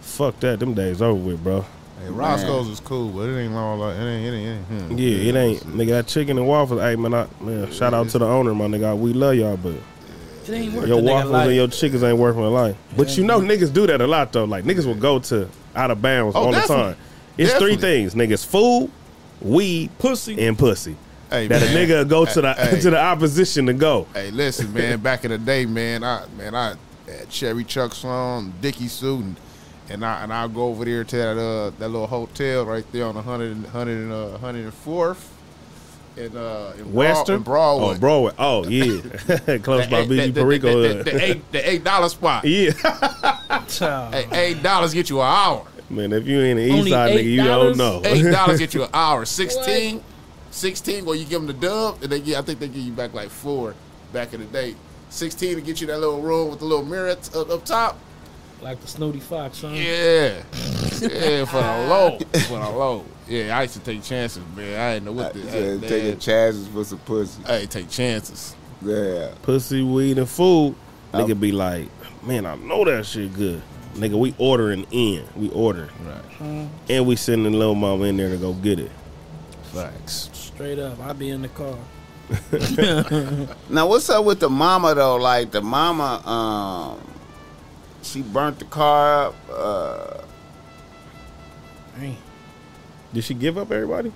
Fuck 0.00 0.40
that, 0.40 0.58
them 0.58 0.74
days 0.74 1.00
over 1.02 1.14
with, 1.20 1.42
bro. 1.44 1.64
hey, 2.02 2.10
Roscoe's 2.10 2.68
is 2.68 2.80
cool, 2.80 3.10
but 3.10 3.28
it 3.28 3.38
ain't 3.40 3.54
all 3.54 3.76
like 3.76 3.96
it 3.96 4.00
ain't 4.00 4.34
it 4.34 4.36
ain't. 4.36 4.46
It 4.70 4.74
ain't 4.74 4.90
hmm. 4.92 4.98
Yeah, 4.98 5.16
it 5.16 5.36
ain't 5.36 5.60
nigga 5.76 5.88
that 5.90 6.06
chicken 6.06 6.38
and 6.38 6.48
waffles. 6.48 6.80
Hey 6.80 6.96
man, 6.96 7.14
I, 7.14 7.26
man, 7.40 7.70
shout 7.72 7.94
out 7.94 8.08
to 8.10 8.18
the 8.18 8.26
owner, 8.26 8.54
my 8.54 8.64
nigga. 8.66 8.98
We 8.98 9.12
love 9.12 9.34
y'all, 9.36 9.56
but 9.56 9.74
It 9.74 10.50
ain't 10.50 10.72
worth 10.72 10.88
your 10.88 11.02
waffles 11.02 11.34
and 11.34 11.54
your 11.54 11.68
chickens 11.68 12.02
ain't 12.02 12.18
worth 12.18 12.36
my 12.36 12.46
life. 12.48 12.76
But 12.96 13.16
you 13.18 13.24
know, 13.24 13.40
niggas 13.40 13.72
do 13.72 13.86
that 13.86 14.00
a 14.00 14.06
lot 14.06 14.32
though. 14.32 14.44
Like 14.44 14.64
niggas 14.64 14.86
will 14.86 14.94
go 14.94 15.18
to 15.20 15.48
out 15.76 15.90
of 15.90 16.00
bounds 16.02 16.34
Oh, 16.34 16.46
all 16.46 16.52
the 16.52 16.60
time. 16.62 16.96
It's 17.36 17.52
three 17.54 17.76
things, 17.76 18.14
niggas: 18.14 18.44
food, 18.44 18.90
weed, 19.40 19.90
pussy. 19.98 20.40
and 20.44 20.58
pussy. 20.58 20.96
Hey, 21.30 21.46
That 21.46 21.62
a 21.62 21.66
nigga 21.66 22.08
go 22.08 22.24
to 22.24 22.40
the 22.40 22.54
Hey. 22.54 22.80
to 22.80 22.90
the 22.90 22.98
opposition 23.00 23.66
to 23.66 23.72
go. 23.74 24.06
Hey, 24.14 24.30
listen, 24.30 24.72
man. 24.72 24.98
Back 25.00 25.24
in 25.24 25.30
the 25.30 25.38
day, 25.38 25.66
man, 25.66 26.02
I 26.02 26.24
man, 26.36 26.54
I 26.54 26.74
had 27.06 27.28
Cherry 27.30 27.64
Chucks 27.64 28.04
on, 28.04 28.52
Dickie 28.62 28.88
suit, 28.88 29.20
and, 29.24 29.36
and 29.90 30.04
I 30.04 30.22
and 30.22 30.32
I'll 30.32 30.48
go 30.48 30.68
over 30.68 30.84
there 30.84 31.04
to 31.04 31.16
that 31.16 31.38
uh 31.38 31.70
that 31.78 31.88
little 31.88 32.06
hotel 32.06 32.64
right 32.64 32.84
there 32.92 33.04
on 33.06 33.14
the 33.14 33.22
hundred 33.22 33.52
and 33.52 33.66
hundred 33.66 33.98
and 34.04 34.12
uh 34.12 34.38
hundred 34.38 34.64
and 34.64 34.74
fourth. 34.74 35.34
In, 36.16 36.36
uh, 36.36 36.72
in 36.76 36.82
Broad- 36.82 36.94
Western, 36.94 37.36
in 37.36 37.42
Broadway. 37.42 37.94
oh 37.94 37.98
Broadway, 38.00 38.32
oh 38.40 38.66
yeah, 38.66 39.58
close 39.62 39.86
by 39.86 40.04
The- 40.04 40.18
BG 40.18 40.34
the- 40.34 40.40
Perico. 40.40 40.80
the, 40.82 40.88
hood. 40.88 40.98
the, 41.06 41.10
the 41.12 41.24
eight 41.24 41.52
the 41.52 41.70
eight 41.70 41.84
dollar 41.84 42.08
spot. 42.08 42.44
yeah, 42.44 42.72
Hey, 44.10 44.26
eight 44.32 44.62
dollars 44.62 44.94
get 44.94 45.10
you 45.10 45.20
an 45.20 45.26
hour. 45.28 45.66
man. 45.90 46.12
If 46.12 46.26
you 46.26 46.40
ain't 46.40 46.58
an 46.58 46.64
east 46.78 46.88
side 46.88 47.12
nigga, 47.16 47.24
you 47.24 47.44
don't 47.44 47.76
know. 47.76 48.02
Eight 48.04 48.22
dollars 48.30 48.58
get 48.58 48.74
you 48.74 48.84
an 48.84 48.90
hour. 48.92 49.24
16, 49.24 50.02
16 50.58 51.04
Well, 51.04 51.14
you 51.14 51.24
give 51.24 51.40
them 51.40 51.46
the 51.46 51.52
dub, 51.66 52.02
and 52.02 52.10
they 52.10 52.20
get, 52.20 52.36
I 52.38 52.42
think 52.42 52.58
they 52.58 52.66
give 52.68 52.82
you 52.82 52.92
back 52.92 53.14
like 53.14 53.28
four 53.30 53.74
back 54.12 54.34
in 54.34 54.40
the 54.40 54.46
day. 54.46 54.74
Sixteen 55.10 55.54
to 55.54 55.62
get 55.62 55.80
you 55.80 55.86
that 55.86 55.98
little 56.00 56.20
room 56.20 56.50
with 56.50 56.58
the 56.58 56.66
little 56.66 56.84
mirror 56.84 57.14
t- 57.14 57.38
up, 57.38 57.48
up 57.48 57.64
top. 57.64 57.98
Like 58.60 58.78
the 58.80 58.86
Snooty 58.88 59.20
Fox, 59.20 59.62
huh? 59.62 59.68
Yeah, 59.68 60.42
yeah, 61.00 61.44
for 61.44 61.62
the 61.62 61.86
low, 61.88 62.18
for 62.18 62.58
the 62.58 62.68
low. 62.70 63.04
Yeah, 63.28 63.56
I 63.56 63.62
used 63.62 63.74
to 63.74 63.80
take 63.80 64.02
chances, 64.02 64.42
man. 64.56 64.78
I 64.78 64.94
didn't 64.94 65.06
know 65.06 65.12
what 65.12 65.32
the. 65.32 65.42
Uh, 65.48 65.78
Hey, 65.78 65.88
taking 65.88 66.18
chances 66.18 66.66
for 66.68 66.84
some 66.84 66.98
pussy. 66.98 67.42
hey, 67.46 67.66
take 67.66 67.88
chances. 67.88 68.54
Yeah. 68.82 69.30
pussy, 69.42 69.82
weed, 69.82 70.18
and 70.18 70.28
food, 70.28 70.74
nigga 71.12 71.38
be 71.38 71.52
like, 71.52 71.88
man, 72.22 72.44
I 72.44 72.56
know 72.56 72.84
that 72.84 73.06
shit 73.06 73.32
good. 73.32 73.62
Nigga, 73.94 74.18
we 74.18 74.34
ordering 74.38 74.86
in. 74.90 75.24
We 75.36 75.48
ordering. 75.50 75.90
Right. 76.04 76.68
And 76.90 77.06
we 77.06 77.16
sending 77.16 77.52
little 77.54 77.74
mama 77.74 78.04
in 78.04 78.16
there 78.18 78.28
to 78.28 78.36
go 78.36 78.52
get 78.52 78.78
it. 78.78 78.90
Facts. 79.72 80.30
Straight 80.58 80.80
up, 80.80 80.98
I 80.98 81.12
be 81.12 81.28
in 81.28 81.42
the 81.42 81.48
car. 81.50 81.78
Now, 83.70 83.86
what's 83.86 84.10
up 84.10 84.24
with 84.24 84.40
the 84.40 84.50
mama 84.50 84.92
though? 84.92 85.14
Like 85.14 85.52
the 85.52 85.62
mama, 85.62 86.20
um, 86.26 87.00
she 88.02 88.22
burnt 88.22 88.58
the 88.58 88.64
car 88.64 89.26
up. 89.26 89.34
Uh, 89.48 90.20
Did 93.14 93.22
she 93.22 93.34
give 93.34 93.56
up 93.56 93.70
everybody? 93.70 94.12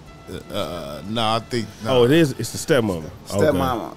Uh, 0.50 1.02
no, 1.06 1.28
I 1.28 1.38
think. 1.48 1.68
No. 1.84 1.98
Oh, 2.00 2.04
it 2.06 2.10
is. 2.10 2.32
It's 2.32 2.50
the 2.50 2.58
stepmother. 2.58 3.12
Okay. 3.30 3.38
stepmama. 3.38 3.96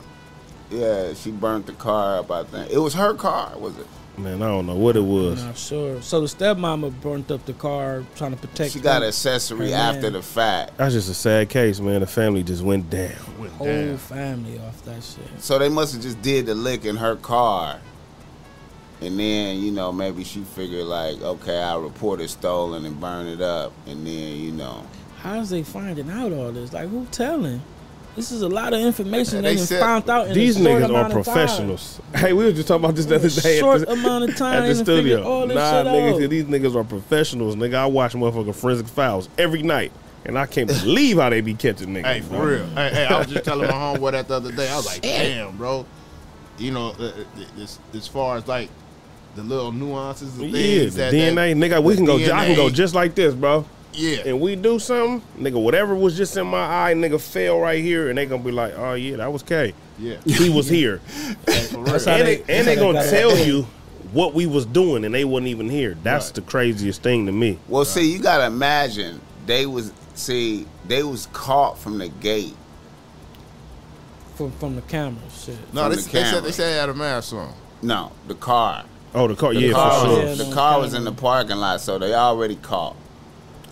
Yeah, 0.70 1.16
she 1.16 1.32
burnt 1.32 1.66
the 1.66 1.74
car 1.74 2.20
up. 2.20 2.30
I 2.30 2.44
think 2.44 2.70
it 2.70 2.78
was 2.78 2.94
her 2.94 3.16
car. 3.16 3.58
Was 3.58 3.76
it? 3.80 3.88
Man, 4.18 4.42
I 4.42 4.48
don't 4.48 4.66
know 4.66 4.76
what 4.76 4.96
it 4.96 5.04
was. 5.04 5.44
Not 5.44 5.58
sure. 5.58 6.02
So 6.02 6.22
the 6.22 6.28
stepmama 6.28 7.02
burnt 7.02 7.32
up 7.32 7.46
the 7.46 7.54
car 7.54 8.04
trying 8.16 8.32
to 8.32 8.38
protect. 8.38 8.72
She 8.74 8.80
got 8.80 9.02
her 9.02 9.10
accessory 9.10 9.72
her 9.72 9.76
after 9.76 10.04
man. 10.04 10.14
the 10.14 10.22
fact. 10.22 10.78
That's 10.78 10.94
just 10.94 11.10
a 11.10 11.14
sad 11.14 11.50
case, 11.50 11.80
man. 11.80 12.02
The 12.02 12.08
family 12.08 12.44
just 12.44 12.64
went 12.64 12.90
down. 12.90 13.12
Went 13.38 13.54
whole 13.54 13.68
down. 13.68 13.98
family 13.98 14.58
off 14.60 14.84
that 14.86 15.04
shit. 15.04 15.42
So 15.42 15.60
they 15.60 15.70
must 15.70 15.94
have 15.94 16.02
just 16.02 16.22
did 16.22 16.46
the 16.46 16.56
lick 16.56 16.86
in 16.86 16.96
her 16.96 17.18
car. 17.18 17.80
And 19.02 19.20
then, 19.20 19.60
you 19.60 19.72
know, 19.72 19.92
maybe 19.92 20.24
she 20.24 20.42
figured 20.42 20.86
like, 20.86 21.22
okay, 21.22 21.62
I'll 21.62 21.82
report 21.82 22.22
it 22.22 22.30
stolen 22.30 22.86
and 22.86 23.00
burn 23.00 23.28
it 23.28 23.42
up. 23.42 23.74
And 23.86 24.08
then, 24.08 24.38
you 24.38 24.52
know. 24.52 24.86
How's 25.18 25.50
they 25.50 25.64
finding 25.64 26.10
out 26.10 26.32
all 26.32 26.52
this? 26.52 26.72
Like 26.72 26.88
who 26.88 27.06
telling? 27.08 27.62
This 28.16 28.32
is 28.32 28.42
a 28.44 28.48
lot 28.48 28.74
of 28.74 28.80
information 28.80 29.44
Yeah, 29.44 29.50
they, 29.52 29.56
they 29.56 29.80
found 29.80 30.10
out 30.10 30.28
in 30.28 30.34
These 30.34 30.56
a 30.58 30.64
short 30.64 30.82
niggas 30.84 30.86
amount 30.90 31.14
are 31.14 31.20
of 31.20 31.26
time. 31.26 31.34
professionals. 31.36 32.02
Hey, 32.16 32.32
we 32.34 32.46
were 32.46 32.52
just 32.54 32.68
talking 32.68 32.86
about 32.86 32.96
this 32.96 33.06
the 33.06 33.16
other 33.16 33.30
day 33.30 33.60
short 33.60 33.82
at 33.82 33.88
the, 33.88 33.94
amount 33.94 34.30
of 34.30 34.36
time, 34.38 34.54
at 34.64 34.68
the 34.68 34.68
they 34.68 34.74
done 34.74 34.86
figured 34.86 35.06
studio. 35.20 35.24
all 35.24 35.48
this 35.48 35.56
nah, 35.56 35.84
niggas, 35.84 36.24
out. 36.24 36.30
these 36.30 36.44
niggas 36.46 36.76
are 36.76 36.84
professionals. 36.86 37.56
Nigga, 37.58 37.76
I 37.76 37.86
watch 37.88 38.14
motherfucking 38.14 38.56
forensic 38.56 38.88
files 38.88 39.28
every 39.38 39.64
night, 39.64 39.92
and 40.24 40.40
I 40.40 40.46
can't 40.46 40.68
believe 40.70 41.18
how 41.18 41.30
they 41.30 41.42
be 41.42 41.56
catching 41.56 41.90
niggas. 41.90 42.06
Hey, 42.06 42.22
bro. 42.22 42.40
for 42.40 42.48
real. 42.48 42.66
Hey, 42.68 42.90
hey, 42.94 43.06
I 43.06 43.18
was 43.20 43.28
just 43.28 43.44
telling 43.44 43.68
my 43.68 43.74
homeboy 43.74 44.14
that 44.14 44.28
the 44.30 44.36
other 44.36 44.52
day. 44.54 44.70
I 44.70 44.78
was 44.78 44.86
like, 44.86 45.02
damn, 45.02 45.58
bro. 45.58 45.86
You 46.58 46.72
know, 46.72 46.96
uh, 46.98 47.04
uh, 47.04 47.62
as, 47.62 47.80
as 47.94 48.08
far 48.08 48.38
as 48.38 48.48
like 48.48 48.70
the 49.36 49.44
little 49.44 49.74
nuances 49.74 50.38
and 50.38 50.50
Yeah, 50.50 50.80
things 50.80 50.96
the 50.96 51.02
that 51.02 51.14
DNA, 51.14 51.60
that, 51.60 51.70
nigga, 51.82 51.84
we 51.84 51.96
can 51.98 52.06
go. 52.06 52.16
I 52.16 52.46
can 52.46 52.56
go 52.56 52.70
just 52.70 52.96
like 52.96 53.14
this, 53.14 53.36
bro. 53.36 53.66
Yeah, 53.96 54.18
And 54.26 54.42
we 54.42 54.56
do 54.56 54.78
something, 54.80 55.22
nigga. 55.42 55.62
Whatever 55.62 55.96
was 55.96 56.18
just 56.18 56.36
in 56.38 56.48
my 56.48 56.90
eye, 56.90 56.94
nigga, 56.94 57.20
fell 57.22 57.60
right 57.60 57.82
here, 57.84 58.10
and 58.10 58.18
they 58.18 58.26
gonna 58.26 58.44
be 58.44 58.52
like, 58.52 58.74
"Oh 58.78 58.94
yeah, 58.94 59.18
that 59.18 59.32
was 59.32 59.42
K. 59.44 59.74
yeah. 59.98 60.18
He 60.26 60.50
was 60.50 60.68
here." 60.68 61.00
Hey, 61.48 61.62
for 61.68 61.78
real. 61.78 61.86
That's 61.86 62.08
and 62.08 62.22
they- 62.22 62.26
they, 62.26 62.36
that's 62.38 62.50
and 62.50 62.68
they 62.68 62.76
they 62.76 62.82
gonna 62.82 62.94
got 63.00 63.06
it. 63.06 63.10
tell 63.12 63.38
you 63.38 63.64
what 64.12 64.34
we 64.34 64.46
was 64.46 64.66
doing, 64.66 65.06
and 65.06 65.14
they 65.16 65.24
wasn't 65.26 65.48
even 65.48 65.70
here. 65.70 65.96
That's 66.04 66.28
Right. 66.28 66.36
the 66.36 66.42
craziest 66.42 67.02
thing 67.04 67.26
to 67.26 67.32
me. 67.32 67.58
Well, 67.68 67.86
see, 67.86 68.12
you 68.12 68.20
gotta 68.20 68.46
imagine 68.46 69.22
they 69.46 69.66
was 69.66 69.92
see 70.14 70.66
they 70.88 71.04
was 71.04 71.28
caught 71.34 71.78
from 71.78 71.98
the 71.98 72.10
gate. 72.10 72.56
from 74.36 74.52
from 74.54 74.76
the 74.76 74.82
camera. 74.84 75.22
Shit. 75.34 75.56
no, 75.74 75.84
from 75.84 75.90
they, 75.92 75.96
the 76.02 76.10
they 76.12 76.24
said 76.24 76.44
they 76.44 76.52
said 76.52 76.74
they 76.74 76.78
had 76.80 76.90
a 76.90 76.94
mask 76.94 77.34
on. 77.34 77.54
No, 77.82 78.12
the 78.28 78.36
car. 78.36 78.84
Oh, 79.14 79.28
the 79.30 79.36
car, 79.36 79.54
The 79.54 79.62
yeah, 79.62 79.72
car, 79.74 79.92
for 80.04 80.08
was, 80.10 80.18
sure. 80.18 80.28
Yeah, 80.28 80.50
the 80.50 80.54
car 80.56 80.80
was 80.82 80.94
in 80.94 81.06
the 81.06 81.12
parking 81.14 81.56
lot, 81.58 81.80
so 81.80 81.98
they 81.98 82.14
already 82.14 82.56
caught. 82.58 82.96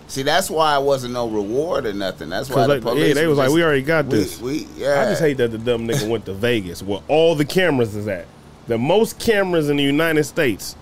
See, 0.06 0.22
that's 0.22 0.50
why 0.50 0.76
it 0.78 0.82
wasn't 0.82 1.14
no 1.14 1.28
reward 1.28 1.86
or 1.86 1.92
nothing. 1.92 2.28
That's 2.28 2.48
why 2.50 2.56
Cause 2.56 2.68
the 2.68 2.80
police. 2.80 3.08
yeah, 3.08 3.14
they 3.14 3.26
was 3.26 3.38
like, 3.38 3.46
just- 3.46 3.54
"We 3.54 3.62
already 3.64 3.82
got 3.82 4.10
this." 4.10 4.40
we 4.40 4.66
yeah. 4.76 5.00
I 5.00 5.04
just 5.06 5.20
hate 5.22 5.38
that 5.38 5.50
the 5.50 5.58
dumb 5.58 5.88
nigga 5.88 6.08
went 6.08 6.26
to 6.26 6.34
Vegas, 6.34 6.82
where 6.82 7.00
all 7.08 7.34
the 7.34 7.44
cameras 7.44 7.96
is 7.96 8.06
at. 8.06 8.26
The 8.66 8.78
most 8.78 9.18
cameras 9.18 9.68
in 9.70 9.76
the 9.76 9.82
United 9.82 10.24
States. 10.24 10.76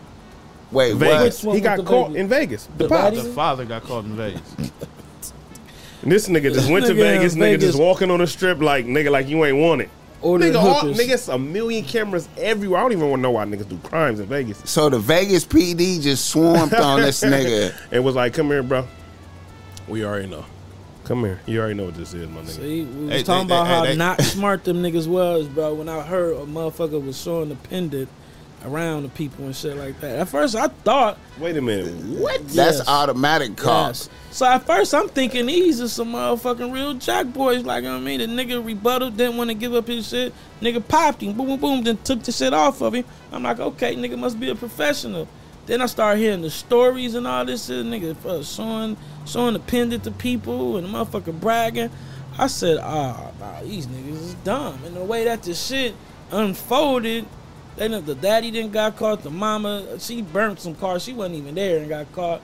Wait, 0.71 0.95
Vegas. 0.97 1.43
Which 1.45 1.55
He 1.57 1.61
got 1.61 1.85
caught 1.85 2.09
Vegas? 2.09 2.21
in 2.21 2.29
Vegas. 2.29 2.69
The 2.79 2.85
The 2.85 2.89
pops. 2.89 3.23
The 3.23 3.33
father 3.33 3.65
got 3.65 3.83
caught 3.85 4.05
in 4.05 4.17
Vegas. 4.17 4.43
And 6.03 6.11
this 6.11 6.29
nigga 6.29 6.53
just 6.53 6.69
went 6.71 6.87
to 6.87 6.93
Nigga 6.93 7.15
in 7.15 7.19
Vegas. 7.19 7.35
Nigga 7.37 7.61
just 7.61 7.79
walking 7.79 8.11
on 8.11 8.19
the 8.19 8.27
strip 8.27 8.61
like 8.61 8.87
nigga, 8.87 9.11
like 9.11 9.29
you 9.29 9.45
ain't 9.45 9.59
want 9.59 9.83
it. 9.83 9.91
Ordering 10.21 10.53
Nigga, 10.53 10.57
all, 10.63 10.81
hookers. 10.81 10.99
nigga, 10.99 11.35
a 11.35 11.39
million 11.39 11.85
cameras 11.85 12.29
everywhere. 12.37 12.79
I 12.81 12.83
don't 12.83 12.93
even 12.93 13.09
want 13.11 13.19
to 13.21 13.23
know 13.23 13.31
why 13.33 13.45
niggas 13.45 13.69
do 13.69 13.77
crimes 13.79 14.21
in 14.21 14.27
Vegas. 14.27 14.61
So 14.65 14.89
the 14.89 14.99
Vegas 14.99 15.45
PD 15.45 16.01
just 16.01 16.27
swarmed 16.31 16.75
on 16.75 17.01
this 17.01 17.21
nigga. 17.25 17.75
And 17.91 18.05
was 18.05 18.15
like, 18.15 18.33
come 18.35 18.47
here, 18.49 18.63
bro. 18.63 18.87
We 19.89 20.05
already 20.05 20.29
know. 20.29 20.45
Come 21.05 21.25
here. 21.25 21.41
You 21.47 21.59
already 21.61 21.75
know 21.75 21.87
what 21.87 21.95
this 21.97 22.15
is, 22.15 22.29
my 22.29 22.43
nigga. 22.43 22.49
See, 22.51 22.83
we 22.85 23.05
was 23.07 23.11
Hey, 23.15 23.23
talking 23.25 23.49
they- 23.49 23.55
about 23.55 23.65
they- 23.65 23.71
how 23.75 23.83
they- 23.85 23.97
not 23.97 24.21
smart 24.23 24.65
them 24.65 24.83
niggas 24.83 25.09
was, 25.09 25.47
bro. 25.49 25.75
When 25.75 25.89
I 25.89 26.01
heard 26.01 26.37
a 26.37 26.41
motherfucker 26.47 27.05
was 27.05 27.21
showing 27.21 27.49
the 27.49 27.57
pendant 27.57 28.09
around 28.65 29.03
the 29.03 29.09
people 29.09 29.45
and 29.45 29.57
shit 29.57 29.77
like 29.77 30.01
that. 30.01 30.21
At 30.21 30.29
first, 30.29 30.55
I 30.55 30.69
thought, 30.69 31.19
Wait 31.41 31.57
a 31.57 31.61
minute. 31.61 31.93
What? 32.21 32.41
That's 32.51 32.79
Yes. 32.79 32.89
automatic 32.89 33.57
cop. 33.57 33.89
yes. 33.89 34.09
So 34.31 34.47
at 34.47 34.65
first, 34.65 34.95
I'm 34.95 35.09
thinking 35.09 35.47
these 35.47 35.81
are 35.81 35.89
some 35.89 36.13
motherfucking 36.13 36.73
real 36.73 36.95
jack 36.95 37.27
boys. 37.27 37.65
Like, 37.65 37.83
you 37.83 37.89
know 37.89 37.97
what 37.97 38.03
I 38.03 38.17
mean? 38.17 38.21
The 38.21 38.27
nigga 38.27 38.65
rebutted, 38.65 39.17
didn't 39.17 39.37
want 39.37 39.51
to 39.51 39.55
give 39.55 39.75
up 39.75 39.89
his 39.89 40.07
shit. 40.09 40.33
Nigga 40.63 40.87
popped 40.87 41.21
him, 41.25 41.33
boom, 41.33 41.49
boom, 41.49 41.59
boom, 41.59 41.83
then 41.83 41.99
took 42.05 42.23
the 42.23 42.31
shit 42.31 42.55
off 42.55 42.81
of 42.81 42.95
him. 42.95 43.05
I'm 43.33 43.43
like, 43.43 43.59
okay, 43.59 43.97
nigga 43.97 44.17
must 44.17 44.39
be 44.39 44.49
a 44.51 44.55
professional. 44.55 45.27
Then 45.67 45.81
I 45.81 45.87
start 45.87 46.19
hearing 46.19 46.43
the 46.43 46.51
stories 46.51 47.15
and 47.15 47.27
all 47.27 47.45
this 47.45 47.67
shit. 47.67 47.87
Nigga 47.87 48.17
uh, 48.27 48.43
showing, 48.43 48.97
showing 49.27 49.55
the 49.55 49.99
to 49.99 50.11
people 50.11 50.77
and 50.77 50.87
the 50.87 50.91
motherfucker 50.91 51.39
bragging. 51.39 51.91
I 52.39 52.47
said, 52.47 52.79
ah, 52.83 53.31
nah, 53.39 53.61
these 53.63 53.87
niggas 53.87 54.23
is 54.23 54.35
dumb. 54.37 54.79
And 54.85 54.97
the 54.97 55.05
way 55.05 55.25
that 55.25 55.43
this 55.43 55.67
shit 55.67 55.95
unfolded, 56.31 57.27
they 57.77 57.89
know 57.89 58.01
the 58.01 58.15
daddy 58.15 58.51
didn't 58.51 58.73
got 58.73 58.97
caught, 58.97 59.23
the 59.23 59.31
mama, 59.31 59.99
she 60.01 60.23
burnt 60.23 60.61
some 60.61 60.75
cars, 60.75 61.05
she 61.05 61.13
wasn't 61.13 61.37
even 61.37 61.55
there 61.55 61.79
and 61.81 61.89
got 61.89 62.11
caught. 62.13 62.41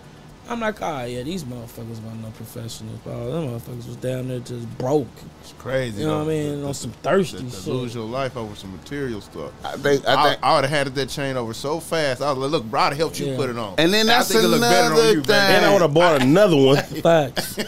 I'm 0.50 0.60
like, 0.60 0.80
ah, 0.80 1.04
yeah, 1.04 1.22
these 1.24 1.44
motherfuckers 1.44 2.02
weren't 2.02 2.22
no 2.22 2.30
professionals, 2.30 2.98
bro. 3.00 3.30
Them 3.30 3.48
motherfuckers 3.48 3.86
was 3.86 3.96
down 3.96 4.28
there 4.28 4.38
just 4.40 4.78
broke. 4.78 5.06
It's 5.42 5.52
crazy. 5.58 6.00
You 6.00 6.06
know 6.06 6.20
though. 6.20 6.24
what 6.24 6.30
I 6.32 6.34
mean? 6.34 6.60
The- 6.62 6.66
On 6.68 6.74
some 6.74 6.90
the- 6.90 6.96
thirsty 6.98 7.42
the- 7.44 7.50
shit. 7.50 7.64
to 7.64 7.70
lose 7.72 7.94
your 7.94 8.06
life 8.06 8.34
over 8.36 8.54
some 8.54 8.72
material 8.74 9.20
stuff. 9.20 9.52
I 9.62 9.76
think. 9.76 10.06
I 10.08 10.14
I, 10.14 10.28
think. 10.30 10.40
I 10.42 10.54
would 10.54 10.64
have 10.64 10.70
handed 10.70 10.94
that 10.94 11.08
chain 11.10 11.36
over 11.36 11.52
so 11.52 11.80
fast. 11.80 12.22
I 12.22 12.30
was 12.32 12.38
like, 12.38 12.50
"Look, 12.50 12.64
bro, 12.64 12.80
I'd 12.80 12.94
helped 12.94 13.20
you 13.20 13.26
Yeah. 13.26 13.36
put 13.36 13.50
it 13.50 13.58
on." 13.58 13.74
And 13.76 13.92
then 13.92 14.08
I 14.08 14.14
that's 14.14 14.32
think 14.32 14.42
it 14.44 14.48
look 14.48 14.60
better 14.62 14.86
on 14.86 14.92
another 14.92 15.08
you, 15.10 15.14
baby. 15.16 15.26
thing. 15.26 15.36
And 15.56 15.66
I 15.66 15.72
would 15.72 15.82
have 15.82 15.94
bought 15.94 16.22
another 16.22 16.56
one 16.56 16.76
Facts. 17.02 17.58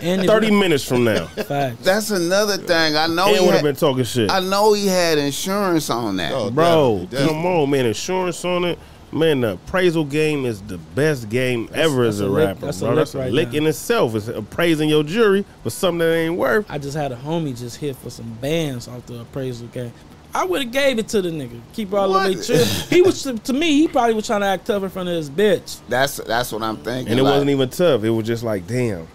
And 0.00 0.24
30 0.26 0.50
minutes 0.52 0.84
from 0.84 1.02
now. 1.04 1.26
Facts. 1.26 1.82
that's 1.84 2.10
another 2.10 2.56
thing. 2.56 2.94
I 2.96 3.08
know 3.08 3.26
And 3.28 3.36
he 3.36 3.44
would 3.44 3.54
have 3.54 3.62
been 3.64 3.74
talking 3.74 4.04
shit. 4.04 4.30
I 4.30 4.38
know 4.40 4.74
he 4.74 4.86
had 4.86 5.18
insurance 5.18 5.90
on 5.90 6.16
that. 6.18 6.32
Oh, 6.32 6.50
Bro, 6.50 7.06
definitely, 7.10 7.16
definitely. 7.16 7.34
come 7.34 7.46
on, 7.46 7.70
man. 7.70 7.86
Insurance 7.86 8.44
on 8.44 8.64
it. 8.64 8.78
Man, 9.10 9.40
the 9.40 9.52
appraisal 9.54 10.04
game 10.04 10.44
is 10.44 10.60
the 10.62 10.76
best 10.78 11.30
game 11.30 11.68
ever 11.72 12.04
as 12.04 12.18
that's 12.18 12.26
a 12.26 12.30
a 12.30 12.30
lick- 12.30 12.46
rapper, 12.48 12.60
that's 12.66 12.80
a 12.82 12.86
lick 12.86 12.96
that's 12.96 13.14
a 13.14 13.18
right 13.18 13.32
lick 13.32 13.52
now. 13.52 13.58
in 13.58 13.66
itself. 13.66 14.14
It's 14.14 14.28
appraising 14.28 14.88
your 14.90 15.02
jury 15.02 15.44
for 15.62 15.70
something 15.70 16.00
that 16.00 16.14
ain't 16.14 16.36
worth. 16.36 16.66
I 16.68 16.76
just 16.78 16.96
had 16.96 17.10
a 17.12 17.16
homie 17.16 17.58
just 17.58 17.76
hit 17.78 17.96
for 17.96 18.10
some 18.10 18.30
bands 18.40 18.86
off 18.86 19.06
the 19.06 19.20
appraisal 19.20 19.66
game. 19.68 19.92
I 20.34 20.44
would 20.44 20.62
have 20.62 20.70
gave 20.72 20.98
it 20.98 21.08
to 21.08 21.22
the 21.22 21.30
nigga. 21.30 21.58
Keep 21.72 21.94
all 21.94 22.12
the 22.12 22.18
way 22.18 22.34
What? 22.36 22.44
chill. 22.44 22.62
He 22.64 23.00
was 23.00 23.22
to 23.22 23.52
me. 23.54 23.78
He 23.78 23.88
probably 23.88 24.12
was 24.14 24.26
trying 24.26 24.42
to 24.42 24.46
act 24.46 24.66
tough 24.66 24.82
in 24.82 24.90
front 24.90 25.08
of 25.08 25.14
his 25.14 25.30
bitch. 25.30 25.80
That's 25.88 26.18
that's 26.18 26.52
what 26.52 26.62
I'm 26.62 26.76
thinking. 26.76 27.10
And 27.10 27.18
it 27.18 27.22
like, 27.22 27.32
wasn't 27.32 27.50
even 27.50 27.70
tough. 27.70 28.04
It 28.04 28.10
was 28.10 28.26
just 28.26 28.42
like, 28.42 28.66
damn. 28.66 29.08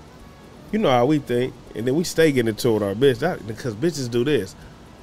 You 0.72 0.80
know 0.80 0.90
how 0.90 1.06
we 1.06 1.20
think. 1.20 1.54
And 1.76 1.86
then 1.88 1.96
we 1.96 2.04
stay 2.04 2.32
getting 2.32 2.50
into 2.50 2.70
it 2.70 2.74
with 2.74 2.84
our 2.84 2.96
bitch. 2.96 3.20
That, 3.20 3.46
because 3.46 3.76
bitches 3.76 4.10
do 4.10 4.24
this. 4.24 4.56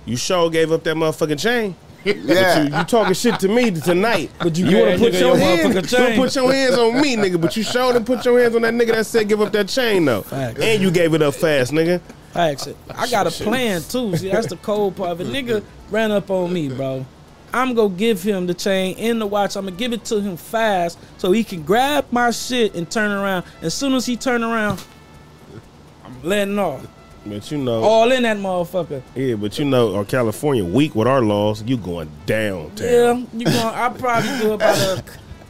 You 0.05 0.17
sure 0.17 0.51
gave 0.51 0.73
up 0.73 0.83
that 0.83 0.97
motherfucking 0.97 1.41
chain. 1.41 1.77
Yeah. 2.05 2.63
You, 2.63 2.77
you 2.77 2.85
talking 2.85 3.15
shit 3.15 3.39
to 3.41 3.49
me 3.49 3.71
tonight. 3.71 4.31
But 4.39 4.57
you 4.57 4.67
you 4.67 4.79
want 4.79 4.93
to 4.93 4.99
put 4.99 5.13
your, 5.13 5.23
your 5.23 5.37
hands, 5.37 5.93
you 5.93 5.99
wanna 5.99 6.17
put 6.17 6.35
your 6.35 6.53
hands 6.53 6.79
on 6.79 7.01
me, 7.01 7.17
nigga. 7.17 7.41
But 7.41 7.57
you 7.57 7.63
showed 7.63 7.93
didn't 7.93 8.07
put 8.07 8.25
your 8.25 8.41
hands 8.41 8.57
on 8.57 8.63
that 8.63 8.73
nigga 8.73 8.93
that 8.93 9.07
said 9.07 9.29
give 9.29 9.41
up 9.41 9.53
that 9.53 9.69
chain 9.69 10.05
though. 10.07 10.23
Facts. 10.23 10.61
And 10.61 10.83
you 10.83 10.91
gave 10.91 11.13
it 11.13 11.23
up 11.23 11.35
fast, 11.35 11.73
nigga. 11.73 12.01
Facts. 12.33 12.69
I 12.95 13.11
got 13.11 13.27
a 13.27 13.31
plan 13.31 13.83
too. 13.83 14.17
See, 14.17 14.31
that's 14.31 14.47
the 14.47 14.57
cold 14.57 14.97
part. 14.97 15.21
If 15.21 15.29
a 15.29 15.31
nigga 15.31 15.63
ran 15.91 16.11
up 16.11 16.31
on 16.31 16.53
me, 16.53 16.69
bro, 16.69 17.05
I'm 17.53 17.75
gonna 17.75 17.91
give 17.91 18.23
him 18.23 18.47
the 18.47 18.55
chain 18.55 18.97
and 18.99 19.21
the 19.21 19.27
watch. 19.27 19.57
I'm 19.57 19.65
gonna 19.65 19.77
give 19.77 19.93
it 19.93 20.05
to 20.07 20.21
him 20.21 20.37
fast 20.37 20.99
so 21.19 21.33
he 21.33 21.45
can 21.45 21.63
grab 21.65 22.07
my 22.11 22.31
shit 22.31 22.75
and 22.77 22.91
turn 22.91 23.11
around. 23.11 23.45
As 23.61 23.75
soon 23.75 23.95
as 23.95 24.07
he 24.07 24.17
turn 24.17 24.43
around, 24.43 24.83
I'm 26.05 26.23
letting 26.23 26.59
off. 26.59 26.87
But 27.31 27.51
you 27.51 27.59
know, 27.59 27.83
All 27.83 28.11
in 28.13 28.25
that 28.25 28.37
motherfucker. 28.37 29.03
yeah, 29.15 29.37
but 29.37 29.59
you 29.59 29.65
know, 29.65 29.95
our 29.95 30.05
California 30.05 30.65
weak 30.65 30.95
with 30.95 31.07
our 31.07 31.23
laws, 31.23 31.63
you 31.63 31.77
going 31.77 32.11
downtown. 32.27 32.87
Yeah, 32.87 33.25
you 33.33 33.45
going 33.45 33.57
I'll 33.57 33.93
probably 33.93 34.39
do 34.41 34.53
about 34.53 34.99
a 34.99 35.05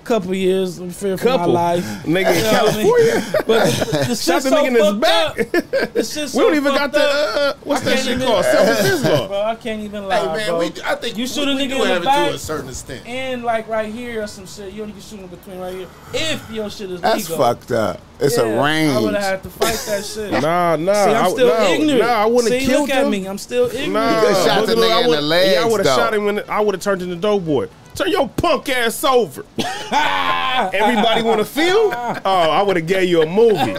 couple 0.04 0.34
years. 0.34 0.78
I'm 0.78 0.90
fear 0.90 1.16
for 1.16 1.24
Couple. 1.24 1.52
my 1.52 1.74
life. 1.74 1.84
Nigga 2.04 2.06
in 2.06 2.14
You 2.16 2.22
I 2.22 2.32
mean? 2.32 2.42
California. 2.50 3.44
But 3.46 3.70
the, 3.70 3.84
the 3.84 4.04
Shot 4.04 4.06
shit's 4.08 4.24
the 4.24 4.40
so 4.40 4.56
nigga 4.56 4.66
in 4.66 4.74
his 4.74 4.82
fucked 4.82 5.00
back. 5.00 5.38
up. 5.84 5.92
The 5.94 6.04
shit's 6.04 6.14
We 6.16 6.26
so 6.28 6.40
don't 6.40 6.54
even 6.56 6.72
got 6.74 6.80
fucked 6.80 6.94
the 6.94 7.00
uh, 7.00 7.54
what's 7.64 7.82
I 7.82 7.84
that 7.84 7.98
shit 7.98 8.08
even- 8.16 8.26
called? 8.26 8.44
Self-defense 8.44 9.04
law. 9.04 9.28
Bro, 9.28 9.42
I 9.42 9.54
can't 9.56 9.82
even 9.82 10.08
lie, 10.08 10.18
Hey 10.20 10.26
man, 10.26 10.48
bro. 10.48 10.58
we, 10.58 10.66
I 10.84 10.94
think 10.96 11.16
You 11.16 11.22
we- 11.24 11.26
shoot 11.28 11.48
a 11.48 11.54
we 11.54 11.62
nigga 11.66 11.68
do 11.70 11.82
in 11.82 12.02
the 12.02 12.10
have 12.10 12.26
it 12.26 12.30
to 12.30 12.34
a 12.34 12.38
certain 12.38 12.68
extent. 12.68 13.06
and 13.06 13.42
like 13.44 13.68
right 13.68 13.92
here 13.92 14.22
or 14.22 14.26
some 14.26 14.46
shit, 14.46 14.72
you 14.72 14.82
only 14.82 14.92
can 14.92 15.02
shoot 15.02 15.20
in 15.20 15.26
between 15.28 15.58
right 15.58 15.74
here. 15.74 15.88
If 16.14 16.50
your 16.50 16.70
shit 16.70 16.90
is 16.90 17.00
That's 17.00 17.28
legal. 17.28 17.44
fucked 17.44 17.72
up. 17.72 18.00
It's 18.18 18.36
Yeah, 18.36 18.42
a 18.42 18.46
I 18.46 18.56
would 18.56 18.64
range. 18.64 19.14
have 19.16 19.22
had 19.22 19.42
to 19.44 19.50
fight 19.50 19.82
that 19.86 20.04
shit. 20.14 20.30
Nah, 20.32 20.76
nah. 20.76 20.92
See, 20.92 21.10
I'm 21.10 21.24
I- 21.24 21.30
still 21.30 21.48
nah, 21.48 21.66
ignorant. 21.68 22.00
Nah, 22.00 22.06
I 22.06 22.26
wouldn't 22.26 22.48
See, 22.52 22.58
have 22.60 22.68
killed 22.68 22.80
look 22.88 22.90
at 22.96 23.04
him. 23.04 23.10
me. 23.10 23.26
I'm 23.26 23.38
still 23.38 23.66
ignorant. 23.66 23.92
Nah, 23.92 24.14
You 24.20 24.26
could've 24.28 24.44
shot 24.44 24.66
the 24.66 24.74
nigga 24.74 25.04
in 25.04 25.10
the 25.10 25.16
would- 25.16 25.52
Yeah, 25.52 25.62
I 25.62 25.64
would 25.64 25.86
have 25.86 25.96
shot 25.96 26.14
him. 26.14 26.28
In 26.28 26.42
I 26.48 26.60
would 26.60 26.74
have 26.74 26.82
turned 26.82 27.00
into 27.02 27.16
dope 27.16 27.44
boy. 27.46 27.68
Turn 27.94 28.10
your 28.10 28.28
punk 28.28 28.68
ass 28.68 29.02
over. 29.04 29.44
Everybody 29.92 31.22
want 31.22 31.38
to 31.40 31.44
feel? 31.44 31.92
Oh, 31.92 32.20
I 32.50 32.62
would 32.62 32.76
have 32.76 32.86
gave 32.86 33.08
you 33.08 33.22
a 33.22 33.26
movie. 33.26 33.72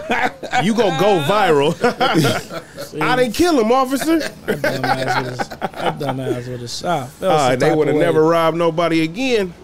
You 0.64 0.74
gonna 0.74 0.98
go 1.00 1.22
viral. 1.28 1.72
I 3.02 3.16
didn't 3.16 3.34
kill 3.34 3.58
him, 3.60 3.72
officer. 3.72 4.18
That 4.18 4.58
dumbass 4.60 5.28
was, 5.30 5.48
that 5.48 6.48
would 6.48 6.60
have 6.60 6.70
shot. 6.70 7.08
Felt 7.10 7.32
Uh, 7.32 7.50
some 7.50 7.58
they 7.58 7.74
would 7.74 7.88
have 7.88 7.96
never 7.96 8.22
robbed 8.22 8.56
nobody 8.56 9.02
again. 9.02 9.54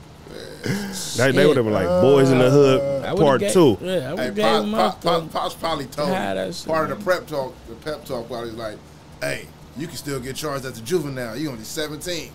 They, 1.16 1.30
they 1.32 1.46
would 1.46 1.56
have 1.56 1.64
been 1.66 1.72
like 1.74 1.86
Boys 2.02 2.30
in 2.30 2.38
the 2.38 2.50
Hood 2.50 3.16
Part 3.16 3.40
gave- 3.40 3.52
Two. 3.52 3.78
Yeah, 3.80 3.92
I 3.92 3.98
Hey, 4.00 4.14
would 4.26 4.34
gave 4.34 4.44
Pops, 4.44 4.64
him 4.64 4.72
Pops, 4.72 5.06
up. 5.06 5.32
Pops, 5.32 5.54
probably 5.54 5.86
told 5.86 6.08
Had 6.08 6.36
that 6.36 6.48
me 6.48 6.52
shit, 6.52 6.66
part 6.66 6.90
of 6.90 6.98
the 6.98 7.04
prep 7.04 7.26
talk. 7.26 7.54
The 7.68 7.74
pep 7.76 8.04
talk 8.04 8.28
while 8.28 8.44
he's 8.44 8.54
like, 8.54 8.76
"Hey, 9.20 9.46
you 9.76 9.86
can 9.86 9.96
still 9.96 10.18
get 10.20 10.34
charged 10.36 10.64
as 10.64 10.78
a 10.78 10.82
juvenile. 10.82 11.36
You 11.36 11.50
only 11.50 11.64
17. 11.64 12.30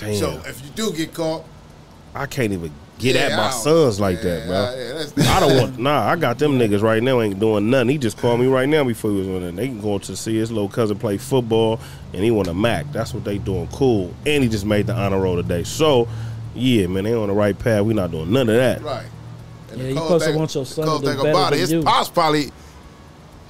Damn, 0.00 0.14
So 0.16 0.40
if 0.46 0.62
you 0.64 0.70
do 0.74 0.92
get 0.92 1.12
caught, 1.14 1.44
I 2.14 2.26
can't 2.26 2.52
even 2.52 2.72
get 2.98 3.14
yeah, 3.14 3.22
at 3.22 3.36
my 3.36 3.50
sons 3.50 4.00
like 4.00 4.16
yeah, 4.18 4.22
that, 4.46 4.46
bro. 5.16 5.22
yeah, 5.24 5.36
I 5.36 5.40
don't 5.40 5.56
want. 5.60 5.78
Nah, 5.88 6.08
I 6.08 6.16
got 6.16 6.38
them 6.38 6.58
niggas 6.58 6.82
right 6.82 7.02
now 7.02 7.20
ain't 7.20 7.38
doing 7.38 7.70
nothing. 7.70 7.90
He 7.90 7.98
just 7.98 8.18
called 8.18 8.40
me 8.40 8.46
right 8.46 8.68
now 8.68 8.82
before 8.84 9.10
he 9.12 9.18
was 9.18 9.28
on 9.28 9.40
there. 9.42 9.52
They 9.52 9.68
can 9.68 9.80
go 9.80 9.98
to 9.98 10.16
see 10.16 10.36
his 10.36 10.50
little 10.50 10.68
cousin 10.68 10.98
play 10.98 11.16
football, 11.18 11.78
and 12.12 12.24
he 12.24 12.30
want 12.30 12.48
a 12.48 12.54
Mac. 12.54 12.90
That's 12.92 13.14
what 13.14 13.24
they 13.24 13.38
doing. 13.38 13.68
Cool. 13.68 14.12
And 14.26 14.42
he 14.42 14.48
just 14.48 14.64
made 14.66 14.86
the 14.88 14.94
honor 14.94 15.20
roll 15.20 15.36
today. 15.36 15.62
So, 15.62 16.08
yeah, 16.54 16.86
man, 16.88 17.04
they 17.04 17.14
on 17.14 17.28
the 17.28 17.34
right 17.34 17.56
path. 17.56 17.84
We 17.84 17.94
not 17.94 18.10
doing 18.10 18.32
none 18.32 18.48
of 18.48 18.56
that. 18.56 18.82
Right. 18.82 19.06
And 19.70 19.78
Yeah, 19.78 19.84
the 19.84 19.88
you 19.90 19.94
cold 19.96 20.06
supposed 20.08 20.24
to 20.24 20.30
thing- 20.30 20.38
want 20.38 20.54
your 20.54 20.64
the 20.64 20.70
son 20.70 20.86
to 20.86 20.90
do 21.00 21.06
thing 21.12 21.16
better 21.18 21.30
about 21.30 21.48
it, 21.48 21.50
than 21.50 21.58
his 21.60 21.72
you. 21.72 21.82
pops 21.82 22.08
probably 22.08 22.50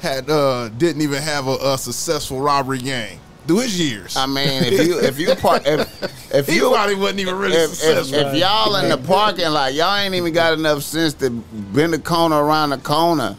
had 0.00 0.28
uh 0.30 0.68
didn't 0.70 1.02
even 1.02 1.20
have 1.22 1.46
a, 1.48 1.56
a 1.72 1.78
successful 1.78 2.40
robbery 2.40 2.78
gang 2.78 3.18
through 3.46 3.60
his 3.60 3.80
years. 3.80 4.16
I 4.16 4.26
mean, 4.26 4.64
if 4.64 4.86
you 4.86 4.98
if 5.00 5.18
you 5.18 5.34
part 5.36 5.66
if 5.66 5.87
if 6.32 6.46
he 6.46 6.56
you 6.56 6.70
probably 6.70 6.94
wasn't 6.94 7.20
even 7.20 7.34
really 7.36 7.56
if, 7.56 7.82
if, 7.82 8.12
if, 8.12 8.34
y'all 8.34 8.76
in 8.76 8.88
the 8.88 8.98
parking 8.98 9.48
lot, 9.50 9.74
y'all 9.74 9.96
ain't 9.96 10.14
even 10.14 10.32
got 10.32 10.52
enough 10.52 10.82
sense 10.82 11.14
to 11.14 11.30
bend 11.30 11.92
the 11.92 11.98
corner 11.98 12.36
around 12.36 12.70
the 12.70 12.78
corner. 12.78 13.36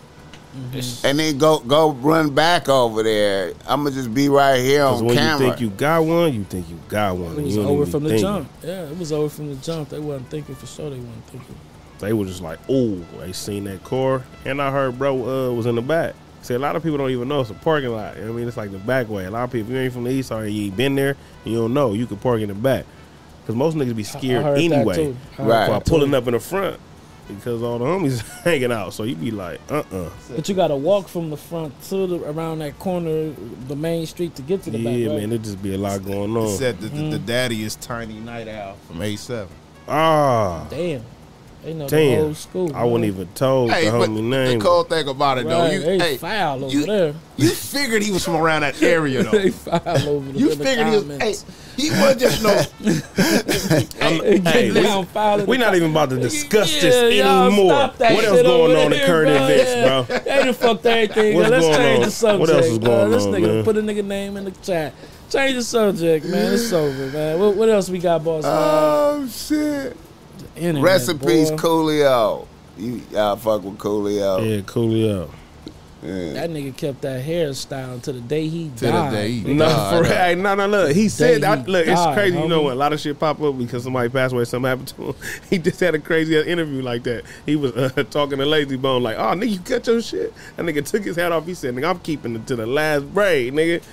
And 1.03 1.19
then 1.19 1.37
go 1.37 1.59
go 1.59 1.91
run 1.91 2.33
back 2.33 2.69
over 2.69 3.03
there. 3.03 3.53
I'm 3.67 3.83
gonna 3.83 3.95
just 3.95 4.13
be 4.13 4.29
right 4.29 4.59
here 4.59 4.83
on 4.83 5.05
when 5.05 5.15
camera. 5.15 5.45
you 5.45 5.51
think 5.51 5.61
you 5.61 5.69
got 5.69 6.03
one, 6.03 6.33
you 6.33 6.43
think 6.43 6.69
you 6.69 6.79
got 6.89 7.15
one. 7.15 7.39
It 7.39 7.43
was 7.43 7.55
you 7.55 7.63
over 7.63 7.85
from 7.85 8.03
the 8.03 8.09
think. 8.09 8.21
jump. 8.21 8.49
Yeah, 8.63 8.89
it 8.89 8.97
was 8.97 9.11
over 9.11 9.29
from 9.29 9.49
the 9.49 9.55
jump. 9.61 9.89
They 9.89 9.99
wasn't 9.99 10.29
thinking 10.29 10.55
for 10.55 10.65
sure. 10.65 10.89
They 10.89 10.97
wasn't 10.97 11.25
thinking. 11.27 11.55
They 11.99 12.13
were 12.13 12.25
just 12.25 12.41
like, 12.41 12.59
oh, 12.69 12.95
they 13.19 13.31
seen 13.31 13.65
that 13.65 13.83
car. 13.83 14.23
And 14.45 14.61
I 14.61 14.71
heard 14.71 14.97
bro 14.97 15.49
uh, 15.49 15.53
was 15.53 15.65
in 15.65 15.75
the 15.75 15.81
back. 15.81 16.15
See, 16.41 16.53
a 16.53 16.59
lot 16.59 16.75
of 16.75 16.83
people 16.83 16.97
don't 16.97 17.11
even 17.11 17.27
know 17.27 17.41
it's 17.41 17.49
a 17.49 17.53
parking 17.53 17.89
lot. 17.91 18.17
I 18.17 18.21
mean, 18.21 18.47
it's 18.47 18.57
like 18.57 18.71
the 18.71 18.77
back 18.79 19.09
way. 19.09 19.25
A 19.25 19.31
lot 19.31 19.43
of 19.43 19.51
people, 19.51 19.69
if 19.71 19.75
you 19.75 19.81
ain't 19.81 19.93
from 19.93 20.05
the 20.05 20.11
east 20.11 20.29
side, 20.29 20.45
you 20.51 20.65
ain't 20.67 20.77
been 20.77 20.95
there, 20.95 21.15
you 21.43 21.55
don't 21.57 21.73
know. 21.73 21.93
You 21.93 22.05
can 22.07 22.17
park 22.17 22.41
in 22.41 22.47
the 22.47 22.53
back. 22.55 22.85
Because 23.41 23.55
most 23.55 23.75
niggas 23.75 23.95
be 23.95 24.03
I- 24.03 24.05
I 24.05 24.19
scared 24.19 24.57
anyway. 24.57 24.95
too. 24.95 25.17
I 25.33 25.35
heard 25.41 25.47
Right. 25.47 25.69
While 25.69 25.81
pulling 25.81 26.13
up 26.13 26.27
in 26.27 26.33
the 26.33 26.39
front 26.39 26.79
because 27.27 27.61
all 27.61 27.77
the 27.77 27.85
homies 27.85 28.21
hanging 28.43 28.71
out. 28.71 28.93
So 28.93 29.03
you 29.03 29.15
be 29.15 29.31
like, 29.31 29.59
uh 29.69 29.83
uh 29.91 30.09
But 30.35 30.47
you 30.49 30.55
got 30.55 30.69
to 30.69 30.75
walk 30.75 31.07
from 31.09 31.29
the 31.29 31.37
front 31.37 31.73
to 31.89 32.07
the 32.07 32.23
around 32.29 32.59
that 32.59 32.79
corner, 32.79 33.31
the 33.67 33.75
main 33.75 34.05
street 34.05 34.35
to 34.35 34.41
get 34.41 34.63
to 34.63 34.71
the 34.71 34.79
Yeah, 34.79 35.07
back. 35.07 35.11
Right? 35.13 35.21
man, 35.21 35.31
it 35.33 35.41
just 35.43 35.61
be 35.61 35.73
a 35.75 35.77
lot 35.77 36.03
going 36.05 36.35
on. 36.37 36.47
said 36.57 36.79
that 36.79 36.87
the, 36.93 37.01
Mm. 37.01 37.11
the 37.11 37.19
daddy 37.19 37.63
is 37.63 37.75
Tiny 37.75 38.19
Night 38.19 38.47
Owl 38.47 38.77
from 38.87 38.99
A7. 39.01 39.47
Ah, 39.87 40.65
Damn, 40.69 41.03
they 41.63 41.73
know 41.73 41.87
the 41.87 42.15
whole 42.15 42.25
damn. 42.27 42.35
school. 42.35 42.75
I 42.75 42.83
wasn't 42.85 43.05
even 43.05 43.27
told 43.35 43.71
Hey, 43.71 43.85
the 43.85 43.91
but 43.91 44.09
homie 44.09 44.15
the 44.15 44.21
name. 44.21 44.61
cold 44.61 44.89
thing 44.89 45.07
about 45.07 45.37
it 45.39 45.47
though, 45.47 45.65
you 45.69 45.79
they 45.81 45.97
hey, 45.99 46.17
foul 46.17 46.63
over 46.63 46.73
you- 46.73 46.85
there. 46.85 47.13
you 47.37 47.49
figured 47.49 48.01
he 48.01 48.11
was 48.11 48.23
from 48.23 48.35
around 48.35 48.61
that 48.61 48.81
area 48.81 49.23
they 49.31 49.49
though. 49.49 49.79
foul 49.79 50.09
over 50.09 50.31
You 50.31 50.51
in 50.51 50.57
the 50.57 50.63
figured 50.65 50.87
he 50.87 50.93
was. 50.95 51.43
Hey, 51.43 51.81
he 51.83 51.89
wasn't 51.91 52.19
just 52.19 52.43
no 52.43 52.49
Hey, 53.99 54.39
hey, 54.39 54.71
we- 54.71 54.81
down 54.81 55.05
foul 55.07 55.39
in 55.41 55.45
we 55.47 55.57
the 55.57 55.63
not 55.65 55.75
even 55.75 55.91
about 55.91 56.09
to 56.11 56.19
discuss 56.19 56.73
Yeah, 56.75 56.81
this 56.81 56.95
anymore. 56.95 57.71
stop 57.71 57.97
that 57.97 58.13
What 58.15 58.23
else 58.25 58.37
shit 58.37 58.45
going 58.45 58.71
over 58.71 58.79
on 58.79 58.85
in 58.85 58.91
there, 58.91 59.05
current 59.05 59.27
bro. 59.37 59.47
events, 59.47 59.71
Yeah. 59.71 60.03
bro? 60.03 60.17
They 60.19 60.43
done 60.45 60.53
fucked 60.53 60.85
everything. 60.85 61.35
What's 61.35 61.49
Let's 61.49 61.65
going 61.65 61.77
change 61.77 61.99
on? 61.99 62.05
the 62.05 62.11
subject. 62.11 62.39
What 62.39 62.49
else 62.49 62.65
is 62.67 62.77
going 62.79 63.11
This 63.11 63.25
on, 63.25 63.31
nigga 63.33 63.41
man? 63.55 63.63
put 63.63 63.77
a 63.77 63.81
nigga 63.81 64.05
name 64.05 64.37
in 64.37 64.45
the 64.45 64.51
chat. 64.51 64.93
Change 65.29 65.55
the 65.55 65.63
subject, 65.63 66.25
man. 66.25 66.53
It's 66.53 66.73
over, 66.73 67.07
man. 67.07 67.39
What, 67.39 67.55
what 67.55 67.69
else 67.69 67.89
we 67.89 67.99
got, 67.99 68.23
boss? 68.23 68.43
man? 68.43 68.51
oh 68.53 69.27
shit! 69.31 69.95
Internet, 70.59 70.83
Rest 70.83 71.09
in 71.09 71.17
boy. 71.17 71.27
peace, 71.27 71.51
Coolio. 71.51 72.47
You 72.77 73.01
y'all 73.11 73.35
fuck 73.35 73.63
with 73.63 73.77
Coolio. 73.77 74.39
Yeah, 74.47 74.61
Coolio. 74.61 75.29
Yeah. 76.01 76.31
That 76.31 76.49
nigga 76.49 76.77
kept 76.77 77.01
that 77.01 77.25
hairstyle 77.25 77.95
until 77.95 78.13
the 78.13 78.21
day 78.21 78.47
he 78.47 78.69
the 78.69 78.87
died. 78.89 79.11
day 79.11 79.31
he. 79.33 79.53
No, 79.53 79.65
Nah, 79.67 79.89
for 79.97 80.03
nah. 80.03 80.09
hey, 80.09 80.35
no, 80.35 80.55
no, 80.55 80.65
look. 80.65 80.95
He 80.95 81.09
said, 81.09 81.41
Day 81.41 81.47
I, 81.47 81.57
he 81.57 81.63
look, 81.69 81.85
it's 81.87 81.99
died, 81.99 82.13
crazy. 82.15 82.37
You 82.37 82.47
know 82.47 82.61
homie. 82.61 82.65
when 82.65 82.73
a 82.73 82.77
lot 82.77 82.93
of 82.93 83.01
shit 83.01 83.19
pop 83.19 83.41
up 83.41 83.57
because 83.57 83.83
somebody 83.83 84.07
passed 84.07 84.33
away, 84.33 84.45
something 84.45 84.69
happened 84.69 84.87
to 84.89 85.07
him. 85.07 85.15
He 85.49 85.57
just 85.57 85.77
had 85.81 85.95
a 85.95 85.99
crazy 85.99 86.37
ass 86.39 86.45
interview 86.45 86.81
like 86.81 87.03
that. 87.03 87.23
He 87.45 87.57
was 87.57 87.73
uh, 87.73 87.89
talking 88.11 88.37
to 88.37 88.45
Layzie 88.45 88.81
Bone 88.81 89.03
like, 89.03 89.17
"Oh, 89.17 89.33
nigga, 89.35 89.49
you 89.49 89.59
cut 89.59 89.85
your 89.87 90.01
shit." 90.01 90.33
That 90.55 90.65
nigga 90.65 90.89
took 90.89 91.03
his 91.03 91.17
hat 91.17 91.33
off. 91.33 91.45
He 91.45 91.53
said, 91.53 91.75
"Nigga, 91.75 91.89
I'm 91.89 91.99
keeping 91.99 92.33
it 92.33 92.47
to 92.47 92.55
the 92.55 92.65
last 92.65 93.13
braid, 93.13 93.53
nigga." 93.53 93.83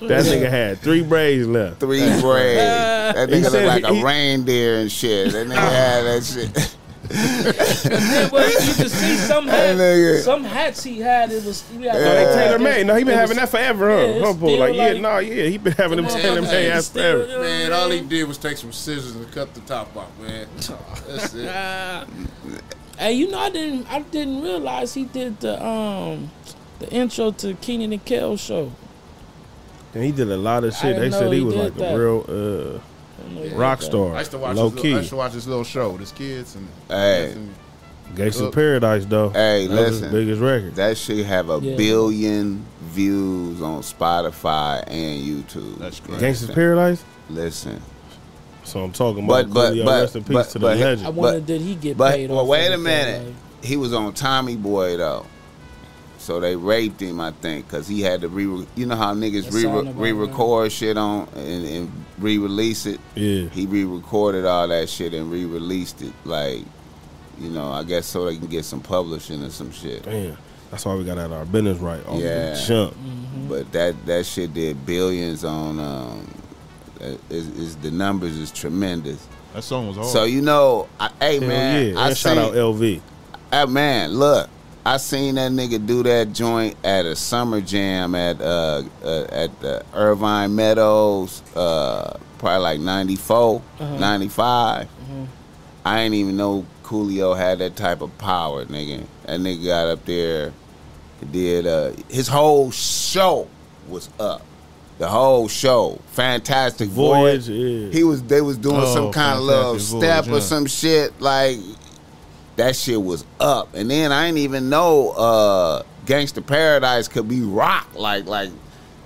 That 0.00 0.24
nigga 0.26 0.50
had 0.50 0.78
three 0.80 1.02
braids 1.02 1.46
left. 1.46 1.80
Three 1.80 2.00
braids. 2.20 2.58
That 2.60 3.28
He 3.30 3.34
nigga 3.36 3.50
said 3.50 3.64
look 3.64 3.82
like 3.84 3.92
he- 3.94 4.00
a 4.00 4.04
reindeer 4.04 4.76
and 4.80 4.92
shit. 4.92 5.32
That 5.32 5.46
nigga 5.46 5.54
had 5.56 6.02
that 6.02 6.24
shit. 6.24 6.76
Yeah, 7.08 8.28
but 8.30 8.50
you 8.50 8.74
can 8.74 8.88
see 8.88 9.16
some 9.16 9.46
hats. 9.46 9.78
nigga. 9.80 10.22
Some 10.22 10.44
hats 10.44 10.82
he 10.82 10.98
had. 11.00 11.30
It 11.32 11.44
was 11.44 11.62
he 11.70 11.84
had 11.84 11.94
No, 11.94 12.00
Yeah. 12.00 12.14
they 12.14 12.24
like- 12.26 12.34
tailor 12.34 12.58
made. 12.58 12.86
No, 12.86 12.94
he 12.96 13.04
been 13.04 13.14
having 13.14 13.28
was- 13.30 13.38
that 13.38 13.48
forever, 13.48 13.88
huh? 13.90 13.96
Yeah, 13.96 14.04
it's 14.06 14.28
huh 14.28 14.58
Like, 14.58 14.74
yeah, 14.74 14.86
like- 14.88 15.00
no, 15.00 15.18
yeah, 15.18 15.44
he 15.44 15.56
been 15.58 15.72
having 15.74 15.96
them 15.96 16.06
Come 16.06 16.14
on, 16.16 16.20
tailor 16.20 16.42
made 16.42 16.66
it's 16.78 16.86
still- 16.88 17.24
forever. 17.24 17.42
Man, 17.42 17.72
all 17.72 17.90
he 17.90 18.00
did 18.00 18.24
was 18.28 18.38
take 18.38 18.56
some 18.58 18.72
scissors 18.72 19.14
and 19.14 19.30
cut 19.32 19.54
the 19.54 19.60
top 19.60 19.96
off, 19.96 20.08
man. 20.20 20.46
That's 21.08 21.32
it. 21.34 21.48
Hey, 22.98 23.12
you 23.12 23.30
know, 23.30 23.38
I 23.38 23.50
didn't, 23.50 23.86
I 23.92 24.00
didn't 24.00 24.42
realize 24.42 24.94
he 24.94 25.04
did 25.04 25.38
the 25.40 25.64
um, 25.64 26.30
the 26.80 26.88
intro 26.90 27.30
to 27.30 27.54
Kenan 27.54 27.92
and 27.92 28.04
Kel 28.04 28.36
show. 28.36 28.72
And 29.96 30.04
he 30.04 30.12
did 30.12 30.30
a 30.30 30.36
lot 30.36 30.62
of 30.64 30.74
shit. 30.74 30.96
They 30.98 31.10
said 31.10 31.32
he 31.32 31.38
he 31.40 31.44
was 31.44 31.54
like 31.54 31.74
that. 31.76 31.94
a 31.94 31.98
real 31.98 32.24
uh, 32.28 32.32
I 33.18 33.22
don't 33.22 33.34
know 33.34 33.42
if 33.42 33.52
you 33.52 33.58
rock 33.58 33.82
star, 33.82 34.14
I 34.14 34.18
used 34.20 34.30
to 34.32 34.38
watch 34.38 34.56
low 34.56 34.68
this 34.68 34.82
key. 34.82 34.88
little, 34.88 34.96
I 34.96 35.00
used 35.00 35.10
to 35.10 35.16
watch 35.16 35.32
this 35.32 35.46
little 35.46 35.64
show 35.64 35.90
with 35.90 36.00
his 36.00 36.12
kids 36.12 36.54
and 36.54 36.68
Hey. 36.88 37.32
and- 37.32 37.54
Gangsta 38.14 38.40
Look. 38.42 38.54
Paradise 38.54 39.04
though. 39.04 39.30
Hey, 39.30 39.66
that 39.66 39.74
was 39.74 39.88
his 39.88 40.00
listen. 40.02 40.12
biggest 40.12 40.40
record. 40.40 40.74
That 40.76 40.96
shit 40.96 41.26
have 41.26 41.50
a 41.50 41.58
Yeah. 41.60 41.76
billion 41.76 42.64
views 42.82 43.60
on 43.60 43.82
Spotify 43.82 44.84
and 44.86 45.22
YouTube. 45.24 45.78
That's 45.78 45.98
great. 46.00 46.20
Gangsta's 46.20 46.50
Paradise. 46.54 47.04
Listen, 47.28 47.80
So 48.64 48.80
I'm 48.82 48.92
talking 48.92 49.24
about 49.24 49.52
but- 49.52 49.72
Coolio. 49.72 49.84
but- 49.84 50.00
Rest 50.02 50.16
in 50.16 50.24
peace 50.24 50.34
but- 50.34 50.48
to 50.50 50.58
the 50.58 50.66
but- 50.66 50.78
I 51.04 51.08
wonder, 51.10 51.38
But- 51.40 51.46
did 51.46 51.60
he 51.60 51.74
get 51.74 51.96
but 51.96 52.14
paid? 52.14 52.30
well, 52.30 52.40
off 52.40 52.46
wait 52.48 52.72
a 52.72 52.78
minute. 52.78 53.24
like- 53.26 53.34
He 53.64 53.76
was 53.76 53.92
on 53.92 54.12
Tommy 54.12 54.54
Boy 54.56 54.96
though, 54.96 55.26
so 56.26 56.40
they 56.40 56.56
raped 56.56 57.00
him. 57.00 57.20
I 57.20 57.30
think 57.30 57.66
because 57.68 57.86
he 57.86 58.00
had 58.02 58.20
to 58.22 58.28
re. 58.28 58.66
You 58.74 58.86
know 58.86 58.96
how 58.96 59.14
niggas 59.14 59.44
That 59.44 59.52
re 59.52 59.62
sound 59.62 59.88
about 59.88 60.00
re 60.00 60.10
record 60.12 60.72
shit 60.72 60.96
on 60.98 61.28
and, 61.36 61.64
and 61.66 62.04
re 62.18 62.36
release 62.38 62.84
it. 62.86 63.00
yeah. 63.14 63.48
He 63.48 63.66
re 63.66 63.84
recorded 63.84 64.44
all 64.44 64.66
that 64.68 64.88
shit 64.88 65.14
and 65.14 65.30
re 65.30 65.44
released 65.44 66.02
it. 66.02 66.12
Like, 66.24 66.64
you 67.38 67.48
know, 67.50 67.70
I 67.70 67.84
guess 67.84 68.06
so 68.06 68.24
they 68.24 68.36
can 68.36 68.48
get 68.48 68.64
some 68.64 68.80
publishing 68.80 69.42
or 69.44 69.50
some 69.50 69.70
shit. 69.70 70.02
Damn. 70.02 70.36
That's 70.72 70.84
why 70.84 70.96
we 70.96 71.04
got 71.04 71.16
out 71.16 71.30
our 71.30 71.44
business 71.44 71.78
right 71.78 72.04
off 72.06 72.20
Yeah. 72.20 72.54
the 72.54 72.64
jump. 72.66 72.94
Mm-hmm. 72.94 73.48
But 73.48 73.70
that 73.72 74.06
that 74.06 74.26
shit 74.26 74.52
did 74.52 74.84
billions 74.84 75.44
on. 75.44 75.78
Um, 75.78 76.34
is, 77.30 77.46
is 77.48 77.76
the 77.76 77.90
numbers 77.90 78.36
is 78.36 78.50
tremendous. 78.50 79.24
That 79.54 79.62
song 79.62 79.86
was 79.86 79.96
hard. 79.96 80.08
So 80.08 80.24
you 80.24 80.42
know, 80.42 80.88
I, 80.98 81.10
hey 81.20 81.38
Hell 81.38 81.48
man, 81.48 81.92
yeah. 81.94 82.00
I 82.00 82.08
And 82.08 82.16
shout 82.16 82.36
out 82.36 82.52
LV. 82.54 83.00
Hey, 83.52 83.64
man, 83.66 84.10
look, 84.10 84.50
I 84.86 84.98
seen 84.98 85.34
that 85.34 85.50
nigga 85.50 85.84
do 85.84 86.04
that 86.04 86.32
joint 86.32 86.76
at 86.84 87.04
a 87.06 87.16
summer 87.16 87.60
jam 87.60 88.14
at 88.14 88.40
uh, 88.40 88.84
uh 89.02 89.24
at 89.30 89.60
the 89.60 89.84
Irvine 89.92 90.54
Meadows, 90.54 91.42
uh, 91.56 92.16
probably 92.38 92.62
like 92.62 92.80
94, 92.80 93.62
Uh-huh. 93.80 93.96
95. 93.98 94.88
I 95.84 96.00
ain't 96.02 96.14
even 96.14 96.36
know 96.36 96.64
Coolio 96.84 97.36
had 97.36 97.58
that 97.58 97.74
type 97.74 98.00
of 98.00 98.16
power, 98.18 98.64
nigga. 98.66 99.04
That 99.24 99.40
nigga 99.40 99.64
got 99.64 99.88
up 99.88 100.04
there, 100.04 100.52
did 101.32 101.66
uh, 101.66 101.90
his 102.08 102.28
whole 102.28 102.70
show 102.70 103.48
was 103.88 104.08
up. 104.20 104.42
The 104.98 105.08
whole 105.08 105.48
show, 105.48 105.98
fantastic 106.12 106.88
voyage. 106.88 107.46
Voyage, 107.46 107.48
yeah. 107.48 107.90
He 107.92 108.04
was 108.04 108.22
they 108.22 108.40
was 108.40 108.56
doing 108.56 108.76
Oh, 108.80 108.94
some 108.94 109.12
kind 109.12 109.38
of 109.38 109.44
little 109.44 109.72
Fantastic 109.74 109.98
step 110.00 110.24
Voyage, 110.26 110.28
or 110.32 110.38
yeah. 110.38 110.46
some 110.48 110.66
shit 110.66 111.20
like 111.20 111.58
that 112.56 112.74
shit 112.76 113.00
was 113.02 113.24
up. 113.40 113.74
And 113.74 113.90
then 113.90 114.12
I 114.12 114.26
didn't 114.26 114.38
even 114.38 114.68
know 114.70 115.10
uh 115.10 115.82
Gangster 116.06 116.40
Paradise 116.40 117.08
could 117.08 117.28
be 117.28 117.40
rock. 117.42 117.88
Like 117.94 118.26
like 118.26 118.50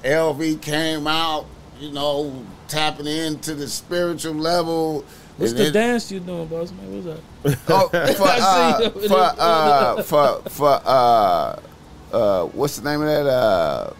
LV 0.04 0.60
came 0.62 1.06
out, 1.06 1.46
you 1.78 1.92
know, 1.92 2.44
tapping 2.68 3.06
into 3.06 3.54
the 3.54 3.68
spiritual 3.68 4.34
level. 4.34 5.04
What's 5.36 5.52
And 5.52 5.60
the 5.60 5.64
then- 5.64 5.72
dance 5.72 6.12
you 6.12 6.20
doing, 6.20 6.46
boss 6.46 6.70
man? 6.72 7.02
What's 7.04 7.06
that? 7.06 7.58
Oh, 7.68 7.88
for 8.14 8.28
uh, 8.28 8.90
for 9.08 9.40
uh, 9.40 10.02
for 10.02 10.50
for 10.50 10.80
uh, 10.84 11.60
uh, 12.12 12.44
what's 12.46 12.78
the 12.78 12.88
name 12.90 13.00
of 13.00 13.06
that 13.06 13.26
uh, 13.26 13.92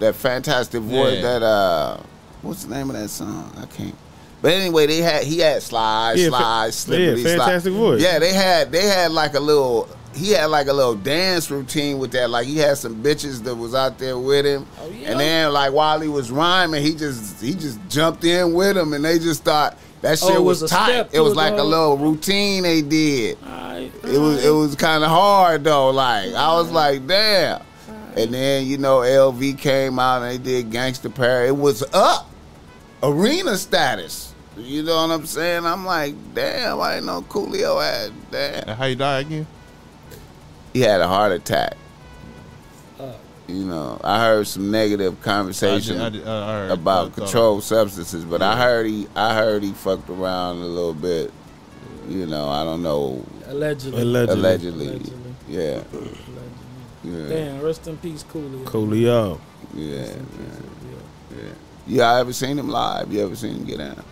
that 0.00 0.14
fantastic 0.16 0.82
voice? 0.82 1.16
Yeah. 1.16 1.38
That 1.38 1.42
uh, 1.44 2.00
what's 2.42 2.64
the 2.64 2.74
name 2.74 2.90
of 2.90 2.96
that 2.96 3.08
song? 3.08 3.52
I 3.56 3.66
can't. 3.66 3.94
But 4.40 4.52
anyway, 4.52 4.86
they 4.86 4.98
had 4.98 5.24
he 5.24 5.38
had 5.40 5.62
slides, 5.62 6.20
Yeah, 6.20 6.30
fa- 6.30 6.36
slides, 6.72 6.88
yeah, 6.88 7.14
slippery, 7.14 7.34
slide. 7.36 7.62
voice. 7.72 8.02
Yeah, 8.02 8.18
they 8.18 8.32
had 8.32 8.70
they 8.72 8.86
had 8.86 9.10
like 9.10 9.34
a 9.34 9.40
little 9.40 9.88
he 10.14 10.30
had 10.30 10.46
like 10.46 10.66
a 10.68 10.72
little 10.72 10.94
dance 10.94 11.50
routine 11.50 11.98
with 11.98 12.12
that. 12.12 12.30
Like 12.30 12.46
he 12.46 12.56
had 12.58 12.76
some 12.78 13.02
bitches 13.02 13.42
that 13.44 13.54
was 13.54 13.74
out 13.74 13.98
there 13.98 14.16
with 14.18 14.46
him. 14.46 14.66
Oh, 14.80 14.88
yeah? 14.90 15.10
And 15.12 15.20
then 15.20 15.52
like 15.52 15.72
while 15.72 16.00
he 16.00 16.08
was 16.08 16.30
rhyming, 16.30 16.82
he 16.82 16.94
just 16.94 17.40
he 17.42 17.54
just 17.54 17.78
jumped 17.88 18.24
in 18.24 18.52
with 18.54 18.76
him 18.76 18.92
and 18.92 19.04
they 19.04 19.18
just 19.18 19.42
thought 19.44 19.76
that 20.02 20.20
Oh, 20.22 20.28
shit 20.28 20.36
it 20.36 20.40
was, 20.40 20.62
was 20.62 20.70
tight. 20.70 21.08
It 21.12 21.20
was 21.20 21.32
to 21.34 21.38
it, 21.40 21.42
like 21.42 21.58
a 21.58 21.62
little 21.64 21.96
routine 21.98 22.62
they 22.62 22.82
did. 22.82 23.38
Alright, 23.44 23.92
It 24.04 24.18
was 24.18 24.44
it 24.44 24.50
was 24.50 24.76
kind 24.76 25.02
of 25.02 25.10
hard 25.10 25.64
though. 25.64 25.90
Like 25.90 26.32
I 26.34 26.54
was 26.54 26.70
like, 26.70 27.06
damn. 27.08 27.62
And 28.16 28.32
then 28.32 28.66
you 28.66 28.78
know 28.78 28.98
LV 28.98 29.58
came 29.58 29.98
out 29.98 30.22
and 30.22 30.30
they 30.30 30.38
did 30.38 30.70
Gangster 30.70 31.10
Pair. 31.10 31.46
It 31.46 31.56
was 31.56 31.82
up, 31.92 32.28
arena 33.02 33.56
status. 33.56 34.27
You 34.58 34.82
know 34.82 34.96
what 35.06 35.10
I'm 35.14 35.26
saying? 35.26 35.64
I'm 35.64 35.84
like, 35.86 36.14
damn. 36.34 36.80
I 36.80 36.94
didn't 36.94 37.06
know 37.06 37.22
Coolio 37.22 37.80
had 37.82 38.12
damn. 38.30 38.68
And 38.68 38.70
how 38.78 38.84
you 38.86 38.96
die 38.96 39.20
again? 39.20 39.46
He 40.72 40.80
had 40.80 41.00
a 41.00 41.08
heart 41.08 41.32
attack. 41.32 41.74
Uh. 42.98 43.12
You 43.46 43.64
know, 43.64 44.00
I 44.04 44.20
heard 44.20 44.46
some 44.46 44.70
negative 44.70 45.20
conversation 45.22 46.00
I 46.00 46.08
did- 46.10 46.22
I 46.22 46.24
did- 46.24 46.28
I 46.28 46.52
heard- 46.52 46.70
about 46.72 47.14
controlled 47.14 47.62
substances, 47.64 48.24
but 48.24 48.42
I 48.42 48.56
heard 48.56 48.86
he 48.86 49.06
I 49.16 49.34
heard 49.34 49.62
he 49.62 49.72
fucked 49.72 50.10
around 50.10 50.56
a 50.60 50.66
little 50.66 50.92
bit. 50.94 51.32
You 52.08 52.26
know, 52.26 52.48
I 52.48 52.64
don't 52.64 52.82
know. 52.82 53.24
allegedly. 53.46 54.00
Allegedly. 54.02 54.38
Allegedly, 54.40 54.86
Allegedly. 54.88 55.34
yeah, 55.48 55.60
Allegedly. 55.92 56.18
yeah, 57.04 57.28
Damn, 57.28 57.62
rest 57.62 57.86
in 57.86 57.96
peace, 57.98 58.24
Coolio. 58.30 58.64
Coolio. 58.64 59.40
yeah. 59.74 59.96
Rest 60.00 60.16
man. 60.16 60.26
peace, 61.30 61.38
yeah. 61.38 61.44
Yeah, 61.86 62.12
I 62.12 62.20
ever 62.20 62.32
seen 62.34 62.58
him 62.58 62.68
live. 62.70 63.12
You 63.12 63.20
ever 63.24 63.36
seen 63.36 63.56
him 63.56 63.64
get 63.64 63.78
down? 63.78 64.02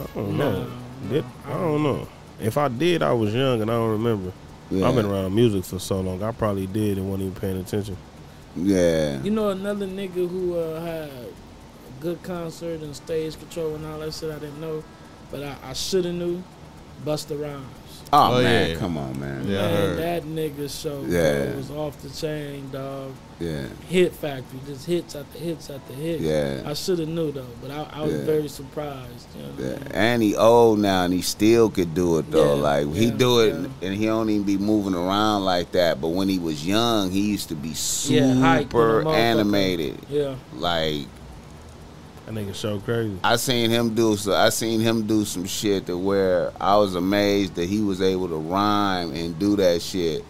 I 0.00 0.14
don't 0.14 0.38
know. 0.38 0.70
Did, 1.08 1.24
I 1.46 1.50
don't 1.50 1.82
know. 1.82 2.08
If 2.40 2.56
I 2.56 2.68
did, 2.68 3.02
I 3.02 3.12
was 3.12 3.34
young 3.34 3.60
and 3.62 3.70
I 3.70 3.74
don't 3.74 3.90
remember. 3.90 4.32
Yeah. 4.70 4.88
I've 4.88 4.94
been 4.94 5.06
around 5.06 5.34
music 5.34 5.64
for 5.64 5.78
so 5.78 6.00
long. 6.00 6.22
I 6.22 6.32
probably 6.32 6.66
did 6.66 6.98
and 6.98 7.08
wasn't 7.10 7.28
even 7.28 7.40
paying 7.40 7.60
attention. 7.60 7.96
Yeah. 8.56 9.22
You 9.22 9.30
know 9.30 9.50
another 9.50 9.86
nigga 9.86 10.28
who 10.28 10.56
uh, 10.58 10.80
had 10.80 11.08
a 11.10 11.26
good 12.00 12.22
concert 12.22 12.80
and 12.80 12.94
stage 12.96 13.38
control 13.38 13.74
and 13.74 13.84
all 13.86 13.98
that 13.98 14.14
shit 14.14 14.30
I 14.30 14.38
didn't 14.38 14.60
know, 14.60 14.82
but 15.30 15.42
I, 15.42 15.56
I 15.62 15.72
should 15.72 16.04
have 16.04 16.14
knew. 16.14 16.42
Busta 17.04 17.40
Rhymes. 17.40 17.66
Oh, 18.14 18.34
Oh, 18.34 18.42
man, 18.42 18.70
yeah. 18.70 18.76
come 18.76 18.98
on, 18.98 19.18
man. 19.18 19.46
Yeah. 19.48 19.62
Man, 19.62 19.96
that 19.96 20.22
nigga 20.24 20.68
show 20.82 21.02
Yeah. 21.08 21.46
bro, 21.46 21.56
was 21.56 21.70
off 21.70 22.02
the 22.02 22.10
chain, 22.10 22.68
dog. 22.70 23.12
Yeah. 23.40 23.62
Hit 23.88 24.12
factory, 24.12 24.60
just 24.66 24.84
hits 24.84 25.16
after 25.16 25.38
hits 25.38 25.70
after 25.70 25.94
hits. 25.94 26.22
Yeah. 26.22 26.60
I 26.66 26.74
should 26.74 26.98
have 26.98 27.08
knew 27.08 27.32
though, 27.32 27.46
but 27.62 27.70
I, 27.70 27.86
I 27.90 28.02
was 28.02 28.12
Yeah. 28.12 28.24
very 28.24 28.48
surprised. 28.48 29.26
You 29.34 29.42
know 29.42 29.48
what 29.48 29.58
I 29.58 29.62
Yeah. 29.62 29.78
mean? 29.78 29.88
And 29.92 30.22
he 30.22 30.36
old 30.36 30.78
now, 30.78 31.04
and 31.04 31.14
he 31.14 31.22
still 31.22 31.70
could 31.70 31.94
do 31.94 32.18
it 32.18 32.30
though. 32.30 32.56
Yeah, 32.56 32.62
like 32.62 32.94
he 32.94 33.10
do 33.10 33.40
it, 33.40 33.54
yeah. 33.58 33.88
and 33.88 33.96
he 33.96 34.04
don't 34.06 34.28
even 34.28 34.42
be 34.44 34.58
moving 34.58 34.94
around 34.94 35.44
like 35.46 35.72
that. 35.72 36.00
But 36.00 36.08
when 36.08 36.28
he 36.28 36.38
was 36.38 36.66
young, 36.66 37.10
he 37.10 37.22
used 37.22 37.48
to 37.48 37.54
be 37.54 37.72
super 37.72 39.04
than 39.04 39.08
animated. 39.14 39.96
Yeah. 40.10 40.34
Like 40.56 41.06
That 42.32 42.46
nigga 42.46 42.54
show 42.54 42.78
crazy. 42.80 43.18
I 43.22 43.36
seen 43.36 43.70
him 43.70 43.94
do 43.94 44.16
so. 44.16 44.34
I 44.34 44.48
seen 44.48 44.80
him 44.80 45.06
do 45.06 45.24
some 45.24 45.44
shit 45.44 45.86
to 45.86 45.98
where 45.98 46.52
I 46.60 46.76
was 46.76 46.94
amazed 46.94 47.56
that 47.56 47.68
he 47.68 47.80
was 47.80 48.00
able 48.00 48.28
to 48.28 48.36
rhyme 48.36 49.14
and 49.14 49.38
do 49.38 49.56
that 49.56 49.82
shit 49.82 50.24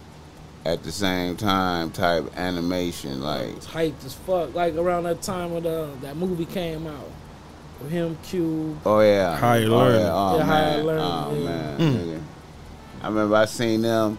at 0.65 0.83
the 0.83 0.91
same 0.91 1.37
time. 1.37 1.91
Type 1.91 2.37
animation, 2.37 3.21
like 3.21 3.49
It's 3.49 3.67
hyped 3.67 4.05
as 4.05 4.13
fuck. 4.13 4.53
Like 4.53 4.75
around 4.75 5.03
that 5.03 5.21
time 5.21 5.53
when 5.53 5.63
the, 5.63 5.89
that 6.01 6.17
movie 6.17 6.45
came 6.45 6.87
out. 6.87 7.09
With 7.81 7.91
him, 7.91 8.17
Q. 8.23 8.79
oh 8.85 9.01
yeah, 9.01 9.35
Higher 9.35 9.65
oh, 9.65 9.77
learning. 9.77 10.01
Yeah. 10.01 10.13
Oh 10.13 10.37
Yeah, 10.37 10.43
higher 10.43 10.77
man, 10.77 10.85
learning, 10.85 11.03
oh 11.03 11.35
yeah. 11.35 11.45
man. 11.45 11.77
nigga. 11.79 12.21
I 13.01 13.07
remember 13.07 13.35
I 13.35 13.45
seen 13.45 13.81
them. 13.81 14.17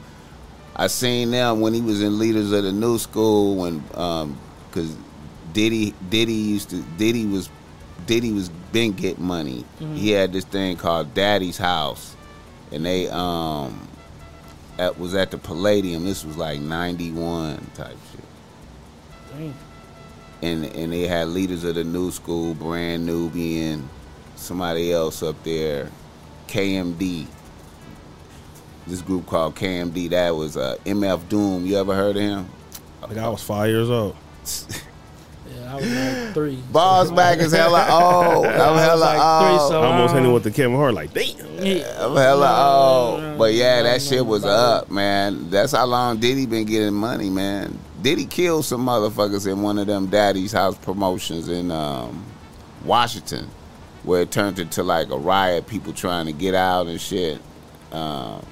I 0.77 0.87
seen 0.89 1.31
them 1.31 1.61
when 1.61 1.73
he 1.73 1.81
was 1.81 2.03
in 2.03 2.19
Leaders 2.19 2.51
of 2.51 2.65
the 2.65 2.73
New 2.73 2.99
School 2.99 3.57
when, 3.57 3.85
um, 3.95 4.37
cause 4.73 4.95
Diddy 5.53 5.95
Diddy 6.11 6.33
used 6.33 6.71
to 6.71 6.83
Diddy 6.99 7.27
was 7.27 7.49
Diddy 8.07 8.33
was 8.33 8.49
been 8.73 8.93
get 8.93 9.19
money. 9.19 9.65
He 9.95 10.11
had 10.11 10.33
this 10.33 10.45
thing 10.45 10.77
called 10.77 11.15
Daddy's 11.15 11.57
House, 11.59 12.17
and 12.73 12.85
they 12.85 13.09
um, 13.09 13.89
that 14.77 14.99
was 14.99 15.15
at 15.15 15.31
the 15.31 15.39
Palladium. 15.39 16.05
This 16.05 16.25
was 16.25 16.37
like 16.37 16.61
'91 16.61 17.71
type 17.75 17.97
shit. 18.13 18.25
Damn. 19.39 19.55
and 20.43 20.65
and 20.65 20.93
they 20.93 21.07
had 21.07 21.29
leaders 21.29 21.65
of 21.65 21.77
the 21.77 21.85
new 21.85 22.11
school, 22.11 22.55
brand 22.55 23.07
Nubian, 23.07 23.89
somebody 24.37 24.93
else 24.93 25.23
up 25.23 25.43
there, 25.45 25.91
KMD. 26.49 27.27
This 28.87 29.01
group 29.01 29.27
called 29.27 29.55
KMD. 29.57 30.11
That 30.11 30.37
was 30.37 30.57
uh, 30.59 30.77
MF 30.85 31.29
Doom. 31.29 31.65
You 31.65 31.79
ever 31.79 31.95
heard 31.95 32.17
of 32.17 32.23
him? 32.23 32.49
Like 33.01 33.17
I 33.17 33.29
was 33.29 33.43
five 33.43 33.69
years 33.71 33.89
old. 33.89 34.15
Yeah, 35.83 36.01
I 36.01 36.09
was 36.15 36.25
like 36.25 36.35
three. 36.35 36.57
Balls 36.73 37.11
back 37.13 37.39
is 37.39 37.53
hella 37.53 37.87
old. 37.91 38.47
I'm 38.47 38.61
I 38.61 38.71
was 38.71 38.81
hella 38.81 39.01
like 39.01 39.43
three, 39.43 39.59
old. 39.61 39.71
so- 39.71 39.83
I 39.83 39.87
almost 39.87 40.11
um, 40.11 40.17
hit 40.19 40.27
him 40.27 40.33
with 40.35 40.43
the 40.45 40.51
Kevin 40.51 40.77
Hart 40.77 40.95
like, 40.95 41.13
damn. 41.13 41.65
Yeah. 41.65 41.85
I'm 42.07 42.17
hella 42.17 43.31
old. 43.31 43.39
But 43.39 43.55
yeah, 43.55 43.83
that 43.83 44.03
shit 44.03 44.25
was 44.25 44.45
up, 44.45 44.91
man. 44.91 45.51
That's 45.51 45.73
how 45.73 45.87
long 45.87 46.19
Diddy 46.19 46.47
been 46.47 46.65
getting 46.67 46.95
money, 46.95 47.31
man. 47.31 47.79
Diddy 48.03 48.27
killed 48.27 48.65
some 48.67 48.85
motherfuckers 48.85 49.51
in 49.51 49.63
one 49.63 49.79
of 49.79 49.87
them 49.87 50.07
Daddy's 50.09 50.53
House 50.53 50.77
promotions 50.77 51.49
in 51.49 51.71
um, 51.71 52.25
Washington, 52.85 53.49
where 54.03 54.23
it 54.23 54.31
turned 54.31 54.59
into 54.59 54.83
like 54.83 55.09
a 55.11 55.17
riot, 55.17 55.67
people 55.67 55.93
trying 55.93 56.27
to 56.27 56.33
get 56.33 56.55
out 56.55 56.87
and 56.87 57.01
shit. 57.01 57.41
Um, 57.93 58.45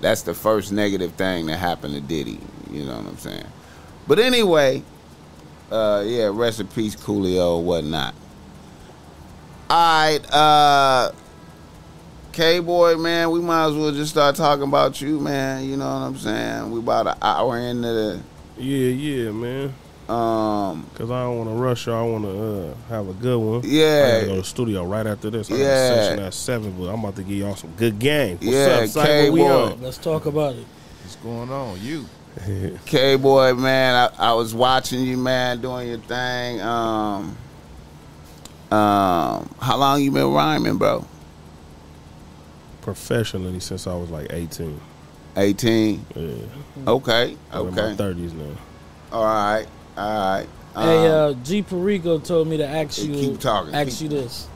that's 0.00 0.22
the 0.22 0.34
first 0.34 0.72
negative 0.72 1.12
thing 1.12 1.46
that 1.46 1.56
happened 1.56 1.94
to 1.94 2.00
Diddy. 2.00 2.38
You 2.70 2.84
know 2.84 2.96
what 2.98 3.06
I'm 3.06 3.16
saying? 3.18 3.46
But 4.06 4.18
anyway, 4.18 4.82
uh, 5.70 6.02
yeah, 6.06 6.30
rest 6.32 6.60
in 6.60 6.66
peace, 6.68 6.96
Coolio, 6.96 7.62
whatnot. 7.62 8.14
All 9.70 9.76
right, 9.76 10.32
uh, 10.32 11.12
K 12.32 12.60
boy, 12.60 12.96
man, 12.96 13.30
we 13.30 13.40
might 13.40 13.66
as 13.66 13.74
well 13.74 13.92
just 13.92 14.10
start 14.12 14.36
talking 14.36 14.64
about 14.64 15.00
you, 15.00 15.20
man. 15.20 15.64
You 15.68 15.76
know 15.76 15.84
what 15.86 15.92
I'm 16.06 16.16
saying? 16.16 16.70
We 16.70 16.78
about 16.78 17.06
an 17.08 17.14
hour 17.20 17.58
into 17.58 17.88
the 17.88 18.20
Yeah, 18.56 18.88
yeah, 18.88 19.30
man. 19.32 19.74
um, 20.08 20.86
Cause 20.94 21.10
I 21.10 21.22
don't 21.24 21.36
want 21.36 21.50
to 21.50 21.54
rush 21.56 21.86
y'all. 21.86 21.96
I 22.08 22.10
want 22.10 22.24
to 22.24 22.30
uh, 22.70 22.74
have 22.88 23.08
a 23.08 23.12
good 23.12 23.36
one. 23.38 23.58
I 23.58 23.60
gotta 23.60 23.64
go 23.64 23.68
yeah, 23.68 24.20
to 24.20 24.36
the 24.36 24.44
studio 24.44 24.84
right 24.86 25.06
after 25.06 25.28
this. 25.30 25.48
I 25.50 25.52
got 25.54 25.58
Yeah. 25.58 25.92
a 25.92 26.02
session 26.02 26.18
at 26.20 26.32
seven, 26.34 26.74
but 26.78 26.84
I'm 26.86 27.00
about 27.00 27.16
to 27.16 27.22
give 27.22 27.36
y'all 27.36 27.56
some 27.56 27.72
good 27.76 27.98
game. 27.98 28.38
What's 28.38 28.56
Yeah, 28.56 28.66
up, 28.68 28.88
Cy? 28.88 29.06
K 29.06 29.24
What 29.24 29.32
we 29.34 29.40
boy. 29.40 29.52
on? 29.52 29.82
Let's 29.82 29.98
talk 29.98 30.24
about 30.24 30.54
it. 30.54 30.64
What's 31.02 31.16
going 31.16 31.50
on? 31.50 31.78
You. 31.82 32.06
K 32.86 33.16
boy, 33.16 33.54
man. 33.54 34.10
I, 34.18 34.30
I 34.30 34.32
was 34.34 34.54
watching 34.54 35.00
you, 35.00 35.16
man, 35.16 35.60
doing 35.60 35.88
your 35.88 35.98
thing. 35.98 36.60
Um, 36.60 37.36
um, 38.70 39.48
how 39.60 39.76
long 39.76 40.02
you 40.02 40.10
been 40.10 40.32
rhyming, 40.32 40.76
bro? 40.78 41.04
Professionally 42.82 43.60
since 43.60 43.86
I 43.86 43.94
was 43.94 44.10
like 44.10 44.28
18. 44.32 44.80
18. 45.36 46.06
Yeah, 46.16 46.32
Okay, 46.86 47.36
I'm 47.52 47.68
in 47.68 47.74
my 47.74 47.82
okay. 47.82 48.02
30s 48.02 48.32
now. 48.34 48.56
All 49.12 49.24
right, 49.24 49.66
all 49.96 50.36
right. 50.36 50.46
hey, 50.74 51.06
Um, 51.06 51.12
uh, 51.12 51.44
G 51.44 51.62
Perico 51.62 52.18
told 52.18 52.48
me 52.48 52.56
to 52.58 52.66
ask 52.66 52.98
you. 53.02 53.12
keep 53.14 53.40
talking, 53.40 53.74
Ask 53.74 53.98
keep- 53.98 54.00
you 54.02 54.08
this. 54.08 54.48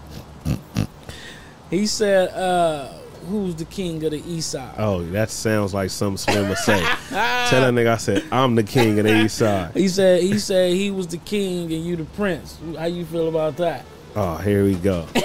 he 1.70 1.86
said, 1.86 2.28
uh, 2.30 2.88
"Who's 3.28 3.54
the 3.54 3.64
king 3.64 4.02
of 4.04 4.10
the 4.12 4.22
East 4.26 4.50
Side?" 4.50 4.74
Oh, 4.78 5.02
that 5.10 5.30
sounds 5.30 5.72
like 5.74 5.90
some 5.90 6.12
would 6.12 6.18
say. 6.18 6.80
Tell 7.08 7.60
that 7.62 7.72
nigga 7.74 7.88
I 7.88 7.96
said 7.96 8.24
I'm 8.32 8.54
the 8.54 8.62
king 8.62 8.98
of 8.98 9.04
the 9.06 9.24
East 9.24 9.38
Side. 9.38 9.72
He 9.74 9.88
said 9.88 10.22
he 10.22 10.38
said 10.38 10.72
he 10.74 10.90
was 10.90 11.06
the 11.08 11.18
king 11.18 11.72
and 11.72 11.84
you 11.84 11.96
the 11.96 12.04
prince. 12.04 12.58
How 12.78 12.86
you 12.86 13.04
feel 13.04 13.28
about 13.28 13.56
that? 13.58 13.84
Oh, 14.16 14.36
here 14.36 14.64
we 14.64 14.74
go. 14.74 15.06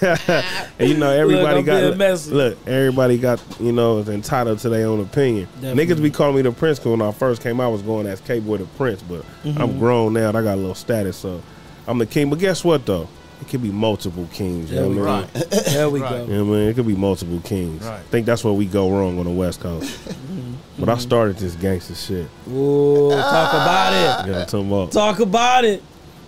and 0.00 0.88
you 0.88 0.96
know 0.96 1.10
everybody 1.10 1.58
I'm 1.60 1.64
got 1.64 2.26
look. 2.26 2.58
Everybody 2.66 3.18
got 3.18 3.40
you 3.60 3.72
know 3.72 3.98
is 3.98 4.08
entitled 4.08 4.58
to 4.60 4.68
their 4.68 4.86
own 4.88 5.00
opinion. 5.00 5.48
Definitely. 5.60 5.86
Niggas 5.86 6.02
be 6.02 6.10
calling 6.10 6.36
me 6.36 6.42
the 6.42 6.52
prince 6.52 6.78
'cause 6.78 6.86
when 6.88 7.02
I 7.02 7.12
first 7.12 7.42
came 7.42 7.60
out, 7.60 7.66
I 7.66 7.68
was 7.68 7.82
going 7.82 8.06
as 8.06 8.20
K 8.20 8.40
boy 8.40 8.56
the 8.58 8.64
prince, 8.64 9.02
but 9.02 9.22
Mm-hmm. 9.44 9.60
I'm 9.62 9.78
grown 9.78 10.12
now. 10.14 10.28
and 10.30 10.36
I 10.38 10.42
got 10.42 10.54
a 10.54 10.56
little 10.56 10.74
status, 10.74 11.16
so 11.16 11.40
I'm 11.86 11.98
the 11.98 12.06
king. 12.06 12.30
But 12.30 12.40
guess 12.40 12.64
what 12.64 12.84
though? 12.84 13.08
It 13.40 13.48
could 13.48 13.62
be 13.62 13.70
multiple 13.70 14.26
kings. 14.32 14.70
You 14.70 14.76
There 14.76 14.84
know 14.86 14.90
we 14.90 14.98
what 14.98 15.08
I 15.08 15.20
mean? 15.20 15.28
go. 15.34 15.40
There 15.60 15.90
we 15.90 16.00
Right. 16.00 16.10
go. 16.10 16.16
You 16.24 16.26
know 16.38 16.44
what 16.44 16.56
I 16.56 16.58
mean? 16.60 16.68
It 16.68 16.74
could 16.74 16.86
be 16.86 16.96
multiple 16.96 17.40
kings. 17.44 17.84
Right. 17.84 17.98
I 18.00 18.02
think 18.02 18.26
that's 18.26 18.42
where 18.42 18.52
we 18.54 18.64
go 18.66 18.90
wrong 18.90 19.18
on 19.18 19.24
the 19.26 19.30
West 19.30 19.60
Coast. 19.60 19.98
Mm-hmm. 20.36 20.84
but 20.84 20.88
I 20.90 20.98
started 20.98 21.38
this 21.38 21.54
gangster 21.54 21.94
shit. 21.94 22.28
Ooh, 22.50 23.08
talk 23.10 23.52
about 23.54 23.92
it. 23.94 24.26
You 24.26 24.32
know 24.32 24.38
what 24.40 24.52
I'm 24.52 24.72
about? 24.72 24.92
Talk 24.92 25.20
about 25.20 25.64
it. 25.64 25.82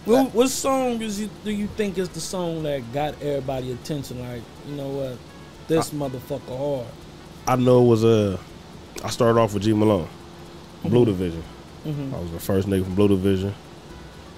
What, 0.06 0.34
what 0.34 0.48
song 0.48 1.02
is 1.02 1.20
you, 1.20 1.28
do 1.44 1.50
you 1.50 1.66
think 1.76 1.98
is 1.98 2.08
the 2.08 2.20
song 2.20 2.62
that 2.62 2.90
got 2.94 3.20
everybody 3.20 3.72
attention? 3.72 4.20
Like, 4.20 4.40
you 4.66 4.74
know 4.76 4.88
what, 4.88 5.18
this 5.66 5.90
motherfucker 5.90 6.56
hard. 6.56 6.86
I 7.46 7.56
know 7.56 7.82
it 7.84 7.88
was 7.88 8.04
Uh, 8.04 8.38
I 9.04 9.10
started 9.10 9.38
off 9.38 9.52
with 9.52 9.64
G 9.64 9.74
Malone, 9.74 10.08
Blue 10.84 11.04
Division. 11.04 11.42
Mhm. 11.86 12.14
I 12.14 12.18
was 12.20 12.30
the 12.30 12.40
first 12.40 12.66
nigga 12.68 12.84
from 12.84 12.94
Blue 12.94 13.08
Division. 13.08 13.52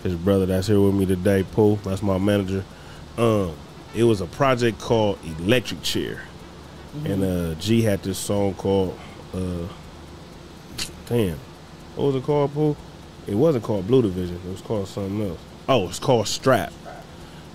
His 0.03 0.15
brother 0.15 0.47
that's 0.47 0.67
here 0.67 0.81
with 0.81 0.95
me 0.95 1.07
today, 1.07 1.43
Pooh, 1.43 1.77
that's 1.85 2.03
my 2.03 2.19
manager. 2.19 2.65
Um, 3.19 3.55
it 3.95 4.05
was 4.05 4.21
a 4.21 4.27
project 4.27 4.79
called 4.81 5.19
Electric 5.41 5.83
Chair, 5.83 6.23
and 7.05 7.23
uh, 7.23 7.55
G 7.57 7.83
had 7.83 8.03
this 8.03 8.19
song 8.19 8.55
called 8.55 8.99
uh, 9.35 9.69
damn, 11.07 11.39
what 11.97 12.07
was 12.07 12.17
it 12.17 12.23
called, 12.23 12.55
Pooh? 12.55 12.77
It 13.27 13.35
wasn't 13.35 13.65
called 13.65 13.87
Blue 13.87 14.03
Division. 14.03 14.37
It 14.47 14.51
was 14.51 14.63
called 14.63 14.89
something 14.89 15.29
else. 15.29 15.41
Oh, 15.69 15.89
it's 15.89 15.99
called 15.99 16.27
Strap. 16.27 16.73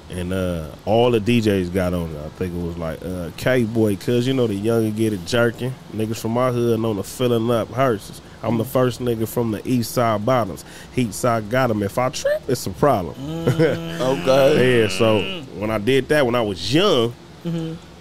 And 0.09 0.31
uh, 0.33 0.67
all 0.85 1.09
the 1.09 1.19
DJs 1.19 1.73
got 1.73 1.93
on 1.95 2.11
it. 2.11 2.17
I 2.23 2.29
think 2.29 2.53
it 2.53 2.61
was 2.61 2.77
like 2.77 3.03
uh, 3.03 3.31
K 3.37 3.63
Boy, 3.63 3.95
cause 3.95 4.27
you 4.27 4.33
know 4.33 4.45
the 4.45 4.53
younger 4.53 4.91
get 4.95 5.13
it 5.13 5.25
jerking. 5.25 5.73
Niggas 5.93 6.19
from 6.19 6.31
my 6.31 6.51
hood 6.51 6.79
know 6.79 6.93
the 6.93 7.03
filling 7.03 7.49
up 7.49 7.69
hearses. 7.69 8.21
I'm 8.43 8.59
the 8.59 8.65
first 8.65 9.01
nigga 9.01 9.27
from 9.27 9.49
the 9.49 9.67
east 9.67 9.91
side 9.93 10.23
bottoms. 10.23 10.63
Heat 10.93 11.15
side 11.15 11.49
got 11.49 11.71
him. 11.71 11.81
If 11.81 11.97
I 11.97 12.09
trip, 12.09 12.43
it's 12.47 12.67
a 12.67 12.69
problem. 12.69 13.15
Okay. 14.05 14.81
Yeah, 14.81 14.87
so 14.89 15.21
when 15.57 15.71
I 15.71 15.77
did 15.79 16.07
that 16.09 16.25
when 16.25 16.35
I 16.35 16.41
was 16.41 16.71
young, 16.73 17.13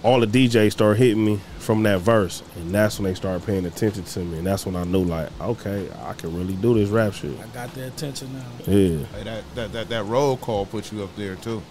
all 0.03 0.19
the 0.19 0.27
DJs 0.27 0.71
started 0.73 0.99
hitting 0.99 1.25
me 1.25 1.39
from 1.57 1.81
that 1.83 2.01
verse, 2.01 2.43
and 2.57 2.71
that's 2.73 2.99
when 2.99 3.05
they 3.11 3.15
started 3.15 3.43
paying 3.47 3.65
attention 3.65 4.03
to 4.03 4.19
me, 4.19 4.37
and 4.37 4.45
that's 4.45 4.65
when 4.67 4.75
I 4.75 4.83
knew 4.83 5.03
like, 5.03 5.29
okay, 5.41 5.89
I 6.05 6.13
can 6.13 6.35
really 6.37 6.53
do 6.53 6.75
this 6.75 6.89
rap 6.89 7.13
shit. 7.13 7.31
I 7.39 7.47
got 7.47 7.73
their 7.73 7.87
attention 7.87 8.31
now. 8.33 8.45
Yeah, 8.71 9.05
Hey, 9.05 9.23
that, 9.23 9.43
that 9.55 9.71
that 9.73 9.89
that 9.89 10.03
roll 10.05 10.37
call 10.37 10.67
put 10.67 10.91
you 10.91 11.03
up 11.03 11.15
there 11.15 11.35
too. 11.37 11.63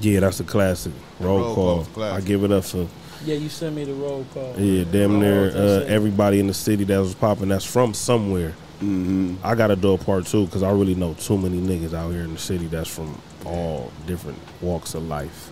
Yeah, 0.00 0.20
that's 0.20 0.40
a 0.40 0.44
classic 0.44 0.92
roll, 1.20 1.38
Roll 1.40 1.54
call. 1.54 1.84
classic. 1.86 2.24
I 2.24 2.26
give 2.26 2.44
it 2.44 2.52
up 2.52 2.64
for 2.64 2.88
Yeah, 3.24 3.34
you 3.34 3.48
sent 3.48 3.74
me 3.76 3.84
the 3.84 3.94
roll 3.94 4.24
call. 4.34 4.54
yeah, 4.58 4.84
damn 4.90 5.18
near 5.20 5.50
uh, 5.50 5.84
everybody 5.86 6.40
in 6.40 6.46
the 6.46 6.54
city 6.54 6.84
that 6.84 6.98
was 6.98 7.14
popping. 7.14 7.48
That's 7.48 7.64
from 7.64 7.94
somewhere. 7.94 8.54
Mm-hmm. 8.80 9.36
I 9.42 9.54
gotta 9.56 9.74
do 9.76 9.94
a 9.94 9.98
part 9.98 10.26
two 10.26 10.46
because 10.46 10.62
I 10.62 10.70
really 10.70 10.94
know 10.94 11.14
too 11.14 11.36
many 11.36 11.58
niggas 11.60 11.94
out 11.94 12.10
here 12.12 12.22
in 12.22 12.32
the 12.34 12.38
city 12.38 12.66
that's 12.66 12.88
from 12.88 13.20
all 13.44 13.90
different 14.06 14.38
walks 14.60 14.94
of 14.94 15.02
life, 15.08 15.50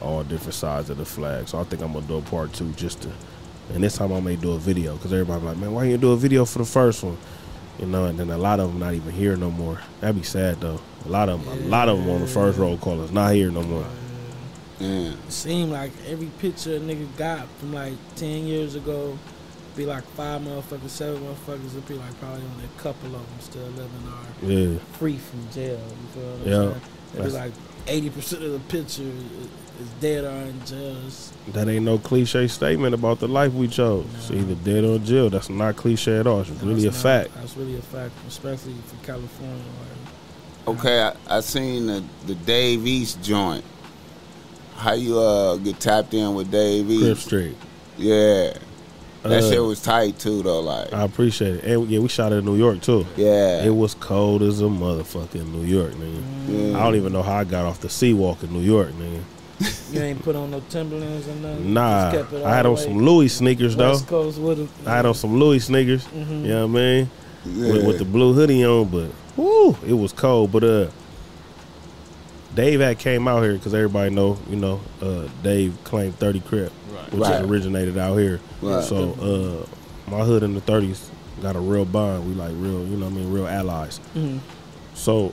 all 0.00 0.22
different 0.22 0.54
sides 0.54 0.88
of 0.90 0.98
the 0.98 1.04
flag. 1.04 1.48
So 1.48 1.58
I 1.58 1.64
think 1.64 1.82
I'm 1.82 1.92
gonna 1.92 2.06
do 2.06 2.18
a 2.18 2.22
part 2.22 2.52
two 2.52 2.70
just 2.72 3.02
to, 3.02 3.10
and 3.74 3.82
this 3.82 3.96
time 3.96 4.12
I 4.12 4.20
may 4.20 4.36
do 4.36 4.52
a 4.52 4.58
video 4.58 4.94
because 4.96 5.12
everybody 5.12 5.44
like, 5.44 5.56
man, 5.56 5.72
why 5.72 5.84
you 5.84 5.98
do 5.98 6.12
a 6.12 6.16
video 6.16 6.44
for 6.44 6.60
the 6.60 6.64
first 6.64 7.02
one? 7.02 7.16
You 7.78 7.86
know, 7.86 8.06
and 8.06 8.18
then 8.18 8.30
a 8.30 8.38
lot 8.38 8.58
of 8.60 8.70
them 8.70 8.80
not 8.80 8.94
even 8.94 9.12
here 9.12 9.36
no 9.36 9.50
more. 9.50 9.80
That'd 10.00 10.16
be 10.16 10.22
sad 10.24 10.60
though. 10.60 10.80
A 11.06 11.08
lot 11.08 11.28
of 11.28 11.44
them, 11.44 11.66
a 11.66 11.68
lot 11.68 11.88
of 11.88 11.98
them 11.98 12.10
on 12.10 12.20
the 12.20 12.26
first 12.26 12.58
roll 12.58 12.76
call 12.76 13.00
is 13.02 13.12
not 13.12 13.32
here 13.34 13.50
no 13.50 13.62
more. 13.62 13.86
Yeah. 14.80 15.10
It 15.10 15.32
seemed 15.32 15.70
like 15.72 15.92
every 16.08 16.26
picture 16.38 16.76
a 16.76 16.80
nigga 16.80 17.06
got 17.16 17.46
from 17.58 17.72
like 17.74 17.94
10 18.16 18.46
years 18.46 18.74
ago 18.74 19.16
be 19.76 19.86
like 19.86 20.04
five 20.10 20.40
motherfuckers, 20.42 20.88
seven 20.90 21.22
motherfuckers. 21.22 21.66
It'd 21.70 21.86
be 21.86 21.94
like 21.94 22.18
probably 22.20 22.42
only 22.42 22.64
a 22.64 22.80
couple 22.80 23.06
of 23.06 23.12
them 23.12 23.40
still 23.40 23.62
living 23.62 23.90
or 24.08 24.50
Yeah, 24.74 24.78
free 24.98 25.16
from 25.16 25.48
jail. 25.52 25.78
You 25.78 26.20
feel 26.20 26.30
what 26.30 26.40
I'm 26.40 26.52
Yeah. 26.52 26.70
saying? 26.70 26.82
It'd 27.14 27.24
be 27.26 27.30
like 27.30 27.52
80% 27.86 28.42
of 28.44 28.52
the 28.52 28.58
picture 28.68 29.12
is- 29.80 29.86
is 29.86 29.92
dead 30.00 30.24
or 30.24 30.28
in 30.30 30.54
jail. 30.66 30.96
That 31.52 31.68
ain't 31.68 31.84
no 31.84 31.98
cliche 31.98 32.46
statement 32.48 32.94
about 32.94 33.20
the 33.20 33.28
life 33.28 33.52
we 33.52 33.68
chose. 33.68 34.04
It's 34.16 34.30
either 34.30 34.54
dead 34.64 34.84
or 34.84 34.98
jail. 34.98 35.30
That's 35.30 35.48
not 35.48 35.76
cliche 35.76 36.18
at 36.18 36.26
all. 36.26 36.40
It's 36.40 36.50
really 36.62 36.82
a 36.82 36.86
not- 36.86 36.94
fact. 36.94 37.30
That's 37.36 37.56
really 37.56 37.76
a 37.78 37.82
fact, 37.82 38.12
especially 38.26 38.74
for 38.86 39.06
California. 39.06 39.54
Like, 39.56 40.76
Okay, 40.78 41.00
I, 41.02 41.12
I 41.38 41.40
seen 41.40 41.86
the, 41.86 42.02
the 42.26 42.34
Dave 42.34 42.86
East 42.86 43.22
joint. 43.22 43.64
How 44.76 44.92
you 44.92 45.18
uh 45.18 45.56
get 45.56 45.80
tapped 45.80 46.12
in 46.14 46.34
with 46.34 46.50
Dave 46.50 46.86
Crip 46.86 47.18
Street. 47.18 47.56
Yeah. 47.96 48.52
That 49.24 49.42
Uh, 49.42 49.50
shit 49.50 49.62
was 49.62 49.80
tight 49.82 50.18
too 50.18 50.42
though, 50.42 50.60
like 50.60 50.92
I 50.92 51.02
appreciate 51.02 51.56
it. 51.56 51.64
And 51.64 51.88
yeah, 51.90 51.98
we 51.98 52.08
shot 52.08 52.32
it 52.32 52.36
in 52.36 52.44
New 52.44 52.54
York 52.56 52.80
too. 52.82 53.04
yeah. 53.16 53.64
It 53.64 53.74
was 53.74 53.94
cold 53.94 54.42
as 54.42 54.60
a 54.60 54.64
motherfucker 54.64 55.36
in 55.36 55.52
New 55.52 55.64
York, 55.66 55.92
nigga. 55.94 56.22
yeah. 56.72 56.78
I 56.78 56.84
don't 56.84 56.94
even 56.96 57.12
know 57.12 57.22
how 57.22 57.38
I 57.38 57.44
got 57.44 57.64
off 57.64 57.80
the 57.80 57.88
seawalk 57.88 58.44
in 58.44 58.52
New 58.52 58.60
York, 58.60 58.90
nigga. 58.92 59.20
you 59.92 60.00
ain't 60.00 60.22
put 60.22 60.36
on 60.36 60.50
no 60.50 60.60
Timberlands 60.68 61.26
or 61.28 61.34
nothing. 61.36 61.72
Nah, 61.74 62.10
Just 62.12 62.16
kept 62.30 62.32
it 62.40 62.44
I 62.46 62.54
had 62.56 62.66
on 62.66 62.76
some 62.76 62.98
Louis 62.98 63.28
sneakers 63.28 63.74
though. 63.76 63.98
Coast 64.00 64.38
with 64.38 64.60
it. 64.60 64.68
I 64.86 64.96
had 64.96 65.06
on 65.06 65.14
some 65.14 65.38
Louis 65.38 65.58
sneakers. 65.60 66.04
Mhm. 66.06 66.42
You 66.42 66.48
know 66.48 66.66
what 66.66 66.78
I 66.78 66.82
mean? 66.82 67.10
yeah. 67.46 67.72
With, 67.72 67.86
with 67.86 67.98
the 67.98 68.04
blue 68.04 68.32
hoodie 68.34 68.64
on, 68.64 68.88
but 68.88 69.10
whoo, 69.36 69.76
it 69.86 69.94
was 69.94 70.12
cold. 70.12 70.52
But 70.52 70.64
uh, 70.64 70.86
Dave 72.54 72.80
had 72.80 72.98
came 72.98 73.28
out 73.28 73.42
here 73.42 73.54
because 73.54 73.74
everybody 73.74 74.10
know, 74.10 74.38
you 74.48 74.56
know, 74.56 74.80
uh, 75.02 75.28
Dave 75.42 75.76
claimed 75.84 76.14
thirty 76.16 76.40
crip, 76.40 76.72
Right. 76.92 77.12
which 77.12 77.22
Right. 77.22 77.40
is 77.42 77.48
originated 77.50 77.98
out 77.98 78.16
here. 78.16 78.40
Right. 78.62 78.82
So 78.84 79.66
uh, 80.08 80.10
my 80.10 80.20
hood 80.24 80.42
in 80.42 80.54
the 80.54 80.60
thirties 80.60 81.10
got 81.42 81.56
a 81.56 81.60
real 81.60 81.84
bond. 81.84 82.26
We 82.28 82.34
like 82.34 82.52
real, 82.56 82.84
you 82.84 82.96
know, 82.96 83.06
what 83.06 83.12
I 83.14 83.16
mean, 83.16 83.32
real 83.32 83.46
allies. 83.46 84.00
Mhm. 84.16 84.40
So, 84.94 85.32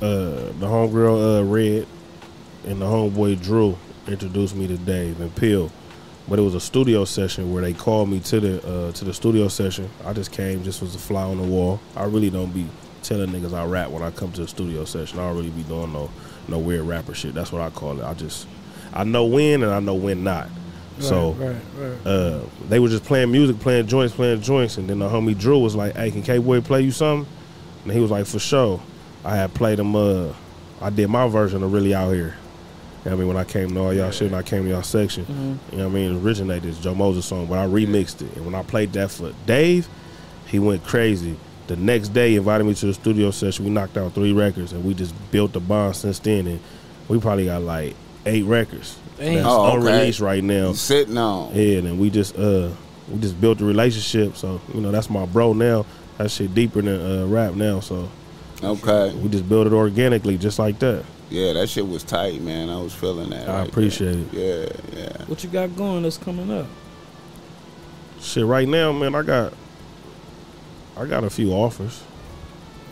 uh, 0.00 0.52
the 0.60 0.66
homegirl 0.66 1.40
uh, 1.40 1.44
Red 1.44 1.86
and 2.64 2.80
the 2.80 2.86
homeboy 2.86 3.42
Drew 3.42 3.76
introduced 4.06 4.54
me 4.54 4.66
to 4.66 4.76
Dave 4.76 5.20
and 5.20 5.34
Peel, 5.36 5.70
but 6.28 6.38
it 6.38 6.42
was 6.42 6.54
a 6.54 6.60
studio 6.60 7.04
session 7.04 7.52
where 7.52 7.62
they 7.62 7.72
called 7.72 8.08
me 8.08 8.20
to 8.20 8.40
the 8.40 8.66
uh, 8.66 8.92
to 8.92 9.04
the 9.04 9.14
studio 9.14 9.48
session. 9.48 9.88
I 10.04 10.12
just 10.12 10.32
came, 10.32 10.62
just 10.62 10.82
was 10.82 10.94
a 10.94 10.98
fly 10.98 11.22
on 11.22 11.38
the 11.38 11.46
wall. 11.46 11.80
I 11.96 12.04
really 12.04 12.30
don't 12.30 12.52
be 12.52 12.66
telling 13.02 13.30
niggas 13.30 13.52
I 13.52 13.64
rap 13.64 13.90
when 13.90 14.02
I 14.02 14.10
come 14.10 14.32
to 14.32 14.42
the 14.42 14.48
studio 14.48 14.84
session. 14.84 15.18
I 15.18 15.28
don't 15.28 15.36
really 15.36 15.50
be 15.50 15.62
doing 15.64 15.92
no 15.92 16.10
no 16.48 16.58
weird 16.58 16.82
rapper 16.82 17.14
shit. 17.14 17.34
That's 17.34 17.52
what 17.52 17.62
I 17.62 17.70
call 17.70 18.00
it. 18.00 18.04
I 18.04 18.14
just 18.14 18.46
I 18.92 19.04
know 19.04 19.24
when 19.24 19.62
and 19.62 19.72
I 19.72 19.80
know 19.80 19.94
when 19.94 20.24
not. 20.24 20.48
So 20.98 21.32
right, 21.32 21.56
right, 21.76 21.88
right. 21.88 22.06
uh, 22.06 22.40
they 22.68 22.78
were 22.78 22.88
just 22.88 23.04
playing 23.04 23.32
music, 23.32 23.58
playing 23.58 23.86
joints, 23.86 24.14
playing 24.14 24.42
joints, 24.42 24.76
and 24.76 24.88
then 24.88 24.98
the 24.98 25.08
homie 25.08 25.36
Drew 25.36 25.58
was 25.58 25.74
like, 25.74 25.96
"Hey, 25.96 26.10
can 26.10 26.22
K 26.22 26.38
Boy 26.38 26.60
play 26.60 26.82
you 26.82 26.92
something?" 26.92 27.30
And 27.84 27.92
he 27.92 27.98
was 27.98 28.10
like, 28.10 28.26
"For 28.26 28.38
sure." 28.38 28.80
I 29.24 29.36
had 29.36 29.54
played 29.54 29.78
him. 29.78 29.96
Uh, 29.96 30.32
I 30.80 30.90
did 30.90 31.08
my 31.08 31.28
version 31.28 31.62
of 31.62 31.72
"Really 31.72 31.94
Out 31.94 32.12
Here." 32.12 32.36
You 33.04 33.10
know 33.10 33.16
what 33.16 33.22
I 33.22 33.24
mean, 33.24 33.28
when 33.34 33.36
I 33.36 33.44
came 33.44 33.74
to 33.74 33.80
all 33.80 33.92
y'all 33.92 34.10
shit, 34.12 34.28
and 34.28 34.36
I 34.36 34.42
came 34.42 34.62
to 34.64 34.70
y'all 34.70 34.82
section, 34.82 35.24
Mhm. 35.24 35.72
you 35.72 35.78
know 35.78 35.88
what 35.88 35.90
I 35.90 35.94
mean, 35.94 36.16
it 36.16 36.22
originated 36.24 36.62
this 36.70 36.78
Joe 36.78 36.94
Moses 36.94 37.24
song, 37.26 37.46
but 37.46 37.58
I 37.58 37.66
remixed 37.66 38.22
it. 38.22 38.28
And 38.36 38.46
when 38.46 38.54
I 38.54 38.62
played 38.62 38.92
that 38.92 39.10
for 39.10 39.32
Dave, 39.46 39.88
he 40.46 40.58
went 40.60 40.84
crazy. 40.84 41.34
The 41.66 41.74
next 41.76 42.08
day, 42.14 42.30
he 42.30 42.36
invited 42.36 42.64
me 42.64 42.74
to 42.74 42.86
the 42.86 42.94
studio 42.94 43.30
session. 43.32 43.64
We 43.64 43.70
knocked 43.72 43.96
out 43.96 44.14
three 44.14 44.32
records, 44.32 44.72
and 44.72 44.84
we 44.84 44.94
just 44.94 45.14
built 45.32 45.52
the 45.52 45.60
bond 45.60 45.96
since 45.96 46.18
then. 46.20 46.46
And 46.46 46.60
we 47.08 47.18
probably 47.18 47.46
got 47.46 47.62
like 47.62 47.94
eight 48.24 48.44
records 48.44 48.96
Damn. 49.18 49.34
that's 49.34 49.46
Oh, 49.48 49.66
okay. 49.66 49.76
unreleased 49.78 50.20
right 50.20 50.44
now. 50.44 50.68
You 50.68 50.74
sitting 50.74 51.18
on. 51.18 51.50
Yeah, 51.54 51.78
and 51.78 51.98
we 51.98 52.08
just 52.10 52.38
uh 52.38 52.68
we 53.12 53.18
just 53.20 53.40
built 53.40 53.60
a 53.60 53.64
relationship. 53.64 54.36
So 54.36 54.60
you 54.72 54.80
know 54.80 54.92
that's 54.92 55.10
my 55.10 55.26
bro 55.26 55.52
now. 55.54 55.86
That 56.18 56.30
shit 56.30 56.54
deeper 56.54 56.82
than 56.82 57.00
uh, 57.00 57.26
rap 57.26 57.54
now. 57.54 57.80
So 57.80 58.08
Okay. 58.62 59.12
we 59.20 59.28
just 59.28 59.48
built 59.48 59.66
it 59.66 59.72
organically, 59.72 60.36
just 60.38 60.58
like 60.60 60.78
that. 60.80 61.02
Yeah, 61.32 61.54
that 61.54 61.68
shit 61.70 61.88
was 61.88 62.04
tight, 62.04 62.42
man. 62.42 62.68
I 62.68 62.78
was 62.80 62.92
feeling 62.94 63.30
that. 63.30 63.48
I 63.48 63.60
right 63.60 63.68
appreciate 63.68 64.16
it. 64.18 64.32
Yeah, 64.32 64.66
yeah. 65.00 65.24
What 65.24 65.42
you 65.42 65.48
got 65.48 65.74
going 65.74 66.02
that's 66.02 66.18
coming 66.18 66.50
up? 66.50 66.66
Shit, 68.20 68.44
right 68.44 68.68
now, 68.68 68.92
man, 68.92 69.14
I 69.14 69.22
got 69.22 69.54
I 70.96 71.06
got 71.06 71.24
a 71.24 71.30
few 71.30 71.52
offers 71.52 72.02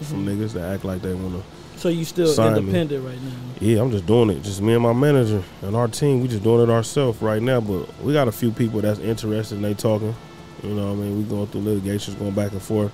from 0.03 0.24
Mm-hmm. 0.24 0.28
niggas 0.43 0.53
that 0.55 0.72
act 0.74 0.84
like 0.86 1.03
they 1.03 1.12
wanna. 1.12 1.43
So 1.76 1.88
you 1.91 2.05
still 2.07 2.26
Sign 2.28 2.53
me. 2.55 2.59
independent 2.61 3.05
right 3.07 3.20
now? 3.22 3.32
Yeah, 3.61 3.80
I'm 3.82 3.91
just 3.91 4.07
doing 4.07 4.30
it. 4.30 4.43
Just 4.43 4.61
me 4.62 4.72
and 4.74 4.82
my 4.82 4.93
manager 4.95 5.43
and 5.62 5.76
our 5.76 5.88
team. 5.88 6.22
We 6.22 6.28
just 6.28 6.43
doing 6.43 6.62
it 6.68 6.72
ourselves 6.72 7.20
right 7.22 7.41
now. 7.43 7.61
But 7.61 7.86
we 8.03 8.12
got 8.14 8.26
a 8.28 8.32
few 8.32 8.51
people 8.53 8.80
that's 8.80 8.99
interested 9.01 9.57
and 9.57 9.64
they 9.64 9.74
talking. 9.74 10.14
You 10.62 10.70
know, 10.70 10.86
what 10.86 10.93
I 10.93 10.95
mean, 10.97 11.18
we 11.18 11.24
going 11.24 11.47
through 11.49 11.62
litigations, 11.62 12.16
going 12.16 12.32
back 12.34 12.53
and 12.53 12.61
forth, 12.62 12.93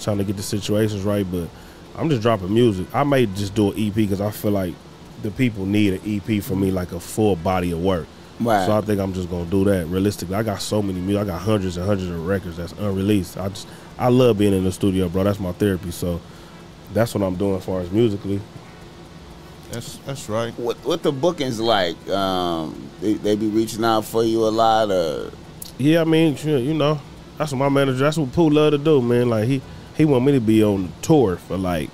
trying 0.00 0.18
to 0.18 0.24
get 0.24 0.36
the 0.36 0.42
situations 0.42 1.02
right. 1.02 1.26
But 1.30 1.48
I'm 1.96 2.10
just 2.10 2.22
dropping 2.22 2.52
music. 2.52 2.86
I 2.94 3.04
may 3.04 3.26
just 3.26 3.54
do 3.54 3.72
an 3.72 3.78
EP 3.78 3.94
because 3.94 4.20
I 4.20 4.30
feel 4.30 4.50
like 4.50 4.74
the 5.22 5.30
people 5.30 5.64
need 5.64 5.94
an 5.94 6.00
EP 6.04 6.42
for 6.42 6.54
me, 6.54 6.70
like 6.70 6.92
a 6.92 7.00
full 7.00 7.36
body 7.36 7.72
of 7.72 7.82
work. 7.82 8.06
Right. 8.38 8.66
So 8.66 8.76
I 8.76 8.82
think 8.82 9.00
I'm 9.00 9.14
just 9.14 9.30
gonna 9.30 9.46
do 9.46 9.64
that. 9.64 9.86
Realistically, 9.86 10.34
I 10.34 10.42
got 10.42 10.60
so 10.60 10.82
many 10.82 11.00
music. 11.00 11.22
I 11.22 11.24
got 11.24 11.40
hundreds 11.40 11.78
and 11.78 11.86
hundreds 11.86 12.10
of 12.10 12.26
records 12.26 12.58
that's 12.58 12.72
unreleased. 12.72 13.38
I 13.38 13.48
just 13.48 13.66
I 13.98 14.08
love 14.08 14.38
being 14.38 14.52
in 14.52 14.64
the 14.64 14.72
studio, 14.72 15.08
bro. 15.08 15.24
That's 15.24 15.40
my 15.40 15.52
therapy. 15.52 15.90
So 15.90 16.20
that's 16.92 17.14
what 17.14 17.24
I'm 17.24 17.36
doing 17.36 17.56
as 17.56 17.64
far 17.64 17.80
as 17.80 17.90
musically. 17.90 18.40
That's 19.70 19.96
that's 19.98 20.28
right. 20.28 20.52
what 20.58 20.76
what 20.84 21.02
the 21.02 21.12
bookings 21.12 21.58
like? 21.58 21.96
Um, 22.10 22.90
they, 23.00 23.14
they 23.14 23.36
be 23.36 23.48
reaching 23.48 23.84
out 23.84 24.04
for 24.04 24.22
you 24.22 24.46
a 24.46 24.50
lot, 24.50 24.90
or 24.90 25.32
Yeah, 25.78 26.02
I 26.02 26.04
mean, 26.04 26.36
you 26.44 26.74
know, 26.74 27.00
that's 27.38 27.52
what 27.52 27.58
my 27.58 27.68
manager. 27.70 28.04
That's 28.04 28.18
what 28.18 28.32
Pooh 28.32 28.50
love 28.50 28.72
to 28.72 28.78
do, 28.78 29.00
man. 29.00 29.30
Like 29.30 29.48
he 29.48 29.62
he 29.96 30.04
want 30.04 30.24
me 30.24 30.32
to 30.32 30.40
be 30.40 30.62
on 30.62 30.92
tour 31.02 31.36
for 31.36 31.56
like 31.56 31.90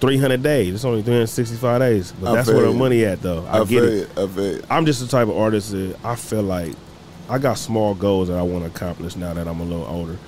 300 0.00 0.42
days. 0.42 0.74
It's 0.74 0.84
only 0.84 1.02
365 1.02 1.80
days, 1.80 2.12
but 2.12 2.32
I 2.32 2.34
that's 2.36 2.48
where 2.48 2.66
the 2.66 2.72
money 2.72 3.04
at, 3.04 3.20
though. 3.22 3.44
I, 3.46 3.60
I, 3.60 3.64
get 3.64 3.84
it. 3.84 3.92
it. 3.92 4.10
I 4.18 4.26
feel 4.26 4.44
it. 4.44 4.64
I'm 4.70 4.86
just 4.86 5.00
the 5.00 5.06
type 5.06 5.28
of 5.28 5.36
artist 5.36 5.72
that 5.72 5.96
I 6.04 6.16
feel 6.16 6.42
like 6.42 6.74
I 7.28 7.38
got 7.38 7.58
small 7.58 7.94
goals 7.94 8.28
that 8.28 8.38
I 8.38 8.42
want 8.42 8.64
to 8.64 8.70
accomplish 8.70 9.16
now 9.16 9.34
that 9.34 9.46
I'm 9.46 9.60
a 9.60 9.64
little 9.64 9.86
older. 9.86 10.18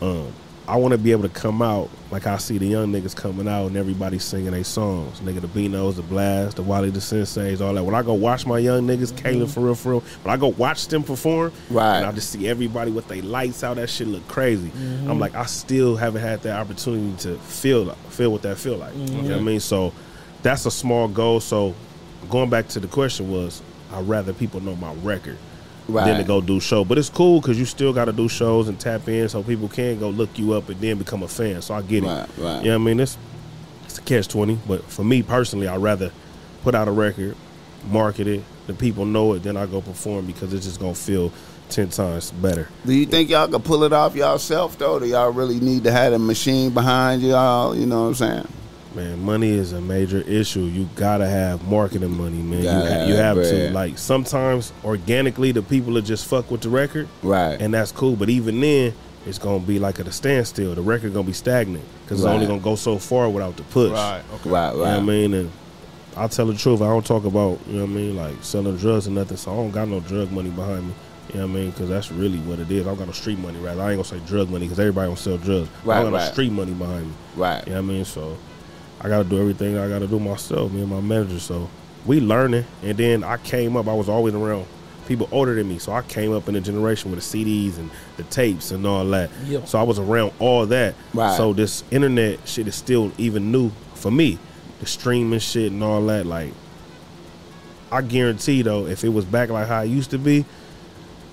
Um, 0.00 0.32
I 0.68 0.76
want 0.76 0.92
to 0.92 0.98
be 0.98 1.12
able 1.12 1.22
to 1.22 1.30
come 1.30 1.62
out 1.62 1.88
like 2.10 2.26
I 2.26 2.36
see 2.36 2.58
the 2.58 2.66
young 2.66 2.92
niggas 2.92 3.16
coming 3.16 3.48
out 3.48 3.68
and 3.68 3.76
everybody 3.78 4.18
singing 4.18 4.50
their 4.50 4.64
songs. 4.64 5.18
Nigga, 5.20 5.40
the 5.40 5.48
Beanos, 5.48 5.96
the 5.96 6.02
Blast, 6.02 6.56
the 6.56 6.62
Wally, 6.62 6.90
the 6.90 6.98
Senseis, 6.98 7.62
all 7.62 7.72
that. 7.72 7.82
When 7.82 7.94
I 7.94 8.02
go 8.02 8.12
watch 8.12 8.44
my 8.44 8.58
young 8.58 8.86
niggas, 8.86 9.12
Kayla, 9.12 9.44
mm-hmm. 9.44 9.46
for 9.46 9.60
real, 9.60 9.74
for 9.74 9.88
real, 9.92 10.00
when 10.22 10.34
I 10.34 10.36
go 10.36 10.48
watch 10.48 10.88
them 10.88 11.02
perform, 11.02 11.52
Right. 11.70 11.96
and 11.96 12.06
I 12.06 12.12
just 12.12 12.28
see 12.30 12.46
everybody 12.46 12.90
with 12.90 13.08
their 13.08 13.22
lights 13.22 13.64
out, 13.64 13.76
that 13.76 13.88
shit 13.88 14.08
look 14.08 14.28
crazy. 14.28 14.68
Mm-hmm. 14.68 15.10
I'm 15.10 15.18
like, 15.18 15.34
I 15.34 15.46
still 15.46 15.96
haven't 15.96 16.20
had 16.20 16.42
that 16.42 16.60
opportunity 16.60 17.16
to 17.22 17.38
feel 17.38 17.90
feel 18.10 18.30
what 18.30 18.42
that 18.42 18.58
feel 18.58 18.76
like. 18.76 18.94
You 18.94 19.06
know 19.06 19.14
what 19.14 19.24
I 19.24 19.34
mm-hmm. 19.36 19.44
mean? 19.46 19.60
So 19.60 19.94
that's 20.42 20.66
a 20.66 20.70
small 20.70 21.08
goal. 21.08 21.40
So 21.40 21.74
going 22.28 22.50
back 22.50 22.68
to 22.68 22.80
the 22.80 22.88
question 22.88 23.30
was, 23.30 23.62
I'd 23.90 24.06
rather 24.06 24.34
people 24.34 24.60
know 24.60 24.76
my 24.76 24.92
record 24.96 25.38
Right. 25.88 26.04
than 26.04 26.18
to 26.18 26.24
go 26.24 26.42
do 26.42 26.60
show. 26.60 26.84
But 26.84 26.98
it's 26.98 27.08
cool 27.08 27.40
because 27.40 27.58
you 27.58 27.64
still 27.64 27.94
got 27.94 28.04
to 28.04 28.12
do 28.12 28.28
shows 28.28 28.68
and 28.68 28.78
tap 28.78 29.08
in 29.08 29.26
so 29.30 29.42
people 29.42 29.68
can 29.68 29.98
go 29.98 30.10
look 30.10 30.38
you 30.38 30.52
up 30.52 30.68
and 30.68 30.78
then 30.80 30.98
become 30.98 31.22
a 31.22 31.28
fan. 31.28 31.62
So 31.62 31.72
I 31.72 31.80
get 31.80 32.04
it. 32.04 32.06
Right, 32.06 32.28
right. 32.36 32.62
what 32.62 32.70
I 32.70 32.78
mean 32.78 33.00
it's 33.00 33.16
it's 33.84 33.98
a 33.98 34.02
catch 34.02 34.28
twenty. 34.28 34.58
But 34.68 34.84
for 34.84 35.02
me 35.02 35.22
personally, 35.22 35.66
I'd 35.66 35.80
rather 35.80 36.12
put 36.62 36.74
out 36.74 36.88
a 36.88 36.90
record, 36.90 37.36
market 37.90 38.26
it, 38.26 38.44
the 38.66 38.74
people 38.74 39.06
know 39.06 39.32
it, 39.32 39.42
then 39.42 39.56
I 39.56 39.64
go 39.66 39.80
perform 39.80 40.26
because 40.26 40.52
it's 40.52 40.66
just 40.66 40.78
gonna 40.78 40.94
feel 40.94 41.32
ten 41.70 41.88
times 41.88 42.30
better. 42.32 42.68
Do 42.84 42.92
you 42.92 43.06
think 43.06 43.30
y'all 43.30 43.48
could 43.48 43.64
pull 43.64 43.82
it 43.84 43.92
off 43.92 44.14
yourself 44.14 44.78
though? 44.78 44.98
Do 44.98 45.06
y'all 45.06 45.32
really 45.32 45.58
need 45.58 45.84
to 45.84 45.90
have 45.90 46.12
a 46.12 46.18
machine 46.18 46.70
behind 46.70 47.22
y'all? 47.22 47.74
You 47.74 47.86
know 47.86 48.02
what 48.02 48.08
I'm 48.08 48.14
saying? 48.14 48.48
Man, 48.94 49.22
money 49.22 49.50
is 49.50 49.72
a 49.72 49.80
major 49.80 50.22
issue. 50.22 50.60
You 50.62 50.88
gotta 50.96 51.26
have 51.28 51.66
marketing 51.68 52.16
money, 52.16 52.38
man. 52.38 52.62
You, 52.62 52.70
ha- 52.70 53.04
you 53.04 53.14
have 53.16 53.36
have 53.36 53.46
to. 53.46 53.70
Like 53.72 53.98
sometimes 53.98 54.72
organically, 54.84 55.52
the 55.52 55.62
people 55.62 55.98
are 55.98 56.02
just 56.02 56.26
fuck 56.26 56.50
with 56.50 56.62
the 56.62 56.70
record, 56.70 57.06
Right. 57.22 57.60
and 57.60 57.74
that's 57.74 57.92
cool. 57.92 58.16
But 58.16 58.30
even 58.30 58.60
then, 58.60 58.94
it's 59.26 59.38
gonna 59.38 59.60
be 59.60 59.78
like 59.78 60.00
at 60.00 60.06
a 60.06 60.12
standstill. 60.12 60.74
The 60.74 60.80
record 60.80 61.12
gonna 61.12 61.26
be 61.26 61.32
stagnant 61.34 61.84
because 62.04 62.20
it's 62.20 62.26
only 62.26 62.46
gonna 62.46 62.60
go 62.60 62.76
so 62.76 62.96
far 62.98 63.28
without 63.28 63.56
the 63.58 63.62
push. 63.64 63.92
Right. 63.92 64.22
Okay. 64.36 64.50
right, 64.50 64.72
You 64.72 64.78
know 64.78 64.84
what 64.84 64.88
I 64.94 65.00
mean? 65.00 65.34
And 65.34 65.50
I'll 66.16 66.28
tell 66.30 66.46
the 66.46 66.54
truth. 66.54 66.80
I 66.80 66.86
don't 66.86 67.04
talk 67.04 67.24
about 67.24 67.58
you 67.68 67.74
know 67.74 67.82
what 67.84 67.90
I 67.90 67.94
mean, 67.94 68.16
like 68.16 68.36
selling 68.42 68.76
drugs 68.78 69.06
or 69.06 69.10
nothing. 69.10 69.36
So 69.36 69.52
I 69.52 69.56
don't 69.56 69.70
got 69.70 69.86
no 69.88 70.00
drug 70.00 70.32
money 70.32 70.50
behind 70.50 70.88
me. 70.88 70.94
You 71.34 71.40
know 71.40 71.46
what 71.46 71.50
I 71.52 71.54
mean? 71.60 71.70
Because 71.72 71.90
that's 71.90 72.10
really 72.10 72.38
what 72.38 72.58
it 72.58 72.70
is. 72.70 72.86
I 72.86 72.88
don't 72.88 72.96
got 72.98 73.06
no 73.08 73.12
street 73.12 73.38
money. 73.38 73.58
Rather, 73.58 73.82
I 73.82 73.92
ain't 73.92 74.02
gonna 74.02 74.18
say 74.20 74.26
drug 74.26 74.48
money 74.48 74.64
because 74.64 74.80
everybody 74.80 75.08
don't 75.10 75.18
sell 75.18 75.36
drugs. 75.36 75.68
Right, 75.84 75.98
I 75.98 76.02
don't 76.02 76.12
got 76.12 76.24
no 76.24 76.32
street 76.32 76.52
money 76.52 76.72
behind 76.72 77.08
me. 77.08 77.12
Right. 77.36 77.62
You 77.66 77.74
know 77.74 77.82
what 77.82 77.90
I 77.90 77.92
mean? 77.92 78.04
So 78.06 78.38
I 79.00 79.08
got 79.08 79.22
to 79.22 79.24
do 79.28 79.40
everything 79.40 79.78
I 79.78 79.88
got 79.88 80.00
to 80.00 80.06
do 80.06 80.18
myself, 80.18 80.72
me 80.72 80.80
and 80.80 80.90
my 80.90 81.00
manager. 81.00 81.38
So 81.38 81.68
we 82.06 82.20
learning. 82.20 82.64
And 82.82 82.96
then 82.98 83.24
I 83.24 83.36
came 83.36 83.76
up, 83.76 83.86
I 83.88 83.94
was 83.94 84.08
always 84.08 84.34
around 84.34 84.66
people 85.06 85.28
older 85.32 85.54
than 85.54 85.68
me. 85.68 85.78
So 85.78 85.92
I 85.92 86.02
came 86.02 86.32
up 86.32 86.48
in 86.48 86.56
a 86.56 86.60
generation 86.60 87.10
with 87.10 87.20
the 87.20 87.44
CDs 87.44 87.78
and 87.78 87.90
the 88.16 88.24
tapes 88.24 88.70
and 88.70 88.86
all 88.86 89.04
that. 89.06 89.30
Yeah. 89.44 89.64
So 89.64 89.78
I 89.78 89.82
was 89.82 89.98
around 89.98 90.32
all 90.38 90.66
that. 90.66 90.94
Right. 91.14 91.36
So 91.36 91.52
this 91.52 91.84
internet 91.90 92.46
shit 92.46 92.68
is 92.68 92.74
still 92.74 93.12
even 93.18 93.50
new 93.50 93.70
for 93.94 94.10
me. 94.10 94.38
The 94.80 94.86
streaming 94.86 95.40
shit 95.40 95.72
and 95.72 95.82
all 95.82 96.04
that. 96.06 96.26
Like, 96.26 96.52
I 97.90 98.02
guarantee 98.02 98.62
though, 98.62 98.86
if 98.86 99.02
it 99.04 99.08
was 99.08 99.24
back 99.24 99.48
like 99.48 99.66
how 99.66 99.82
it 99.82 99.86
used 99.86 100.10
to 100.10 100.18
be, 100.18 100.44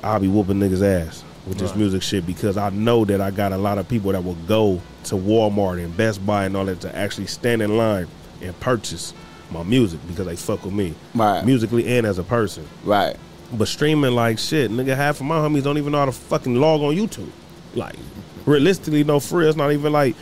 I'd 0.04 0.22
be 0.22 0.28
whooping 0.28 0.60
niggas' 0.60 0.84
ass 0.84 1.24
with 1.48 1.58
this 1.58 1.76
music 1.76 2.02
shit 2.02 2.26
because 2.26 2.58
I 2.58 2.70
know 2.70 3.06
that 3.06 3.22
I 3.22 3.32
got 3.32 3.52
a 3.52 3.58
lot 3.58 3.78
of 3.78 3.88
people 3.88 4.12
that 4.12 4.24
will 4.24 4.36
go 4.48 4.82
to 5.06 5.16
Walmart 5.16 5.84
and 5.84 5.96
Best 5.96 6.26
Buy 6.26 6.46
and 6.46 6.56
all 6.58 6.66
that 6.66 6.82
to 6.82 6.96
actually 6.96 7.28
stand 7.28 7.62
in 7.62 7.78
line 7.78 8.08
and 8.42 8.60
purchase 8.60 9.14
my 9.52 9.64
music 9.64 10.00
because 10.08 10.26
they 10.26 10.36
fuck 10.36 10.64
with 10.66 10.74
me. 10.74 10.94
Right. 11.14 11.44
Musically 11.46 11.98
and 11.98 12.06
as 12.06 12.18
a 12.18 12.24
person. 12.24 12.68
Right. 12.84 13.16
But 13.54 13.68
streaming 13.68 14.14
like 14.16 14.40
shit, 14.40 14.72
nigga, 14.72 14.96
half 14.96 15.20
of 15.20 15.26
my 15.28 15.38
homies 15.38 15.64
don't 15.64 15.78
even 15.78 15.92
know 15.92 16.00
how 16.00 16.06
to 16.06 16.12
fucking 16.12 16.56
log 16.56 16.82
on 16.82 16.96
YouTube. 16.96 17.30
Like, 17.76 17.96
realistically, 18.46 19.04
no 19.04 19.20
free. 19.20 19.48
It's 19.48 19.56
not 19.58 19.72
even 19.72 19.94
like 19.94 20.16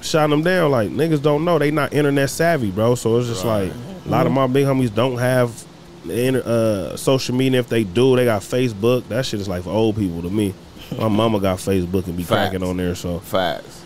shutting 0.00 0.30
them 0.30 0.42
down. 0.42 0.70
Like, 0.70 0.88
niggas 0.90 1.22
don't 1.22 1.44
know. 1.44 1.58
They 1.58 1.70
not 1.70 1.92
internet 1.92 2.30
savvy, 2.30 2.70
bro. 2.70 2.94
So 2.94 3.18
it's 3.18 3.28
just 3.28 3.44
Right. 3.44 3.64
like 3.64 3.72
a 4.06 4.08
lot 4.08 4.26
of 4.26 4.32
my 4.32 4.46
big 4.46 4.64
homies 4.66 4.94
don't 4.94 5.18
have 5.18 5.64
uh, 6.10 6.96
social 6.96 7.34
media. 7.34 7.60
If 7.60 7.68
they 7.68 7.84
do, 7.84 8.16
they 8.16 8.24
got 8.24 8.40
Facebook. 8.42 9.06
That 9.08 9.26
shit 9.26 9.40
is 9.40 9.48
like 9.48 9.64
for 9.64 9.70
old 9.70 9.96
people 9.96 10.22
to 10.22 10.30
me. 10.30 10.54
My 10.98 11.08
mama 11.08 11.38
got 11.40 11.58
Facebook 11.58 12.06
and 12.06 12.16
be 12.16 12.22
Facts. 12.22 12.50
cracking 12.50 12.62
on 12.66 12.78
there. 12.78 12.94
So 12.94 13.18
Facts. 13.20 13.79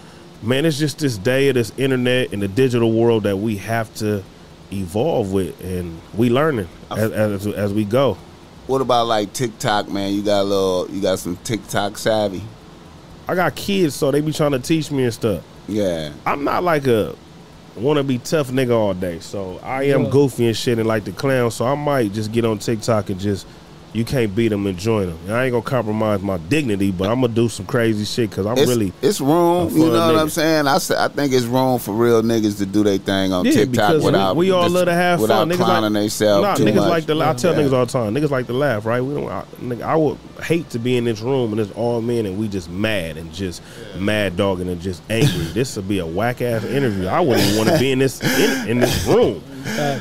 Man, 0.45 0.65
it's 0.65 0.79
just 0.79 0.99
this 0.99 1.17
day 1.19 1.49
of 1.49 1.55
this 1.55 1.73
internet 1.77 2.33
and 2.33 2.43
the 2.43 2.49
digital 2.49 2.93
world 2.93 3.25
that 3.25 3.37
we 3.37 3.57
have 3.59 3.93
to 3.97 4.23
evolve 4.73 5.33
with, 5.33 5.59
and 5.63 6.01
we 6.15 6.31
learning 6.31 6.69
as, 6.91 7.13
as, 7.13 7.47
as 7.47 7.73
we 7.73 7.85
go. 7.85 8.17
What 8.67 8.81
about 8.81 9.07
like 9.07 9.33
TikTok, 9.33 9.89
man? 9.89 10.13
You 10.15 10.23
got 10.23 10.41
a 10.41 10.45
little, 10.45 10.89
you 10.91 11.01
got 11.03 11.19
some 11.19 11.37
TikTok 11.39 11.99
savvy. 11.99 12.43
I 13.29 13.35
got 13.35 13.55
kids, 13.55 13.95
so 13.95 14.11
they 14.11 14.21
be 14.21 14.33
trying 14.33 14.53
to 14.53 14.59
teach 14.59 14.91
me 14.91 15.05
and 15.05 15.15
stuff. 15.15 15.43
Yeah. 15.69 16.13
I'm 16.27 16.45
not 16.45 16.63
like 16.63 16.87
a 16.87 17.15
want 17.77 17.97
to 17.97 18.05
be 18.05 18.19
tough 18.19 18.51
nigga 18.51 18.71
all 18.71 18.95
day, 18.95 19.19
so 19.19 19.59
I 19.63 19.85
am 19.85 20.05
Yeah. 20.05 20.11
goofy 20.11 20.47
and 20.47 20.57
shit 20.57 20.79
and 20.79 20.87
like 20.87 21.05
the 21.05 21.13
clown. 21.13 21.51
So 21.51 21.67
I 21.67 21.75
might 21.75 22.13
just 22.13 22.33
get 22.33 22.45
on 22.45 22.59
TikTok 22.59 23.11
and 23.11 23.19
just 23.21 23.47
you 23.95 24.05
can't 24.05 24.35
beat 24.35 24.49
them 24.49 24.67
and 24.67 24.77
join 24.77 25.07
them. 25.07 25.19
I 25.29 25.45
ain't 25.45 25.53
gonna 25.53 25.63
compromise 25.63 26.21
my 26.21 26.37
dignity, 26.37 26.91
but 26.91 27.09
I'm 27.09 27.21
gonna 27.21 27.33
do 27.33 27.49
some 27.49 27.65
crazy 27.65 28.05
shit 28.05 28.29
because 28.29 28.45
I'm 28.45 28.59
It's, 28.59 28.69
really 28.69 28.93
it's 29.01 29.21
room. 29.21 29.69
a 29.69 29.71
You 29.71 29.83
fun 29.85 29.93
know 29.93 30.07
what 30.13 30.17
I'm 30.17 30.29
saying? 30.29 30.67
I 30.67 30.79
say, 30.79 30.97
I 30.99 31.07
think 31.09 31.33
it's 31.33 31.45
room 31.47 31.79
for 31.79 31.95
real 31.95 32.21
niggas 32.23 32.59
to 32.59 32.67
do 32.67 32.83
their 32.83 32.99
thing 32.99 33.33
on 33.33 33.45
Yeah, 33.45 33.53
TikTok 33.53 33.73
because 33.73 34.01
we- 34.01 34.07
without 34.07 34.35
we 34.37 34.51
all 34.51 34.65
dis- 34.65 34.73
love 34.73 34.87
to 34.87 34.95
have 34.95 35.21
without 35.21 35.39
fun. 35.39 35.51
Niggas 35.51 35.69
like- 35.69 35.93
themselves 35.93 36.43
Nah, 36.43 36.55
too 36.57 36.65
niggas 36.65 36.75
much. 36.75 36.89
like 36.91 37.07
to. 37.07 37.23
I 37.23 37.33
tell 37.35 37.53
Yeah. 37.55 37.61
niggas 37.63 37.73
all 37.73 37.87
the 37.87 37.93
time. 37.93 38.15
Niggas 38.15 38.31
like 38.31 38.47
to 38.49 38.53
laugh, 38.53 38.85
right? 38.85 39.01
We 39.01 39.15
don't. 39.15 39.31
I, 39.31 39.45
nigga, 39.63 39.83
I 39.83 39.95
would 39.95 40.19
hate 40.43 40.69
to 40.71 40.81
be 40.81 40.97
in 40.97 41.05
this 41.05 41.21
room 41.21 41.53
and 41.53 41.61
it's 41.61 41.71
all 41.77 42.01
men 42.03 42.27
and 42.27 42.37
we 42.37 42.49
just 42.49 42.69
mad 42.69 43.17
and 43.17 43.33
just 43.33 43.63
mad 43.99 44.37
dogging 44.37 44.69
and 44.69 44.81
just 44.81 45.03
angry. 45.09 45.45
this 45.55 45.77
would 45.77 45.89
be 45.89 46.01
a 46.01 46.07
whack 46.07 46.43
ass 46.43 46.65
interview. 46.65 47.07
I 47.07 47.21
wouldn't 47.21 47.47
even 47.47 47.59
want 47.59 47.71
to 47.71 47.79
be 47.79 47.93
in 47.93 48.01
this 48.01 48.21
in, 48.21 48.69
in 48.71 48.81
this 48.81 49.07
room. 49.07 49.41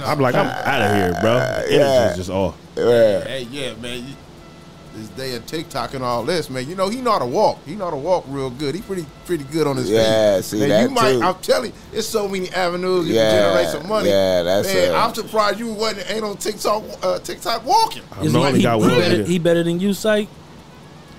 I'm 0.04 0.20
like, 0.20 0.34
I'm 0.36 0.48
out 0.48 0.82
of 0.82 0.96
here, 0.98 1.18
bro. 1.22 1.32
Uh, 1.34 1.62
Energy's 1.68 1.78
Yeah. 1.78 2.14
just 2.16 2.30
off. 2.32 2.56
Yeah. 2.76 3.24
Hey, 3.26 3.47
yeah, 3.51 3.74
man. 3.76 4.07
You, 4.07 4.13
this 4.95 5.09
day 5.09 5.36
of 5.36 5.43
TikTok 5.47 5.95
and 5.95 6.03
all 6.03 6.24
this, 6.24 6.51
man. 6.51 6.69
You 6.69 6.76
know 6.76 6.88
he 6.88 7.01
know 7.01 7.13
how 7.13 7.19
to 7.19 7.26
walk. 7.26 7.57
He 7.65 7.74
know 7.76 7.86
how 7.86 7.89
to 7.91 7.97
walk 7.97 8.26
real 8.28 8.51
good. 8.51 8.76
He 8.76 8.82
pretty 8.82 9.07
pretty 9.26 9.43
good 9.45 9.65
on 9.65 9.76
his 9.76 9.89
Yeah, 9.89 10.36
feet. 10.36 10.45
see, 10.45 10.59
man, 10.59 10.69
that 10.69 10.82
you 10.84 10.89
might. 10.91 11.11
too. 11.13 11.21
I'm 11.24 11.36
telling 11.41 11.71
you, 11.71 11.78
there's 11.91 12.07
so 12.07 12.28
many 12.28 12.49
avenues 12.51 13.07
you 13.07 13.15
Yeah, 13.15 13.32
can 13.32 13.39
generate 13.55 13.67
some 13.69 13.89
money. 13.89 14.09
yeah, 14.09 14.43
that's 14.43 14.71
man. 14.71 14.93
I'm 14.93 15.11
surprised 15.15 15.57
you 15.59 15.74
wasn't 15.74 16.11
ain't 16.11 16.24
on 16.24 16.38
TikTok. 16.38 16.84
Uh, 17.01 17.17
TikTok 17.17 17.65
walking. 17.65 18.03
I 18.11 18.21
Is 18.24 18.34
he, 18.34 18.51
he, 18.57 18.61
got 18.61 18.80
he 18.82 18.88
better, 18.99 19.24
he 19.24 19.39
better 19.39 19.63
than 19.63 19.80
you, 19.80 19.93
Psych? 19.93 20.28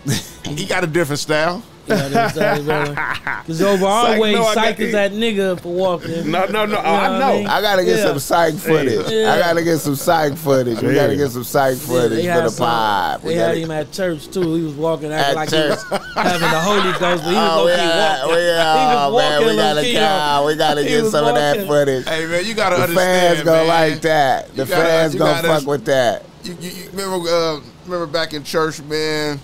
He 0.45 0.67
got 0.67 0.85
a 0.85 0.87
different 0.87 1.19
style. 1.19 1.61
Because 1.87 2.37
over 3.63 3.85
our 3.87 4.07
Psych, 4.07 4.21
way, 4.21 4.33
no, 4.33 4.53
Psych 4.55 4.81
is 4.81 4.93
that 4.93 5.13
nigga 5.13 5.61
for 5.61 5.73
walking. 5.73 6.31
No, 6.31 6.47
no, 6.47 6.65
no. 6.65 6.65
You 6.65 6.69
know 6.71 6.79
I 6.79 7.19
know. 7.19 7.25
I 7.27 7.37
mean? 7.37 7.47
I 7.47 7.61
gotta 7.61 7.85
get 7.85 7.99
Yeah. 7.99 8.05
some 8.05 8.19
psych 8.19 8.55
footage. 8.55 9.11
Yeah. 9.11 9.33
I 9.35 9.39
gotta 9.39 9.63
get 9.63 9.79
some 9.79 9.95
psych 9.97 10.37
footage. 10.37 10.81
We 10.83 10.95
gotta 10.95 11.17
get 11.17 11.31
some 11.31 11.45
psych 11.45 11.77
footage 11.77 12.25
they 12.25 12.33
for 12.35 12.43
the 12.43 12.49
some- 12.51 12.67
pod. 12.67 13.23
We 13.23 13.31
They 13.31 13.35
had 13.37 13.47
gotta- 13.49 13.59
him 13.61 13.71
at 13.71 13.93
church 13.93 14.29
too. 14.31 14.55
He 14.55 14.63
was 14.63 14.75
walking 14.75 15.13
acting 15.13 15.31
At 15.31 15.37
like 15.37 15.51
church. 15.51 15.79
he 15.79 15.95
was 15.95 16.15
having 16.15 16.41
the 16.41 16.61
Holy 16.61 16.93
Ghost, 16.99 17.01
but 17.01 17.19
he 17.31 17.35
was 17.35 17.51
Oh, 17.51 17.57
low 17.59 17.65
we 17.67 17.71
key 17.73 17.77
got, 17.77 18.27
walking. 18.29 18.35
we, 18.35 18.51
oh, 18.51 19.13
walking 19.13 19.29
man, 19.29 19.47
we 19.49 19.57
gotta, 19.57 19.83
key. 19.83 19.95
God, 19.95 20.47
we 20.47 20.57
gotta 20.57 20.83
get 20.85 21.03
was 21.03 21.13
some 21.13 21.27
of 21.27 21.35
that 21.35 21.67
footage. 21.67 22.09
Hey 22.09 22.27
man, 22.27 22.45
you 22.47 22.55
gotta 22.55 22.77
The 22.77 22.83
understand. 22.83 23.35
fans 23.37 23.45
gonna 23.45 23.59
man. 23.59 23.91
like 23.93 24.01
that. 24.03 24.49
The 24.57 24.63
You 24.65 24.69
gotta- 24.71 24.83
fans 24.85 25.15
gonna 25.15 25.43
gotta- 25.43 25.49
fuck 25.61 25.67
with 25.67 25.85
that. 25.87 26.25
You, 26.45 26.57
you, 26.61 26.71
you 26.71 26.91
remember 26.93 27.29
uh, 27.29 27.61
remember 27.87 28.07
back 28.07 28.33
in 28.35 28.43
church, 28.45 28.81
man. 28.83 29.41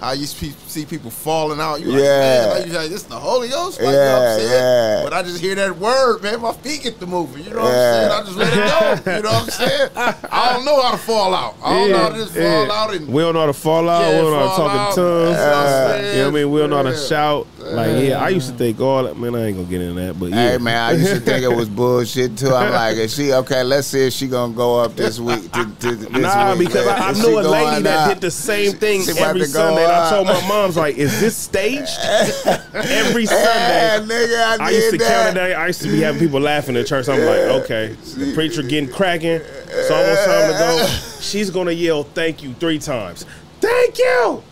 How 0.00 0.12
you 0.12 0.24
see 0.24 0.54
see 0.66 0.86
people 0.86 1.10
falling 1.10 1.60
out. 1.60 1.80
You 1.82 1.88
like, 1.88 2.00
Yeah. 2.02 2.18
man, 2.20 2.48
like, 2.50 2.66
you 2.66 2.72
like, 2.72 2.88
this 2.88 3.02
the 3.02 3.16
Holy 3.16 3.48
Ghost? 3.50 3.78
Like, 3.80 3.90
you 3.90 3.92
know 3.92 3.98
what 3.98 4.22
Yeah, 4.22 4.32
I'm 4.32 4.38
saying? 4.40 4.50
yeah. 4.50 5.00
But 5.04 5.12
I 5.12 5.22
just 5.22 5.40
hear 5.42 5.54
that 5.56 5.76
word, 5.76 6.22
man. 6.22 6.40
My 6.40 6.52
feet 6.54 6.82
get 6.84 6.98
to 7.00 7.06
moving. 7.06 7.44
You 7.44 7.50
know 7.50 7.60
what 7.60 7.66
I'm 7.66 7.74
saying? 7.74 8.10
I 8.10 8.22
just 8.24 8.36
let 8.36 8.48
it 8.48 9.04
go. 9.04 9.16
You 9.16 9.22
know 9.22 9.30
what 9.30 9.42
I'm 9.42 9.50
saying? 9.50 9.90
I 10.32 10.52
don't 10.54 10.64
know 10.64 10.80
how 10.80 10.92
to 10.92 10.96
fall 10.96 11.34
out. 11.34 11.54
I 11.62 11.74
don't 11.74 11.90
know 11.90 11.98
how 11.98 12.08
to 12.08 12.16
just 12.16 12.32
fall 12.32 12.42
yeah. 12.66 12.72
out 12.72 12.94
and 12.94 13.08
We 13.12 13.20
don't 13.22 13.34
know 13.34 13.40
how 13.40 13.46
to 13.46 13.52
fall 13.52 13.88
out. 13.90 14.00
Yeah, 14.00 14.10
we 14.10 14.16
don't 14.22 14.30
know 14.32 14.48
how 14.48 14.56
to 14.56 14.62
talk 14.62 14.72
in 14.72 14.94
tongues. 14.96 15.36
I'm 15.38 16.04
you 16.04 16.12
know 16.12 16.24
what 16.24 16.28
I 16.28 16.30
mean? 16.30 16.50
We 16.50 16.60
don't 16.60 16.70
know 16.70 16.76
how 16.76 16.82
to 16.84 16.96
shout. 16.96 17.46
Like, 17.60 18.04
yeah, 18.08 18.22
I 18.22 18.30
used 18.30 18.50
to 18.50 18.56
think 18.56 18.80
oh, 18.80 18.88
all 18.88 19.02
that. 19.04 19.16
Man, 19.18 19.34
I 19.34 19.46
ain't 19.46 19.56
gonna 19.56 19.68
get 19.68 19.80
into 19.82 20.00
that. 20.00 20.18
But 20.18 20.30
yeah, 20.30 20.50
Hey 20.52 20.58
man, 20.58 20.76
I 20.76 20.92
used 20.92 21.14
to 21.14 21.20
think 21.30 21.44
it 21.44 21.54
was 21.54 21.68
bullshit 21.68 22.36
too. 22.36 22.54
I'm 22.54 22.72
like, 22.72 22.96
is 22.96 23.14
she 23.14 23.32
okay? 23.32 23.62
Let's 23.62 23.88
see 23.88 24.06
if 24.06 24.12
she 24.12 24.28
gonna 24.28 24.54
go 24.54 24.78
up 24.78 24.96
this 24.96 25.20
week. 25.20 25.50
To, 25.52 25.64
to, 25.80 25.96
this 25.96 26.10
Nah, 26.10 26.56
week. 26.56 26.68
because 26.68 26.86
I, 26.86 27.08
I 27.08 27.12
knew 27.12 27.38
a 27.38 27.42
lady 27.42 27.82
that 27.82 28.08
up? 28.08 28.14
did 28.14 28.20
the 28.22 28.30
same 28.30 28.72
thing 28.72 29.02
she 29.02 29.18
every 29.18 29.44
Sunday. 29.44 29.84
And 29.84 29.92
I 29.92 30.10
told 30.10 30.26
my 30.26 30.48
mom's 30.48 30.76
like, 30.76 30.96
"Is 30.96 31.20
this 31.20 31.36
staged?" 31.36 31.98
every 32.74 33.26
Sunday. 33.26 34.14
nigga, 34.14 34.58
I, 34.60 34.66
I 34.66 34.70
used 34.70 34.90
to 34.92 34.98
did 34.98 35.06
count 35.06 35.36
it 35.36 35.40
I 35.54 35.66
used 35.66 35.82
to 35.82 35.88
be 35.88 36.00
having 36.00 36.20
people 36.20 36.40
laughing 36.40 36.76
at 36.76 36.86
church. 36.86 37.08
I'm 37.08 37.20
like, 37.20 37.62
okay, 37.62 37.88
the 38.16 38.32
preacher 38.34 38.62
getting 38.62 38.90
cracking. 38.90 39.40
It's 39.42 39.90
almost 39.90 40.24
time 40.24 40.52
to 40.52 40.58
go. 40.58 40.86
She's 41.20 41.50
gonna 41.50 41.72
yell, 41.72 42.04
"Thank 42.04 42.42
you" 42.42 42.54
three 42.54 42.78
times. 42.78 43.26
Thank 43.60 43.98
you, 43.98 44.42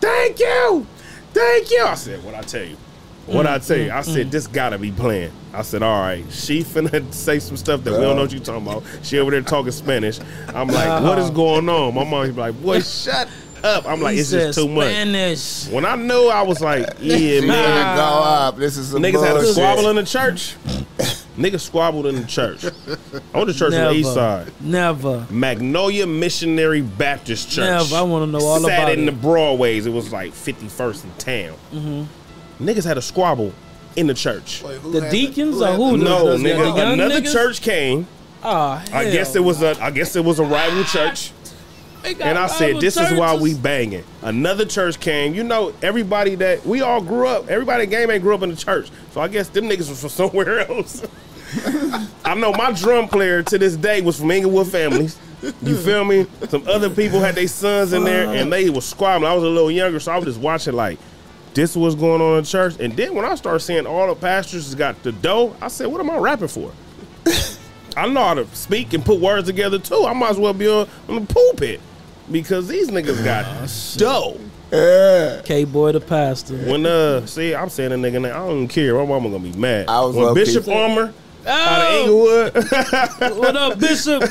thank 0.00 0.38
you, 0.38 0.86
thank 1.32 1.70
you. 1.70 1.84
I 1.84 1.94
said, 1.94 2.24
"What 2.24 2.34
I 2.34 2.42
tell 2.42 2.64
you." 2.64 2.76
What 3.26 3.46
I 3.46 3.58
mm, 3.58 3.66
tell 3.66 3.76
you, 3.76 3.88
mm, 3.88 3.94
I 3.94 4.02
said 4.02 4.26
mm. 4.26 4.30
this 4.32 4.48
gotta 4.48 4.78
be 4.78 4.90
playing. 4.90 5.30
I 5.52 5.62
said, 5.62 5.82
all 5.82 6.00
right, 6.00 6.24
she 6.30 6.60
finna 6.64 7.12
say 7.14 7.38
some 7.38 7.56
stuff 7.56 7.84
that 7.84 7.92
we 7.92 8.00
don't 8.00 8.16
know 8.16 8.22
what 8.22 8.32
you 8.32 8.40
talking 8.40 8.66
about. 8.66 8.82
She 9.02 9.18
over 9.18 9.30
there 9.30 9.42
talking 9.42 9.70
Spanish. 9.70 10.18
I'm 10.48 10.66
like, 10.66 11.02
what 11.04 11.18
is 11.18 11.30
going 11.30 11.68
on? 11.68 11.94
My 11.94 12.04
mom 12.04 12.26
be 12.26 12.32
like, 12.32 12.60
boy, 12.60 12.80
shut 12.80 13.28
up. 13.62 13.86
I'm 13.86 14.00
like, 14.00 14.14
He 14.14 14.20
it's 14.20 14.30
just 14.30 14.56
said 14.56 14.62
too 14.62 14.68
much. 14.68 15.72
When 15.72 15.86
I 15.86 15.94
knew, 15.94 16.28
I 16.28 16.42
was 16.42 16.60
like, 16.60 16.96
yeah, 17.00 17.42
man. 17.42 17.96
go 17.96 18.02
up. 18.02 18.56
This 18.56 18.76
is 18.76 18.88
some 18.88 19.02
Niggas 19.02 19.22
had 19.22 19.30
a 19.30 19.34
bullshit. 19.34 19.52
squabble 19.52 19.88
in 19.90 19.96
the 19.96 20.04
church. 20.04 20.56
Niggas 21.36 21.60
squabbled 21.60 22.06
in 22.06 22.16
the 22.16 22.26
church. 22.26 22.64
I 22.64 23.38
went 23.38 23.48
to 23.50 23.54
church 23.54 23.72
on 23.72 23.92
the 23.92 23.92
east 23.92 24.12
side. 24.12 24.52
Never. 24.60 25.26
Magnolia 25.30 26.06
Missionary 26.06 26.82
Baptist 26.82 27.50
Church. 27.50 27.64
Never. 27.64 27.96
I 27.96 28.02
wanna 28.02 28.26
know 28.26 28.38
all 28.44 28.58
about 28.58 28.68
that. 28.68 28.88
Sat 28.88 28.98
in 28.98 29.06
the 29.06 29.12
Broadways. 29.12 29.86
It 29.86 29.92
was 29.92 30.12
like 30.12 30.32
51st 30.32 31.04
in 31.04 31.10
town. 31.18 31.56
Mm-hmm. 31.72 32.64
Niggas 32.68 32.84
had 32.84 32.98
a 32.98 33.02
squabble 33.02 33.52
in 33.96 34.06
the 34.08 34.14
church. 34.14 34.62
Wait, 34.62 34.82
The 34.82 35.08
deacons 35.10 35.56
who 35.56 35.64
or 35.64 35.72
who? 35.74 35.96
the- 35.98 36.04
No, 36.04 36.32
the- 36.36 36.36
the 36.42 36.48
nigga. 36.50 36.92
Another 36.92 37.20
niggas? 37.22 37.32
church 37.32 37.62
came 37.62 38.06
Oh, 38.44 38.82
I 38.92 39.04
guess 39.10 39.34
it 39.36 39.42
was 39.44 39.62
a 39.62 39.80
I 39.82 39.90
guess 39.90 40.16
it 40.16 40.24
was 40.24 40.38
a 40.38 40.44
rival 40.44 40.84
church. 40.84 41.30
And 42.04 42.38
I 42.38 42.46
said, 42.46 42.80
this 42.80 42.96
is 42.96 43.12
why 43.12 43.36
we 43.36 43.54
banging. 43.54 44.04
Another 44.22 44.64
church 44.64 44.98
came. 45.00 45.34
You 45.34 45.44
know, 45.44 45.72
everybody 45.82 46.34
that 46.36 46.66
we 46.66 46.80
all 46.80 47.00
grew 47.00 47.26
up, 47.26 47.48
everybody 47.48 47.84
in 47.84 47.90
game 47.90 48.10
ain't 48.10 48.22
grew 48.22 48.34
up 48.34 48.42
in 48.42 48.50
the 48.50 48.56
church. 48.56 48.90
So 49.12 49.20
I 49.20 49.28
guess 49.28 49.48
them 49.48 49.64
niggas 49.64 49.88
was 49.88 50.00
from 50.00 50.10
somewhere 50.30 50.60
else. 50.60 51.06
I 52.24 52.34
know 52.34 52.52
my 52.52 52.72
drum 52.72 53.08
player 53.08 53.42
to 53.42 53.58
this 53.58 53.76
day 53.76 54.00
was 54.00 54.18
from 54.18 54.30
Inglewood 54.30 54.68
families. 54.68 55.18
You 55.62 55.76
feel 55.76 56.04
me? 56.04 56.26
Some 56.48 56.66
other 56.68 56.88
people 56.88 57.20
had 57.20 57.34
their 57.34 57.48
sons 57.48 57.92
in 57.92 58.04
there 58.04 58.32
and 58.32 58.52
they 58.52 58.70
was 58.70 58.84
squabbling. 58.84 59.30
I 59.30 59.34
was 59.34 59.42
a 59.42 59.48
little 59.48 59.70
younger, 59.70 59.98
so 60.00 60.12
I 60.12 60.16
was 60.16 60.26
just 60.26 60.40
watching 60.40 60.74
like 60.74 60.98
this 61.52 61.76
was 61.76 61.94
going 61.94 62.22
on 62.22 62.38
in 62.38 62.44
church. 62.44 62.76
And 62.80 62.96
then 62.96 63.14
when 63.14 63.24
I 63.24 63.34
started 63.34 63.60
seeing 63.60 63.86
all 63.86 64.06
the 64.06 64.14
pastors 64.14 64.74
got 64.74 65.02
the 65.02 65.12
dough, 65.12 65.54
I 65.60 65.68
said, 65.68 65.88
what 65.88 66.00
am 66.00 66.10
I 66.10 66.16
rapping 66.16 66.48
for? 66.48 66.72
I 67.96 68.06
know 68.08 68.24
how 68.24 68.34
to 68.34 68.46
speak 68.54 68.94
and 68.94 69.04
put 69.04 69.20
words 69.20 69.48
together 69.48 69.78
too. 69.78 70.04
I 70.06 70.12
might 70.14 70.30
as 70.30 70.38
well 70.38 70.54
be 70.54 70.68
on, 70.68 70.88
on 71.08 71.26
the 71.26 71.34
pulpit 71.34 71.80
because 72.32 72.66
these 72.68 72.88
niggas 72.88 73.22
got 73.24 73.44
dough. 73.98 74.38
Yeah. 74.72 75.42
K 75.44 75.64
Boy 75.64 75.92
the 75.92 76.00
pastor. 76.00 76.56
When 76.56 76.86
uh, 76.86 77.26
see, 77.26 77.54
I'm 77.54 77.68
saying 77.68 77.92
a 77.92 77.96
nigga 77.96 78.14
name. 78.22 78.26
I 78.26 78.38
don't 78.38 78.56
even 78.56 78.68
care. 78.68 78.94
My 78.94 79.04
mama 79.04 79.28
gonna 79.30 79.42
be 79.50 79.52
mad. 79.58 79.88
I 79.88 80.00
was 80.00 80.16
when 80.16 80.24
low-key- 80.26 80.40
Bishop 80.40 80.66
Ulmer 80.68 81.12
out 81.46 81.82
of 81.82 82.08
Oh, 82.08 82.46
Inglewood, 82.54 82.54
what 83.38 83.56
up, 83.56 83.78
Bishop? 83.78 84.22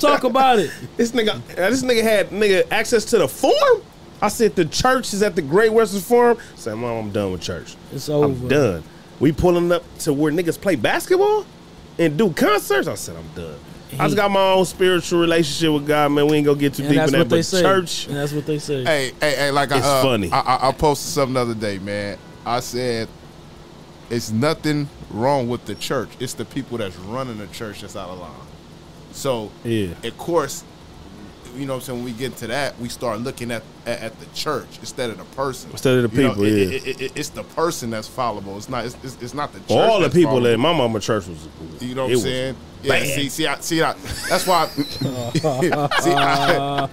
Talk 0.00 0.24
about 0.24 0.58
it. 0.58 0.70
this 0.96 1.12
nigga, 1.12 1.34
uh, 1.36 1.70
this 1.70 1.82
nigga 1.82 2.02
had 2.02 2.30
nigga 2.30 2.66
access 2.72 3.04
to 3.06 3.18
the 3.18 3.28
forum. 3.28 3.82
I 4.22 4.28
said 4.28 4.56
the 4.56 4.64
church 4.64 5.12
is 5.12 5.22
at 5.22 5.36
the 5.36 5.42
Great 5.42 5.70
Western 5.72 6.00
Forum. 6.00 6.38
I 6.54 6.56
said, 6.56 6.74
Mom, 6.74 7.06
I'm 7.06 7.12
done 7.12 7.32
with 7.32 7.42
church. 7.42 7.76
It's 7.92 8.08
over. 8.08 8.24
I'm 8.24 8.48
done. 8.48 8.82
We 9.20 9.32
pulling 9.32 9.70
up 9.70 9.82
to 10.00 10.12
where 10.14 10.32
niggas 10.32 10.58
play 10.60 10.74
basketball 10.76 11.44
and 11.98 12.16
do 12.16 12.32
concerts. 12.32 12.88
I 12.88 12.94
said, 12.94 13.16
I'm 13.16 13.28
done. 13.40 13.58
I 14.00 14.04
just 14.06 14.16
got 14.16 14.30
my 14.30 14.52
own 14.52 14.64
spiritual 14.64 15.20
relationship 15.20 15.72
with 15.72 15.86
God, 15.86 16.10
man. 16.12 16.26
We 16.26 16.36
ain't 16.38 16.46
gonna 16.46 16.58
get 16.58 16.74
too 16.74 16.82
And 16.82 16.90
deep 16.92 16.96
that's 16.98 17.12
in 17.12 17.18
that, 17.20 17.28
they 17.28 17.36
but 17.38 17.44
say. 17.44 17.62
church. 17.62 18.06
And 18.08 18.16
that's 18.16 18.32
what 18.32 18.46
they 18.46 18.58
say. 18.58 18.84
Hey, 18.84 19.12
hey, 19.20 19.34
hey! 19.36 19.50
Like 19.50 19.70
It's 19.72 19.86
I, 19.86 19.98
uh, 19.98 20.02
funny. 20.02 20.30
I, 20.32 20.40
I, 20.40 20.68
I 20.68 20.72
posted 20.72 21.10
something 21.12 21.34
the 21.34 21.40
other 21.40 21.54
day, 21.54 21.78
man. 21.78 22.18
I 22.44 22.60
said, 22.60 23.08
"It's 24.10 24.30
nothing 24.30 24.88
wrong 25.10 25.48
with 25.48 25.64
the 25.66 25.74
church. 25.74 26.10
It's 26.20 26.34
the 26.34 26.44
people 26.44 26.78
that's 26.78 26.96
running 26.96 27.38
the 27.38 27.46
church 27.48 27.80
that's 27.80 27.96
out 27.96 28.08
of 28.10 28.18
line." 28.18 28.30
So, 29.12 29.50
Yeah. 29.64 29.88
of 30.04 30.18
course, 30.18 30.62
you 31.56 31.64
know, 31.66 31.74
what 31.74 31.78
I'm 31.78 31.84
saying 31.86 31.98
when 31.98 32.04
we 32.04 32.12
get 32.12 32.36
to 32.38 32.46
that, 32.48 32.78
we 32.80 32.88
start 32.88 33.20
looking 33.20 33.50
at 33.50 33.62
at, 33.86 34.00
at 34.02 34.20
the 34.20 34.26
church 34.34 34.66
instead 34.80 35.10
of 35.10 35.18
the 35.18 35.24
person. 35.36 35.70
Instead 35.70 35.98
of 36.04 36.10
the 36.10 36.16
You 36.16 36.22
know, 36.24 36.30
people, 36.30 36.44
it- 36.44 36.50
yeah. 36.52 36.76
it- 36.76 36.86
it- 36.86 37.00
it- 37.00 37.12
it's 37.16 37.28
the 37.30 37.42
person 37.44 37.90
that's 37.90 38.08
followable. 38.08 38.56
It's 38.56 38.68
not. 38.68 38.84
It's, 38.84 38.96
it's, 39.02 39.16
it's 39.22 39.34
not 39.34 39.52
the 39.52 39.60
church. 39.60 39.70
All 39.70 40.00
the 40.00 40.10
people 40.10 40.40
that 40.42 40.58
followable. 40.58 40.62
my 40.62 40.72
mama 40.72 41.00
church 41.00 41.26
was. 41.26 41.38
You 41.80 41.94
know 41.94 42.04
what 42.04 42.12
I'm 42.12 42.18
saying? 42.18 42.56
Yeah, 42.82 42.90
bad. 42.90 43.06
see, 43.08 43.28
see, 43.30 43.46
I, 43.46 43.58
see, 43.60 43.82
I, 43.82 43.94
that's 44.28 44.46
why. 44.46 44.64
I, 44.64 44.68
see, 46.00 46.12
I, 46.14 46.88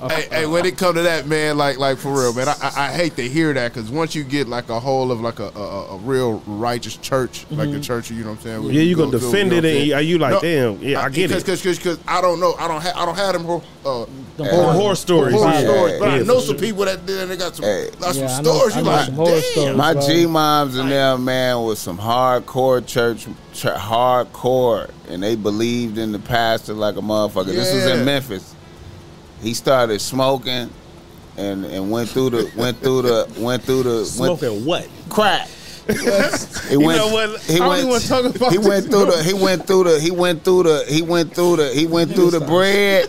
hey, 0.10 0.28
hey, 0.30 0.46
when 0.46 0.66
it 0.66 0.76
come 0.76 0.94
to 0.96 1.02
that, 1.02 1.26
man, 1.26 1.56
like, 1.56 1.78
like 1.78 1.96
for 1.98 2.12
real, 2.12 2.34
man, 2.34 2.48
I, 2.48 2.54
I, 2.60 2.72
I 2.88 2.92
hate 2.92 3.16
to 3.16 3.22
hear 3.22 3.52
that 3.54 3.72
because 3.72 3.90
once 3.90 4.14
you 4.14 4.24
get 4.24 4.48
like 4.48 4.68
a 4.68 4.78
whole 4.80 5.10
of 5.12 5.20
like 5.20 5.38
a, 5.38 5.48
a, 5.50 5.94
a 5.94 5.96
real 5.98 6.42
righteous 6.46 6.96
church, 6.96 7.46
like 7.50 7.70
the 7.70 7.80
church, 7.80 8.10
you 8.10 8.24
know 8.24 8.30
what 8.30 8.38
I'm 8.38 8.42
saying? 8.42 8.64
where 8.64 8.72
Yeah, 8.72 8.82
you 8.82 8.96
go 8.96 9.06
gonna 9.06 9.18
through, 9.18 9.30
defend 9.30 9.50
know 9.50 9.56
it 9.56 9.64
what 9.64 9.64
I'm 9.70 9.76
and 9.76 9.90
saying? 9.90 10.08
you 10.08 10.18
like, 10.18 10.40
damn, 10.42 10.78
yeah, 10.82 11.00
I 11.02 11.08
get 11.08 11.30
it. 11.30 11.36
Because, 11.44 11.62
because, 11.62 11.98
I 12.06 12.20
don't 12.20 12.40
know, 12.40 12.54
I 12.58 12.68
don't, 12.68 12.82
ha- 12.82 12.92
I 12.96 13.06
don't 13.06 13.16
have 13.16 13.32
them 13.34 13.44
whole, 13.44 13.64
uh, 13.86 14.06
The 14.36 14.44
Horror, 14.44 14.62
horror- 14.64 14.72
horror 14.74 14.94
stories. 14.96 15.34
horror 15.34 15.50
yeah. 15.52 15.60
stories, 15.60 15.98
but 15.98 16.08
I 16.08 16.16
Yeah, 16.18 16.22
know 16.38 16.42
for 16.42 16.46
some 16.48 16.56
people 16.56 16.84
that 16.84 17.04
did, 17.06 17.20
and 17.20 17.30
they 17.30 17.36
got 17.36 17.54
some, 17.56 17.64
Hey. 17.64 17.90
got 18.00 18.14
some 18.14 18.22
Yeah, 18.24 18.36
I 18.36 18.40
know- 18.42 18.52
You 18.66 18.82
know 18.82 18.90
like, 18.90 19.06
some 19.06 19.14
damn. 19.16 19.42
stories. 19.42 19.76
My. 19.76 19.94
G 19.94 20.26
moms 20.26 20.76
and 20.76 20.90
them 20.90 21.24
man 21.24 21.62
was 21.62 21.78
some 21.78 21.98
hardcore 21.98 22.84
church, 22.86 23.26
ch- 23.52 23.64
hardcore, 23.64 24.90
and 25.08 25.22
they 25.22 25.36
believed 25.36 25.98
in 25.98 26.12
the 26.12 26.18
pastor 26.18 26.74
like 26.74 26.96
a 26.96 27.00
motherfucker. 27.00 27.46
This 27.46 27.72
was 27.72 27.86
in 27.86 28.04
Memphis. 28.04 28.54
He 29.42 29.54
started 29.54 30.00
smoking, 30.00 30.70
and 31.36 31.64
and 31.64 31.90
went 31.90 32.08
through 32.10 32.30
the 32.30 32.50
went 32.56 32.78
through 32.80 33.02
the 33.02 33.28
went 33.38 33.62
through 33.62 33.84
the 33.84 33.94
went 33.96 34.06
Smoking 34.40 34.64
what? 34.64 34.88
crack. 35.08 35.48
He 35.88 35.94
You 36.74 36.80
went, 36.80 36.98
know 36.98 37.08
what? 37.08 37.40
He 37.42 37.54
I 37.54 37.58
don't 37.60 37.68
went, 37.68 37.78
even 37.78 37.88
wanna 37.90 38.04
talk 38.04 38.24
about 38.36 38.52
he 38.52 38.58
went 38.58 38.86
through 38.90 39.06
no 39.06 39.10
the. 39.16 39.22
He 39.22 39.32
went 39.32 39.66
through 39.66 39.84
the. 39.84 39.98
He 40.00 40.10
went 40.10 40.44
through 40.44 40.62
the. 40.64 40.84
He 40.86 41.00
went 41.02 41.34
through 41.34 41.56
the. 41.56 41.68
He 41.72 41.86
went 41.86 42.14
through 42.14 42.30
the 42.32 42.40
bread. 42.40 43.08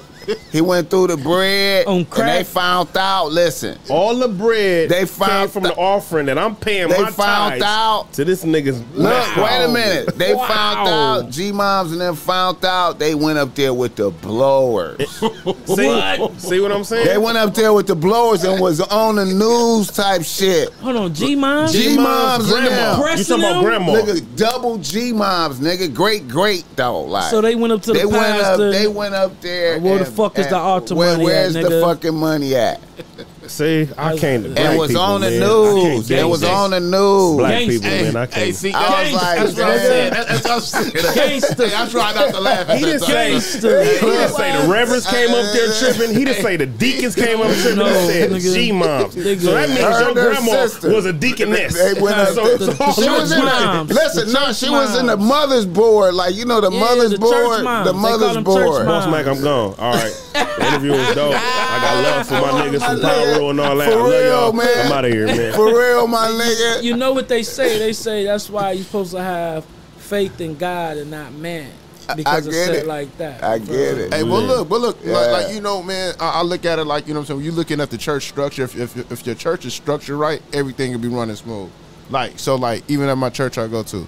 He 0.52 0.62
went 0.62 0.90
through 0.90 1.08
the 1.08 1.18
bread. 1.18 1.86
On 1.88 1.98
And 2.00 2.08
they 2.08 2.44
found 2.44 2.96
out. 2.98 3.32
Listen, 3.32 3.78
All 3.90 4.16
the 4.16 4.28
bread 4.28 4.90
They 4.90 5.00
came 5.00 5.08
found 5.08 5.52
from 5.52 5.64
th- 5.64 5.76
the 5.76 5.80
offering 5.82 6.26
that 6.28 6.38
I'm 6.38 6.56
paying 6.56 6.88
they 6.90 7.02
my 7.02 7.12
found 7.12 7.52
tithes 7.62 7.64
out. 7.64 8.14
to 8.14 8.26
this 8.26 8.44
nigga's. 8.44 8.82
Look, 8.94 9.36
wait 9.38 9.64
a 9.66 9.68
minute. 9.68 10.18
They 10.18 10.34
Wow. 10.34 10.48
found 10.48 10.88
out. 10.90 11.30
G 11.32 11.52
moms 11.52 11.92
and 11.92 12.02
them 12.02 12.16
found 12.16 12.64
out. 12.66 13.00
They 13.00 13.16
went 13.16 13.38
up 13.40 13.54
there 13.56 13.74
with 13.74 13.96
the 13.96 14.10
blowers. 14.12 14.98
See, 15.66 15.88
What? 15.88 16.40
see 16.42 16.60
what 16.60 16.72
I'm 16.72 16.84
saying? 16.84 17.06
They 17.06 17.18
went 17.18 17.38
up 17.38 17.54
there 17.54 17.74
with 17.74 17.88
the 17.88 17.96
blowers 17.96 18.44
and 18.44 18.60
was 18.62 18.80
on 18.82 19.16
the 19.16 19.26
news 19.26 19.88
type 19.92 20.24
shit. 20.24 20.72
Hold 20.76 20.96
on, 20.96 21.14
G 21.14 21.36
Mom. 21.36 21.68
G 21.72 21.98
moms 21.98 22.52
and 22.52 22.66
grandma. 22.68 23.02
them. 23.06 23.18
You 23.18 23.24
talking 23.24 23.44
about 23.44 23.64
grandma? 23.64 23.92
Nigga, 23.94 24.36
double 24.36 24.78
G 24.78 25.14
moms, 25.14 25.60
nigga, 25.60 25.94
great, 25.94 26.28
great 26.28 26.64
though. 26.76 27.02
Like 27.02 27.30
So 27.32 27.42
they 27.42 27.56
went 27.56 27.74
up 27.74 27.82
to 27.84 27.94
the 27.94 28.00
they 28.00 28.06
went 28.06 28.42
up. 28.42 28.58
They 28.60 28.88
went 28.88 29.14
up 29.16 29.40
there. 29.42 29.80
Where 29.80 30.00
the 30.00 30.06
and- 30.06 30.16
fuck 30.20 30.38
is 30.40 30.48
the 30.48 30.58
altar 30.58 30.96
where, 30.96 31.18
money 31.18 31.24
at, 31.24 31.26
Where's 31.26 31.54
the 31.54 31.82
fucking 31.84 32.16
money 32.16 32.56
at? 32.56 32.80
See, 33.50 33.90
I 33.98 34.16
can't. 34.18 34.46
And 34.46 34.56
black 34.56 34.74
it 34.76 34.78
was 34.78 34.88
people, 34.90 35.04
on 35.04 35.22
the 35.22 35.30
man. 35.32 35.40
News. 35.40 36.12
It 36.12 36.24
was 36.28 36.44
on 36.44 36.70
the 36.72 36.80
news. 36.80 37.38
Black 37.38 37.54
Gangsta. 37.54 37.70
people, 37.70 37.90
man. 37.90 38.16
I 38.16 38.26
Hey, 38.28 38.46
can't. 38.46 38.56
see, 38.56 38.74
I 38.74 39.04
was 39.04 39.14
like, 39.14 39.38
that's 39.40 39.54
what 39.56 39.64
I 39.64 39.68
man. 39.68 39.80
said. 39.80 40.14
That- 40.14 40.28
That's 40.28 40.44
what 40.44 40.54
I'm 40.54 40.62
saying. 40.62 40.92
Gangsta. 41.42 41.68
Hey, 41.70 41.76
I 41.76 41.90
try 41.90 42.14
not 42.14 42.34
to 42.34 42.40
laugh 42.40 42.70
at 42.70 42.78
He 42.78 42.86
that. 42.86 42.92
didn't 43.02 43.02
say- 43.02 43.32
Gangsta. 43.60 44.00
He 44.00 44.06
didn't 44.06 44.30
say 44.36 44.62
the 44.62 44.68
reverends 44.72 45.08
came 45.08 45.30
up 45.30 45.54
there 45.54 45.74
tripping. 45.80 46.16
He 46.16 46.26
didn't 46.26 46.42
say 46.44 46.56
the 46.58 46.66
deacons 46.68 47.16
came 47.16 47.42
up 47.42 47.52
tripping. 47.58 47.80
No, 47.80 47.86
he 47.86 48.08
said 48.08 48.30
nigga. 48.32 48.54
G 48.54 48.72
moms. 48.72 49.16
Nigga. 49.16 49.42
So 49.42 49.52
that 49.54 49.70
means 49.70 49.80
your 49.82 50.14
grandma 50.14 50.52
sister. 50.68 50.94
was 50.94 51.06
a 51.06 51.14
deaconess. 51.14 51.74
They 51.74 52.00
went 52.00 52.18
up 52.18 52.30
so, 52.30 52.44
there. 52.58 52.58
so 52.60 52.66
The 52.74 52.92
She 52.94 53.10
was 53.10 53.32
in 53.32 53.40
the, 53.40 53.46
moms. 53.46 53.90
listen, 53.92 54.28
The 54.28 54.34
no, 54.34 54.54
she 54.54 54.70
was 54.70 54.98
in 55.00 55.08
the 55.08 55.18
mother's 55.18 55.66
board, 55.66 56.14
like 56.14 56.36
you 56.36 56.46
know 56.46 56.62
the 56.62 56.72
mother's 56.72 57.18
board, 57.18 57.60
the 57.62 57.94
mother's 57.94 58.38
board. 58.44 58.86
Boss 58.86 59.10
Mac, 59.12 59.26
I'm 59.28 59.42
gone. 59.42 59.76
All 59.80 59.94
right. 59.94 60.14
The 60.34 60.68
interview 60.68 60.92
was 60.92 61.16
dope. 61.16 61.34
I 61.36 61.80
got 61.82 62.04
love 62.04 62.28
for 62.28 62.34
my 62.36 62.52
niggas 62.68 62.86
from 62.86 63.02
My 63.02 63.38
nigga. 63.42 63.50
And 63.52 63.60
all 63.60 63.78
that. 63.78 63.92
For 63.92 63.98
I 63.98 64.02
love 64.02 64.12
real, 64.12 64.24
y'all. 64.26 64.54
man. 64.54 64.86
I'm 64.86 64.92
out 64.92 65.06
of 65.06 65.12
here, 65.12 65.26
man. 65.28 65.54
For 65.54 65.66
real, 65.68 66.08
my 66.08 66.28
nigga. 66.28 66.84
You 66.84 66.96
know 66.98 67.14
what 67.14 67.28
they 67.28 67.44
say? 67.44 67.80
They 67.80 67.94
say 67.94 68.24
that's 68.26 68.50
why 68.50 68.72
you're 68.74 68.84
supposed 68.84 69.12
to 69.12 69.22
have 69.22 69.66
faith 69.98 70.40
in 70.42 70.56
God 70.58 70.98
and 70.98 71.12
not 71.12 71.32
man. 71.34 71.72
Because 72.16 72.48
it's 72.48 72.56
get 72.56 72.66
said 72.66 72.76
it. 72.78 72.88
like 72.88 73.16
that. 73.20 73.44
I 73.44 73.60
get 73.60 73.70
it. 74.00 74.12
Hey, 74.14 74.24
well, 74.24 74.42
Yeah. 74.42 74.48
look, 74.48 74.70
but 74.70 74.82
look, 74.82 74.98
Yeah. 75.04 75.14
like, 75.14 75.46
like 75.46 75.54
you 75.54 75.62
know, 75.62 75.84
man, 75.84 76.16
I, 76.20 76.40
I 76.40 76.42
look 76.42 76.66
at 76.66 76.80
it 76.80 76.86
like 76.86 77.08
you 77.08 77.14
know, 77.14 77.20
what 77.20 77.26
I'm 77.26 77.28
saying. 77.28 77.38
When 77.38 77.46
you 77.46 77.52
looking 77.52 77.80
at 77.80 77.92
the 77.92 77.98
church 78.00 78.28
structure, 78.28 78.64
if, 78.64 78.76
if 78.76 79.12
if 79.12 79.26
your 79.28 79.36
church 79.36 79.66
is 79.66 79.76
structured 79.76 80.18
right, 80.18 80.42
everything 80.52 80.92
will 80.92 81.00
be 81.00 81.08
running 81.08 81.36
smooth. 81.36 81.70
Like 82.10 82.40
so, 82.40 82.56
like 82.56 82.84
even 82.88 83.08
at 83.10 83.18
my 83.20 83.30
church 83.30 83.60
I 83.60 83.68
go 83.68 83.84
to, 83.84 84.08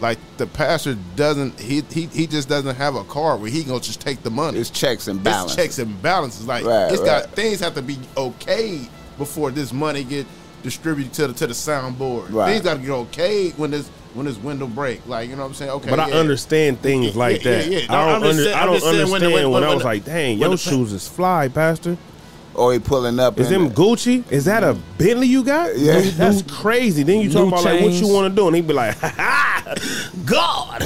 like 0.00 0.18
the 0.36 0.46
pastor 0.46 0.96
doesn't 1.16 1.58
he 1.58 1.82
he, 1.90 2.06
he 2.06 2.26
just 2.26 2.48
doesn't 2.48 2.76
have 2.76 2.94
a 2.94 3.04
card 3.04 3.40
where 3.40 3.50
he 3.50 3.64
gonna 3.64 3.80
just 3.80 4.00
take 4.00 4.22
the 4.22 4.30
money. 4.30 4.58
It's 4.58 4.70
checks 4.70 5.08
and 5.08 5.18
It's 5.20 5.24
balances. 5.24 5.56
checks 5.56 5.78
and 5.78 6.02
balances. 6.02 6.46
Like 6.46 6.64
Right, 6.64 6.90
it's 6.92 6.98
right. 7.00 7.24
got 7.24 7.30
things 7.32 7.60
have 7.60 7.74
to 7.74 7.82
be 7.82 7.98
okay 8.16 8.88
before 9.18 9.50
this 9.50 9.72
money 9.72 10.04
get 10.04 10.26
distributed 10.62 11.12
to 11.14 11.26
the 11.28 11.32
to 11.34 11.46
the 11.46 11.52
soundboard. 11.52 12.32
Right. 12.32 12.52
Things 12.52 12.64
got 12.64 12.74
to 12.74 12.80
get 12.80 12.90
okay 12.90 13.50
when 13.50 13.70
this 13.72 13.88
when 14.14 14.26
this 14.26 14.36
window 14.38 14.66
break. 14.66 15.06
Like 15.06 15.28
you 15.28 15.36
know 15.36 15.42
what 15.42 15.48
I'm 15.48 15.54
saying? 15.54 15.70
Okay, 15.72 15.90
But 15.90 16.00
I 16.00 16.10
understand 16.12 16.80
things 16.80 17.14
Yeah, 17.14 17.18
like 17.18 17.44
yeah, 17.44 17.50
that. 17.52 17.66
yeah, 17.68 17.78
yeah. 17.80 17.86
No, 17.88 17.94
I 17.98 18.18
don't, 18.18 18.22
just 18.22 18.38
under, 18.48 18.54
I 18.56 18.66
don't 18.66 18.74
just 18.74 18.84
saying 18.86 18.96
when 18.96 19.02
understand 19.22 19.22
the- 19.22 19.34
when, 19.50 19.50
when- 19.50 19.64
I 19.64 19.74
was 19.74 19.78
the- 19.82 19.84
like, 19.88 20.04
dang, 20.04 20.38
your 20.38 20.50
the- 20.50 20.56
shoes 20.56 20.92
is 20.92 21.06
fly, 21.08 21.48
Pastor. 21.48 21.96
Or 22.58 22.72
he 22.72 22.80
pulling 22.80 23.20
up. 23.20 23.38
Is 23.38 23.52
in 23.52 23.62
them 23.64 23.72
Gucci? 23.72 24.30
Is 24.32 24.44
that 24.46 24.64
a 24.64 24.74
Bentley 24.98 25.28
you 25.28 25.44
got? 25.44 25.78
Yeah. 25.78 26.00
That's 26.00 26.42
crazy. 26.42 27.04
Then 27.04 27.18
you 27.20 27.28
New 27.28 27.32
talk 27.32 27.46
about 27.48 27.64
like 27.64 27.80
what 27.82 27.92
you 27.92 28.08
want 28.08 28.32
to 28.32 28.36
do, 28.36 28.48
and 28.48 28.56
he 28.56 28.62
be 28.62 28.72
like, 28.74 28.96
ha 28.98 29.08
ha, 29.16 29.74
God 30.24 30.82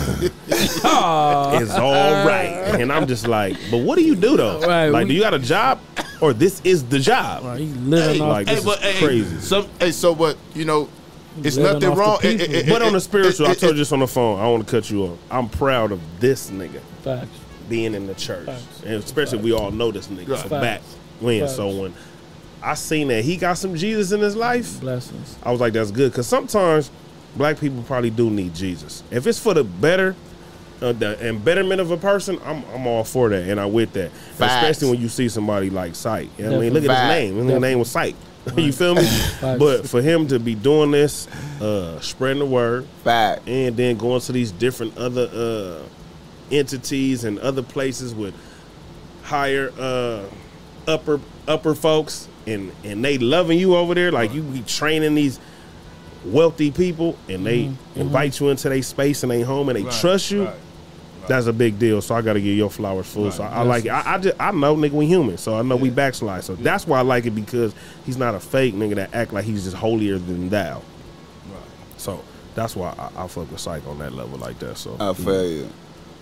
Aw. 0.85 1.59
is 1.61 1.70
all 1.70 2.27
right. 2.27 2.49
And 2.79 2.93
I'm 2.93 3.07
just 3.07 3.27
like, 3.27 3.57
but 3.70 3.79
what 3.79 3.97
do 3.97 4.05
you 4.05 4.14
do 4.14 4.37
though? 4.37 4.61
Right, 4.61 4.89
like, 4.89 5.05
we- 5.05 5.09
do 5.11 5.14
you 5.14 5.20
got 5.23 5.33
a 5.35 5.39
job, 5.39 5.81
or 6.20 6.35
this 6.35 6.61
is 6.62 6.85
the 6.85 6.99
job? 6.99 7.45
Right, 7.45 7.61
he 7.61 7.66
living 7.66 8.20
off. 8.20 8.29
Like, 8.29 8.47
this 8.49 8.66
is 8.66 8.99
crazy. 8.99 9.41
Some, 9.41 9.66
hey, 9.81 9.93
so 9.93 10.12
what? 10.12 10.37
You 10.55 10.66
know, 10.66 10.89
it's 11.43 11.57
nothing 11.57 11.95
wrong. 11.95 12.18
people. 12.18 12.45
It- 12.45 12.53
it- 12.55 12.68
But 12.68 12.83
it- 12.83 12.87
on 12.87 12.93
the 12.93 13.01
spiritual, 13.01 13.47
it- 13.47 13.51
I 13.51 13.55
told 13.55 13.73
you 13.73 13.79
this 13.79 13.93
on 13.93 14.01
the 14.01 14.07
phone. 14.07 14.39
I 14.41 14.47
want 14.49 14.66
to 14.66 14.70
cut 14.70 14.91
you 14.91 15.05
off. 15.05 15.18
I'm 15.31 15.49
proud 15.49 15.91
of 15.93 16.01
this 16.20 16.51
nigga 16.51 16.81
Facts. 17.03 17.29
being 17.70 17.95
in 17.95 18.07
the 18.07 18.14
church, 18.14 18.45
Facts. 18.47 18.83
and 18.85 18.95
especially 19.03 19.39
we 19.39 19.53
all 19.53 19.70
know 19.70 19.91
this 19.91 20.09
nigga 20.09 20.27
from 20.39 20.51
Facts. 20.51 20.51
back 20.51 20.83
when. 21.23 21.41
Facts. 21.41 21.57
So 21.57 21.68
when 21.68 21.95
I 22.62 22.75
seen 22.75 23.09
that 23.09 23.25
he 23.25 23.37
got 23.37 23.55
some 23.55 23.75
Jesus 23.75 24.12
in 24.12 24.20
his 24.20 24.37
life, 24.37 24.81
Blessings. 24.81 25.37
I 25.43 25.51
was 25.51 25.61
like, 25.61 25.73
that's 25.73 25.91
good. 25.91 26.12
Because 26.12 26.27
sometimes 26.27 26.91
black 27.37 27.59
people 27.59 27.83
probably 27.83 28.11
do 28.11 28.31
need 28.31 28.55
Jesus. 28.55 29.03
If 29.11 29.27
it's 29.27 29.39
for 29.39 29.55
the 29.55 29.64
better 29.64 30.14
uh, 30.83 30.93
the, 30.93 31.18
and 31.20 31.45
betterment 31.45 31.81
of 31.81 31.91
a 31.91 31.97
person, 31.97 32.39
I'm, 32.45 32.64
I'm 32.75 32.87
all 32.87 33.05
for 33.05 33.29
that. 33.29 33.49
And 33.49 33.61
I 33.61 33.66
with 33.66 33.93
that. 33.93 34.11
Facts. 34.11 34.55
Especially 34.55 34.91
when 34.91 35.01
you 35.01 35.09
see 35.09 35.29
somebody 35.29 35.70
like 35.70 35.95
Sight. 35.95 36.29
You 36.37 36.47
know 36.47 36.57
I 36.57 36.61
mean? 36.61 36.73
Look 36.75 36.85
at 36.85 36.89
Definitely. 36.89 37.27
his 37.27 37.37
name. 37.37 37.49
His 37.49 37.61
name 37.61 37.79
was 37.79 37.91
Sight. 37.91 38.16
you 38.57 38.73
feel 38.73 38.97
me? 38.97 39.09
but 39.41 39.89
for 39.89 40.03
him 40.03 40.27
to 40.27 40.41
be 40.41 40.57
doing 40.57 40.91
this, 40.91 41.29
uh, 41.61 42.01
spreading 42.01 42.41
the 42.41 42.47
word, 42.47 42.87
Fact. 43.05 43.49
and 43.49 43.77
then 43.77 43.97
going 43.97 44.20
to 44.20 44.33
these 44.33 44.51
different 44.51 44.97
other 44.99 45.29
uh, 45.33 45.83
entities 46.51 47.23
and 47.23 47.39
other 47.39 47.62
places 47.62 48.14
with 48.14 48.35
higher 49.23 49.73
uh, 49.79 50.25
upper 50.87 51.20
upper 51.47 51.74
folks, 51.74 52.28
and 52.47 52.72
and 52.85 53.05
they 53.05 53.18
loving 53.18 53.59
you 53.59 53.76
over 53.76 53.95
there. 53.95 54.12
Like 54.12 54.33
you 54.33 54.43
be 54.43 54.62
training 54.62 55.14
these 55.14 55.39
wealthy 56.24 56.70
people, 56.70 57.18
and 57.28 57.45
they 57.45 57.64
mm-hmm. 57.64 57.72
Mm-hmm. 57.72 58.01
invite 58.01 58.41
you 58.41 58.49
into 58.49 58.68
their 58.68 58.83
space 58.83 59.22
and 59.22 59.33
they 59.33 59.43
home, 59.43 59.68
and 59.68 59.78
they 59.78 59.83
Right, 59.83 60.01
trust 60.01 60.30
you. 60.30 60.45
right. 60.45 60.55
That's 61.28 61.47
a 61.47 61.53
big 61.53 61.78
deal. 61.78 62.03
So 62.03 62.16
I 62.16 62.22
got 62.22 62.33
to 62.33 62.41
give 62.41 62.57
your 62.57 62.68
flowers 62.68 63.07
full. 63.07 63.30
So 63.30 63.45
I, 63.45 63.49
I 63.49 63.62
like 63.62 63.85
it. 63.85 63.91
I, 63.91 64.14
I 64.14 64.18
just 64.18 64.37
I 64.41 64.51
know 64.51 64.74
nigga 64.74 64.91
we 64.91 65.07
human. 65.07 65.39
So 65.39 65.57
I 65.57 65.62
know 65.62 65.76
we 65.76 65.89
backslide. 65.89 66.43
So 66.43 66.57
that's 66.57 66.85
why 66.87 66.99
I 66.99 67.03
like 67.03 67.26
it 67.26 67.30
because 67.30 67.74
he's 68.05 68.16
not 68.16 68.35
a 68.35 68.41
fake 68.41 68.74
nigga 68.74 68.97
that 68.97 69.14
act 69.14 69.33
like 69.33 69.45
he's 69.45 69.64
just 69.64 69.76
holier 69.76 70.18
than 70.18 70.49
thou. 70.49 70.83
So 71.97 72.22
that's 72.57 72.74
why 72.74 72.93
I, 72.99 73.24
I 73.24 73.26
fuck 73.28 73.51
with 73.51 73.61
Psych 73.61 73.87
on 73.87 74.01
that 74.01 74.12
level 74.12 74.39
like 74.39 74.59
that. 74.59 74.76
So 74.76 74.97
I 74.99 75.12
feel 75.14 75.49
you. 75.49 75.68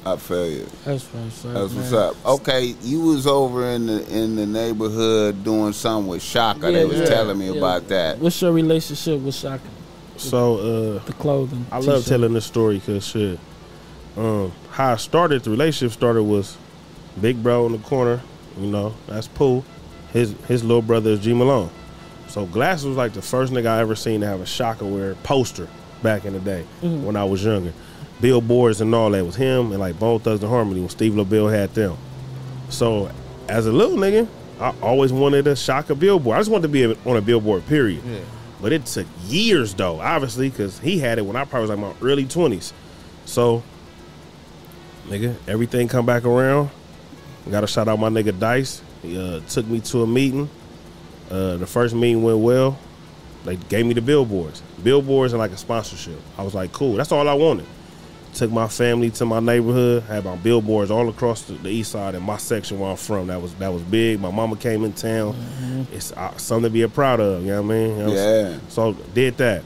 I 0.05 0.17
feel 0.17 0.49
you. 0.49 0.67
That's 0.85 1.05
what's 1.07 1.45
up. 1.45 1.53
That's 1.55 1.75
what's 1.75 1.91
man. 1.93 2.01
up. 2.01 2.27
Okay, 2.27 2.75
you 2.83 3.01
was 3.03 3.27
over 3.27 3.67
in 3.67 3.87
the 3.87 4.09
in 4.09 4.35
the 4.37 4.47
neighborhood 4.47 5.45
doing 5.45 5.73
something 5.75 6.09
with 6.09 6.23
Shaka. 6.23 6.71
Yeah, 6.71 6.79
they 6.79 6.85
was 6.87 6.99
yeah, 7.01 7.05
telling 7.07 7.39
me 7.39 7.51
yeah. 7.51 7.59
about 7.59 7.89
that. 7.89 8.19
What's 8.19 8.41
your 8.41 8.53
relationship 8.53 9.21
with 9.21 9.35
Shaka? 9.35 9.63
so 10.17 10.57
uh, 10.99 11.05
The 11.05 11.13
clothing. 11.15 11.67
I 11.73 11.81
love 11.81 12.05
telling 12.07 12.33
this 12.35 12.47
story 12.47 12.79
because 12.79 13.07
shit. 13.07 13.39
Um, 14.17 14.53
how 14.71 14.93
I 14.93 14.97
started 14.97 15.45
the 15.45 15.51
relationship 15.51 15.93
started 15.97 16.23
was 16.25 16.57
big 17.21 17.43
bro 17.43 17.67
in 17.67 17.73
the 17.73 17.79
corner. 17.79 18.21
You 18.59 18.67
know 18.69 18.95
that's 19.07 19.29
Pooh. 19.29 19.63
His 20.13 20.35
his 20.49 20.65
little 20.65 20.83
brother 20.83 21.11
is 21.11 21.21
G 21.21 21.33
Malone. 21.35 21.71
So 22.29 22.47
Glass 22.47 22.85
was 22.85 22.97
like 22.97 23.13
the 23.13 23.23
first 23.23 23.53
nigga 23.53 23.67
I 23.67 23.81
ever 23.81 23.95
seen 23.97 24.21
to 24.21 24.27
have 24.27 24.41
a 24.41 24.47
Shaka 24.47 24.85
wear 24.87 25.15
poster 25.17 25.69
back 26.03 26.25
in 26.25 26.33
the 26.33 26.41
day 26.41 26.65
Mm-hmm. 26.83 27.05
when 27.05 27.17
I 27.17 27.25
was 27.25 27.45
younger. 27.45 27.73
Billboards 28.21 28.81
and 28.81 28.95
all 28.95 29.11
that 29.11 29.25
was 29.25 29.37
him 29.37 29.73
and 29.73 29.81
like 29.81 29.99
Bone 29.99 30.21
Thugs 30.21 30.43
and 30.43 30.51
Harmony 30.51 30.81
when 30.81 30.89
Steve 30.89 31.15
Lobel 31.15 31.49
had 31.49 31.75
them. 31.75 31.97
So 32.69 33.11
as 33.49 33.67
a 33.67 33.73
little 33.73 33.97
nigga, 33.97 34.29
I 34.61 34.75
always 34.83 35.13
wanted 35.13 35.47
to 35.47 35.57
Shaka 35.57 35.95
billboard. 35.95 36.37
I 36.37 36.41
just 36.41 36.51
wanted 36.51 36.63
to 36.63 36.69
be 36.69 36.85
on 36.85 37.17
a 37.17 37.21
billboard. 37.21 37.67
Period. 37.67 38.03
Yeah. 38.05 38.21
But 38.61 38.73
it 38.73 38.85
took 38.87 39.07
years 39.27 39.75
though, 39.75 40.01
obviously, 40.01 40.51
because 40.51 40.79
he 40.81 40.99
had 40.99 41.19
it 41.19 41.23
when 41.23 41.37
I 41.37 41.45
probably 41.45 41.69
was 41.69 41.71
like 41.71 41.79
my 41.79 42.07
early 42.07 42.27
twenties. 42.27 42.75
So, 43.25 43.63
nigga, 45.07 45.35
everything 45.49 45.89
come 45.89 46.05
back 46.05 46.25
around. 46.25 46.71
Got 47.51 47.63
to 47.63 47.67
shout 47.67 47.89
out 47.89 47.99
my 47.99 48.11
nigga 48.11 48.39
Dice. 48.39 48.83
He 49.03 49.19
uh, 49.19 49.41
took 49.49 49.67
me 49.67 49.81
to 49.81 50.03
a 50.03 50.07
meeting. 50.07 50.51
Uh, 51.31 51.57
the 51.57 51.67
first 51.67 51.95
meeting 51.95 52.23
went 52.23 52.39
well. 52.39 52.79
They 53.45 53.57
gave 53.57 53.87
me 53.87 53.95
the 53.95 54.03
billboards, 54.03 54.63
billboards 54.83 55.33
and 55.33 55.41
like 55.41 55.53
a 55.53 55.57
sponsorship. 55.57 56.21
I 56.37 56.43
was 56.43 56.55
like, 56.55 56.73
cool. 56.73 56.95
That's 56.95 57.13
all 57.13 57.27
I 57.27 57.33
wanted. 57.33 57.65
Took 58.35 58.51
my 58.53 58.69
family 58.69 59.11
to 59.11 59.27
my 59.27 59.41
neighborhood. 59.41 60.05
Had 60.05 60.25
my 60.25 60.37
billboards 60.37 60.91
all 60.91 61.09
across 61.09 61.43
the, 61.43 61.55
the 61.55 61.69
east 61.69 61.93
side 61.93 62.15
in 62.15 62.23
my 62.23 62.37
section 62.37 62.79
where 62.79 62.91
I'm 62.91 62.97
from. 62.97 63.27
That 63.27 63.43
was 63.43 63.53
that 63.57 63.73
was 63.73 63.83
big. 63.83 64.21
My 64.21 64.31
mama 64.31 64.57
came 64.57 64.85
in 64.85 64.93
town. 64.93 65.35
It's 65.93 66.13
uh, 66.13 66.37
something 66.37 66.71
to 66.71 66.73
be 66.73 66.87
proud 66.87 67.21
of. 67.21 67.43
You 67.43 67.49
know 67.49 67.63
what 67.63 67.75
I 67.75 67.77
mean? 67.79 67.99
You 67.99 68.05
know, 68.07 68.13
Yeah. 68.13 68.59
so 68.69 68.93
did 69.15 69.37
that. 69.39 69.63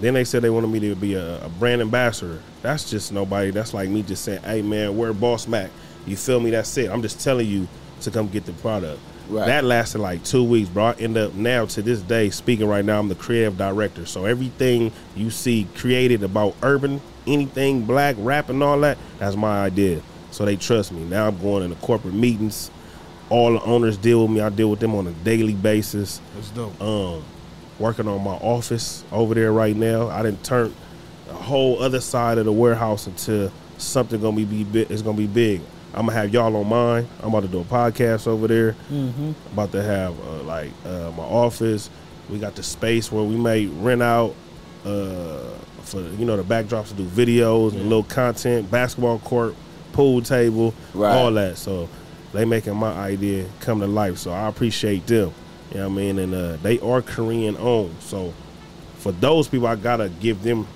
Then 0.00 0.14
they 0.14 0.24
said 0.24 0.42
they 0.42 0.50
wanted 0.50 0.68
me 0.68 0.80
to 0.80 0.94
be 0.94 1.14
a, 1.14 1.44
a 1.44 1.48
brand 1.48 1.80
ambassador. 1.80 2.40
That's 2.62 2.88
just 2.88 3.12
nobody. 3.12 3.50
That's 3.50 3.74
like 3.74 3.88
me 3.88 4.02
just 4.02 4.24
saying, 4.24 4.42
"Hey 4.42 4.62
man, 4.62 4.96
we're 4.96 5.12
Boss 5.12 5.46
Mac." 5.48 5.70
You 6.06 6.16
feel 6.16 6.38
me? 6.40 6.50
That's 6.50 6.76
it. 6.78 6.90
I'm 6.90 7.02
just 7.02 7.20
telling 7.22 7.46
you 7.48 7.66
to 8.02 8.10
come 8.10 8.28
get 8.28 8.44
the 8.46 8.52
product. 8.52 9.00
Right. 9.28 9.46
That 9.46 9.64
lasted 9.64 9.98
like 10.00 10.22
two 10.22 10.44
weeks, 10.44 10.68
bro. 10.68 10.86
I 10.86 10.92
end 10.94 11.16
up 11.16 11.32
now 11.34 11.64
to 11.66 11.80
this 11.82 12.00
day 12.02 12.28
speaking 12.30 12.66
right 12.68 12.84
now. 12.84 12.98
I'm 13.00 13.08
the 13.08 13.14
creative 13.14 13.56
director. 13.56 14.04
So 14.06 14.24
everything 14.26 14.92
you 15.16 15.30
see 15.30 15.66
created 15.76 16.22
about 16.22 16.54
urban, 16.62 17.00
anything 17.26 17.82
black, 17.84 18.16
rap, 18.18 18.48
and 18.48 18.62
all 18.62 18.78
that, 18.80 18.98
that's 19.18 19.36
my 19.36 19.64
idea. 19.64 20.02
So 20.30 20.44
they 20.44 20.56
trust 20.56 20.92
me. 20.92 21.04
Now 21.04 21.28
I'm 21.28 21.38
going 21.38 21.62
into 21.62 21.76
corporate 21.76 22.14
meetings. 22.14 22.70
All 23.30 23.52
the 23.52 23.62
owners 23.62 23.96
deal 23.96 24.22
with 24.22 24.30
me. 24.32 24.40
I 24.40 24.48
deal 24.48 24.68
with 24.70 24.80
them 24.80 24.94
on 24.94 25.06
a 25.06 25.12
daily 25.12 25.54
basis 25.54 26.20
That's 26.34 26.50
dope. 26.50 26.80
um, 26.80 27.24
working 27.78 28.06
on 28.08 28.22
my 28.22 28.34
office 28.34 29.04
over 29.12 29.34
there 29.34 29.52
right 29.52 29.74
now. 29.74 30.08
I 30.08 30.22
didn't 30.22 30.44
turn 30.44 30.74
the 31.26 31.34
whole 31.34 31.82
other 31.82 32.00
side 32.00 32.38
of 32.38 32.44
the 32.44 32.52
warehouse 32.52 33.06
into 33.06 33.50
something 33.78 34.20
gonna 34.20 34.36
be, 34.36 34.44
be 34.44 34.64
big. 34.64 34.90
It's 34.90 35.02
gonna 35.02 35.16
be 35.16 35.26
big. 35.26 35.60
I'm 35.94 36.06
gonna 36.06 36.18
have 36.18 36.32
y'all 36.34 36.54
on 36.56 36.68
mine. 36.68 37.08
I'm 37.22 37.28
about 37.28 37.42
to 37.42 37.48
do 37.48 37.60
a 37.60 37.64
podcast 37.64 38.26
over 38.26 38.46
there. 38.48 38.72
Mm-hmm. 38.90 39.32
About 39.52 39.72
to 39.72 39.82
have 39.82 40.18
uh, 40.28 40.42
like 40.42 40.70
uh, 40.84 41.12
my 41.16 41.22
office. 41.22 41.88
We 42.28 42.38
got 42.38 42.56
the 42.56 42.62
space 42.62 43.10
where 43.12 43.22
we 43.22 43.36
may 43.36 43.66
rent 43.66 44.02
out 44.02 44.34
uh, 44.84 45.50
for 45.84 46.00
you 46.00 46.24
know 46.24 46.36
the 46.36 46.42
backdrops 46.42 46.88
to 46.88 46.94
do 46.94 47.04
videos 47.04 47.72
and 47.72 47.84
little 47.84 48.02
content, 48.04 48.70
basketball 48.70 49.18
court, 49.20 49.54
pool 49.92 50.20
table, 50.22 50.74
Right. 50.94 51.14
all 51.16 51.30
that. 51.32 51.56
So 51.58 51.88
they 52.32 52.44
making 52.44 52.74
my 52.76 52.92
idea 52.92 53.46
come 53.60 53.80
to 53.80 53.86
life. 53.86 54.18
So 54.18 54.32
I 54.32 54.48
appreciate 54.48 55.06
them. 55.06 55.32
You 55.70 55.78
know 55.80 55.88
what 55.88 55.92
I 55.94 55.96
mean? 55.96 56.18
And 56.18 56.34
uh, 56.34 56.56
they 56.62 56.78
are 56.80 57.02
Korean 57.02 57.56
owned. 57.58 57.94
So 58.00 58.32
for 58.98 59.12
those 59.12 59.48
people, 59.48 59.66
I 59.66 59.76
gotta 59.76 60.08
give 60.20 60.42
them 60.42 60.66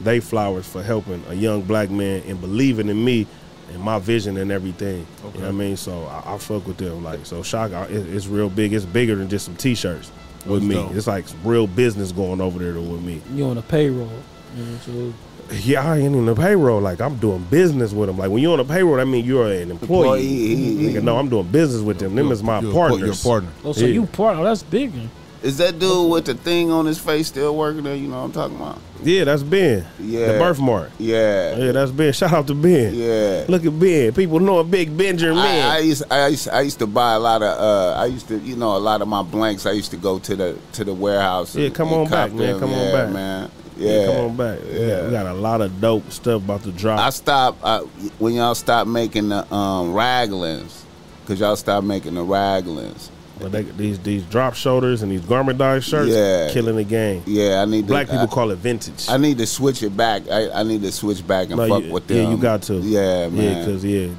they 0.00 0.18
flowers 0.20 0.66
for 0.66 0.82
helping 0.82 1.22
a 1.28 1.34
young 1.34 1.62
black 1.62 1.88
man 1.90 2.22
and 2.26 2.40
believing 2.40 2.88
in 2.88 3.04
me 3.04 3.26
and 3.72 3.80
my 3.80 3.98
vision 3.98 4.36
and 4.36 4.50
everything. 4.50 5.06
You 5.34 5.40
know 5.40 5.46
what 5.46 5.48
I 5.48 5.52
mean? 5.52 5.76
So 5.76 6.04
I, 6.06 6.34
I 6.34 6.38
fuck 6.38 6.66
with 6.66 6.76
them. 6.78 7.02
Like 7.04 7.24
so, 7.26 7.42
shock. 7.42 7.70
It, 7.90 7.92
it's 8.14 8.26
real 8.26 8.50
big. 8.50 8.72
It's 8.72 8.84
bigger 8.84 9.14
than 9.14 9.28
just 9.28 9.44
some 9.46 9.56
t-shirts 9.56 10.10
with 10.46 10.60
That's 10.62 10.68
me. 10.68 10.74
dope. 10.74 10.94
It's 10.94 11.06
like 11.06 11.24
real 11.44 11.66
business 11.66 12.12
going 12.12 12.40
over 12.40 12.58
there 12.58 12.74
with 12.80 13.02
me. 13.02 13.22
You 13.32 13.46
on 13.46 13.56
a 13.58 13.62
payroll. 13.62 14.10
You 14.56 14.92
know, 14.92 15.14
Yeah, 15.62 15.84
I 15.92 15.98
ain't 15.98 16.14
in 16.14 16.26
the 16.26 16.34
payroll. 16.34 16.80
Like 16.80 17.00
I'm 17.00 17.16
doing 17.16 17.44
business 17.50 17.92
with 17.92 18.08
them. 18.08 18.18
Like 18.18 18.30
when 18.30 18.42
you're 18.42 18.52
on 18.58 18.66
the 18.66 18.72
payroll, 18.72 18.96
that 18.96 19.06
mean 19.06 19.24
you're 19.24 19.50
an 19.50 19.70
employee. 19.70 20.52
Employee. 20.52 20.92
Nigga, 20.94 21.02
no, 21.02 21.18
I'm 21.18 21.28
doing 21.28 21.46
business 21.48 21.82
with 21.82 21.98
them. 21.98 22.14
Them 22.14 22.30
is 22.32 22.42
my 22.42 22.60
You're 22.60 22.70
a 22.70 22.74
par- 22.74 22.88
partners. 22.90 23.24
Your 23.24 23.32
partner. 23.32 23.50
oh, 23.64 23.72
so 23.72 23.80
Yeah. 23.84 23.92
you 23.92 24.06
partner? 24.06 24.42
Oh, 24.42 24.44
that's 24.44 24.62
bigger. 24.62 25.08
Is 25.42 25.58
that 25.58 25.78
dude 25.78 26.10
with 26.10 26.24
the 26.24 26.32
thing 26.32 26.70
on 26.70 26.86
his 26.86 26.98
face 26.98 27.26
still 27.26 27.54
working 27.54 27.82
there? 27.82 27.94
You 27.94 28.08
know 28.08 28.16
what 28.20 28.24
I'm 28.24 28.32
talking 28.32 28.56
about? 28.56 28.78
Yeah, 29.02 29.24
that's 29.24 29.42
Ben. 29.42 29.84
Yeah. 30.00 30.32
The 30.32 30.38
birthmark. 30.38 30.90
Yeah. 30.98 31.54
Yeah, 31.58 31.72
that's 31.72 31.90
Ben. 31.90 32.14
Shout 32.14 32.32
out 32.32 32.46
to 32.46 32.54
Ben. 32.54 32.94
Yeah. 32.94 33.44
Look 33.48 33.66
at 33.66 33.78
Ben. 33.78 34.14
People 34.14 34.40
know 34.40 34.60
a 34.60 34.64
big 34.64 34.96
Benjamin. 34.96 35.36
I, 35.36 35.74
I 35.74 35.78
used 35.80 36.02
I 36.10 36.28
used 36.28 36.48
I 36.48 36.60
used 36.62 36.78
to 36.78 36.86
buy 36.86 37.12
a 37.12 37.18
lot 37.18 37.42
of 37.42 37.58
uh 37.60 37.92
I 38.00 38.06
used 38.06 38.28
to 38.28 38.38
you 38.38 38.56
know 38.56 38.74
a 38.74 38.78
lot 38.78 39.02
of 39.02 39.08
my 39.08 39.22
blanks 39.22 39.66
I 39.66 39.72
used 39.72 39.90
to 39.90 39.98
go 39.98 40.18
to 40.20 40.34
the 40.34 40.58
to 40.72 40.84
the 40.84 40.94
warehouse. 40.94 41.54
Yeah, 41.54 41.66
and- 41.66 41.74
come 41.74 41.88
and 41.88 41.96
on 41.98 42.04
back, 42.10 42.30
cop 42.30 42.38
man. 42.38 42.50
them. 42.52 42.60
Come 42.60 42.72
on 42.72 42.92
back. 42.92 43.10
man. 43.12 43.50
Yeah, 43.76 43.90
Yeah, 44.00 44.06
come 44.06 44.16
on 44.30 44.36
back. 44.36 44.58
We, 44.62 44.86
got, 44.86 45.04
we 45.04 45.10
got 45.10 45.26
a 45.26 45.34
lot 45.34 45.60
of 45.60 45.80
dope 45.80 46.10
stuff 46.10 46.42
about 46.42 46.62
to 46.64 46.72
drop. 46.72 46.98
I 47.00 47.10
stopped 47.10 47.58
I, 47.64 47.78
when 48.18 48.34
y'all 48.34 48.54
stopped 48.54 48.88
making 48.88 49.28
the 49.30 49.40
um 49.54 49.92
raglans, 49.94 50.82
cause 51.26 51.40
y'all 51.40 51.56
stopped 51.56 51.86
making 51.86 52.14
the 52.14 52.20
raglans. 52.24 53.08
but 53.40 53.50
they, 53.52 53.62
these 53.62 53.98
these 54.00 54.22
drop 54.24 54.54
shoulders 54.54 55.02
and 55.02 55.10
these 55.10 55.20
garment 55.22 55.58
dye 55.58 55.80
shirts, 55.80 56.10
Yeah. 56.12 56.50
killing 56.52 56.76
the 56.76 56.84
game. 56.84 57.22
Yeah, 57.26 57.62
I 57.62 57.64
need 57.64 57.86
Black 57.86 58.06
to, 58.06 58.12
people 58.12 58.28
I, 58.28 58.32
call 58.32 58.50
it 58.52 58.56
vintage. 58.58 59.06
I 59.08 59.16
need 59.16 59.38
to 59.38 59.46
switch 59.46 59.82
it 59.82 59.96
back. 59.96 60.28
I, 60.30 60.50
I 60.50 60.62
need 60.62 60.82
to 60.82 60.92
switch 60.92 61.26
back 61.26 61.48
and 61.48 61.56
No, 61.56 61.68
fuck 61.68 61.82
you- 61.84 61.92
with 61.92 62.06
them. 62.06 62.16
yeah, 62.16 62.30
you 62.30 62.36
got 62.36 62.62
to. 62.62 62.74
Yeah, 62.74 63.22
yeah, 63.22 63.28
man. 63.28 63.64
because 63.64 63.84
yeah, 63.84 63.98
and 64.00 64.14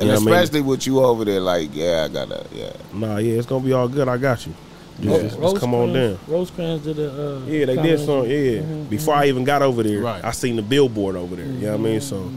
You 0.00 0.06
know 0.06 0.14
what 0.14 0.22
I 0.22 0.24
mean? 0.24 0.34
especially 0.34 0.60
with 0.62 0.86
you 0.86 1.00
over 1.00 1.24
there, 1.24 1.40
like 1.40 1.70
yeah, 1.74 2.04
I 2.04 2.12
gotta 2.12 2.46
yeah. 2.52 2.72
Nah, 2.92 3.18
yeah, 3.18 3.34
it's 3.34 3.46
gonna 3.46 3.64
be 3.64 3.72
all 3.72 3.86
good. 3.88 4.08
I 4.08 4.16
got 4.16 4.46
you. 4.46 4.54
Just, 5.00 5.16
Yeah. 5.22 5.28
just- 5.28 5.40
just 5.40 5.56
come 5.56 5.74
on 5.74 5.92
down. 5.92 6.18
Rosecrans 6.28 6.82
did 6.82 6.98
a. 6.98 7.10
Uh, 7.10 7.38
Yeah, 7.46 7.66
they 7.66 7.76
did 7.76 7.98
some. 8.00 8.24
Yeah, 8.28 8.60
Mhm, 8.62 8.88
before 8.88 9.14
I 9.14 9.26
even 9.26 9.42
got 9.44 9.60
over 9.62 9.82
there, 9.82 10.00
Right. 10.00 10.24
I 10.24 10.30
seen 10.30 10.56
the 10.56 10.62
billboard 10.62 11.16
over 11.16 11.34
there. 11.36 11.46
You 11.46 11.52
know 11.66 11.70
what 11.72 11.80
I 11.80 11.82
mean? 11.82 12.00
So, 12.00 12.30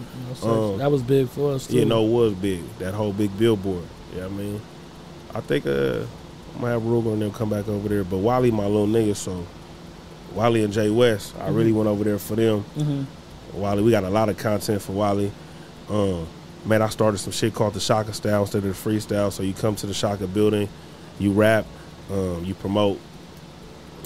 mhm. 0.44 0.74
Um, 0.74 0.78
that 0.80 0.92
was 0.92 1.02
big 1.02 1.30
for 1.30 1.54
us 1.54 1.68
too. 1.68 1.78
you 1.78 1.86
know, 1.86 2.06
it 2.06 2.10
was 2.12 2.34
big. 2.34 2.62
That 2.80 2.94
whole 2.94 3.12
big 3.14 3.38
billboard. 3.38 3.84
You 4.14 4.22
know 4.22 4.28
what 4.28 4.34
I 4.34 4.44
mean? 4.44 4.62
I 5.36 5.40
think 5.42 5.66
uh, 5.68 5.70
I'm 6.56 6.62
gonna 6.62 6.74
have 6.74 6.82
Ruger 6.82 7.14
and 7.14 7.22
them 7.22 7.32
come 7.32 7.50
back 7.50 7.68
over 7.70 7.88
there. 7.90 8.04
But 8.04 8.18
Wally, 8.18 8.50
my 8.52 8.66
little 8.66 8.88
nigga, 8.88 9.16
so 9.16 9.44
Wally 10.36 10.64
and 10.64 10.74
Jay 10.74 10.90
West, 10.90 11.34
I 11.40 11.50
really 11.50 11.72
went 11.72 11.88
over 11.88 12.04
there 12.04 12.18
for 12.20 12.36
them. 12.36 12.64
Wally, 13.54 13.84
we 13.84 13.92
got 13.92 14.04
a 14.04 14.10
lot 14.10 14.30
of 14.30 14.38
content 14.38 14.82
for 14.82 14.94
Wally. 14.94 15.32
Um, 15.90 16.26
man, 16.66 16.82
I 16.82 16.90
started 16.90 17.18
some 17.20 17.32
shit 17.32 17.54
called 17.54 17.74
the 17.74 17.80
Shaka 17.80 18.14
Style 18.14 18.42
instead 18.42 18.64
of 18.64 18.84
the 18.84 18.90
freestyle. 18.90 19.32
So 19.32 19.44
you 19.44 19.54
come 19.54 19.76
to 19.76 19.88
the 19.88 19.94
Shaka 19.94 20.28
building, 20.28 20.68
you 21.20 21.32
rap, 21.32 21.66
um, 22.12 22.44
you 22.44 22.54
promote 22.54 23.00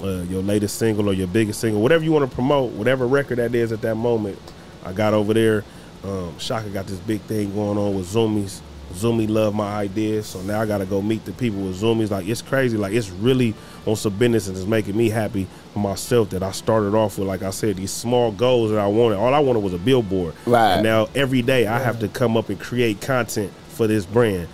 uh, 0.04 0.22
your 0.24 0.42
latest 0.42 0.78
single 0.78 1.10
or 1.10 1.14
your 1.14 1.28
biggest 1.28 1.60
single, 1.60 1.82
whatever 1.82 2.04
you 2.04 2.12
want 2.12 2.30
to 2.30 2.34
promote, 2.34 2.72
whatever 2.72 3.06
record 3.08 3.38
that 3.38 3.54
is 3.54 3.72
at 3.72 3.82
that 3.82 3.96
moment. 3.96 4.40
I 4.84 4.94
got 4.94 5.14
over 5.14 5.34
there. 5.34 5.64
Um, 6.04 6.38
Shaka 6.40 6.70
got 6.70 6.88
this 6.88 7.00
big 7.00 7.22
thing 7.22 7.54
going 7.54 7.78
on 7.78 7.96
with 7.96 8.08
Zoomies. 8.08 8.62
Zoomy 8.94 9.30
love 9.30 9.56
my 9.56 9.74
ideas, 9.74 10.26
so 10.26 10.42
now 10.42 10.60
I 10.60 10.66
gotta 10.66 10.86
go 10.86 11.02
meet 11.02 11.24
the 11.24 11.32
people 11.32 11.62
with 11.62 11.80
Zoomies. 11.80 12.10
Like 12.10 12.28
it's 12.28 12.42
crazy, 12.42 12.76
like 12.76 12.92
it's 12.94 13.10
really 13.10 13.54
on 13.86 13.96
some 13.96 14.18
business 14.18 14.48
and 14.48 14.58
it's 14.58 14.66
making 14.66 14.98
me 14.98 15.10
happy 15.10 15.48
for 15.74 15.80
myself 15.80 16.32
that 16.32 16.44
I 16.44 16.52
started 16.52 16.94
off 16.94 17.18
with, 17.18 17.28
like 17.28 17.42
I 17.42 17.52
said, 17.52 17.78
these 17.78 17.92
small 17.92 18.32
goals 18.32 18.72
that 18.72 18.80
I 18.80 18.88
wanted. 18.88 19.18
All 19.18 19.34
I 19.34 19.40
wanted 19.40 19.60
was 19.60 19.74
a 19.74 19.78
billboard, 19.78 20.34
Right. 20.46 20.74
And 20.74 20.84
now 20.84 21.08
every 21.16 21.42
day 21.42 21.68
I 21.68 21.80
have 21.80 22.00
to 22.02 22.08
come 22.10 22.36
up 22.36 22.50
and 22.50 22.60
create 22.60 23.00
content 23.00 23.54
for 23.70 23.88
this 23.88 24.06
brand, 24.06 24.50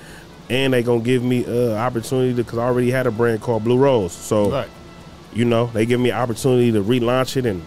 and 0.50 0.74
they 0.74 0.84
gonna 0.84 1.02
give 1.02 1.24
me 1.24 1.46
uh, 1.46 1.76
opportunity 1.76 2.34
because 2.34 2.58
I 2.60 2.64
already 2.64 2.92
had 2.92 3.08
a 3.08 3.12
brand 3.12 3.42
called 3.42 3.64
Blue 3.64 3.78
Rose, 3.78 4.14
so 4.14 4.52
Right. 4.52 4.70
you 5.34 5.46
know, 5.46 5.68
they 5.74 5.86
give 5.86 6.00
me 6.00 6.12
opportunity 6.12 6.72
to 6.72 6.84
relaunch 6.84 7.38
it 7.38 7.46
and 7.46 7.62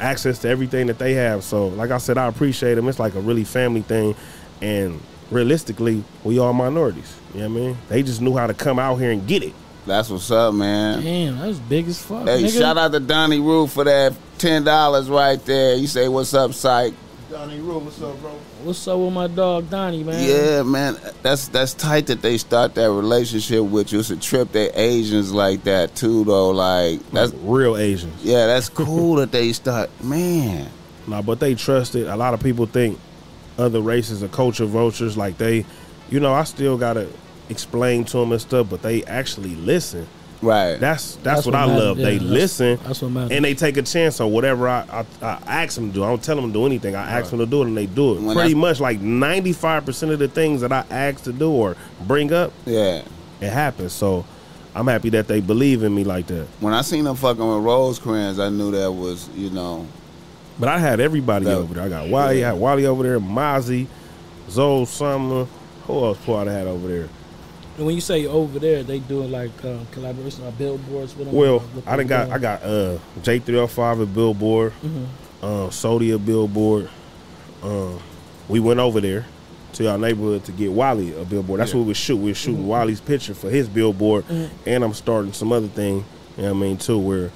access 0.00 0.38
to 0.40 0.48
everything 0.48 0.88
that 0.88 0.98
they 0.98 1.14
have. 1.14 1.44
So, 1.44 1.68
like 1.68 1.90
I 1.90 1.98
said, 1.98 2.18
I 2.18 2.26
appreciate 2.26 2.74
them. 2.74 2.88
It's 2.88 2.98
like 2.98 3.14
a 3.14 3.20
really 3.20 3.44
family 3.44 3.82
thing. 3.82 4.14
and 4.62 5.00
realistically, 5.30 6.02
we 6.22 6.38
all 6.38 6.52
minorities. 6.52 7.12
You 7.34 7.40
know 7.40 7.48
what 7.48 7.54
I 7.56 7.60
mean? 7.60 7.78
They 7.88 8.02
just 8.02 8.20
knew 8.20 8.36
how 8.36 8.46
to 8.46 8.54
come 8.54 8.78
out 8.78 8.96
here 8.96 9.10
and 9.10 9.26
get 9.26 9.42
it. 9.42 9.52
That's 9.86 10.08
what's 10.08 10.30
up, 10.30 10.54
man. 10.54 11.02
Damn, 11.02 11.38
that's 11.38 11.58
big 11.58 11.86
as 11.88 12.00
fuck. 12.00 12.26
Hey, 12.26 12.42
nigga. 12.44 12.58
shout 12.58 12.78
out 12.78 12.92
to 12.92 13.00
Donnie 13.00 13.40
Roo 13.40 13.66
for 13.66 13.84
that 13.84 14.14
ten 14.38 14.64
dollars 14.64 15.08
right 15.10 15.42
there. 15.44 15.74
You 15.76 15.86
say 15.86 16.08
what's 16.08 16.32
up, 16.34 16.52
psych? 16.54 16.94
Donnie 17.34 17.58
Rule, 17.58 17.80
what's 17.80 18.00
up, 18.00 18.16
bro? 18.20 18.30
What's 18.62 18.86
up 18.86 18.96
with 18.96 19.12
my 19.12 19.26
dog 19.26 19.68
Donnie, 19.68 20.04
man? 20.04 20.22
Yeah, 20.22 20.62
man, 20.62 20.96
that's 21.20 21.48
that's 21.48 21.74
tight 21.74 22.06
that 22.06 22.22
they 22.22 22.38
start 22.38 22.76
that 22.76 22.92
relationship 22.92 23.64
with 23.64 23.92
you. 23.92 23.98
It's 23.98 24.10
a 24.10 24.16
trip. 24.16 24.52
They 24.52 24.70
Asians 24.70 25.32
like 25.32 25.64
that 25.64 25.96
too, 25.96 26.22
though. 26.22 26.50
Like 26.50 27.00
that's 27.10 27.32
Like 27.32 27.40
real 27.42 27.76
Asians. 27.76 28.22
yeah, 28.22 28.46
that's 28.46 28.68
cool 28.68 29.16
that 29.16 29.32
they 29.32 29.52
start. 29.52 29.90
Man, 30.00 30.70
Nah, 31.08 31.22
but 31.22 31.40
they 31.40 31.56
trusted. 31.56 32.06
A 32.06 32.14
lot 32.14 32.34
of 32.34 32.40
people 32.40 32.66
think 32.66 33.00
other 33.58 33.80
races 33.80 34.22
are 34.22 34.28
culture 34.28 34.66
vultures. 34.66 35.16
Like 35.16 35.36
they, 35.36 35.66
you 36.10 36.20
know, 36.20 36.32
I 36.32 36.44
still 36.44 36.78
gotta 36.78 37.08
explain 37.48 38.04
to 38.04 38.18
them 38.18 38.30
and 38.30 38.40
stuff, 38.40 38.70
but 38.70 38.82
they 38.82 39.02
actually 39.06 39.56
listen. 39.56 40.06
Right? 40.44 40.76
That's 40.76 41.16
that's, 41.16 41.22
That's 41.24 41.46
what, 41.46 41.54
what 41.54 41.60
I 41.62 41.66
matters. 41.66 41.82
love. 41.84 41.98
Yeah, 41.98 42.04
they 42.06 42.18
that's- 42.18 42.30
listen 42.30 42.78
that's 42.84 43.02
what 43.02 43.10
matters. 43.10 43.30
and 43.32 43.44
they 43.44 43.54
take 43.54 43.76
a 43.76 43.82
chance 43.82 44.20
on 44.20 44.30
whatever 44.32 44.68
I, 44.68 44.80
I, 44.90 45.04
I 45.22 45.62
ask 45.64 45.74
them 45.76 45.88
to 45.88 45.94
do. 45.94 46.04
I 46.04 46.08
don't 46.08 46.22
tell 46.22 46.36
them 46.36 46.46
to 46.48 46.52
do 46.52 46.66
anything. 46.66 46.94
I 46.94 47.10
ask 47.18 47.30
them 47.30 47.38
to 47.40 47.46
do 47.46 47.62
it 47.62 47.66
and 47.68 47.76
they 47.76 47.86
do 47.86 48.14
it. 48.16 48.20
When 48.22 48.34
Pretty 48.36 48.54
I- 48.54 48.58
much 48.58 48.80
like 48.80 49.00
ninety 49.00 49.52
five 49.52 49.84
percent 49.84 50.12
of 50.12 50.18
the 50.18 50.28
things 50.28 50.60
that 50.60 50.72
I 50.72 50.84
ask 50.90 51.24
to 51.24 51.32
do 51.32 51.50
or 51.50 51.76
bring 52.06 52.32
up, 52.32 52.52
yeah. 52.66 53.02
it 53.40 53.50
happens. 53.50 53.92
So 53.92 54.24
I'm 54.74 54.86
happy 54.86 55.08
that 55.10 55.28
they 55.28 55.40
believe 55.40 55.82
in 55.82 55.94
me 55.94 56.04
like 56.04 56.26
that. 56.28 56.46
When 56.60 56.74
I 56.74 56.82
seen 56.82 57.04
them 57.04 57.16
fucking 57.16 57.46
with 57.46 57.64
Rosecrans, 57.64 58.38
I 58.38 58.48
knew 58.50 58.70
that 58.72 58.90
was 58.92 59.28
you 59.30 59.50
know 59.50 59.86
But 60.58 60.68
I 60.68 60.78
had 60.78 61.00
everybody 61.00 61.44
That- 61.46 61.56
over 61.58 61.74
there. 61.74 61.84
I 61.84 61.88
got 61.88 62.08
Wally, 62.08 62.44
I 62.44 62.50
had 62.52 62.58
Wally 62.60 62.86
over 62.86 63.02
there, 63.02 63.18
Mozzy, 63.20 63.86
Zoe 64.50 64.84
Summer. 64.86 65.46
Who 65.86 66.04
else 66.04 66.18
Paul 66.24 66.48
I 66.48 66.52
had 66.52 66.66
over 66.66 66.88
there? 66.88 67.08
And 67.76 67.86
when 67.86 67.94
you 67.94 68.00
say 68.00 68.26
over 68.26 68.58
there, 68.58 68.82
they 68.82 69.00
doing 69.00 69.32
like 69.32 69.50
um, 69.64 69.86
collaboration 69.90 70.44
on 70.44 70.52
billboards 70.54 71.16
with 71.16 71.26
them. 71.26 71.34
Well, 71.34 71.58
What 71.58 71.86
I 71.88 71.96
done 71.96 71.98
they 71.98 72.04
got? 72.04 72.30
I 72.30 72.38
got 72.38 72.62
uh 72.62 72.98
J305 73.22 74.02
at 74.02 74.14
Billboard, 74.14 74.72
Mhm. 74.84 75.06
uh, 75.42 75.46
Sodia 75.70 76.24
Billboard. 76.24 76.88
Um, 77.62 77.98
we 78.48 78.60
went 78.60 78.78
over 78.80 79.00
there 79.00 79.26
to 79.72 79.90
our 79.90 79.98
neighborhood 79.98 80.44
to 80.44 80.52
get 80.52 80.70
Wally 80.70 81.18
a 81.20 81.24
billboard. 81.24 81.58
That's 81.60 81.72
Yeah. 81.72 81.78
what 81.78 81.86
we 81.88 81.94
shoot. 81.94 82.16
We 82.16 82.30
are 82.30 82.34
shooting 82.34 82.66
Wally's 82.66 83.00
picture 83.00 83.34
for 83.34 83.50
his 83.50 83.66
billboard, 83.68 84.24
and 84.66 84.84
I'm 84.84 84.94
starting 84.94 85.32
some 85.32 85.50
other 85.52 85.66
thing. 85.66 86.04
You 86.36 86.42
know 86.44 86.50
what 86.52 86.58
I 86.58 86.60
mean 86.60 86.76
too, 86.76 86.98
where 86.98 87.30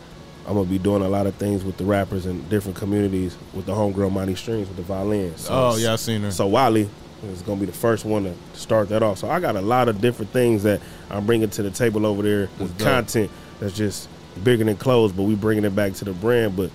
I'm 0.47 0.55
gonna 0.55 0.69
be 0.69 0.79
doing 0.79 1.03
a 1.03 1.09
lot 1.09 1.27
of 1.27 1.35
things 1.35 1.65
with 1.65 1.77
the 1.79 1.85
rappers 1.85 2.27
in 2.27 2.43
different 2.49 2.77
communities 2.79 3.35
with 3.55 3.67
the 3.67 3.73
homegirl 3.73 4.13
Mighty 4.13 4.35
Strings 4.37 4.69
with 4.69 4.77
the 4.77 4.83
violin. 4.83 5.33
So, 5.37 5.49
Oh 5.53 5.77
yeah, 5.77 5.95
I 5.95 5.97
seen 5.97 6.23
her. 6.23 6.31
So 6.31 6.47
Wally 6.47 6.89
is 7.25 7.43
gonna 7.43 7.61
be 7.61 7.67
the 7.67 7.73
first 7.73 8.05
one 8.05 8.25
to 8.25 8.35
start 8.55 8.89
that 8.91 9.03
off. 9.03 9.19
So 9.19 9.29
I 9.31 9.41
got 9.41 9.57
a 9.57 9.61
lot 9.61 9.89
of 9.89 10.01
different 10.01 10.33
things 10.33 10.63
that 10.63 10.81
I'm 11.11 11.27
bringing 11.27 11.51
to 11.51 11.63
the 11.63 11.71
table 11.71 12.07
over 12.07 12.23
there 12.23 12.49
with 12.59 12.77
dope. 12.79 12.87
content 12.89 13.31
that's 13.61 13.77
just 13.77 14.09
bigger 14.45 14.65
than 14.65 14.77
clothes, 14.77 15.13
but 15.13 15.25
we 15.25 15.35
bringing 15.35 15.65
it 15.65 15.75
back 15.75 15.95
to 15.95 16.05
the 16.05 16.13
brand. 16.13 16.57
But 16.57 16.71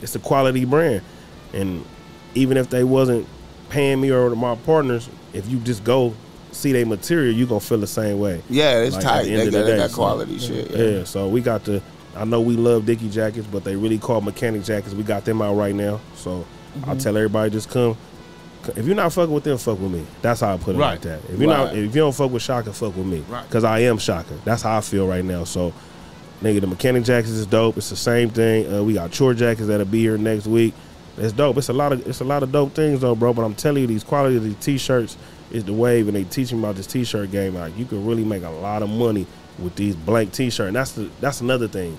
it's 0.00 0.14
a 0.14 0.18
quality 0.18 0.64
brand, 0.64 1.02
and 1.52 1.84
even 2.34 2.56
if 2.56 2.70
they 2.70 2.84
wasn't 2.84 3.26
paying 3.68 4.00
me 4.00 4.10
or 4.10 4.30
my 4.34 4.54
partners, 4.54 5.08
if 5.32 5.48
you 5.50 5.58
just 5.58 5.84
go 5.84 6.14
see 6.52 6.72
their 6.72 6.86
material, 6.86 7.34
you 7.34 7.44
gonna 7.46 7.60
feel 7.60 7.78
the 7.78 7.86
same 7.86 8.18
way. 8.20 8.40
yeah, 8.48 8.78
it's 8.80 8.94
Like, 8.96 9.04
tight. 9.04 9.22
the 9.24 9.30
They 9.36 9.46
of 9.48 9.52
the 9.52 9.58
got, 9.60 9.66
they 9.66 9.76
got 9.76 9.90
so- 9.90 9.96
quality 9.96 10.38
shit. 10.38 10.70
Yeah. 10.70 10.78
Yeah. 10.98 11.04
so 11.04 11.28
we 11.28 11.40
got 11.40 11.64
the. 11.64 11.82
I 12.16 12.24
know 12.24 12.40
we 12.40 12.54
love 12.56 12.86
Dickie 12.86 13.10
jackets, 13.10 13.46
but 13.50 13.64
they 13.64 13.74
really 13.74 13.98
call 13.98 14.20
mechanic 14.20 14.62
jackets. 14.62 14.94
We 14.94 15.02
got 15.02 15.24
them 15.24 15.42
out 15.42 15.54
right 15.56 15.74
now, 15.74 16.00
so 16.16 16.44
Mm-hmm. 16.78 16.90
I 16.90 16.94
tell 16.96 17.16
everybody 17.16 17.50
just 17.50 17.70
come. 17.70 17.96
If 18.76 18.86
you're 18.86 18.94
not 18.96 19.12
fucking 19.12 19.32
with 19.34 19.44
them, 19.44 19.58
fuck 19.58 19.78
with 19.80 19.90
me. 19.92 20.04
That's 20.22 20.40
how 20.40 20.54
I 20.54 20.56
put 20.56 20.74
it 20.74 20.78
Right. 20.78 20.92
like 20.92 21.00
that. 21.02 21.20
If 21.32 21.38
you're 21.38 21.48
not, 21.48 21.74
if 21.76 21.94
you 21.94 22.00
don't 22.00 22.14
fuck 22.14 22.30
with 22.30 22.42
Shaka, 22.42 22.72
fuck 22.72 22.96
with 22.96 23.06
me, 23.06 23.22
Right. 23.28 23.46
because 23.48 23.64
I 23.64 23.80
am 23.80 23.98
Shaka. 23.98 24.34
That's 24.44 24.62
how 24.62 24.78
I 24.78 24.80
feel 24.80 25.06
right 25.06 25.24
now. 25.24 25.44
So, 25.44 25.72
nigga, 26.42 26.60
the 26.60 26.66
mechanic 26.66 27.04
jackets 27.04 27.30
is 27.32 27.46
dope. 27.46 27.76
It's 27.76 27.90
the 27.90 27.96
same 27.96 28.30
thing. 28.30 28.72
Uh, 28.72 28.82
we 28.82 28.94
got 28.94 29.10
chore 29.10 29.34
jackets 29.34 29.68
that'll 29.68 29.86
be 29.86 30.00
here 30.00 30.18
next 30.18 30.46
week. 30.46 30.74
It's 31.16 31.32
dope. 31.32 31.56
It's 31.58 31.68
a 31.68 31.72
lot 31.72 31.92
of 31.92 32.06
it's 32.08 32.20
a 32.20 32.24
lot 32.24 32.42
of 32.42 32.50
dope 32.50 32.74
things 32.74 33.00
though, 33.00 33.14
bro. 33.14 33.32
But 33.32 33.42
I'm 33.42 33.54
telling 33.54 33.82
you, 33.82 33.86
these 33.86 34.02
quality 34.04 34.36
of 34.36 34.42
these 34.44 34.56
t-shirts 34.60 35.16
is 35.52 35.62
the 35.64 35.72
wave, 35.72 36.08
and 36.08 36.16
they 36.16 36.24
teaching 36.24 36.58
about 36.58 36.74
this 36.74 36.86
t-shirt 36.88 37.30
game. 37.30 37.54
Like 37.54 37.78
you 37.78 37.84
can 37.84 38.04
really 38.04 38.24
make 38.24 38.42
a 38.42 38.50
lot 38.50 38.82
of 38.82 38.88
money 38.88 39.26
with 39.58 39.76
these 39.76 39.94
blank 39.94 40.32
t-shirt. 40.32 40.66
And 40.68 40.76
that's 40.76 40.90
the 40.92 41.08
that's 41.20 41.40
another 41.40 41.68
thing. 41.68 41.96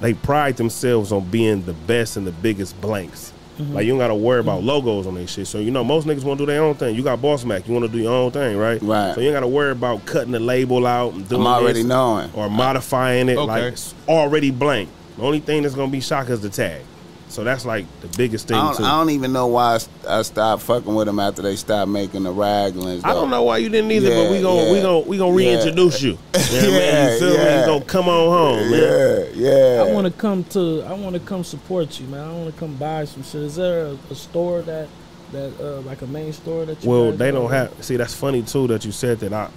They 0.00 0.14
pride 0.14 0.56
themselves 0.56 1.10
on 1.10 1.24
being 1.30 1.64
the 1.64 1.72
best 1.72 2.16
and 2.16 2.26
the 2.26 2.30
biggest 2.32 2.80
blanks. 2.80 3.32
Mm-hmm. 3.58 3.74
Like 3.74 3.84
you 3.86 3.92
don't 3.92 3.98
gotta 3.98 4.14
worry 4.14 4.40
about 4.40 4.62
logos 4.62 5.06
on 5.06 5.14
their 5.14 5.26
shit. 5.26 5.46
So 5.46 5.58
you 5.58 5.70
know 5.70 5.82
most 5.82 6.06
niggas 6.06 6.24
want 6.24 6.38
to 6.38 6.46
do 6.46 6.52
their 6.52 6.62
own 6.62 6.74
thing. 6.74 6.94
You 6.94 7.02
got 7.02 7.22
Boss 7.22 7.44
Mac, 7.44 7.66
you 7.66 7.72
want 7.74 7.86
to 7.86 7.92
do 7.92 7.98
your 7.98 8.12
own 8.12 8.30
thing, 8.30 8.56
right? 8.56 8.80
Right. 8.82 9.14
So 9.14 9.20
you 9.20 9.28
ain't 9.28 9.34
gotta 9.34 9.48
worry 9.48 9.70
about 9.70 10.04
cutting 10.04 10.32
the 10.32 10.40
label 10.40 10.86
out 10.86 11.14
and 11.14 11.28
doing 11.28 11.40
I'm 11.40 11.46
already 11.46 11.82
knowing. 11.82 12.30
or 12.34 12.50
modifying 12.50 13.28
it. 13.28 13.38
Okay. 13.38 13.46
Like 13.46 13.62
it's 13.72 13.94
already 14.08 14.50
blank. 14.50 14.90
The 15.16 15.22
only 15.22 15.40
thing 15.40 15.62
that's 15.62 15.74
gonna 15.74 15.90
be 15.90 16.00
Shaka 16.00 16.32
is 16.32 16.42
the 16.42 16.50
tag. 16.50 16.82
So 17.28 17.42
that's 17.44 17.66
like 17.66 17.84
the 18.00 18.08
biggest 18.16 18.48
thing 18.48 18.56
I 18.56 18.68
don't, 18.68 18.76
too. 18.76 18.84
I 18.84 18.90
don't 18.98 19.10
even 19.10 19.32
know 19.32 19.48
why 19.48 19.78
I, 20.06 20.18
I 20.18 20.22
stopped 20.22 20.62
fucking 20.62 20.94
with 20.94 21.06
them 21.06 21.18
after 21.18 21.42
they 21.42 21.56
stopped 21.56 21.90
making 21.90 22.22
the 22.22 22.32
raglans. 22.32 23.04
I 23.04 23.12
don't 23.12 23.30
know 23.30 23.42
why 23.42 23.58
you 23.58 23.68
didn't 23.68 23.90
either, 23.90 24.10
but 24.10 24.30
we 24.30 24.36
Yeah, 24.36 24.42
gonna 24.42 24.70
we 24.70 24.76
yeah. 24.76 24.82
gonna 24.82 24.98
we 25.00 25.18
gonna 25.18 25.40
Yeah. 25.42 25.48
reintroduce 25.56 26.02
you. 26.02 26.18
You 26.34 26.40
know 26.40 26.40
what 26.40 26.64
I 26.64 26.66
mean? 26.68 26.80
Yeah, 26.80 27.12
You 27.12 27.18
feel 27.18 27.28
me? 27.36 27.60
You 27.60 27.66
gonna 27.66 27.84
come 27.84 28.08
on 28.08 28.30
home, 28.30 28.70
man. 28.70 29.26
Yeah, 29.34 29.76
yeah. 29.76 29.82
I 29.82 29.92
want 29.92 30.06
to 30.06 30.12
come 30.12 30.44
to. 30.44 30.82
I 30.86 30.92
want 30.92 31.14
to 31.14 31.20
come 31.20 31.42
support 31.44 31.98
you, 32.00 32.06
man. 32.06 32.26
I 32.28 32.32
want 32.32 32.54
to 32.54 32.58
come 32.58 32.76
buy 32.76 33.04
some 33.04 33.22
shit. 33.24 33.42
Is 33.42 33.56
there 33.56 33.86
a, 33.86 33.98
a 34.10 34.14
store 34.14 34.62
that 34.62 34.88
that 35.32 35.52
uh, 35.60 35.80
like 35.80 36.02
a 36.02 36.06
main 36.06 36.32
store 36.32 36.64
that 36.64 36.82
you? 36.84 36.88
Well, 36.88 37.10
they 37.12 37.32
don't 37.32 37.50
have. 37.50 37.72
See, 37.84 37.96
that's 37.96 38.14
funny 38.14 38.42
too 38.42 38.68
that 38.68 38.84
you 38.84 38.92
said 38.92 39.18
that. 39.20 39.32
I 39.32 39.50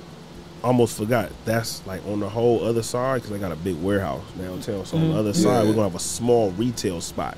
almost 0.64 0.98
forgot. 0.98 1.32
That's 1.46 1.86
like 1.86 2.06
on 2.08 2.20
the 2.20 2.28
whole 2.30 2.64
other 2.66 2.84
side 2.84 3.18
because 3.18 3.30
they 3.30 3.38
got 3.40 3.52
a 3.52 3.56
big 3.56 3.76
warehouse 3.82 4.24
downtown. 4.38 4.86
So 4.86 4.98
on 4.98 5.12
the 5.12 5.16
other 5.16 5.34
side, 5.34 5.66
we're 5.68 5.74
gonna 5.74 5.84
have 5.84 5.96
a 5.96 6.00
small 6.00 6.50
retail 6.52 7.00
spot. 7.00 7.38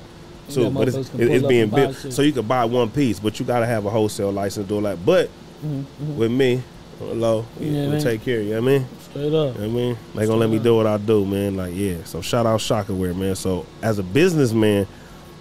Too. 0.50 0.70
but 0.70 0.88
it's, 0.88 0.96
motherfuckers 0.96 1.10
can 1.10 1.20
it- 1.20 1.26
pull 1.28 1.36
it's 1.36 1.46
being 1.46 1.70
built 1.70 1.94
so 1.96 2.22
you 2.22 2.32
can 2.32 2.46
buy 2.46 2.64
one 2.64 2.90
piece, 2.90 3.18
but 3.20 3.38
you 3.40 3.46
gotta 3.46 3.66
have 3.66 3.86
a 3.86 3.90
wholesale 3.90 4.32
license 4.32 4.66
to 4.66 4.74
do 4.74 4.80
that. 4.82 5.04
But 5.04 5.30
Mm-hmm, 5.64 6.16
with 6.16 6.32
me, 6.32 6.60
hello, 6.98 7.46
Yeah, 7.60 7.88
we 7.90 8.00
take 8.00 8.22
care. 8.22 8.40
You 8.42 8.54
know 8.54 8.62
what 8.62 8.68
I 8.72 8.78
mean? 8.78 8.86
straight 9.10 9.26
up. 9.26 9.32
You 9.32 9.32
know 9.32 9.50
what 9.52 9.60
I 9.60 9.66
mean? 9.68 9.96
They 10.16 10.26
gonna 10.26 10.38
let 10.40 10.50
me 10.50 10.58
do 10.58 10.74
what 10.74 10.88
I 10.88 10.96
do, 10.96 11.24
man. 11.24 11.56
Like, 11.56 11.72
yeah. 11.76 12.02
So 12.04 12.20
shout 12.20 12.46
out 12.46 12.60
Shaka 12.60 12.92
Wear, 12.92 13.14
man. 13.14 13.36
So 13.36 13.64
as 13.80 14.00
a 14.00 14.02
businessman, 14.02 14.88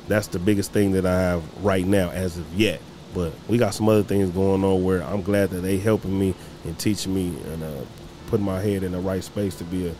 that's 0.07 0.27
the 0.27 0.37
biggest 0.37 0.71
thing 0.73 0.91
that 0.91 1.07
I 1.07 1.19
have 1.19 1.41
right 1.63 1.85
now 1.87 2.11
as 2.11 2.37
of 2.37 2.53
yet. 2.53 2.81
But 3.15 3.33
we 3.47 3.57
got 3.57 3.73
some 3.73 3.89
other 3.89 4.03
things 4.03 4.29
going 4.29 4.63
on 4.63 4.83
where 4.83 5.01
I'm 5.03 5.23
glad 5.23 5.49
that 5.49 5.61
they 5.61 5.77
helping 5.79 6.17
me 6.19 6.35
and 6.65 6.77
teaching 6.77 7.13
me 7.15 7.33
and 7.51 7.63
uh, 7.63 7.71
putting 8.27 8.45
my 8.45 8.59
head 8.61 8.83
in 8.83 8.91
the 8.91 8.99
right 8.99 9.23
space 9.23 9.55
to 9.55 9.63
be 9.63 9.87
a, 9.87 9.95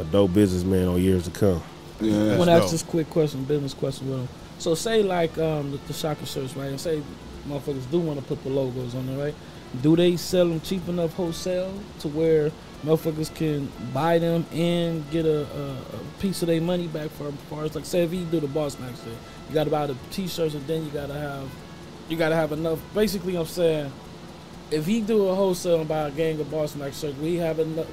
a 0.00 0.04
dope 0.04 0.32
businessman 0.32 0.88
on 0.88 1.00
years 1.02 1.24
to 1.24 1.30
come. 1.30 1.62
I 2.00 2.36
want 2.36 2.48
to 2.48 2.52
ask 2.52 2.62
dope. 2.64 2.70
this 2.70 2.82
quick 2.82 3.10
question, 3.10 3.44
business 3.44 3.74
question 3.74 4.08
with 4.08 4.18
them. 4.18 4.28
So 4.58 4.74
say 4.74 5.02
like 5.02 5.36
um, 5.38 5.72
the, 5.72 5.78
the 5.78 5.92
Shaka 5.92 6.26
shirts, 6.26 6.56
right? 6.56 6.68
And 6.68 6.80
say 6.80 7.02
motherfuckers 7.46 7.90
do 7.90 7.98
want 8.00 8.20
to 8.20 8.24
put 8.24 8.42
the 8.42 8.50
logos 8.50 8.94
on 8.94 9.06
there, 9.06 9.18
right? 9.18 9.34
Do 9.82 9.96
they 9.96 10.16
sell 10.16 10.48
them 10.48 10.60
cheap 10.60 10.88
enough 10.88 11.12
wholesale 11.14 11.72
to 12.00 12.08
where 12.08 12.50
motherfuckers 12.84 13.34
can 13.34 13.70
buy 13.92 14.18
them 14.18 14.46
and 14.52 15.08
get 15.10 15.26
a, 15.26 15.42
a, 15.42 15.72
a 15.72 16.20
piece 16.20 16.42
of 16.42 16.48
their 16.48 16.60
money 16.60 16.86
back 16.86 17.10
for 17.10 17.28
as 17.28 17.34
far 17.50 17.64
as 17.64 17.74
like 17.74 17.84
say 17.84 18.02
if 18.02 18.12
you 18.12 18.24
do 18.24 18.40
the 18.40 18.48
boss 18.48 18.78
max 18.78 19.02
shit, 19.02 19.12
you 19.48 19.54
got 19.54 19.64
to 19.64 19.70
buy 19.70 19.86
the 19.86 19.96
t-shirts 20.10 20.54
and 20.54 20.66
then 20.66 20.84
you 20.84 20.90
got 20.90 21.06
to 21.06 21.14
have 21.14 21.48
you 22.08 22.16
got 22.16 22.30
to 22.30 22.36
have 22.36 22.52
enough. 22.52 22.80
Basically, 22.94 23.36
I'm 23.36 23.46
saying 23.46 23.92
if 24.70 24.86
he 24.86 25.00
do 25.00 25.28
a 25.28 25.34
wholesale 25.34 25.80
and 25.80 25.88
buy 25.88 26.08
a 26.08 26.10
gang 26.10 26.40
of 26.40 26.50
boss 26.50 26.74
max 26.74 27.00
shirts, 27.00 27.16
will 27.18 27.26
he 27.26 27.36
have 27.36 27.58
enough? 27.58 27.86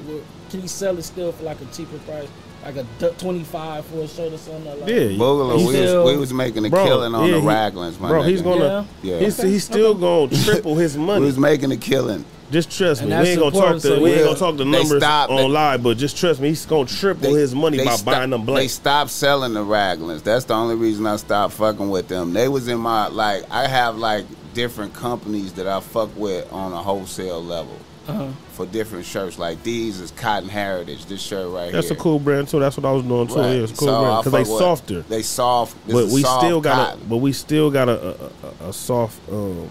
Can 0.49 0.61
he 0.61 0.67
sell 0.67 0.97
it 0.97 1.03
still 1.03 1.31
for 1.31 1.43
like 1.43 1.59
a 1.61 1.65
cheaper 1.65 1.97
price, 1.99 2.29
like 2.65 2.75
a 2.77 3.09
25 3.19 3.85
for 3.85 3.97
a 3.99 4.07
shirt 4.07 4.33
or 4.33 4.37
something? 4.37 4.65
Like, 4.65 4.89
Yeah, 4.89 4.95
Boogaloo, 5.17 5.67
we, 5.67 5.73
still- 5.73 6.03
was, 6.03 6.13
we 6.13 6.19
was 6.19 6.33
making 6.33 6.65
a 6.65 6.69
Bro, 6.69 6.85
killing 6.85 7.13
on 7.15 7.27
yeah, 7.29 7.35
the 7.35 7.41
he- 7.41 7.47
Raglans, 7.47 7.99
my 7.99 8.09
bro, 8.09 8.21
nigga. 8.23 8.27
he's 8.29 8.41
gonna 8.41 8.87
Yeah. 9.03 9.19
he's, 9.19 9.39
Okay, 9.39 9.49
he's 9.49 9.63
still 9.63 9.91
okay. 9.91 10.01
gonna 10.01 10.43
triple 10.45 10.75
his 10.75 10.97
we 10.97 11.03
money. 11.03 11.25
was 11.25 11.37
making 11.37 11.71
a 11.71 11.77
killing. 11.77 12.25
Just 12.51 12.69
trust 12.77 13.01
me. 13.01 13.07
We 13.07 13.13
ain't 13.13 13.39
gonna 13.39 13.51
talk 13.51 13.55
important, 13.55 13.81
to 13.81 13.87
so 13.87 14.01
we 14.03 14.11
ain't 14.13 14.23
gonna 14.23 14.37
talk 14.37 14.55
the 14.57 14.65
numbers 14.65 15.01
stopped 15.01 15.31
on 15.31 15.51
live, 15.51 15.81
but 15.81 15.97
just 15.97 16.15
trust 16.15 16.39
me, 16.39 16.49
he's 16.49 16.65
gonna 16.65 16.85
triple 16.85 17.33
his 17.33 17.55
money 17.55 17.77
by 17.83 17.95
stop- 17.95 18.05
buying 18.05 18.29
them 18.29 18.45
blanks. 18.45 18.45
They 18.45 18.51
blanks. 18.53 18.73
stopped 18.73 19.09
selling 19.11 19.53
the 19.55 19.61
Raglans. 19.65 20.21
That's 20.23 20.45
the 20.45 20.53
only 20.53 20.75
reason 20.75 21.07
I 21.07 21.15
stopped 21.15 21.53
fucking 21.55 21.89
with 21.89 22.07
them. 22.07 22.33
They 22.33 22.47
was 22.47 22.67
in 22.67 22.77
my 22.79 23.07
like 23.07 23.43
I 23.49 23.67
have 23.67 23.97
like 23.97 24.25
different 24.53 24.93
companies 24.93 25.53
that 25.53 25.67
I 25.67 25.79
fuck 25.79 26.09
with 26.15 26.51
on 26.53 26.71
a 26.71 26.77
wholesale 26.77 27.43
level 27.43 27.73
Uh-huh. 28.07 28.27
for 28.51 28.65
different 28.65 29.05
shirts. 29.05 29.39
Like 29.39 29.61
these 29.63 29.99
is 29.99 30.11
Cotton 30.11 30.49
Heritage. 30.49 31.05
This 31.05 31.21
shirt 31.21 31.47
right 31.51 31.71
That's 31.71 31.71
here. 31.71 31.81
That's 31.81 31.91
a 31.91 31.95
cool 31.95 32.19
brand 32.19 32.47
too. 32.47 32.59
That's 32.59 32.77
what 32.77 32.85
I 32.85 32.91
was 32.91 33.03
doing 33.03 33.27
too. 33.27 33.35
Right. 33.35 33.55
Yeah, 33.55 33.63
it's 33.63 33.71
a 33.71 33.75
cool 33.75 33.87
So 33.87 34.01
brand 34.01 34.23
because 34.23 34.31
they 34.31 34.51
with- 34.51 34.59
softer. 34.59 35.01
They 35.01 35.21
soft. 35.21 35.87
This 35.87 35.93
but 35.93 36.13
we 36.13 36.21
soft 36.21 36.41
still 36.45 36.61
got 36.61 36.95
a, 36.95 36.97
but 37.05 37.17
we 37.17 37.33
still 37.33 37.71
got 37.71 37.89
a 37.89 38.15
a, 38.63 38.69
a, 38.69 38.73
soft 38.73 39.19
um, 39.31 39.69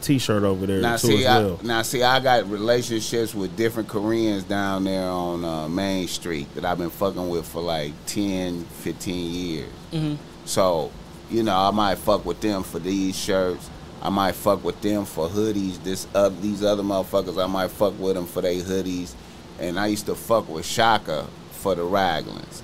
t-shirt 0.00 0.42
over 0.42 0.66
there 0.66 0.80
Now 0.80 0.96
too 0.96 1.06
see, 1.08 1.24
as 1.26 1.42
well. 1.42 1.60
I, 1.62 1.66
now 1.66 1.82
see, 1.82 2.02
I 2.02 2.20
got 2.20 2.50
relationships 2.50 3.34
with 3.34 3.56
different 3.56 3.88
Koreans 3.88 4.44
down 4.44 4.84
there 4.84 5.08
on 5.08 5.44
uh, 5.44 5.68
Main 5.68 6.08
Street 6.08 6.52
that 6.54 6.64
I've 6.64 6.78
been 6.78 6.90
fucking 6.90 7.28
with 7.28 7.46
for 7.46 7.62
like 7.62 7.92
10, 8.06 8.64
15 8.64 9.32
years. 9.32 9.70
Mhm. 9.92 10.16
So, 10.44 10.90
you 11.30 11.44
know, 11.44 11.56
I 11.56 11.70
might 11.70 11.98
fuck 11.98 12.24
with 12.24 12.40
them 12.40 12.62
for 12.64 12.80
these 12.80 13.16
shirts. 13.16 13.70
I 14.02 14.08
might 14.08 14.32
fuck 14.32 14.64
with 14.64 14.80
them 14.80 15.04
for 15.04 15.28
hoodies. 15.28 15.82
This 15.82 16.08
uh, 16.12 16.28
these 16.28 16.64
other 16.64 16.82
motherfuckers, 16.82 17.42
I 17.42 17.46
might 17.46 17.70
fuck 17.70 17.98
with 18.00 18.16
them 18.16 18.26
for 18.26 18.42
their 18.42 18.60
hoodies. 18.60 19.14
And 19.60 19.78
I 19.78 19.86
used 19.86 20.06
to 20.06 20.16
fuck 20.16 20.48
with 20.48 20.66
Shaka 20.66 21.28
for 21.52 21.76
the 21.76 21.82
Raglans, 21.82 22.62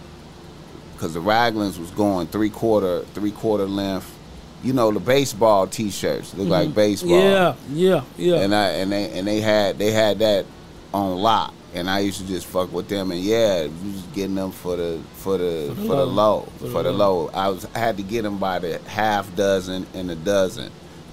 cause 0.99 1.15
the 1.15 1.21
Raglans 1.21 1.79
was 1.79 1.93
going 1.93 2.27
three 2.27 2.51
quarter 2.51 3.05
three 3.15 3.31
quarter 3.31 3.67
length. 3.67 4.17
You 4.65 4.73
know 4.73 4.91
the 4.91 4.99
baseball 4.99 5.69
T-shirts 5.69 6.35
look 6.35 6.49
like 6.49 6.75
baseball. 6.75 7.13
Mm-hmm. 7.13 7.77
Yeah, 7.77 8.03
yeah, 8.17 8.35
yeah. 8.35 8.43
and 8.43 8.53
I 8.53 8.69
and 8.71 8.91
they 8.91 9.11
and 9.17 9.29
they 9.29 9.41
had 9.41 9.79
they 9.79 9.93
had 9.93 10.19
that 10.19 10.45
on 10.93 11.15
lock, 11.15 11.55
and 11.75 11.89
I 11.89 12.01
used 12.01 12.21
to 12.21 12.27
just 12.27 12.47
fuck 12.47 12.73
with 12.73 12.89
them, 12.89 13.13
and 13.13 13.21
yeah, 13.21 13.63
was 13.63 14.03
getting 14.13 14.35
them 14.35 14.51
for 14.51 14.75
the 14.75 15.01
for 15.15 15.39
the 15.39 15.73
for 15.77 15.95
the, 15.95 16.05
low 16.05 16.49
for, 16.59 16.83
the, 16.83 16.91
low. 16.91 17.29
I 17.33 17.49
was 17.49 17.69
I 17.75 17.79
had 17.79 17.97
to 17.99 18.03
get 18.03 18.23
them 18.23 18.39
by 18.39 18.59
the 18.59 18.81
half 18.89 19.35
dozen 19.37 19.87
and 19.95 20.11
a 20.11 20.17
dozen, 20.17 20.73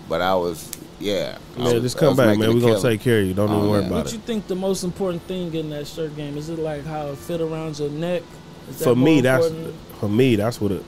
but 0.09 0.21
I 0.21 0.35
was 0.35 0.71
yeah. 0.99 1.37
Man, 1.57 1.73
was- 1.73 1.83
just 1.83 1.97
come 1.97 2.15
back, 2.15 2.37
man. 2.37 2.53
We're 2.53 2.61
gonna 2.61 2.81
take 2.81 3.01
care 3.01 3.19
of 3.19 3.25
you. 3.27 3.33
Don't 3.33 3.49
Oh, 3.49 3.57
even 3.57 3.69
worry 3.69 3.81
yeah. 3.81 3.87
about 3.87 3.97
what 3.97 4.07
it. 4.07 4.13
you 4.13 4.19
think 4.19 4.47
the 4.47 4.55
most 4.55 4.83
important 4.83 5.23
thing 5.23 5.53
in 5.53 5.69
that 5.71 5.87
shirt 5.87 6.15
game? 6.15 6.37
Is 6.37 6.49
it 6.49 6.59
like 6.59 6.85
how 6.85 7.07
it 7.07 7.17
fit 7.17 7.41
around 7.41 7.77
your 7.79 7.89
neck? 7.89 8.23
Is 8.69 8.77
that 8.79 8.83
For 8.85 8.95
more 8.95 9.05
me, 9.05 9.21
that's 9.21 9.47
for 9.99 10.09
me. 10.09 10.35
That's 10.35 10.59
what 10.61 10.71
it. 10.71 10.83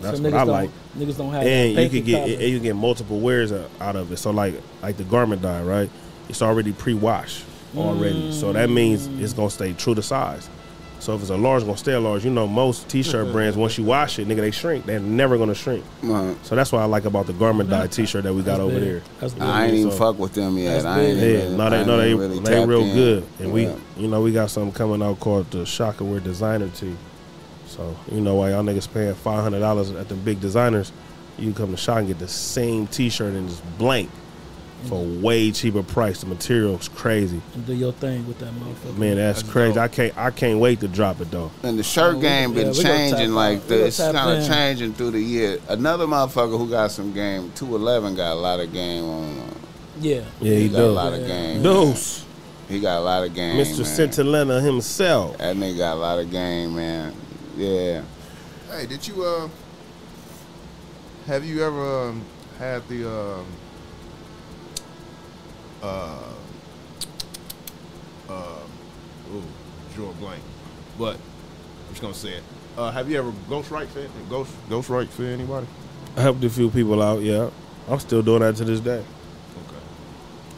That's 0.00 0.18
So 0.18 0.24
what 0.24 0.34
I 0.34 0.42
like. 0.42 0.70
Niggas 0.98 1.16
don't 1.18 1.32
have. 1.32 1.42
and 1.44 1.72
you 1.78 1.88
could 1.88 2.04
get 2.04 2.26
paper 2.26 2.42
and 2.42 2.52
you 2.52 2.60
get 2.60 2.76
multiple 2.76 3.18
wears 3.20 3.52
out 3.52 3.70
out 3.80 3.96
of 3.96 4.12
it. 4.12 4.18
So 4.18 4.30
like 4.30 4.54
like 4.82 4.96
the 4.96 5.04
garment 5.04 5.42
dye, 5.42 5.62
right? 5.62 5.90
It's 6.28 6.40
already 6.42 6.72
pre-washed 6.72 7.44
already, 7.76 8.32
so 8.32 8.52
that 8.52 8.70
means 8.70 9.06
it's 9.20 9.32
gonna 9.32 9.50
stay 9.50 9.72
true 9.72 9.94
to 9.96 10.02
size. 10.02 10.48
So 11.04 11.14
if 11.14 11.20
it's 11.20 11.28
a 11.30 11.36
large, 11.36 11.58
it's 11.62 11.66
gonna 11.66 11.76
stay 11.76 11.92
a 11.92 12.00
large. 12.00 12.24
You 12.24 12.30
know, 12.30 12.46
most 12.46 12.88
t-shirt 12.88 13.30
brands 13.32 13.58
once 13.58 13.76
you 13.76 13.84
wash 13.84 14.18
it, 14.18 14.26
nigga, 14.26 14.36
they 14.36 14.50
shrink. 14.50 14.86
They're 14.86 14.98
never 14.98 15.36
gonna 15.36 15.54
shrink. 15.54 15.84
Right. 16.02 16.34
So 16.46 16.54
that's 16.56 16.72
what 16.72 16.80
I 16.80 16.86
like 16.86 17.04
about 17.04 17.26
the 17.26 17.34
garment 17.34 17.68
dye 17.68 17.88
t-shirt 17.88 18.24
that 18.24 18.32
we 18.32 18.40
got 18.42 18.52
That's 18.56 18.60
over 18.60 18.74
big. 18.80 18.82
there. 18.84 19.02
That's 19.20 19.34
big. 19.34 19.42
I 19.42 19.64
ain't 19.66 19.74
even 19.74 19.90
So- 19.92 19.98
fuck 19.98 20.18
with 20.18 20.32
them 20.32 20.56
yet. 20.56 20.86
I 20.86 21.00
ain't. 21.02 21.18
Yeah, 21.18 21.24
even, 21.26 21.56
no, 21.58 21.66
I 21.66 21.68
they 21.70 21.76
ain't 21.78 21.86
no, 21.86 21.96
they 21.98 22.14
really 22.14 22.38
they 22.40 22.64
real 22.64 22.82
in. 22.84 22.94
good, 22.94 23.24
and 23.38 23.52
we, 23.52 23.68
you 23.98 24.08
know, 24.08 24.22
we 24.22 24.32
got 24.32 24.48
something 24.50 24.72
coming 24.72 25.02
out 25.02 25.20
called 25.20 25.50
the 25.50 25.66
Shaka 25.66 26.02
Wear 26.04 26.20
Designer 26.20 26.68
Tee. 26.70 26.96
So 27.66 27.94
you 28.10 28.20
know 28.22 28.36
why 28.36 28.50
y'all 28.52 28.62
niggas 28.64 28.90
paying 28.92 29.14
five 29.14 29.42
hundred 29.42 29.60
dollars 29.60 29.90
at 29.90 30.08
the 30.08 30.14
big 30.14 30.40
designers, 30.40 30.90
you 31.38 31.52
come 31.52 31.70
to 31.72 31.76
Shaka 31.76 31.98
and 31.98 32.08
get 32.08 32.18
the 32.18 32.28
same 32.28 32.86
T-shirt 32.86 33.34
and 33.34 33.48
just 33.48 33.62
blank 33.78 34.08
for 34.88 35.00
a 35.04 35.20
way 35.20 35.50
cheaper 35.50 35.82
price. 35.82 36.20
The 36.20 36.26
material's 36.26 36.88
crazy, 36.88 37.40
And 37.54 37.66
do 37.66 37.74
your 37.74 37.92
thing 37.92 38.26
with 38.26 38.38
that 38.40 38.52
motherfucker. 38.52 38.96
man. 38.98 39.16
That's, 39.16 39.40
That's 39.42 39.52
crazy. 39.52 39.74
dope. 39.74 39.82
I 39.84 39.88
can't 39.88 40.18
I 40.18 40.30
can't 40.30 40.58
wait 40.60 40.80
to 40.80 40.88
drop 40.88 41.20
it 41.20 41.30
though. 41.30 41.50
And 41.62 41.78
the 41.78 41.82
shirt 41.82 42.16
Oh, 42.16 42.20
game 42.20 42.50
yeah, 42.52 42.62
been 42.64 42.68
we 42.72 42.82
changing 42.82 43.32
like 43.32 43.62
We 43.62 43.68
this. 43.68 43.98
It's 44.00 44.12
kind 44.12 44.38
of 44.40 44.46
changing 44.46 44.94
through 44.94 45.12
the 45.12 45.20
year. 45.20 45.58
Another 45.68 46.06
motherfucker 46.06 46.58
who 46.58 46.68
got 46.70 46.90
some 46.90 47.12
game, 47.12 47.50
211 47.54 48.14
got 48.16 48.32
a 48.32 48.34
lot 48.40 48.60
of 48.60 48.72
game 48.72 49.04
on 49.04 49.24
him. 49.28 49.54
Yeah. 50.00 50.22
Yeah, 50.40 50.54
he 50.58 50.68
got 50.68 50.78
a 50.78 50.82
does. 50.82 50.94
lot 50.94 51.12
of 51.14 51.26
game. 51.26 51.62
Deuce, 51.62 52.24
He 52.68 52.80
got 52.80 52.98
a 52.98 53.00
lot 53.00 53.24
of 53.24 53.34
game. 53.34 53.56
Mr. 53.56 53.78
man. 53.78 54.08
Centilena 54.10 54.62
himself. 54.64 55.38
That 55.38 55.56
nigga 55.56 55.78
got 55.78 55.94
a 55.94 56.00
lot 56.00 56.18
of 56.18 56.30
game, 56.30 56.74
man. 56.76 57.14
Yeah. 57.56 58.02
Hey, 58.70 58.86
did 58.86 59.06
you 59.06 59.22
uh 59.24 59.48
have 61.26 61.44
you 61.44 61.62
ever 61.64 62.08
um, 62.08 62.22
had 62.58 62.86
the 62.88 63.08
um 63.08 63.40
uh 63.40 63.42
uh 65.84 66.18
uh, 68.28 69.32
ooh 69.34 69.42
draw 69.94 70.10
a 70.10 70.12
blank, 70.14 70.42
but 70.98 71.16
I'm 71.16 71.90
just 71.90 72.00
gonna 72.00 72.14
say 72.14 72.32
it. 72.34 72.42
Uh, 72.76 72.90
have 72.90 73.08
you 73.10 73.18
ever 73.18 73.32
ghost 73.48 73.70
right 73.70 73.88
for 73.88 74.00
ghost 74.28 74.52
ghost 74.68 74.88
right 74.88 75.08
for 75.08 75.24
anybody? 75.24 75.66
I 76.16 76.22
helped 76.22 76.42
a 76.42 76.50
few 76.50 76.70
people 76.70 77.02
out. 77.02 77.22
Yeah, 77.22 77.50
I'm 77.88 78.00
still 78.00 78.22
doing 78.22 78.40
that 78.40 78.56
to 78.56 78.64
this 78.64 78.80
day. 78.80 78.98
Okay. 78.98 79.84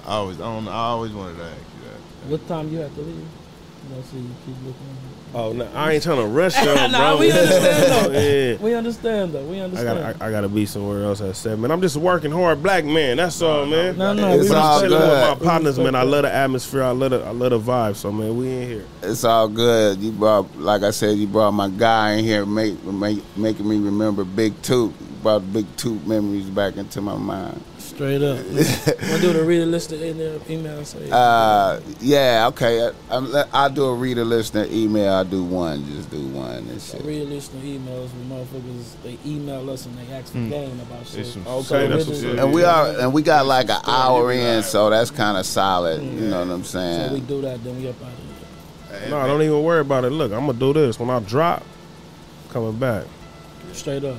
I 0.07 0.12
always 0.15 0.40
I 0.40 0.44
don't 0.44 0.69
I 0.69 0.85
always 0.94 1.12
wanted 1.12 1.36
to 1.39 1.44
ask 1.44 1.59
you 1.59 1.89
that. 1.89 2.31
What 2.31 2.48
time 2.48 2.70
you 2.70 2.78
have 2.78 2.94
to 2.94 3.01
leave? 3.01 3.16
You 3.16 3.94
know, 3.94 4.03
so 4.03 4.16
you 4.16 4.31
keep 4.44 4.57
looking. 4.65 4.97
Oh 5.39 5.53
no, 5.53 5.69
I 5.75 5.93
ain't 5.93 6.03
trying 6.03 6.17
to 6.17 6.25
rush 6.27 6.57
you, 6.59 6.65
Nah, 6.75 6.89
bro. 6.89 7.19
we 7.19 7.31
understand, 7.31 8.15
though. 8.15 8.19
yeah. 8.19 8.57
We 8.57 8.73
understand 8.75 9.33
though. 9.35 9.45
We 9.45 9.61
understand. 9.61 9.99
I 9.99 10.13
gotta, 10.13 10.25
I, 10.25 10.29
I 10.29 10.31
gotta 10.31 10.49
be 10.49 10.65
somewhere 10.65 11.05
else 11.05 11.21
at 11.21 11.37
seven. 11.37 11.61
Man, 11.61 11.71
I'm 11.71 11.83
just 11.83 11.97
a 11.97 11.99
working 12.01 12.31
hard 12.31 12.63
black 12.63 12.87
man. 12.87 13.19
That's 13.19 13.43
all, 13.43 13.67
man. 13.67 13.99
no, 13.99 14.15
no, 14.15 14.33
It's 14.33 14.49
we 14.49 14.57
all 14.57 14.81
respect 14.83 14.89
good. 14.99 15.11
with 15.31 15.41
my 15.41 15.47
partners, 15.47 15.79
man. 15.79 15.95
I 15.95 16.05
love 16.05 16.23
the 16.23 16.33
atmosphere. 16.33 16.83
I 16.85 16.91
love 16.93 17.11
the, 17.11 17.23
I 17.23 17.31
love 17.33 17.51
the 17.51 17.61
vibe. 17.61 17.97
So, 17.97 18.11
man, 18.11 18.35
we 18.39 18.49
in 18.51 18.67
here. 18.69 18.85
It's 19.03 19.25
all 19.25 19.47
good. 19.47 19.99
You 19.99 20.11
brought, 20.13 20.57
like 20.59 20.83
I 20.83 20.91
said, 20.91 21.19
you 21.19 21.27
brought 21.27 21.51
my 21.51 21.69
guy 21.69 22.13
in 22.15 22.25
here, 22.25 22.47
make, 22.47 22.83
make, 22.85 23.23
making 23.37 23.69
me 23.69 23.79
remember 23.79 24.25
Big 24.25 24.61
Toot. 24.63 24.91
You 24.99 25.07
brought 25.23 25.53
Big 25.53 25.67
Toot 25.77 26.07
memories 26.07 26.47
back 26.49 26.77
into 26.79 27.03
my 27.03 27.17
mind. 27.19 27.61
Straight 27.97 28.20
up. 28.23 28.36
Wanna 28.47 29.20
do 29.23 29.32
the 29.32 29.43
reader 29.47 29.64
list 29.64 29.90
in 29.90 30.18
their 30.18 30.39
email? 30.51 30.85
So 30.85 30.98
yeah. 31.01 31.16
Uh, 31.16 31.81
yeah, 32.01 32.47
okay. 32.48 32.86
I, 32.89 32.90
I'm, 33.16 33.35
I'll 33.55 33.70
do 33.70 33.86
a 33.86 33.94
reader 33.94 34.23
listener 34.23 34.66
email. 34.70 35.14
I'll 35.14 35.24
do 35.24 35.43
one. 35.43 35.82
Just 35.86 36.10
do 36.10 36.20
one 36.28 36.56
and 36.68 36.82
shit. 36.82 37.02
reader 37.02 37.24
listener 37.24 37.60
emails 37.62 38.10
when 38.12 38.28
motherfuckers 38.28 39.02
they 39.02 39.18
email 39.24 39.70
us 39.70 39.86
and 39.86 39.97
they 39.97 40.12
ask 40.12 40.27
for 40.31 40.39
game 40.40 40.78
about 40.81 41.06
shit. 41.06 41.20
It's 41.20 41.31
some- 41.32 41.47
Okay, 41.47 41.86
that's 41.86 42.06
reader- 42.06 42.10
what's 42.10 42.24
up. 42.39 42.44
And 42.44 42.52
we 42.55 42.64
are, 42.64 42.86
and 43.01 43.12
we 43.14 43.23
got 43.23 43.47
like 43.47 43.70
an 43.70 43.81
hour 43.86 44.31
in, 44.31 44.62
so 44.62 44.90
that's 44.90 45.10
kind 45.10 45.39
of 45.39 45.47
solid. 45.47 46.02
You 46.02 46.28
know 46.28 46.40
what 46.40 46.51
I'm 46.51 46.64
saying? 46.64 47.09
So 47.09 47.14
we 47.14 47.20
do 47.20 47.40
that, 47.43 47.64
then 47.64 47.78
we 47.81 47.89
up 47.89 47.94
out 48.02 48.09
of 48.12 49.01
here. 49.01 49.09
No, 49.10 49.18
I 49.20 49.27
don't 49.27 49.40
even 49.40 49.62
worry 49.62 49.81
about 49.81 50.05
it. 50.05 50.10
Look, 50.10 50.32
I'm 50.32 50.44
gonna 50.47 50.59
do 50.59 50.74
this 50.74 51.01
when 51.01 51.09
I 51.09 51.18
drop. 51.20 51.62
Coming 52.51 52.78
back. 52.78 53.05
Straight 53.73 54.05
up. 54.05 54.18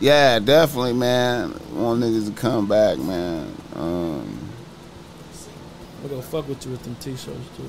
Yeah, 0.00 0.38
definitely, 0.38 0.94
man. 0.94 1.52
Want 1.74 2.00
niggas 2.00 2.26
to 2.26 2.32
come 2.32 2.66
back, 2.66 2.98
man. 2.98 3.54
Um, 3.76 4.48
We're 6.02 6.08
gonna 6.08 6.22
fuck 6.22 6.48
with 6.48 6.64
you 6.64 6.72
with 6.72 6.82
them 6.82 6.96
t-shirts 7.00 7.26
too. 7.56 7.68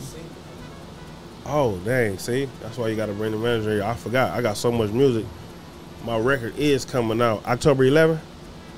Oh 1.45 1.77
dang! 1.79 2.17
See, 2.17 2.47
that's 2.61 2.77
why 2.77 2.87
you 2.87 2.95
got 2.95 3.07
to 3.07 3.13
bring 3.13 3.31
the 3.31 3.37
manager. 3.37 3.73
here. 3.73 3.83
I 3.83 3.95
forgot. 3.95 4.31
I 4.31 4.41
got 4.41 4.55
so 4.55 4.71
much 4.71 4.91
music. 4.91 5.25
My 6.05 6.17
record 6.17 6.57
is 6.57 6.85
coming 6.85 7.21
out 7.21 7.45
October 7.45 7.83
11th. 7.83 8.19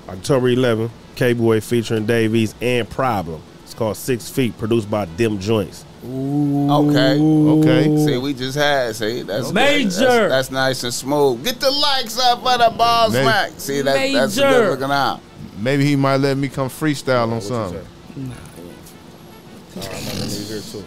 October 0.09 0.47
11th. 0.47 0.89
K 1.15 1.33
Boy 1.33 1.61
featuring 1.61 2.05
Dave 2.07 2.33
East 2.35 2.55
and 2.61 2.89
Problem. 2.89 3.41
It's 3.63 3.73
called 3.75 3.97
Six 3.97 4.29
Feet, 4.29 4.57
produced 4.57 4.89
by 4.89 5.05
Dim 5.05 5.39
Joints. 5.39 5.85
Okay. 6.05 7.19
Okay. 7.19 8.05
See, 8.05 8.17
we 8.17 8.33
just 8.33 8.57
had. 8.57 8.95
See, 8.95 9.21
that's 9.21 9.47
good. 9.47 9.55
Major. 9.55 9.89
That's, 9.89 10.29
that's 10.29 10.51
nice 10.51 10.83
and 10.83 10.93
smooth. 10.93 11.43
Get 11.43 11.59
the 11.59 11.71
likes 11.71 12.19
up 12.19 12.39
for 12.39 12.57
the 12.57 12.73
ball 12.77 13.09
Major. 13.09 13.23
smack. 13.23 13.51
See, 13.57 13.81
that, 13.81 14.13
that's 14.13 14.35
good 14.35 14.69
looking 14.71 14.91
out. 14.91 15.21
Maybe 15.57 15.85
he 15.85 15.95
might 15.95 16.17
let 16.17 16.37
me 16.37 16.49
come 16.49 16.69
freestyle 16.69 17.23
on 17.23 17.31
What 17.31 17.43
something. 17.43 17.87
Nah, 18.15 18.33
All 19.75 19.81
right, 19.81 20.21
I'm 20.21 20.29
here 20.29 20.61
too. 20.61 20.83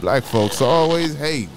Black 0.00 0.24
folks 0.24 0.60
always 0.62 1.14
hate. 1.14 1.48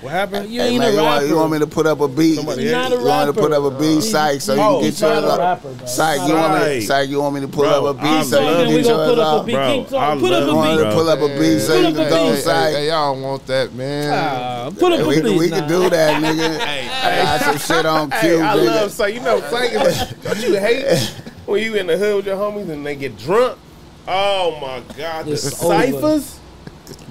What 0.00 0.12
happened? 0.12 0.50
you 0.50 0.60
Hey, 0.60 0.68
ain't 0.70 0.78
man, 0.78 0.92
a 0.92 0.96
you, 0.96 1.02
want, 1.02 1.26
you 1.28 1.36
want 1.36 1.52
me 1.52 1.58
to 1.60 1.66
put 1.66 1.86
up 1.86 2.00
a 2.00 2.08
beat? 2.08 2.36
Somebody 2.36 2.64
you 2.64 2.72
not 2.72 2.92
a 2.92 2.96
want 2.96 3.26
me 3.28 3.32
to 3.34 3.40
put 3.40 3.52
up 3.52 3.64
a 3.72 3.78
beat, 3.78 4.00
psych, 4.02 4.40
so 4.40 4.52
you 4.54 4.60
can 4.60 4.80
get 4.90 5.00
your 5.00 5.20
not 5.22 5.40
up. 5.40 5.88
Psych, 5.88 6.28
you 6.28 6.34
want 6.34 6.62
me, 6.64 6.80
psych, 6.82 7.08
you 7.08 7.20
want 7.20 7.34
me 7.34 7.40
to 7.40 7.48
put 7.48 7.62
Bro, 7.64 7.86
up 7.86 7.96
a 7.96 8.00
I 8.00 8.20
beat 8.20 8.26
so 8.28 8.40
love 8.42 8.50
you 8.50 8.56
Then 8.56 8.66
can 8.66 8.82
get 8.82 8.84
gonna 8.84 9.08
put 9.10 9.18
up 9.18 9.26
a 9.26 9.40
up? 9.40 9.46
beat. 9.46 9.54
Bro, 9.54 9.98
I 9.98 10.14
put 10.20 10.24
up 10.24 10.30
love 10.30 10.42
a 10.42 10.46
You 10.50 10.56
want 10.56 10.70
me 10.70 10.76
beat. 10.76 10.84
to 10.90 10.94
pull 10.94 11.08
up 11.08 11.18
a 11.20 11.28
beat 11.40 11.58
so 11.60 11.72
Put 11.74 11.80
you 11.80 11.86
up 11.88 11.94
can 11.94 12.06
a 12.06 12.10
go, 12.10 12.24
beat. 12.28 12.34
Hey, 12.34 12.40
psych? 12.42 12.74
hey, 12.74 12.88
y'all 12.88 13.20
want 13.22 13.46
that, 13.46 13.74
man? 13.74 14.12
Ah, 14.12 14.70
put 14.78 14.92
up 14.92 15.06
we, 15.06 15.18
a 15.18 15.22
beat. 15.22 15.38
we 15.38 15.48
can 15.50 15.68
do 15.68 15.90
that, 15.90 16.22
nigga. 16.22 16.60
I 16.60 17.22
got 17.22 17.40
some 17.40 17.76
shit 17.76 17.86
on 17.86 18.10
cue, 18.10 18.18
Hey, 18.18 18.40
I 18.42 18.54
love 18.54 18.92
so 18.92 19.06
you 19.06 19.20
know 19.20 19.40
Frank 19.40 19.72
is 19.72 20.12
don't 20.22 20.42
you 20.42 20.60
hate 20.60 21.08
when 21.46 21.62
you 21.62 21.74
in 21.76 21.86
the 21.86 21.96
hood 21.96 22.16
with 22.16 22.26
your 22.26 22.36
homies 22.36 22.68
and 22.70 22.84
they 22.86 22.94
get 22.96 23.16
drunk? 23.18 23.58
Oh 24.06 24.58
my 24.60 24.82
god, 24.96 25.24
the 25.26 25.32
It's 25.32 25.62
over. 25.62 26.20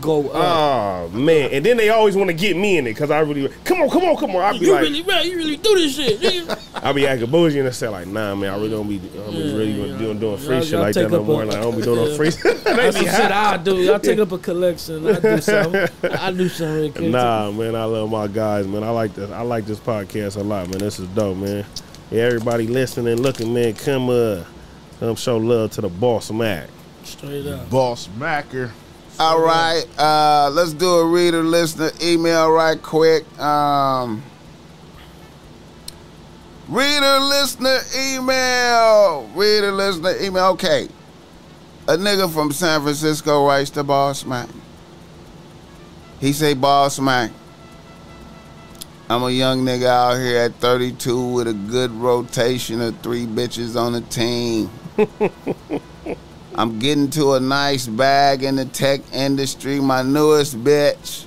Ciphers. 0.03 0.23
Go 0.23 0.29
up. 0.29 1.09
Oh 1.13 1.17
man, 1.17 1.49
and 1.51 1.65
then 1.65 1.77
they 1.77 1.89
always 1.89 2.15
want 2.15 2.29
to 2.29 2.33
get 2.33 2.55
me 2.57 2.77
in 2.77 2.85
it 2.87 2.91
because 2.91 3.09
I 3.11 3.19
really 3.21 3.49
come 3.63 3.81
on, 3.81 3.89
come 3.89 4.03
on, 4.03 4.17
come 4.17 4.35
on. 4.35 4.41
I 4.41 4.57
be 4.57 4.65
you 4.65 4.71
like, 4.73 4.81
really, 4.81 5.01
right? 5.03 5.25
You 5.25 5.37
really 5.37 5.57
do 5.57 5.75
this 5.75 5.95
shit. 5.95 6.19
nigga. 6.19 6.59
I 6.83 6.91
be 6.91 7.07
acting 7.07 7.29
bougie 7.31 7.59
and 7.59 7.67
I 7.67 7.71
say 7.71 7.87
like, 7.87 8.07
nah, 8.07 8.35
man, 8.35 8.51
I 8.53 8.57
really 8.57 8.69
don't 8.71 8.87
be, 8.89 8.95
I 8.95 9.15
don't 9.17 9.31
be 9.31 9.37
Yeah, 9.37 9.55
really 9.55 9.91
yeah. 9.91 9.97
doing 9.97 10.19
doing 10.19 10.37
free 10.37 10.55
Y'all- 10.55 10.61
shit 10.63 10.71
y'all 10.73 10.81
like 10.81 10.93
that 10.95 11.11
no 11.11 11.19
up 11.21 11.25
more. 11.25 11.43
a- 11.43 11.45
Like 11.45 11.57
I 11.57 11.61
don't 11.61 11.75
be 11.77 11.81
doing 11.81 11.95
no 11.97 12.07
Yeah. 12.07 12.17
free. 12.17 12.29
That's 12.43 12.63
they 12.63 12.91
some 12.91 13.05
shit. 13.05 13.31
I 13.31 13.57
do. 13.57 13.75
Y'all 13.77 13.99
take 13.99 14.19
up 14.19 14.31
a 14.31 14.37
collection. 14.37 15.07
I 15.07 15.19
do 15.19 15.37
something. 15.41 15.87
I 16.11 16.31
do 16.31 16.49
something. 16.49 17.11
Nah, 17.11 17.51
man, 17.51 17.75
I 17.75 17.85
love 17.85 18.09
my 18.09 18.27
guys, 18.27 18.67
man. 18.67 18.83
I 18.83 18.89
like 18.89 19.13
this. 19.15 19.29
I 19.31 19.41
like 19.41 19.65
this 19.65 19.79
podcast 19.79 20.35
a 20.37 20.41
lot, 20.43 20.67
man. 20.69 20.79
This 20.79 20.99
is 20.99 21.07
dope, 21.09 21.37
man. 21.37 21.65
Yeah, 22.11 22.23
everybody 22.23 22.67
listening, 22.67 23.21
looking, 23.21 23.53
man, 23.53 23.73
come 23.75 24.09
uh, 24.09 24.43
come 24.99 25.15
show 25.15 25.37
love 25.37 25.71
to 25.71 25.81
the 25.81 25.89
boss 25.89 26.31
Mac. 26.31 26.67
Straight 27.03 27.47
up. 27.47 27.69
Boss 27.69 28.09
Macker. 28.17 28.71
All 29.19 29.39
right, 29.39 29.85
uh, 29.99 30.49
let's 30.51 30.73
do 30.73 30.89
a 30.95 31.05
reader 31.05 31.43
listener 31.43 31.91
email 32.01 32.51
right 32.51 32.81
quick. 32.81 33.23
Um, 33.39 34.23
reader 36.67 37.19
listener 37.19 37.77
email. 37.95 39.29
Reader 39.35 39.71
listener 39.71 40.15
email. 40.19 40.45
Okay. 40.45 40.87
A 41.87 41.95
nigga 41.95 42.31
from 42.33 42.51
San 42.51 42.81
Francisco 42.81 43.45
writes 43.45 43.69
to 43.71 43.83
Boss 43.83 44.25
Mac. 44.25 44.49
He 46.19 46.33
say, 46.33 46.55
Boss 46.55 46.99
Mac, 46.99 47.29
I'm 49.09 49.21
a 49.21 49.29
young 49.29 49.63
nigga 49.63 49.85
out 49.85 50.17
here 50.17 50.39
at 50.39 50.55
32 50.55 51.33
with 51.33 51.47
a 51.47 51.53
good 51.53 51.91
rotation 51.91 52.81
of 52.81 52.99
three 53.01 53.27
bitches 53.27 53.79
on 53.79 53.93
the 53.93 54.01
team. 54.01 54.71
I'm 56.55 56.77
getting 56.79 57.09
to 57.11 57.33
a 57.33 57.39
nice 57.39 57.87
bag 57.87 58.43
in 58.43 58.57
the 58.57 58.65
tech 58.65 59.01
industry. 59.11 59.79
My 59.79 60.03
newest 60.03 60.55
bitch. 60.63 61.25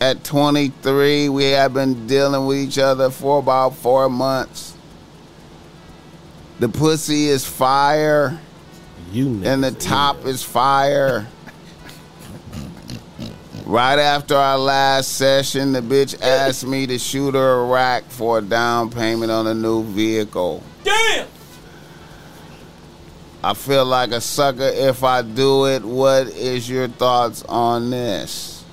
At 0.00 0.22
23, 0.24 1.30
we 1.30 1.44
have 1.46 1.72
been 1.72 2.06
dealing 2.06 2.46
with 2.46 2.58
each 2.58 2.78
other 2.78 3.10
for 3.10 3.38
about 3.38 3.74
four 3.76 4.10
months. 4.10 4.76
The 6.58 6.68
pussy 6.68 7.28
is 7.28 7.46
fire, 7.46 8.38
You 9.10 9.42
and 9.44 9.64
the 9.64 9.72
top 9.72 10.20
is 10.20 10.36
is 10.36 10.42
fire. 10.42 11.26
Right 13.64 13.98
after 13.98 14.36
our 14.36 14.58
last 14.58 15.14
session, 15.14 15.72
the 15.72 15.80
bitch 15.80 16.20
asked 16.22 16.66
me 16.66 16.86
to 16.86 16.98
shoot 16.98 17.34
her 17.34 17.60
a 17.60 17.64
rack 17.66 18.04
for 18.04 18.38
a 18.38 18.42
down 18.42 18.90
payment 18.90 19.32
on 19.32 19.46
a 19.46 19.54
new 19.54 19.82
vehicle. 19.82 20.62
Damn. 20.84 21.26
I 23.46 23.54
feel 23.54 23.84
like 23.84 24.10
a 24.10 24.20
sucker 24.20 24.64
if 24.64 25.04
I 25.04 25.22
do 25.22 25.66
it. 25.66 25.84
What 25.84 26.26
is 26.26 26.68
your 26.68 26.88
thoughts 26.88 27.44
on 27.44 27.90
this? 27.90 28.64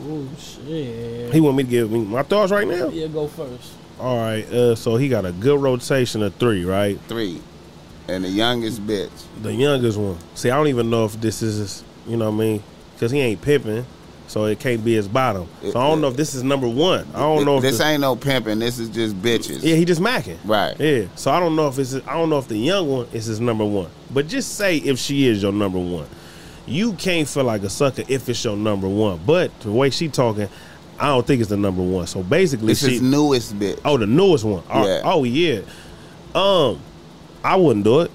Oh 0.00 0.26
shit. 0.38 1.34
He 1.34 1.38
want 1.38 1.58
me 1.58 1.64
to 1.64 1.68
give 1.68 1.90
me 1.90 2.02
my 2.02 2.22
thoughts 2.22 2.50
right 2.50 2.66
now. 2.66 2.88
Yeah, 2.88 3.08
go 3.08 3.28
first. 3.28 3.74
All 4.00 4.16
right, 4.16 4.50
uh, 4.50 4.74
so 4.74 4.96
he 4.96 5.10
got 5.10 5.26
a 5.26 5.32
good 5.32 5.60
rotation 5.60 6.22
of 6.22 6.34
three, 6.36 6.64
right? 6.64 6.98
Three. 7.08 7.42
And 8.08 8.24
the 8.24 8.30
youngest 8.30 8.86
bitch. 8.86 9.10
The 9.42 9.52
youngest 9.52 9.98
one. 9.98 10.16
See, 10.34 10.48
I 10.48 10.56
don't 10.56 10.68
even 10.68 10.88
know 10.88 11.04
if 11.04 11.20
this 11.20 11.42
is, 11.42 11.84
you 12.08 12.16
know 12.16 12.30
what 12.30 12.36
I 12.36 12.46
mean, 12.46 12.62
because 12.94 13.10
he 13.10 13.20
ain't 13.20 13.42
pimping, 13.42 13.84
so 14.32 14.46
it 14.46 14.58
can't 14.58 14.82
be 14.82 14.94
his 14.94 15.06
bottom. 15.06 15.46
So 15.60 15.78
I 15.78 15.86
don't 15.90 16.00
know 16.00 16.08
if 16.08 16.16
this 16.16 16.32
is 16.34 16.42
number 16.42 16.66
one. 16.66 17.06
I 17.14 17.18
don't 17.18 17.44
know 17.44 17.58
if 17.58 17.62
this 17.62 17.82
ain't 17.82 18.00
no 18.00 18.16
pimping. 18.16 18.60
This 18.60 18.78
is 18.78 18.88
just 18.88 19.14
bitches. 19.20 19.62
Yeah, 19.62 19.74
he 19.74 19.84
just 19.84 20.00
macking. 20.00 20.38
Right. 20.42 20.74
Yeah. 20.80 21.04
So 21.16 21.30
I 21.30 21.38
don't 21.38 21.54
know 21.54 21.68
if 21.68 21.78
it's 21.78 21.94
I 21.94 22.14
don't 22.14 22.30
know 22.30 22.38
if 22.38 22.48
the 22.48 22.56
young 22.56 22.88
one 22.88 23.08
is 23.12 23.26
his 23.26 23.40
number 23.40 23.66
one. 23.66 23.90
But 24.10 24.28
just 24.28 24.54
say 24.56 24.78
if 24.78 24.98
she 24.98 25.26
is 25.26 25.42
your 25.42 25.52
number 25.52 25.78
one. 25.78 26.06
You 26.66 26.94
can't 26.94 27.28
feel 27.28 27.44
like 27.44 27.62
a 27.62 27.68
sucker 27.68 28.04
if 28.08 28.26
it's 28.26 28.42
your 28.42 28.56
number 28.56 28.88
one. 28.88 29.20
But 29.26 29.58
the 29.60 29.70
way 29.70 29.90
she 29.90 30.08
talking, 30.08 30.48
I 30.98 31.08
don't 31.08 31.26
think 31.26 31.40
it's 31.42 31.50
the 31.50 31.58
number 31.58 31.82
one. 31.82 32.06
So 32.06 32.22
basically 32.22 32.68
This 32.68 32.86
she 32.86 32.94
is 32.94 33.02
newest 33.02 33.58
bitch. 33.58 33.80
Oh, 33.84 33.98
the 33.98 34.06
newest 34.06 34.44
one. 34.44 34.62
Oh, 34.70 34.86
Yeah. 34.86 35.02
oh 35.04 35.24
yeah. 35.24 35.60
Um, 36.34 36.80
I 37.44 37.56
wouldn't 37.56 37.84
do 37.84 38.00
it. 38.00 38.10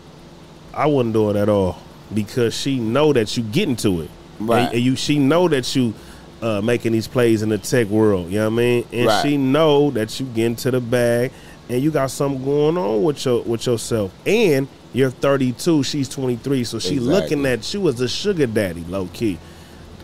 I 0.73 0.87
wouldn't 0.87 1.13
do 1.13 1.29
it 1.29 1.35
at 1.35 1.47
all 1.47 1.77
because 2.11 2.55
she 2.55 2.79
know 2.79 3.13
that 3.13 3.37
you 3.37 3.43
getting 3.43 3.75
to 3.75 4.01
it. 4.01 4.09
Right. 4.39 4.61
And, 4.63 4.73
and 4.73 4.81
you 4.81 4.95
she 4.95 5.19
know 5.19 5.47
that 5.47 5.75
you 5.75 5.93
uh, 6.41 6.61
making 6.61 6.91
these 6.93 7.07
plays 7.07 7.41
in 7.41 7.49
the 7.49 7.57
tech 7.57 7.87
world. 7.87 8.29
You 8.29 8.39
know 8.39 8.45
what 8.49 8.53
I 8.53 8.55
mean? 8.57 8.85
And 8.91 9.05
Right. 9.07 9.21
she 9.23 9.37
know 9.37 9.91
that 9.91 10.19
you 10.19 10.25
get 10.27 10.45
into 10.45 10.71
the 10.71 10.79
bag 10.79 11.31
and 11.69 11.81
you 11.81 11.91
got 11.91 12.11
something 12.11 12.43
going 12.43 12.77
on 12.77 13.03
with 13.03 13.23
your 13.25 13.41
with 13.43 13.65
yourself. 13.65 14.11
And 14.25 14.67
you're 14.93 15.09
32, 15.11 15.83
she's 15.83 16.07
23, 16.09 16.63
so 16.63 16.79
she 16.79 16.95
Exactly. 16.95 17.13
looking 17.13 17.45
at 17.45 17.73
you 17.73 17.87
as 17.89 17.99
a 18.01 18.07
sugar 18.07 18.47
daddy, 18.47 18.83
low 18.87 19.07
key. 19.13 19.37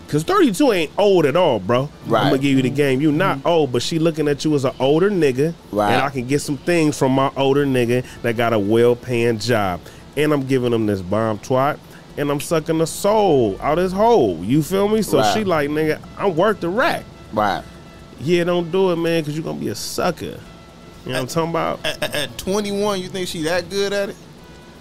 Cause 0.10 0.24
32 0.24 0.72
ain't 0.74 0.92
old 0.98 1.26
at 1.26 1.36
all, 1.36 1.60
bro. 1.60 1.90
Right. 2.06 2.22
I'm 2.22 2.28
gonna 2.30 2.38
give 2.42 2.56
you 2.56 2.62
the 2.62 2.70
game. 2.70 3.02
You 3.02 3.12
not 3.12 3.40
old, 3.46 3.72
but 3.72 3.82
she 3.82 3.98
looking 3.98 4.28
at 4.28 4.46
you 4.46 4.54
as 4.54 4.64
an 4.66 4.74
older 4.80 5.10
nigga. 5.10 5.54
Right. 5.72 5.94
And 5.94 6.02
I 6.04 6.10
can 6.10 6.28
get 6.28 6.42
some 6.42 6.58
things 6.58 6.96
from 6.98 7.14
my 7.14 7.32
older 7.36 7.66
nigga 7.66 8.04
that 8.22 8.38
got 8.38 8.54
a 8.54 8.60
well 8.60 8.96
paying 8.96 9.40
job. 9.40 9.80
And 10.16 10.32
I'm 10.32 10.46
giving 10.46 10.72
him 10.72 10.86
this 10.86 11.02
bomb 11.02 11.40
twat. 11.40 11.80
And 12.18 12.30
I'm 12.30 12.40
sucking 12.40 12.78
the 12.78 12.86
soul 12.88 13.58
out 13.62 13.78
his 13.80 13.92
hole. 13.92 14.38
You 14.44 14.62
feel 14.62 14.88
me? 14.88 15.02
So 15.02 15.18
Right. 15.18 15.34
she 15.34 15.44
like, 15.44 15.70
nigga, 15.70 16.00
I'm 16.18 16.36
worth 16.36 16.60
the 16.60 16.70
rack. 16.70 17.04
Right. 17.32 17.64
Yeah, 18.22 18.44
don't 18.44 18.72
do 18.72 18.92
it, 18.92 18.98
man, 18.98 19.24
cause 19.26 19.34
you're 19.36 19.44
gonna 19.44 19.60
be 19.60 19.70
a 19.70 19.76
sucker. 19.76 20.26
You 21.06 21.12
know 21.12 21.14
what 21.14 21.20
I'm 21.22 21.28
talking 21.28 21.50
about? 21.50 21.80
At, 21.86 22.04
at- 22.04 22.16
at 22.16 22.38
21, 22.38 23.02
you 23.02 23.10
think 23.10 23.28
she 23.28 23.44
that 23.44 23.70
good 23.70 23.92
at 23.92 24.10
it? 24.10 24.16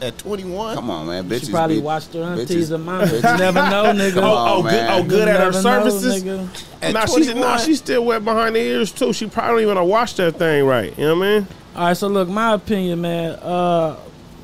At 0.03 0.19
21? 0.19 0.75
Come 0.75 0.91
on, 0.91 1.07
man. 1.07 1.29
Bitches 1.29 1.47
She 1.47 1.53
probably 1.53 1.77
be- 1.77 1.83
watched 1.83 2.13
her 2.13 2.21
bitches- 2.21 2.41
aunties 2.41 2.71
and 2.71 2.85
mamas. 2.85 3.13
You 3.13 3.23
never 3.23 3.63
know, 3.71 3.85
nigga. 3.95 4.15
Come 4.15 4.25
Oh, 4.25 4.57
oh, 4.59 4.63
good, 4.63 4.87
oh, 4.91 5.03
good 5.05 5.29
at 5.29 5.37
her 5.41 5.51
never 5.51 5.53
know, 5.53 5.61
services. 5.89 6.23
nigga. 6.23 6.49
At 6.83 6.93
nah, 6.93 7.07
she's 7.07 7.15
21? 7.29 7.41
nah, 7.41 7.57
she's 7.57 7.79
still 7.79 8.05
wet 8.05 8.25
behind 8.25 8.57
the 8.57 8.61
ears 8.61 8.93
too. 8.93 9.13
She 9.13 9.27
probably 9.27 9.63
don't 9.65 9.73
even 9.77 9.89
watch 9.89 10.17
that 10.17 10.37
thing 10.39 10.65
right. 10.67 10.97
You 10.99 11.07
know 11.07 11.17
what 11.17 11.27
I 11.27 11.31
mean? 11.39 11.47
All 11.75 11.85
right, 11.87 11.97
so 11.97 12.09
look, 12.09 12.29
my 12.29 12.53
opinion, 12.55 13.01
man. 13.01 13.31
Uh, 13.37 13.97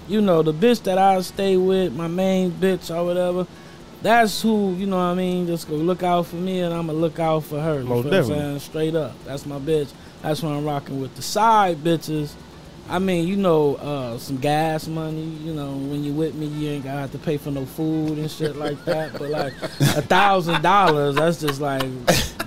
you 0.08 0.20
know, 0.20 0.42
the 0.42 0.52
bitch 0.54 0.82
that 0.84 0.98
I 0.98 1.20
stay 1.20 1.56
with, 1.56 1.92
my 1.94 2.08
main 2.08 2.50
bitch 2.50 2.94
or 2.94 3.04
whatever. 3.04 3.46
That's 4.00 4.40
who 4.42 4.74
you 4.74 4.86
know. 4.86 4.96
what 4.96 5.02
I 5.02 5.14
mean, 5.14 5.46
just 5.48 5.68
go 5.68 5.74
look 5.74 6.02
out 6.04 6.26
for 6.26 6.36
me, 6.36 6.60
and 6.60 6.72
I'ma 6.72 6.92
look 6.92 7.18
out 7.18 7.40
for 7.44 7.60
her. 7.60 7.80
You 7.80 7.84
Most 7.86 8.04
feel 8.04 8.12
what 8.12 8.14
I'm 8.14 8.20
definitely. 8.28 8.44
saying? 8.44 8.58
Straight 8.60 8.94
up, 8.94 9.24
that's 9.24 9.44
my 9.44 9.58
bitch. 9.58 9.90
That's 10.22 10.42
what 10.42 10.52
I'm 10.52 10.64
rocking 10.64 11.00
with. 11.00 11.14
The 11.16 11.22
side 11.22 11.78
bitches, 11.78 12.32
I 12.88 13.00
mean, 13.00 13.26
you 13.26 13.36
know, 13.36 13.74
uh, 13.74 14.18
some 14.18 14.36
gas 14.36 14.86
money. 14.86 15.24
You 15.24 15.52
know, 15.52 15.72
when 15.72 16.04
you 16.04 16.12
with 16.12 16.34
me, 16.36 16.46
you 16.46 16.70
ain't 16.70 16.84
gotta 16.84 17.00
have 17.00 17.12
to 17.12 17.18
pay 17.18 17.38
for 17.38 17.50
no 17.50 17.66
food 17.66 18.18
and 18.18 18.30
shit 18.30 18.54
like 18.54 18.84
that. 18.84 19.12
But 19.18 19.30
like 19.30 19.54
a 19.80 20.02
thousand 20.02 20.62
dollars, 20.62 21.16
that's 21.16 21.40
just 21.40 21.60
like 21.60 21.82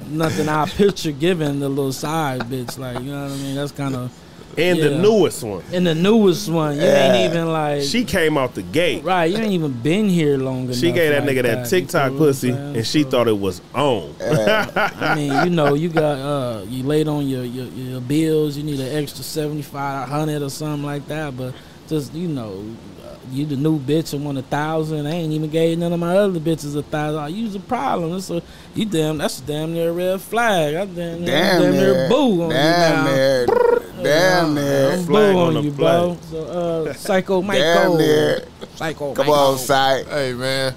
nothing 0.08 0.48
I 0.48 0.66
picture 0.68 1.12
giving 1.12 1.60
the 1.60 1.68
little 1.68 1.92
side 1.92 2.44
bitch. 2.44 2.78
Like, 2.78 3.00
you 3.00 3.12
know 3.12 3.24
what 3.24 3.32
I 3.32 3.36
mean? 3.36 3.56
That's 3.56 3.74
kind 3.74 3.96
of. 3.96 4.18
And 4.58 4.80
the 4.82 4.98
newest 4.98 5.44
one. 5.44 5.64
And 5.74 5.86
the 5.88 5.96
newest 5.96 6.50
one, 6.50 6.76
you 6.76 6.82
Yeah. 6.84 7.14
ain't 7.14 7.32
even 7.34 7.52
like 7.52 7.82
She 7.84 8.04
came 8.04 8.38
out 8.38 8.54
the 8.56 8.62
gate. 8.62 9.04
right. 9.04 9.32
You 9.32 9.38
ain't 9.38 9.54
even 9.54 9.72
been 9.72 10.10
here 10.10 10.38
long 10.38 10.66
enough. 10.66 10.76
She 10.76 10.92
gave 10.92 11.12
that 11.12 11.26
like 11.26 11.36
nigga 11.38 11.42
that 11.44 11.60
you 11.66 11.80
TikTok 11.80 12.10
feel 12.12 12.18
pussy, 12.18 12.52
saying? 12.52 12.76
and 12.78 12.86
she 12.88 13.04
So, 13.04 13.10
thought 13.10 13.28
it 13.28 13.38
was 13.38 13.62
on. 13.74 14.14
I 14.22 15.14
mean, 15.16 15.44
you 15.46 15.50
know, 15.50 15.74
you 15.74 15.90
got 15.90 16.18
uh, 16.20 16.62
you 16.68 16.84
laid 16.84 17.08
on 17.08 17.28
your, 17.28 17.44
your 17.44 17.66
your 17.66 18.02
bills. 18.02 18.58
You 18.58 18.64
need 18.64 18.80
an 18.80 18.96
extra 19.04 19.24
seventy 19.24 19.62
five, 19.62 20.08
hundred 20.10 20.42
or 20.42 20.50
something 20.50 20.84
like 20.86 21.08
that. 21.08 21.36
But 21.38 21.54
just 21.88 22.14
you 22.14 22.28
know, 22.28 22.64
uh, 23.06 23.16
you 23.32 23.46
the 23.46 23.56
new 23.56 23.80
bitch 23.80 24.14
and 24.14 24.24
want 24.26 24.38
a 24.38 24.42
thousand. 24.44 25.06
I 25.08 25.12
ain't 25.12 25.34
even 25.34 25.50
gave 25.50 25.78
none 25.78 25.94
of 25.94 26.00
my 26.00 26.16
other 26.18 26.40
bitches 26.40 26.76
a 26.76 26.84
thousand. 26.84 27.20
I 27.22 27.28
use 27.30 27.56
a 27.56 27.60
problem. 27.60 28.12
That's 28.12 28.30
a 28.30 28.42
you 28.76 28.86
damn. 28.86 29.18
That's 29.18 29.40
a 29.40 29.44
damn 29.44 29.74
near 29.74 29.92
red 29.92 30.22
flag. 30.22 30.76
I 30.76 30.86
damn, 30.86 30.96
near- 31.22 31.26
Damn, 31.26 31.62
damn 31.62 31.72
near 31.74 31.94
near. 31.94 32.10
boo 32.10 32.44
on 32.44 32.50
Damn 32.50 33.06
you 33.06 33.10
now. 33.10 33.16
near. 33.16 33.46
Damn 34.04 34.56
Yeah, 34.56 34.62
near. 34.64 34.92
I'm 34.92 35.06
Flag 35.06 35.34
boo 35.34 35.40
on 35.40 35.58
on 35.58 35.64
you, 35.64 35.72
bro. 35.72 36.18
So, 36.30 36.46
uh, 36.88 36.94
Psycho 36.94 37.42
Michael. 37.42 37.64
Damn 37.64 37.98
near. 37.98 38.48
Psycho 38.76 39.14
Come 39.14 39.28
Michael. 39.28 39.42
on, 39.44 39.58
sight. 39.58 40.08
Hey, 40.08 40.34
man. 40.34 40.74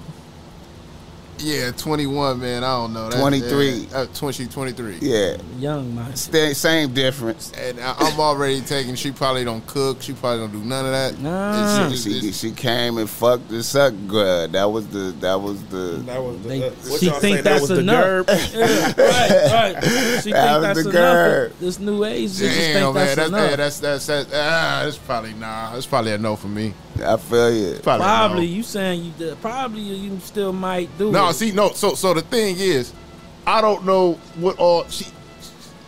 Yeah, 1.39 1.71
21, 1.71 2.39
man. 2.39 2.63
I 2.63 2.67
don't 2.77 2.93
know. 2.93 3.03
That's- 3.09 3.21
23. 3.21 3.87
Uh, 3.93 4.05
20, 4.13 4.45
23. 4.47 4.97
Yeah. 5.01 5.35
Young 5.59 5.93
man. 5.93 6.15
Stay, 6.15 6.53
same 6.53 6.93
difference. 6.93 7.51
And 7.57 7.79
I- 7.79 7.95
I'm 7.99 8.19
already 8.19 8.61
taking, 8.61 8.95
she 8.95 9.11
probably 9.11 9.43
don't 9.43 9.65
cook. 9.67 10.01
She 10.01 10.13
probably 10.13 10.39
don't 10.47 10.51
do 10.61 10.67
none 10.67 10.85
of 10.85 10.91
that. 10.91 11.19
Nah. 11.19 11.85
It's- 11.87 12.03
She, 12.03 12.17
it's- 12.17 12.39
she 12.39 12.51
came 12.51 12.97
and 12.97 13.09
fucked 13.09 13.49
the 13.49 13.63
suck 13.63 13.93
good. 14.07 14.53
That 14.53 14.71
was 14.71 14.87
the 14.87 15.13
that 15.19 15.39
was 15.41 15.61
the 15.65 16.01
That 16.05 16.23
was 16.23 16.39
They- 16.41 16.63
uh, 16.67 16.71
what 16.87 16.99
she 16.99 17.07
y'all 17.07 17.19
think 17.19 17.37
say, 17.37 17.41
that's 17.41 17.67
that 17.67 17.69
was 17.69 17.79
enough. 17.79 18.25
the 18.25 18.33
gerb? 18.33 18.53
Yeah, 18.53 19.03
right, 19.05 19.73
right. 19.75 19.83
She 20.23 20.31
That 20.31 20.43
think 20.43 20.51
was 20.53 20.61
that's 20.61 20.83
the 20.83 20.89
enough. 20.89 21.59
This 21.59 21.79
new 21.79 22.03
age, 22.05 22.31
she 22.31 22.37
just 22.45 22.55
Damn, 22.55 22.73
think 22.73 22.93
man. 22.93 22.93
that's 22.93 23.15
That's, 23.15 23.27
enough. 23.29 23.49
yeah, 23.49 23.55
that's, 23.57 23.79
that's, 23.79 24.05
that's, 24.05 24.29
ah, 24.33 24.81
that's 24.85 24.97
probably, 24.97 25.33
nah. 25.33 25.73
That's 25.73 25.85
probably 25.85 26.11
a 26.13 26.17
no 26.17 26.35
for 26.35 26.47
me. 26.47 26.73
I 27.05 27.17
feel 27.17 27.53
you. 27.53 27.79
Probably, 27.83 28.05
a 28.05 28.29
no. 28.29 28.39
you 28.55 28.63
saying 28.63 29.03
you 29.03 29.11
did, 29.17 29.41
probably 29.41 29.81
you 29.81 30.17
still 30.23 30.53
might 30.53 30.89
do 30.97 31.11
No, 31.11 31.24
it. 31.31 31.33
see, 31.35 31.51
no. 31.51 31.69
So, 31.71 31.93
so 31.95 32.13
the 32.13 32.21
thing 32.21 32.55
is, 32.57 32.93
I 33.45 33.61
don't 33.61 33.85
know 33.85 34.13
what 34.37 34.57
all 34.57 34.87
she. 34.89 35.05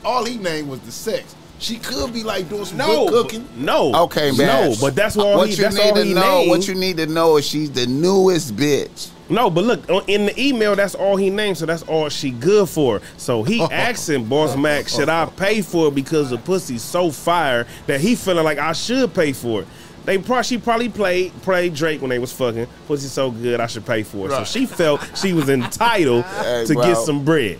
All 0.05 0.23
he 0.26 0.38
named 0.38 0.69
was 0.69 0.80
the 0.81 0.91
sex. 0.91 1.35
She 1.59 1.77
could 1.77 2.14
be 2.14 2.23
like 2.23 2.49
doing 2.49 2.65
some 2.65 2.77
No, 2.77 3.07
good 3.07 3.23
cooking. 3.26 3.47
no, 3.57 4.03
Okay, 4.03 4.31
man. 4.31 4.69
no. 4.69 4.76
But 4.80 4.95
that's 4.95 5.18
all 5.18 5.38
what 5.38 5.49
he. 5.49 5.55
you 5.55 5.64
That's 5.64 5.76
need 5.76 5.89
all 5.89 5.95
to 5.95 6.03
he 6.03 6.14
know. 6.14 6.38
named. 6.39 6.49
What 6.51 6.68
you 6.68 6.76
need 6.76 6.97
to 6.97 7.07
know 7.07 7.38
is 7.38 7.47
she's 7.47 7.72
the 7.72 7.88
newest 7.88 8.55
bitch. 8.55 9.09
No, 9.30 9.49
but 9.49 9.65
look 9.65 10.07
in 10.07 10.27
the 10.27 10.39
email. 10.41 10.76
That's 10.76 10.95
all 10.95 11.18
he 11.18 11.30
named, 11.30 11.57
so 11.57 11.65
that's 11.65 11.84
all 11.84 12.07
she 12.09 12.30
good 12.30 12.69
for. 12.69 13.01
So 13.18 13.43
he 13.43 13.59
asking 13.72 14.26
Boss 14.30 14.55
Mac, 14.55 14.88
should 14.88 15.09
I 15.09 15.26
pay 15.26 15.61
for 15.61 15.88
it 15.88 15.95
because 15.95 16.30
the 16.30 16.38
pussy's 16.38 16.81
so 16.84 17.11
fire 17.11 17.65
that 17.88 17.99
he 17.99 18.15
feeling 18.15 18.45
like 18.45 18.59
I 18.59 18.72
should 18.72 19.14
pay 19.14 19.34
for 19.34 19.61
it. 19.64 19.68
They 20.07 20.17
probably 20.17 20.43
she 20.43 20.57
probably 20.57 20.88
played 20.88 21.34
played 21.41 21.73
Drake 21.75 21.99
when 21.99 22.09
they 22.09 22.17
was 22.17 22.31
fucking. 22.31 22.65
Pussy 22.88 23.07
so 23.09 23.29
good, 23.29 23.59
I 23.59 23.67
should 23.67 23.85
pay 23.85 24.03
for 24.03 24.27
it. 24.27 24.31
So 24.31 24.45
she 24.45 24.65
felt 24.65 25.01
she 25.17 25.34
was 25.34 25.49
entitled 25.49 26.23
Hey, 26.41 26.63
to 26.65 26.73
bro. 26.73 26.84
get 26.84 26.97
some 26.97 27.25
bread. 27.25 27.59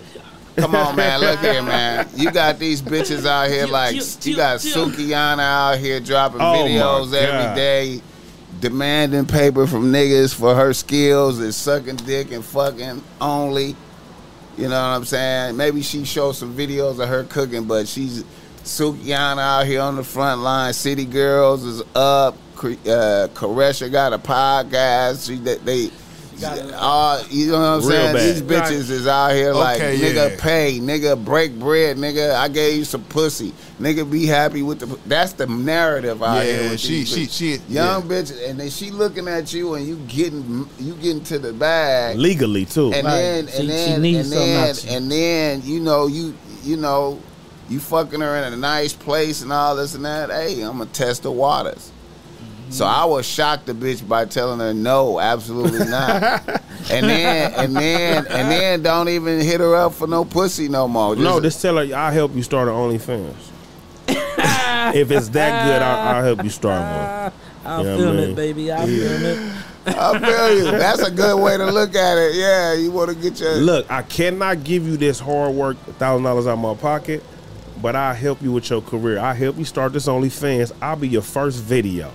Come 0.56 0.74
on, 0.74 0.96
man. 0.96 1.20
Look 1.20 1.40
here, 1.42 1.62
man. 1.62 2.08
You 2.16 2.32
got 2.32 2.58
these 2.58 2.82
bitches 2.82 3.26
out 3.26 3.50
here 3.50 3.68
like 3.68 3.96
you 4.26 4.36
got 4.38 4.62
chill. 4.62 4.90
Sukihana 4.90 5.40
out 5.40 5.78
here 5.78 6.00
dropping 6.00 6.40
Oh, 6.40 6.66
videos 6.66 7.14
every 7.14 7.54
day, 7.56 8.02
demanding 8.62 9.26
paper 9.26 9.68
from 9.68 9.92
niggas 9.92 10.34
for 10.34 10.56
her 10.56 10.74
skills 10.74 11.40
and 11.40 11.54
sucking 11.54 11.98
dick 11.98 12.32
and 12.32 12.46
fucking 12.46 13.04
only. 13.20 13.76
You 14.58 14.64
know 14.70 14.70
what 14.70 14.96
I'm 14.96 15.04
saying? 15.06 15.58
Maybe 15.58 15.82
she 15.82 16.06
shows 16.06 16.38
some 16.38 16.56
videos 16.56 16.98
of 17.04 17.10
her 17.10 17.26
cooking, 17.26 17.66
but 17.66 17.90
she's 17.90 18.24
Sukihana 18.68 19.40
out 19.40 19.66
here 19.66 19.82
on 19.82 19.96
the 19.96 20.04
front 20.04 20.42
line. 20.42 20.74
City 20.74 21.06
Girls 21.06 21.64
is 21.64 21.82
up. 21.96 22.36
Cre- 22.56 22.72
Uh, 22.86 23.28
Koresha 23.34 23.92
got 23.92 24.14
a 24.14 24.18
podcast. 24.20 25.28
She, 25.28 25.36
they, 25.38 25.56
they 25.58 25.92
Gotta- 26.40 26.78
Uh, 26.80 27.24
you 27.32 27.48
know 27.48 27.54
what 27.54 27.66
I'm 27.66 27.80
Real 27.80 27.90
saying? 27.90 28.14
bad. 28.16 28.36
These 28.36 28.42
bitches 28.44 28.90
is 28.92 29.08
out 29.08 29.32
here 29.32 29.54
like, 29.54 29.82
nigga, 29.82 30.30
yeah. 30.32 30.36
pay, 30.40 30.80
nigga, 30.80 31.24
break 31.24 31.58
bread, 31.58 31.98
nigga. 31.98 32.36
I 32.36 32.48
gave 32.48 32.78
you 32.78 32.86
some 32.86 33.04
pussy, 33.06 33.54
nigga. 33.82 34.08
Be 34.10 34.28
happy 34.28 34.62
with 34.62 34.80
the. 34.80 35.00
That's 35.08 35.34
the 35.34 35.48
narrative 35.48 36.22
out 36.22 36.44
here. 36.44 36.70
With 36.70 36.80
she, 36.80 36.90
these 37.04 37.10
she, 37.10 37.26
bitches. 37.26 37.68
she, 37.68 37.74
young 37.74 38.04
yeah. 38.04 38.08
bitch, 38.08 38.50
and 38.50 38.60
then 38.60 38.70
she 38.70 38.92
looking 38.92 39.28
at 39.28 39.52
you, 39.52 39.74
and 39.74 39.88
you 39.88 39.96
getting, 40.08 40.70
you 40.78 40.94
getting 40.96 41.24
to 41.24 41.40
the 41.40 41.54
bag, 41.54 42.18
legally 42.18 42.66
too. 42.66 42.94
and 42.94 43.06
Right. 43.08 43.16
then, 43.16 43.40
and 43.46 43.50
she 43.52 43.66
then, 43.68 44.02
needs 44.04 44.32
and 44.32 44.40
then, 44.40 44.76
and 44.96 45.12
then, 45.12 45.62
you 45.64 45.80
know, 45.80 46.06
you, 46.06 46.36
you 46.64 46.78
know, 46.78 47.20
you 47.70 47.80
fucking 47.80 48.20
her 48.22 48.36
in 48.38 48.54
a 48.54 48.58
nice 48.58 48.94
place 48.94 49.42
and 49.42 49.52
all 49.52 49.76
this 49.76 49.96
and 49.96 50.06
that. 50.06 50.30
Hey, 50.30 50.62
I'm 50.62 50.78
gonna 50.78 50.86
test 50.88 51.24
the 51.24 51.32
waters. 51.32 51.92
So 52.70 52.86
I 52.86 53.06
was 53.06 53.26
shocked 53.26 53.66
the 53.68 53.74
bitch 53.74 54.06
by 54.08 54.26
telling 54.26 54.60
her 54.60 54.74
no, 54.74 55.20
absolutely 55.22 55.80
not. 55.90 56.46
and 56.92 57.06
then 57.10 57.54
and 57.54 57.76
then 57.76 58.28
and 58.28 58.52
then 58.52 58.82
don't 58.84 59.08
even 59.10 59.40
hit 59.40 59.60
her 59.62 59.76
up 59.76 59.94
for 59.94 60.06
no 60.08 60.26
pussy 60.26 60.68
no 60.68 60.88
more. 60.88 61.16
Just- 61.16 61.24
no, 61.24 61.40
just 61.40 61.62
tell 61.62 61.78
her 61.78 61.96
I'll 61.96 62.12
help 62.12 62.36
you 62.36 62.44
start 62.44 62.68
an 62.68 62.74
OnlyFans. 62.74 63.34
if 64.96 65.12
it's 65.12 65.30
that 65.30 65.66
good, 65.66 65.82
I'll, 65.82 66.16
I'll 66.18 66.24
help 66.24 66.44
you 66.44 66.50
start 66.50 66.82
one. 66.82 67.34
I'll 67.66 67.86
Yeah, 67.86 67.98
film 67.98 68.16
man. 68.18 68.30
it, 68.32 68.36
baby. 68.36 68.72
I'll 68.72 68.86
film 68.86 69.24
it. 69.24 69.54
I 69.88 70.20
feel 70.20 70.58
you. 70.58 70.64
That's 70.72 71.02
a 71.02 71.12
good 71.12 71.42
way 71.42 71.58
to 71.58 71.72
look 71.72 71.96
at 71.96 72.18
it. 72.18 72.36
Yeah, 72.36 72.74
you 72.74 72.92
want 72.92 73.10
to 73.10 73.16
get 73.16 73.40
your 73.40 73.56
Look, 73.56 73.90
I 73.90 74.02
cannot 74.02 74.64
give 74.66 74.86
you 74.86 74.98
this 74.98 75.20
hard 75.20 75.56
work, 75.56 75.78
thousand 75.98 76.24
dollars 76.26 76.48
out 76.48 76.54
of 76.54 76.60
my 76.60 76.76
pocket, 76.76 77.24
but 77.82 77.96
I'll 77.96 78.14
help 78.16 78.42
you 78.42 78.52
with 78.52 78.70
your 78.70 78.82
career. 78.82 79.20
I'll 79.20 79.34
help 79.36 79.58
you 79.58 79.66
start 79.66 79.94
this 79.94 80.08
OnlyFans. 80.08 80.72
I'll 80.82 80.96
be 80.96 81.08
your 81.08 81.22
first 81.22 81.62
video. 81.64 82.12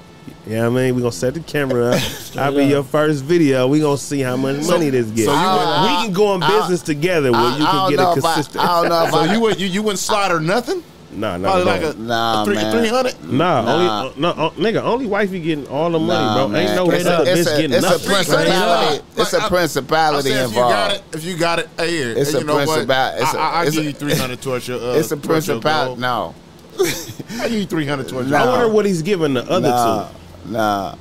You 0.47 0.57
know 0.57 0.71
what 0.73 0.81
I 0.81 0.83
mean? 0.87 0.95
We're 0.97 1.01
gonna 1.03 1.13
set 1.13 1.35
the 1.35 1.41
camera 1.41 1.93
up. 1.95 2.03
I'll 2.37 2.55
be 2.55 2.65
your 2.65 2.83
first 2.83 3.23
video. 3.25 3.69
we 3.69 3.79
gonna 3.81 3.97
see 3.97 4.21
how 4.21 4.37
much 4.37 4.67
money 4.67 4.91
this 4.91 5.07
gets. 5.11 5.27
so 5.27 5.33
you 5.33 5.39
would- 5.39 5.83
we 5.83 6.05
can 6.05 6.13
go 6.13 6.35
in 6.35 6.43
I- 6.43 6.59
business 6.61 6.83
together 6.83 7.31
where 7.33 7.41
I, 7.41 7.57
you 7.59 7.65
I 7.65 7.67
can 7.71 7.75
don't 7.77 7.91
get 7.91 7.97
know 7.99 8.11
a 8.13 8.17
if 8.19 8.25
I, 8.25 8.35
consistent. 8.35 8.65
I 8.65 8.81
don't 8.81 8.89
know 8.91 9.05
if 9.05 9.11
So 9.29 9.33
you 9.33 9.41
would 9.41 9.61
you, 9.61 9.67
you 9.69 9.83
wouldn't 9.83 9.99
slide 10.01 10.31
her 10.33 10.41
nothing? 10.41 10.83
Nah, 11.13 11.37
nah, 11.37 11.51
Probably 11.53 11.65
nah. 11.65 11.71
like 11.71 11.83
a, 11.83 11.99
Nah, 11.99 12.43
a 12.43 12.45
three, 12.45 12.55
man. 12.57 12.73
300? 12.73 13.25
Nah, 13.33 13.63
Nah. 13.63 14.03
only 14.05 14.21
no, 14.21 14.29
uh, 14.31 14.51
nigga, 14.51 14.83
only 14.83 15.07
wifey 15.07 15.41
getting 15.41 15.67
all 15.69 15.91
the 15.91 15.99
money, 15.99 16.09
Nah, 16.25 16.35
bro. 16.37 16.49
man. 16.49 16.67
Ain't 16.67 16.77
no 16.77 16.91
it's, 16.91 17.07
other 17.07 17.31
a, 17.31 17.35
it's, 17.35 17.49
bitch 17.49 17.55
a, 17.55 17.57
getting 17.57 17.77
it's 17.77 17.87
a 17.87 17.91
nothing. 17.91 18.11
principality. 18.11 19.05
It's 19.17 19.33
a 19.33 19.37
Like, 19.37 19.45
I- 19.45 19.49
principality 19.49 20.35
I 20.35 20.45
involved. 20.45 20.55
If 20.55 20.55
you 20.55 20.69
got 20.71 20.93
it, 20.93 21.03
if 21.15 21.25
you 21.25 21.37
got 21.37 21.59
it, 21.59 21.69
hey, 21.79 21.91
here. 21.91 22.11
It's 22.17 22.31
hey, 22.33 22.37
a 22.37 22.41
you 22.41 22.47
know 22.47 22.55
what? 22.55 22.69
principal- 22.69 23.13
it's 23.23 23.35
a- 23.35 23.39
I, 23.39 23.43
I, 23.49 23.61
I 23.63 23.65
it's 23.67 23.77
give 23.77 23.85
you 23.85 23.93
300 23.93 24.43
towards 24.43 24.69
your 24.69 24.79
uh, 24.83 24.95
It's 24.99 25.11
a 25.13 25.17
principality. 25.17 26.01
No, 26.01 26.35
I 26.81 27.49
give 27.49 27.53
you 27.53 27.67
300 27.67 28.09
towards 28.09 28.31
Nah. 28.31 28.39
I 28.45 28.47
wonder 28.49 28.69
what 28.69 28.87
he's 28.87 29.03
giving 29.03 29.35
the 29.35 29.43
other 29.51 29.69
nah, 29.69 30.09
two. 30.45 30.51
nah. 30.53 30.95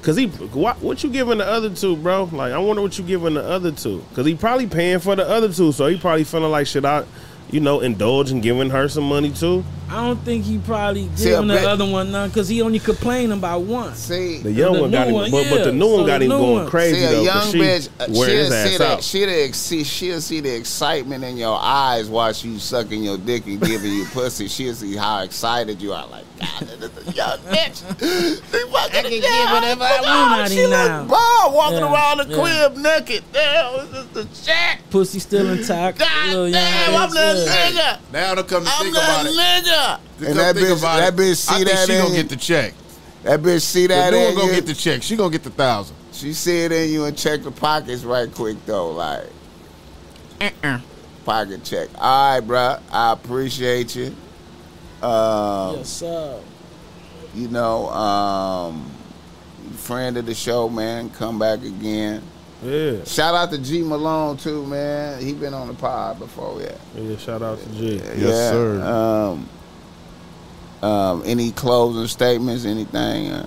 Cause 0.00 0.16
he, 0.16 0.26
what, 0.28 0.80
what 0.80 1.02
you 1.02 1.10
giving 1.10 1.38
the 1.38 1.44
other 1.46 1.68
two, 1.70 1.96
bro? 1.96 2.30
Like, 2.32 2.52
I 2.52 2.58
wonder 2.58 2.80
what 2.80 2.96
you 2.96 3.04
giving 3.04 3.34
the 3.34 3.42
other 3.42 3.72
two. 3.72 4.02
Cause 4.14 4.24
he 4.24 4.34
probably 4.36 4.66
paying 4.66 5.00
for 5.00 5.16
the 5.16 5.28
other 5.28 5.52
two, 5.52 5.72
so 5.72 5.86
he 5.88 5.98
probably 5.98 6.24
feeling 6.24 6.50
like 6.52 6.66
should 6.68 6.84
I, 6.86 7.04
you 7.50 7.60
know, 7.60 7.80
indulge 7.80 8.30
in 8.30 8.40
giving 8.40 8.70
her 8.70 8.88
some 8.88 9.04
money 9.04 9.30
too? 9.30 9.64
I 9.90 10.06
don't 10.06 10.18
think 10.22 10.44
he 10.44 10.58
probably 10.58 11.08
See, 11.14 11.30
giving 11.30 11.48
a 11.50 11.54
the 11.54 11.68
other 11.70 11.86
one 11.86 12.12
none 12.12 12.28
because 12.28 12.46
he 12.46 12.60
only 12.60 12.78
complained 12.78 13.32
about 13.32 13.62
one. 13.62 13.94
See, 13.94 14.38
The 14.38 14.52
young 14.52 14.74
The 14.74 14.80
one 14.82 14.90
got 14.90 15.06
him, 15.08 15.14
one, 15.14 15.30
but, 15.30 15.46
but 15.48 15.64
the 15.64 15.72
new 15.72 15.86
one 15.86 16.00
So 16.00 16.06
got 16.06 16.20
him 16.22 16.28
going 16.28 16.54
one. 16.56 16.66
crazy 16.68 16.98
See 16.98 17.04
a 17.04 17.08
though. 17.10 17.22
young 17.22 17.34
'cause 17.38 17.50
she 17.52 17.58
bitch, 17.58 17.88
uh, 17.98 18.04
she'll 18.06 18.14
see 18.24 18.30
ass 18.54 18.78
the 18.78 19.00
she'll 19.00 19.52
see 19.54 19.84
she'll 19.84 20.20
see 20.20 20.40
the 20.40 20.54
excitement 20.54 21.24
in 21.24 21.38
your 21.38 21.58
eyes 21.58 22.06
while 22.08 22.32
you 22.32 22.58
sucking 22.58 23.02
your 23.02 23.16
dick 23.16 23.46
and 23.46 23.60
giving 23.62 23.92
you 23.92 24.04
pussy. 24.12 24.46
She'll 24.48 24.74
see 24.74 24.94
how 24.94 25.22
excited 25.22 25.80
you 25.80 25.94
are. 25.94 26.06
Like, 26.06 26.24
God, 26.38 26.60
this 26.68 26.90
is 26.96 27.08
a 27.08 27.12
young 27.12 27.38
bitch. 27.38 27.78
She 27.98 28.70
fucking 28.72 28.96
I 28.98 29.02
can 29.02 29.10
get 29.10 29.52
whatever 29.52 29.84
I 29.84 30.00
want 30.00 30.32
out 30.40 30.46
of 30.46 30.52
She 30.52 30.60
you 30.60 30.68
look 30.68 30.88
now. 30.88 31.04
bald, 31.04 31.54
walking 31.54 31.78
Yeah, 31.78 31.92
around 31.92 32.18
the 32.18 32.26
yeah. 32.28 32.42
crib 32.42 32.76
naked. 32.76 33.24
Damn, 33.32 33.74
it's 33.80 34.12
just 34.14 34.42
a 34.42 34.44
check. 34.46 34.80
Pussy 34.90 35.18
still 35.18 35.50
intact. 35.50 35.98
God 35.98 36.26
little 36.28 36.48
young 36.48 36.52
damn, 36.62 36.94
I'm 36.94 37.08
bitch, 37.10 37.12
the 37.12 37.44
yeah. 37.50 37.70
nigga. 37.98 38.12
Now 38.12 38.34
to 38.34 38.42
come 38.44 38.64
to 38.64 38.70
I'm 38.70 38.82
think 38.82 38.94
the 38.94 39.00
about 39.02 39.26
it. 39.26 39.32
nigga. 39.32 40.00
And 40.28 40.38
that 40.38 40.56
bitch, 40.56 40.78
about 40.78 40.96
that 40.98 41.14
bitch 41.14 41.36
see 41.36 41.54
I 41.54 41.56
think 41.58 41.68
that 41.70 41.86
she 41.86 41.92
in 41.94 42.02
gonna 42.02 42.14
get 42.16 42.28
the 42.28 42.36
check. 42.36 42.74
That 43.24 43.40
bitch 43.40 43.62
see 43.62 43.86
that. 43.88 44.10
The 44.10 44.16
that 44.16 44.20
dude 44.20 44.28
in 44.30 44.34
gonna 44.36 44.48
you. 44.48 44.54
get 44.54 44.66
the 44.66 44.74
check. 44.74 45.02
She 45.02 45.16
gonna 45.16 45.30
get 45.30 45.42
the 45.44 45.50
thousand. 45.50 45.96
She 46.12 46.32
see 46.32 46.60
it 46.64 46.72
in 46.72 46.90
you 46.90 47.04
and 47.04 47.16
check 47.16 47.42
the 47.42 47.50
pockets 47.50 48.04
right 48.04 48.32
quick 48.32 48.56
though, 48.66 48.90
like 48.92 49.24
Uh-uh. 50.40 50.80
pocket 51.24 51.64
check. 51.64 51.88
All 51.96 52.34
right, 52.34 52.40
bro. 52.40 52.78
I 52.90 53.12
appreciate 53.12 53.94
you. 53.96 54.14
Um, 55.02 55.76
Yes, 55.76 55.88
sir. 55.88 56.40
you 57.34 57.48
know, 57.48 57.88
um, 57.90 58.90
friend 59.76 60.16
of 60.16 60.26
the 60.26 60.34
show, 60.34 60.68
man. 60.68 61.10
Come 61.10 61.38
back 61.38 61.62
again. 61.62 62.22
Yeah, 62.64 63.04
Shout 63.04 63.36
out 63.36 63.50
to 63.52 63.58
G 63.58 63.82
Malone 63.82 64.36
too, 64.36 64.66
man. 64.66 65.22
He 65.22 65.32
been 65.32 65.54
on 65.54 65.68
the 65.68 65.74
pod 65.74 66.18
before, 66.18 66.60
yeah. 66.60 66.76
yeah. 66.96 67.16
Shout 67.16 67.40
out 67.40 67.60
to 67.60 67.68
G. 67.70 67.94
Yes, 67.96 68.16
yeah. 68.16 68.50
sir. 68.50 68.82
Um, 68.82 69.48
um, 70.82 71.22
any 71.24 71.52
closing 71.52 72.06
statements? 72.08 72.64
Anything? 72.64 73.30
Uh, 73.30 73.46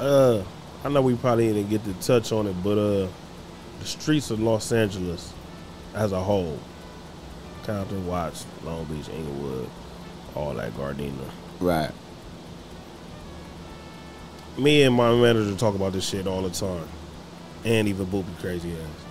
Uh, 0.00 0.42
I 0.84 0.88
know 0.88 1.02
we 1.02 1.14
probably 1.14 1.52
didn't 1.52 1.70
get 1.70 1.84
to 1.84 1.92
touch 1.94 2.32
on 2.32 2.46
it, 2.48 2.56
but 2.64 2.78
uh, 2.78 3.06
the 3.80 3.84
streets 3.86 4.30
of 4.32 4.40
Los 4.40 4.72
Angeles 4.72 5.32
as 5.94 6.10
a 6.12 6.20
whole, 6.20 6.58
Compton, 7.64 8.04
Watts, 8.06 8.46
Long 8.64 8.84
Beach, 8.86 9.08
Inglewood, 9.10 9.68
all 10.34 10.54
that 10.54 10.72
Gardena. 10.74 11.12
right. 11.60 11.90
Me 14.58 14.82
and 14.82 14.94
my 14.94 15.14
manager 15.14 15.54
talk 15.56 15.74
about 15.74 15.92
this 15.92 16.06
shit 16.08 16.26
all 16.26 16.42
the 16.42 16.50
time, 16.50 16.86
and 17.64 17.88
even 17.88 18.06
Boopy 18.06 18.38
crazy 18.40 18.72
ass. 18.72 19.04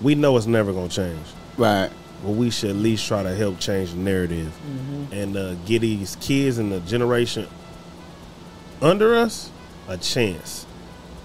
We 0.00 0.14
know 0.14 0.36
it's 0.36 0.46
never 0.46 0.72
gonna 0.72 0.88
change, 0.88 1.26
Right. 1.56 1.90
but 2.22 2.30
we 2.30 2.50
should 2.50 2.70
at 2.70 2.76
least 2.76 3.06
try 3.06 3.22
to 3.22 3.34
help 3.34 3.58
change 3.58 3.90
the 3.90 3.96
narrative 3.98 4.52
and 5.12 5.36
uh, 5.36 5.54
get 5.66 5.80
these 5.80 6.16
kids 6.20 6.58
in 6.58 6.70
the 6.70 6.80
generation 6.80 7.46
under 8.80 9.16
us 9.16 9.50
a 9.88 9.96
chance. 9.96 10.64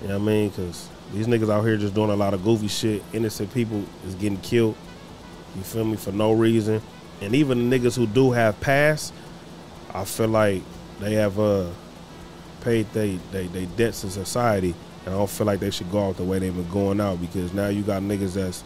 You 0.02 0.10
know 0.10 0.18
what 0.20 0.24
I 0.24 0.26
mean? 0.26 0.50
Because 0.50 0.90
these 1.14 1.28
niggas 1.28 1.50
out 1.52 1.62
here 1.64 1.78
just 1.78 1.94
doing 1.94 2.10
a 2.10 2.16
lot 2.16 2.34
of 2.34 2.44
goofy 2.44 2.68
shit. 2.68 3.04
Innocent 3.14 3.54
people 3.54 3.84
is 4.08 4.16
getting 4.16 4.40
killed. 4.40 4.76
You 5.56 5.62
feel 5.62 5.86
me? 5.86 5.96
For 5.96 6.12
no 6.12 6.34
reason. 6.34 6.82
And 7.22 7.36
even 7.36 7.70
the 7.70 7.80
niggas 7.80 7.96
who 7.96 8.08
do 8.08 8.32
have 8.32 8.60
pass, 8.60 9.14
I 9.94 10.06
feel 10.06 10.28
like 10.28 10.62
they 11.00 11.14
have 11.16 11.40
uh 11.40 11.68
paid 12.62 12.88
they 12.94 13.20
they, 13.32 13.48
they 13.48 13.66
debts 13.66 14.02
to 14.02 14.10
society. 14.10 14.74
And 15.06 15.14
I 15.14 15.18
don't 15.18 15.30
feel 15.30 15.46
like 15.46 15.60
they 15.60 15.70
should 15.70 15.92
go 15.92 16.08
out 16.08 16.16
the 16.18 16.24
way 16.24 16.40
they've 16.40 16.56
been 16.56 16.70
going 16.70 17.02
out 17.02 17.20
because 17.20 17.52
now 17.54 17.68
you 17.68 17.82
got 17.84 18.02
niggas 18.02 18.36
that's 18.36 18.64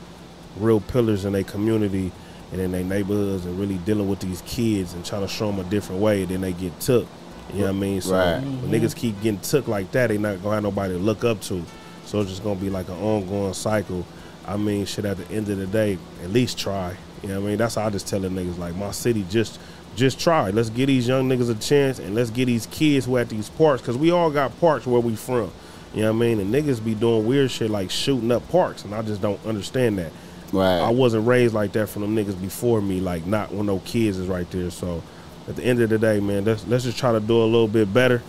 real 0.58 0.80
pillars 0.80 1.26
in 1.26 1.34
their 1.34 1.44
community 1.44 2.12
and 2.52 2.62
in 2.62 2.72
their 2.72 2.84
neighborhoods 2.84 3.46
and 3.46 3.60
really 3.60 3.78
dealing 3.80 4.08
with 4.08 4.20
these 4.20 4.44
kids 4.46 4.94
and 4.94 5.04
trying 5.04 5.22
to 5.24 5.28
show 5.28 5.48
them 5.52 5.60
a 5.60 5.64
different 5.70 6.00
way. 6.00 6.26
Then 6.26 6.42
they 6.42 6.54
get 6.54 6.80
took. 6.80 7.08
You 7.54 7.60
know 7.62 7.66
what 7.66 7.70
I 7.70 7.74
mean? 7.80 8.02
So 8.02 8.14
Right. 8.14 8.40
when 8.42 8.70
niggas 8.70 8.96
keep 8.96 9.20
getting 9.22 9.40
took 9.40 9.68
like 9.68 9.92
that, 9.94 10.08
they 10.08 10.18
not 10.20 10.44
gonna 10.44 10.56
have 10.56 10.64
nobody 10.64 10.94
to 10.94 11.00
look 11.00 11.24
up 11.24 11.42
to. 11.44 11.64
So 12.06 12.22
it's 12.22 12.30
just 12.30 12.44
gonna 12.44 12.60
be 12.60 12.70
like 12.70 12.88
an 12.88 12.98
ongoing 13.02 13.54
cycle. 13.54 14.06
I 14.46 14.58
mean, 14.58 14.86
shit. 14.86 15.06
At 15.06 15.18
the 15.18 15.34
end 15.34 15.50
of 15.50 15.58
the 15.58 15.66
day, 15.66 15.98
at 16.24 16.30
least 16.32 16.58
try. 16.60 16.96
You 17.24 17.30
know 17.30 17.40
what 17.42 17.48
I 17.48 17.50
mean? 17.50 17.58
That's 17.58 17.76
how 17.76 17.88
I 17.88 17.90
just 17.90 18.08
tell 18.08 18.20
the 18.20 18.28
niggas 18.30 18.60
like 18.60 18.76
my 18.76 18.92
city 18.92 19.26
just 19.30 19.60
just 19.98 20.20
try. 20.20 20.52
Let's 20.52 20.70
give 20.70 20.88
these 20.88 21.08
young 21.08 21.28
niggas 21.28 21.50
a 21.50 21.56
chance 21.56 22.00
and 22.00 22.16
let's 22.16 22.30
get 22.30 22.46
these 22.46 22.68
kids 22.68 23.06
who 23.06 23.18
at 23.18 23.30
these 23.30 23.50
parks 23.50 23.82
because 23.82 23.98
we 23.98 24.12
all 24.12 24.30
got 24.30 24.58
parks 24.62 24.88
where 24.88 25.02
we 25.02 25.16
from. 25.16 25.52
You 25.94 26.04
know 26.04 26.14
what 26.14 26.18
I 26.18 26.28
mean? 26.28 26.40
And 26.40 26.54
niggas 26.54 26.84
be 26.84 26.94
doing 26.94 27.26
weird 27.26 27.50
shit 27.50 27.72
like 27.72 27.90
shooting 27.90 28.32
up 28.32 28.48
parks, 28.50 28.86
and 28.86 28.94
I 28.94 29.02
just 29.02 29.22
don't 29.22 29.44
understand 29.46 29.98
that. 29.98 30.12
Right. 30.54 30.80
I 30.80 30.92
wasn't 30.92 31.28
raised 31.28 31.54
like 31.54 31.74
that 31.74 31.90
from 31.90 32.04
them 32.04 32.16
niggas 32.16 32.40
before 32.40 32.82
me, 32.82 33.02
like 33.02 33.26
not 33.26 33.52
when 33.52 33.66
no 33.66 33.80
kids 33.80 34.18
is 34.18 34.28
right 34.28 34.50
there. 34.52 34.70
So 34.70 35.02
at 35.48 35.56
the 35.56 35.64
end 35.64 35.82
of 35.82 35.90
the 35.90 35.98
day, 35.98 36.20
man, 36.20 36.46
let's 36.46 36.66
let's 36.68 36.84
just 36.84 36.98
try 36.98 37.12
to 37.12 37.20
do 37.20 37.42
a 37.42 37.46
little 37.46 37.68
bit 37.68 37.92
better. 37.94 38.22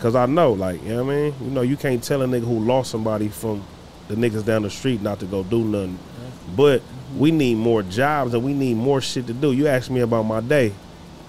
Cause 0.00 0.14
I 0.14 0.26
know, 0.26 0.52
like, 0.52 0.82
you 0.82 0.90
know 0.90 1.04
what 1.04 1.14
I 1.14 1.16
mean? 1.16 1.34
You 1.40 1.50
know, 1.50 1.62
you 1.62 1.76
can't 1.76 2.02
tell 2.02 2.20
a 2.20 2.26
nigga 2.26 2.44
who 2.44 2.58
lost 2.58 2.90
somebody 2.90 3.28
from 3.28 3.64
the 4.08 4.16
niggas 4.16 4.44
down 4.44 4.62
the 4.62 4.70
street 4.70 5.00
not 5.00 5.20
to 5.20 5.26
go 5.26 5.42
do 5.42 5.64
nothing. 5.64 5.98
But 6.54 6.82
we 7.16 7.30
need 7.30 7.54
more 7.54 7.82
jobs 7.82 8.34
and 8.34 8.44
we 8.44 8.52
need 8.52 8.76
more 8.76 9.00
shit 9.00 9.26
to 9.28 9.32
do. 9.32 9.52
You 9.52 9.66
asked 9.66 9.90
me 9.90 10.00
about 10.00 10.24
my 10.24 10.40
day. 10.40 10.74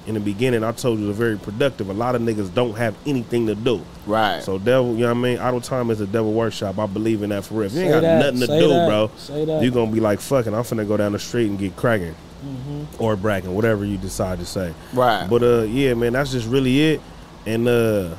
In 0.08 0.14
the 0.14 0.20
beginning, 0.20 0.64
I 0.64 0.72
told 0.72 1.00
you 1.00 1.10
it's 1.10 1.18
very 1.18 1.36
productive. 1.38 1.90
A 1.90 1.94
lot 1.94 2.14
of 2.14 2.22
niggas 2.22 2.54
don't 2.54 2.76
have 2.78 2.96
anything 3.08 3.48
to 3.48 3.56
do. 3.56 3.82
right. 4.06 4.44
So 4.44 4.60
devil, 4.60 4.94
you 4.94 5.00
know 5.02 5.08
what 5.08 5.18
I 5.18 5.22
mean? 5.22 5.40
Idle 5.40 5.62
time 5.62 5.90
is 5.90 6.00
a 6.00 6.06
devil 6.06 6.32
workshop. 6.32 6.78
I 6.78 6.86
believe 6.86 7.24
in 7.24 7.32
that 7.32 7.44
for 7.46 7.56
real. 7.56 7.64
If 7.68 7.74
you 7.74 7.82
ain't 7.82 7.92
got 7.92 8.02
that, 8.02 8.20
nothing 8.26 8.40
to 8.42 8.46
say 8.48 8.60
do, 8.60 8.68
that, 8.70 8.88
bro, 8.88 9.12
say 9.18 9.46
that. 9.46 9.64
you 9.64 9.72
gonna 9.72 9.92
be 9.92 10.00
like, 10.00 10.20
fucking, 10.20 10.54
I'm 10.54 10.62
finna 10.64 10.88
go 10.88 10.96
down 10.96 11.14
the 11.14 11.20
street 11.20 11.48
and 11.50 11.58
get 11.58 11.76
cracking. 11.76 12.16
Mm-hmm. 12.46 13.02
Or 13.02 13.16
bracking, 13.16 13.56
whatever 13.56 13.84
you 13.86 13.98
decide 13.98 14.38
to 14.40 14.46
say. 14.46 14.74
right. 14.94 15.28
But 15.28 15.42
uh 15.42 15.62
yeah, 15.64 15.96
man, 15.96 16.14
that's 16.14 16.32
just 16.32 16.48
really 16.48 16.80
it. 16.94 17.02
And 17.48 17.68
uh, 17.68 18.16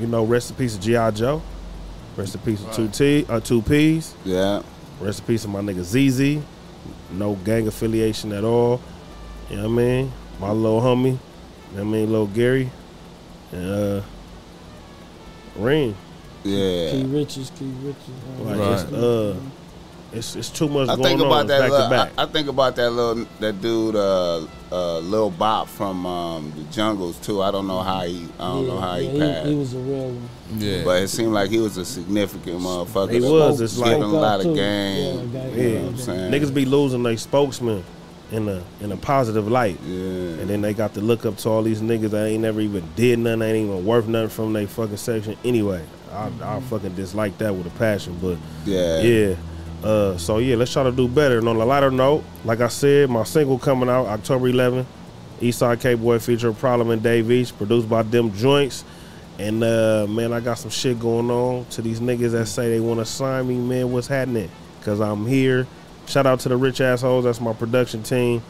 you 0.00 0.06
know, 0.08 0.24
rest 0.24 0.50
in 0.50 0.56
peace 0.56 0.74
of 0.74 0.80
G.I. 0.80 1.12
Joe. 1.12 1.40
Rest 2.16 2.34
in 2.34 2.40
peace 2.40 2.64
of 2.64 2.72
two 2.72 2.88
T 2.88 3.24
uh 3.28 3.38
two 3.38 3.62
P's. 3.62 4.14
yeah. 4.24 4.62
Rest 5.00 5.20
in 5.20 5.26
peace 5.26 5.44
of 5.44 5.50
my 5.50 5.60
nigga 5.60 5.84
ZZ. 5.84 6.42
No 7.12 7.34
gang 7.36 7.68
affiliation 7.68 8.32
at 8.32 8.42
all. 8.42 8.80
You 9.50 9.56
know 9.56 9.62
what 9.62 9.68
I 9.70 9.74
mean? 9.84 10.12
My 10.40 10.50
little 10.50 10.80
homie. 10.80 11.18
You 11.72 11.78
know 11.78 11.84
what 11.84 11.88
I 11.88 11.92
mean? 11.92 12.10
Little 12.10 12.26
Gary. 12.26 12.70
And 13.52 13.70
uh 13.70 14.02
Ring. 15.56 15.94
Yeah. 16.44 16.90
Key 16.92 17.04
Richards, 17.04 17.50
Key 17.58 17.72
Richards. 17.82 18.08
Like 18.40 18.58
Right. 18.58 18.72
it's 18.82 18.92
uh 18.92 19.34
It's 20.12 20.36
it's 20.36 20.48
too 20.50 20.68
much 20.68 20.88
I 20.88 20.94
going 20.96 21.08
think 21.08 21.20
on 21.20 21.26
about 21.26 21.46
that. 21.48 21.60
back 21.60 21.70
Little, 21.70 21.86
to 21.86 21.90
back. 21.90 22.12
I, 22.16 22.22
I 22.22 22.26
think 22.26 22.48
about 22.48 22.76
that 22.76 22.90
little 22.90 23.26
that 23.40 23.60
dude, 23.60 23.94
uh, 23.96 24.46
uh, 24.72 24.98
Lil 25.00 25.30
Bop 25.30 25.68
from 25.68 26.06
um, 26.06 26.50
the 26.56 26.62
Jungles 26.72 27.18
too. 27.18 27.42
I 27.42 27.50
don't 27.50 27.66
know 27.66 27.80
how 27.80 28.00
he. 28.06 28.26
I 28.38 28.48
don't 28.48 28.66
know 28.68 28.78
how 28.80 28.96
he 28.96 29.18
passed. 29.18 29.48
he, 29.48 29.54
was 29.54 29.74
a 29.74 29.78
real 29.78 30.04
one. 30.06 30.28
Yeah. 30.56 30.84
but 30.84 31.02
it 31.02 31.08
seemed 31.08 31.32
like 31.34 31.50
he 31.50 31.58
was 31.58 31.76
a 31.76 31.84
significant 31.84 32.58
motherfucker. 32.60 33.12
He 33.12 33.20
was, 33.20 33.60
it's 33.60 33.76
like- 33.76 33.90
giving 33.90 34.02
a 34.04 34.06
lot 34.06 34.40
Spoke 34.40 34.46
of 34.46 34.50
up, 34.52 34.56
game. 34.56 35.30
too. 35.32 35.38
Yeah, 35.38 35.46
You 35.46 35.74
know 35.74 35.80
what 35.82 35.88
I'm 35.90 35.96
saying? 35.98 36.32
Niggas 36.32 36.54
be 36.54 36.64
losing 36.64 37.02
their 37.02 37.16
spokesman 37.18 37.84
in 38.30 38.48
a 38.48 38.62
in 38.80 38.92
a 38.92 38.96
positive 38.96 39.48
light. 39.48 39.78
Yeah. 39.84 40.40
And 40.40 40.50
then 40.50 40.60
they 40.60 40.74
got 40.74 40.94
to 40.94 41.00
look 41.00 41.24
up 41.24 41.36
to 41.38 41.48
all 41.48 41.62
these 41.62 41.80
niggas 41.80 42.10
that 42.10 42.26
ain't 42.26 42.42
never 42.42 42.60
even 42.60 42.84
did 42.96 43.18
nothing, 43.18 43.42
ain't 43.42 43.56
even 43.56 43.84
worth 43.84 44.06
nothing 44.06 44.28
from 44.28 44.52
their 44.52 44.66
fucking 44.66 44.96
section 44.96 45.36
anyway. 45.44 45.84
I, 46.12 46.30
I 46.42 46.60
fucking 46.60 46.94
dislike 46.94 47.36
that 47.38 47.54
with 47.54 47.66
a 47.66 47.78
passion, 47.78 48.18
but 48.20 48.38
yeah. 48.64 49.00
yeah. 49.00 49.36
Uh, 49.82 50.16
so 50.16 50.38
yeah, 50.38 50.56
let's 50.56 50.72
try 50.72 50.82
to 50.82 50.92
do 50.92 51.06
better. 51.06 51.38
And 51.38 51.48
on 51.48 51.56
a 51.56 51.64
lighter 51.64 51.90
note, 51.90 52.24
like 52.44 52.60
I 52.60 52.68
said, 52.68 53.10
my 53.10 53.24
single 53.24 53.58
coming 53.58 53.88
out 53.88 54.06
October 54.06 54.50
11th. 54.50 54.86
Eastside 55.40 55.80
K 55.80 55.94
Boy 55.94 56.18
feature 56.18 56.52
Problem 56.52 56.90
and 56.90 57.00
Dave 57.00 57.30
East, 57.30 57.56
produced 57.56 57.88
by 57.88 58.02
Them 58.02 58.32
Joints. 58.32 58.84
And 59.38 59.62
uh, 59.62 60.06
man, 60.08 60.32
I 60.32 60.40
got 60.40 60.54
some 60.54 60.70
shit 60.70 60.98
going 60.98 61.30
on 61.30 61.64
to 61.66 61.82
these 61.82 62.00
niggas 62.00 62.32
that 62.32 62.46
say 62.46 62.70
they 62.70 62.80
want 62.80 62.98
to 62.98 63.04
sign 63.04 63.46
me. 63.46 63.56
Man, 63.56 63.92
what's 63.92 64.08
happening? 64.08 64.50
Cause 64.82 65.00
I'm 65.00 65.26
here. 65.26 65.66
Shout 66.08 66.26
out 66.26 66.40
to 66.40 66.48
the 66.48 66.56
rich 66.56 66.80
assholes. 66.80 67.24
That's 67.24 67.40
my 67.40 67.52
production 67.52 68.02
team. 68.02 68.42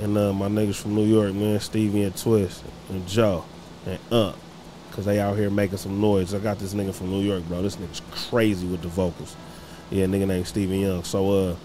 And 0.00 0.18
uh, 0.18 0.32
my 0.32 0.48
niggas 0.48 0.74
from 0.74 0.94
New 0.94 1.04
York, 1.04 1.32
man, 1.32 1.60
Stevie 1.60 2.02
and 2.02 2.16
Twist 2.16 2.62
and 2.88 3.06
Joe 3.06 3.44
and 3.86 3.98
Ump. 4.12 4.36
Cause 4.92 5.04
they 5.04 5.20
out 5.20 5.36
here 5.36 5.48
making 5.48 5.78
some 5.78 6.00
noise. 6.00 6.34
I 6.34 6.40
got 6.40 6.58
this 6.58 6.74
nigga 6.74 6.92
from 6.92 7.10
New 7.10 7.20
York, 7.20 7.44
bro. 7.44 7.62
This 7.62 7.76
nigga's 7.76 8.02
crazy 8.10 8.66
with 8.66 8.82
the 8.82 8.88
vocals. 8.88 9.36
Yeah, 9.90 10.06
nigga 10.06 10.26
named 10.26 10.48
Steven 10.48 10.80
Young. 10.80 11.04
So 11.04 11.30
uh 11.30 11.56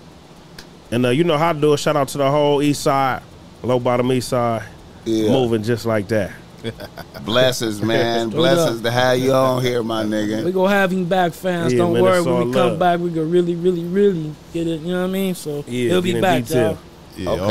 and 0.91 1.03
uh 1.03 1.09
you 1.09 1.23
know 1.23 1.39
how 1.39 1.51
to 1.51 1.59
do 1.59 1.73
it. 1.73 1.77
Shout 1.77 1.95
out 1.95 2.09
to 2.09 2.19
the 2.19 2.29
whole 2.29 2.61
east 2.61 2.83
side, 2.83 3.23
low 3.63 3.79
bottom 3.79 4.11
east 4.11 4.29
side. 4.29 4.67
Yeah. 5.05 5.31
Moving 5.31 5.63
just 5.63 5.87
like 5.87 6.07
that. 6.09 6.31
Blessings, 7.25 7.81
man. 7.81 8.27
Straight 8.29 8.37
Blessings 8.37 8.77
up. 8.79 8.83
to 8.83 8.91
have 8.91 9.17
you 9.19 9.33
on 9.33 9.61
here, 9.61 9.83
my 9.83 10.03
nigga. 10.03 10.43
We 10.43 10.51
nigga. 10.51 10.53
gonna 10.53 10.69
have 10.73 10.91
him 10.91 11.05
back, 11.05 11.33
fans. 11.33 11.73
Yeah, 11.73 11.79
Don't 11.79 11.93
worry. 12.01 12.21
When 12.21 12.47
we 12.47 12.53
come 12.53 12.69
love. 12.71 12.79
back, 12.79 12.99
we 12.99 13.09
gonna 13.09 13.25
really, 13.25 13.55
really, 13.55 13.83
really 13.83 14.33
get 14.53 14.67
it. 14.67 14.81
You 14.81 14.93
know 14.93 15.01
what 15.01 15.09
I 15.09 15.11
mean? 15.11 15.35
So 15.35 15.63
Yeah, 15.67 15.89
he'll 15.89 16.01
be 16.01 16.19
back, 16.21 16.45
detail. 16.45 16.71
y'all. 16.71 16.77
yeah, 17.17 17.29
Okay. 17.31 17.41
all 17.41 17.47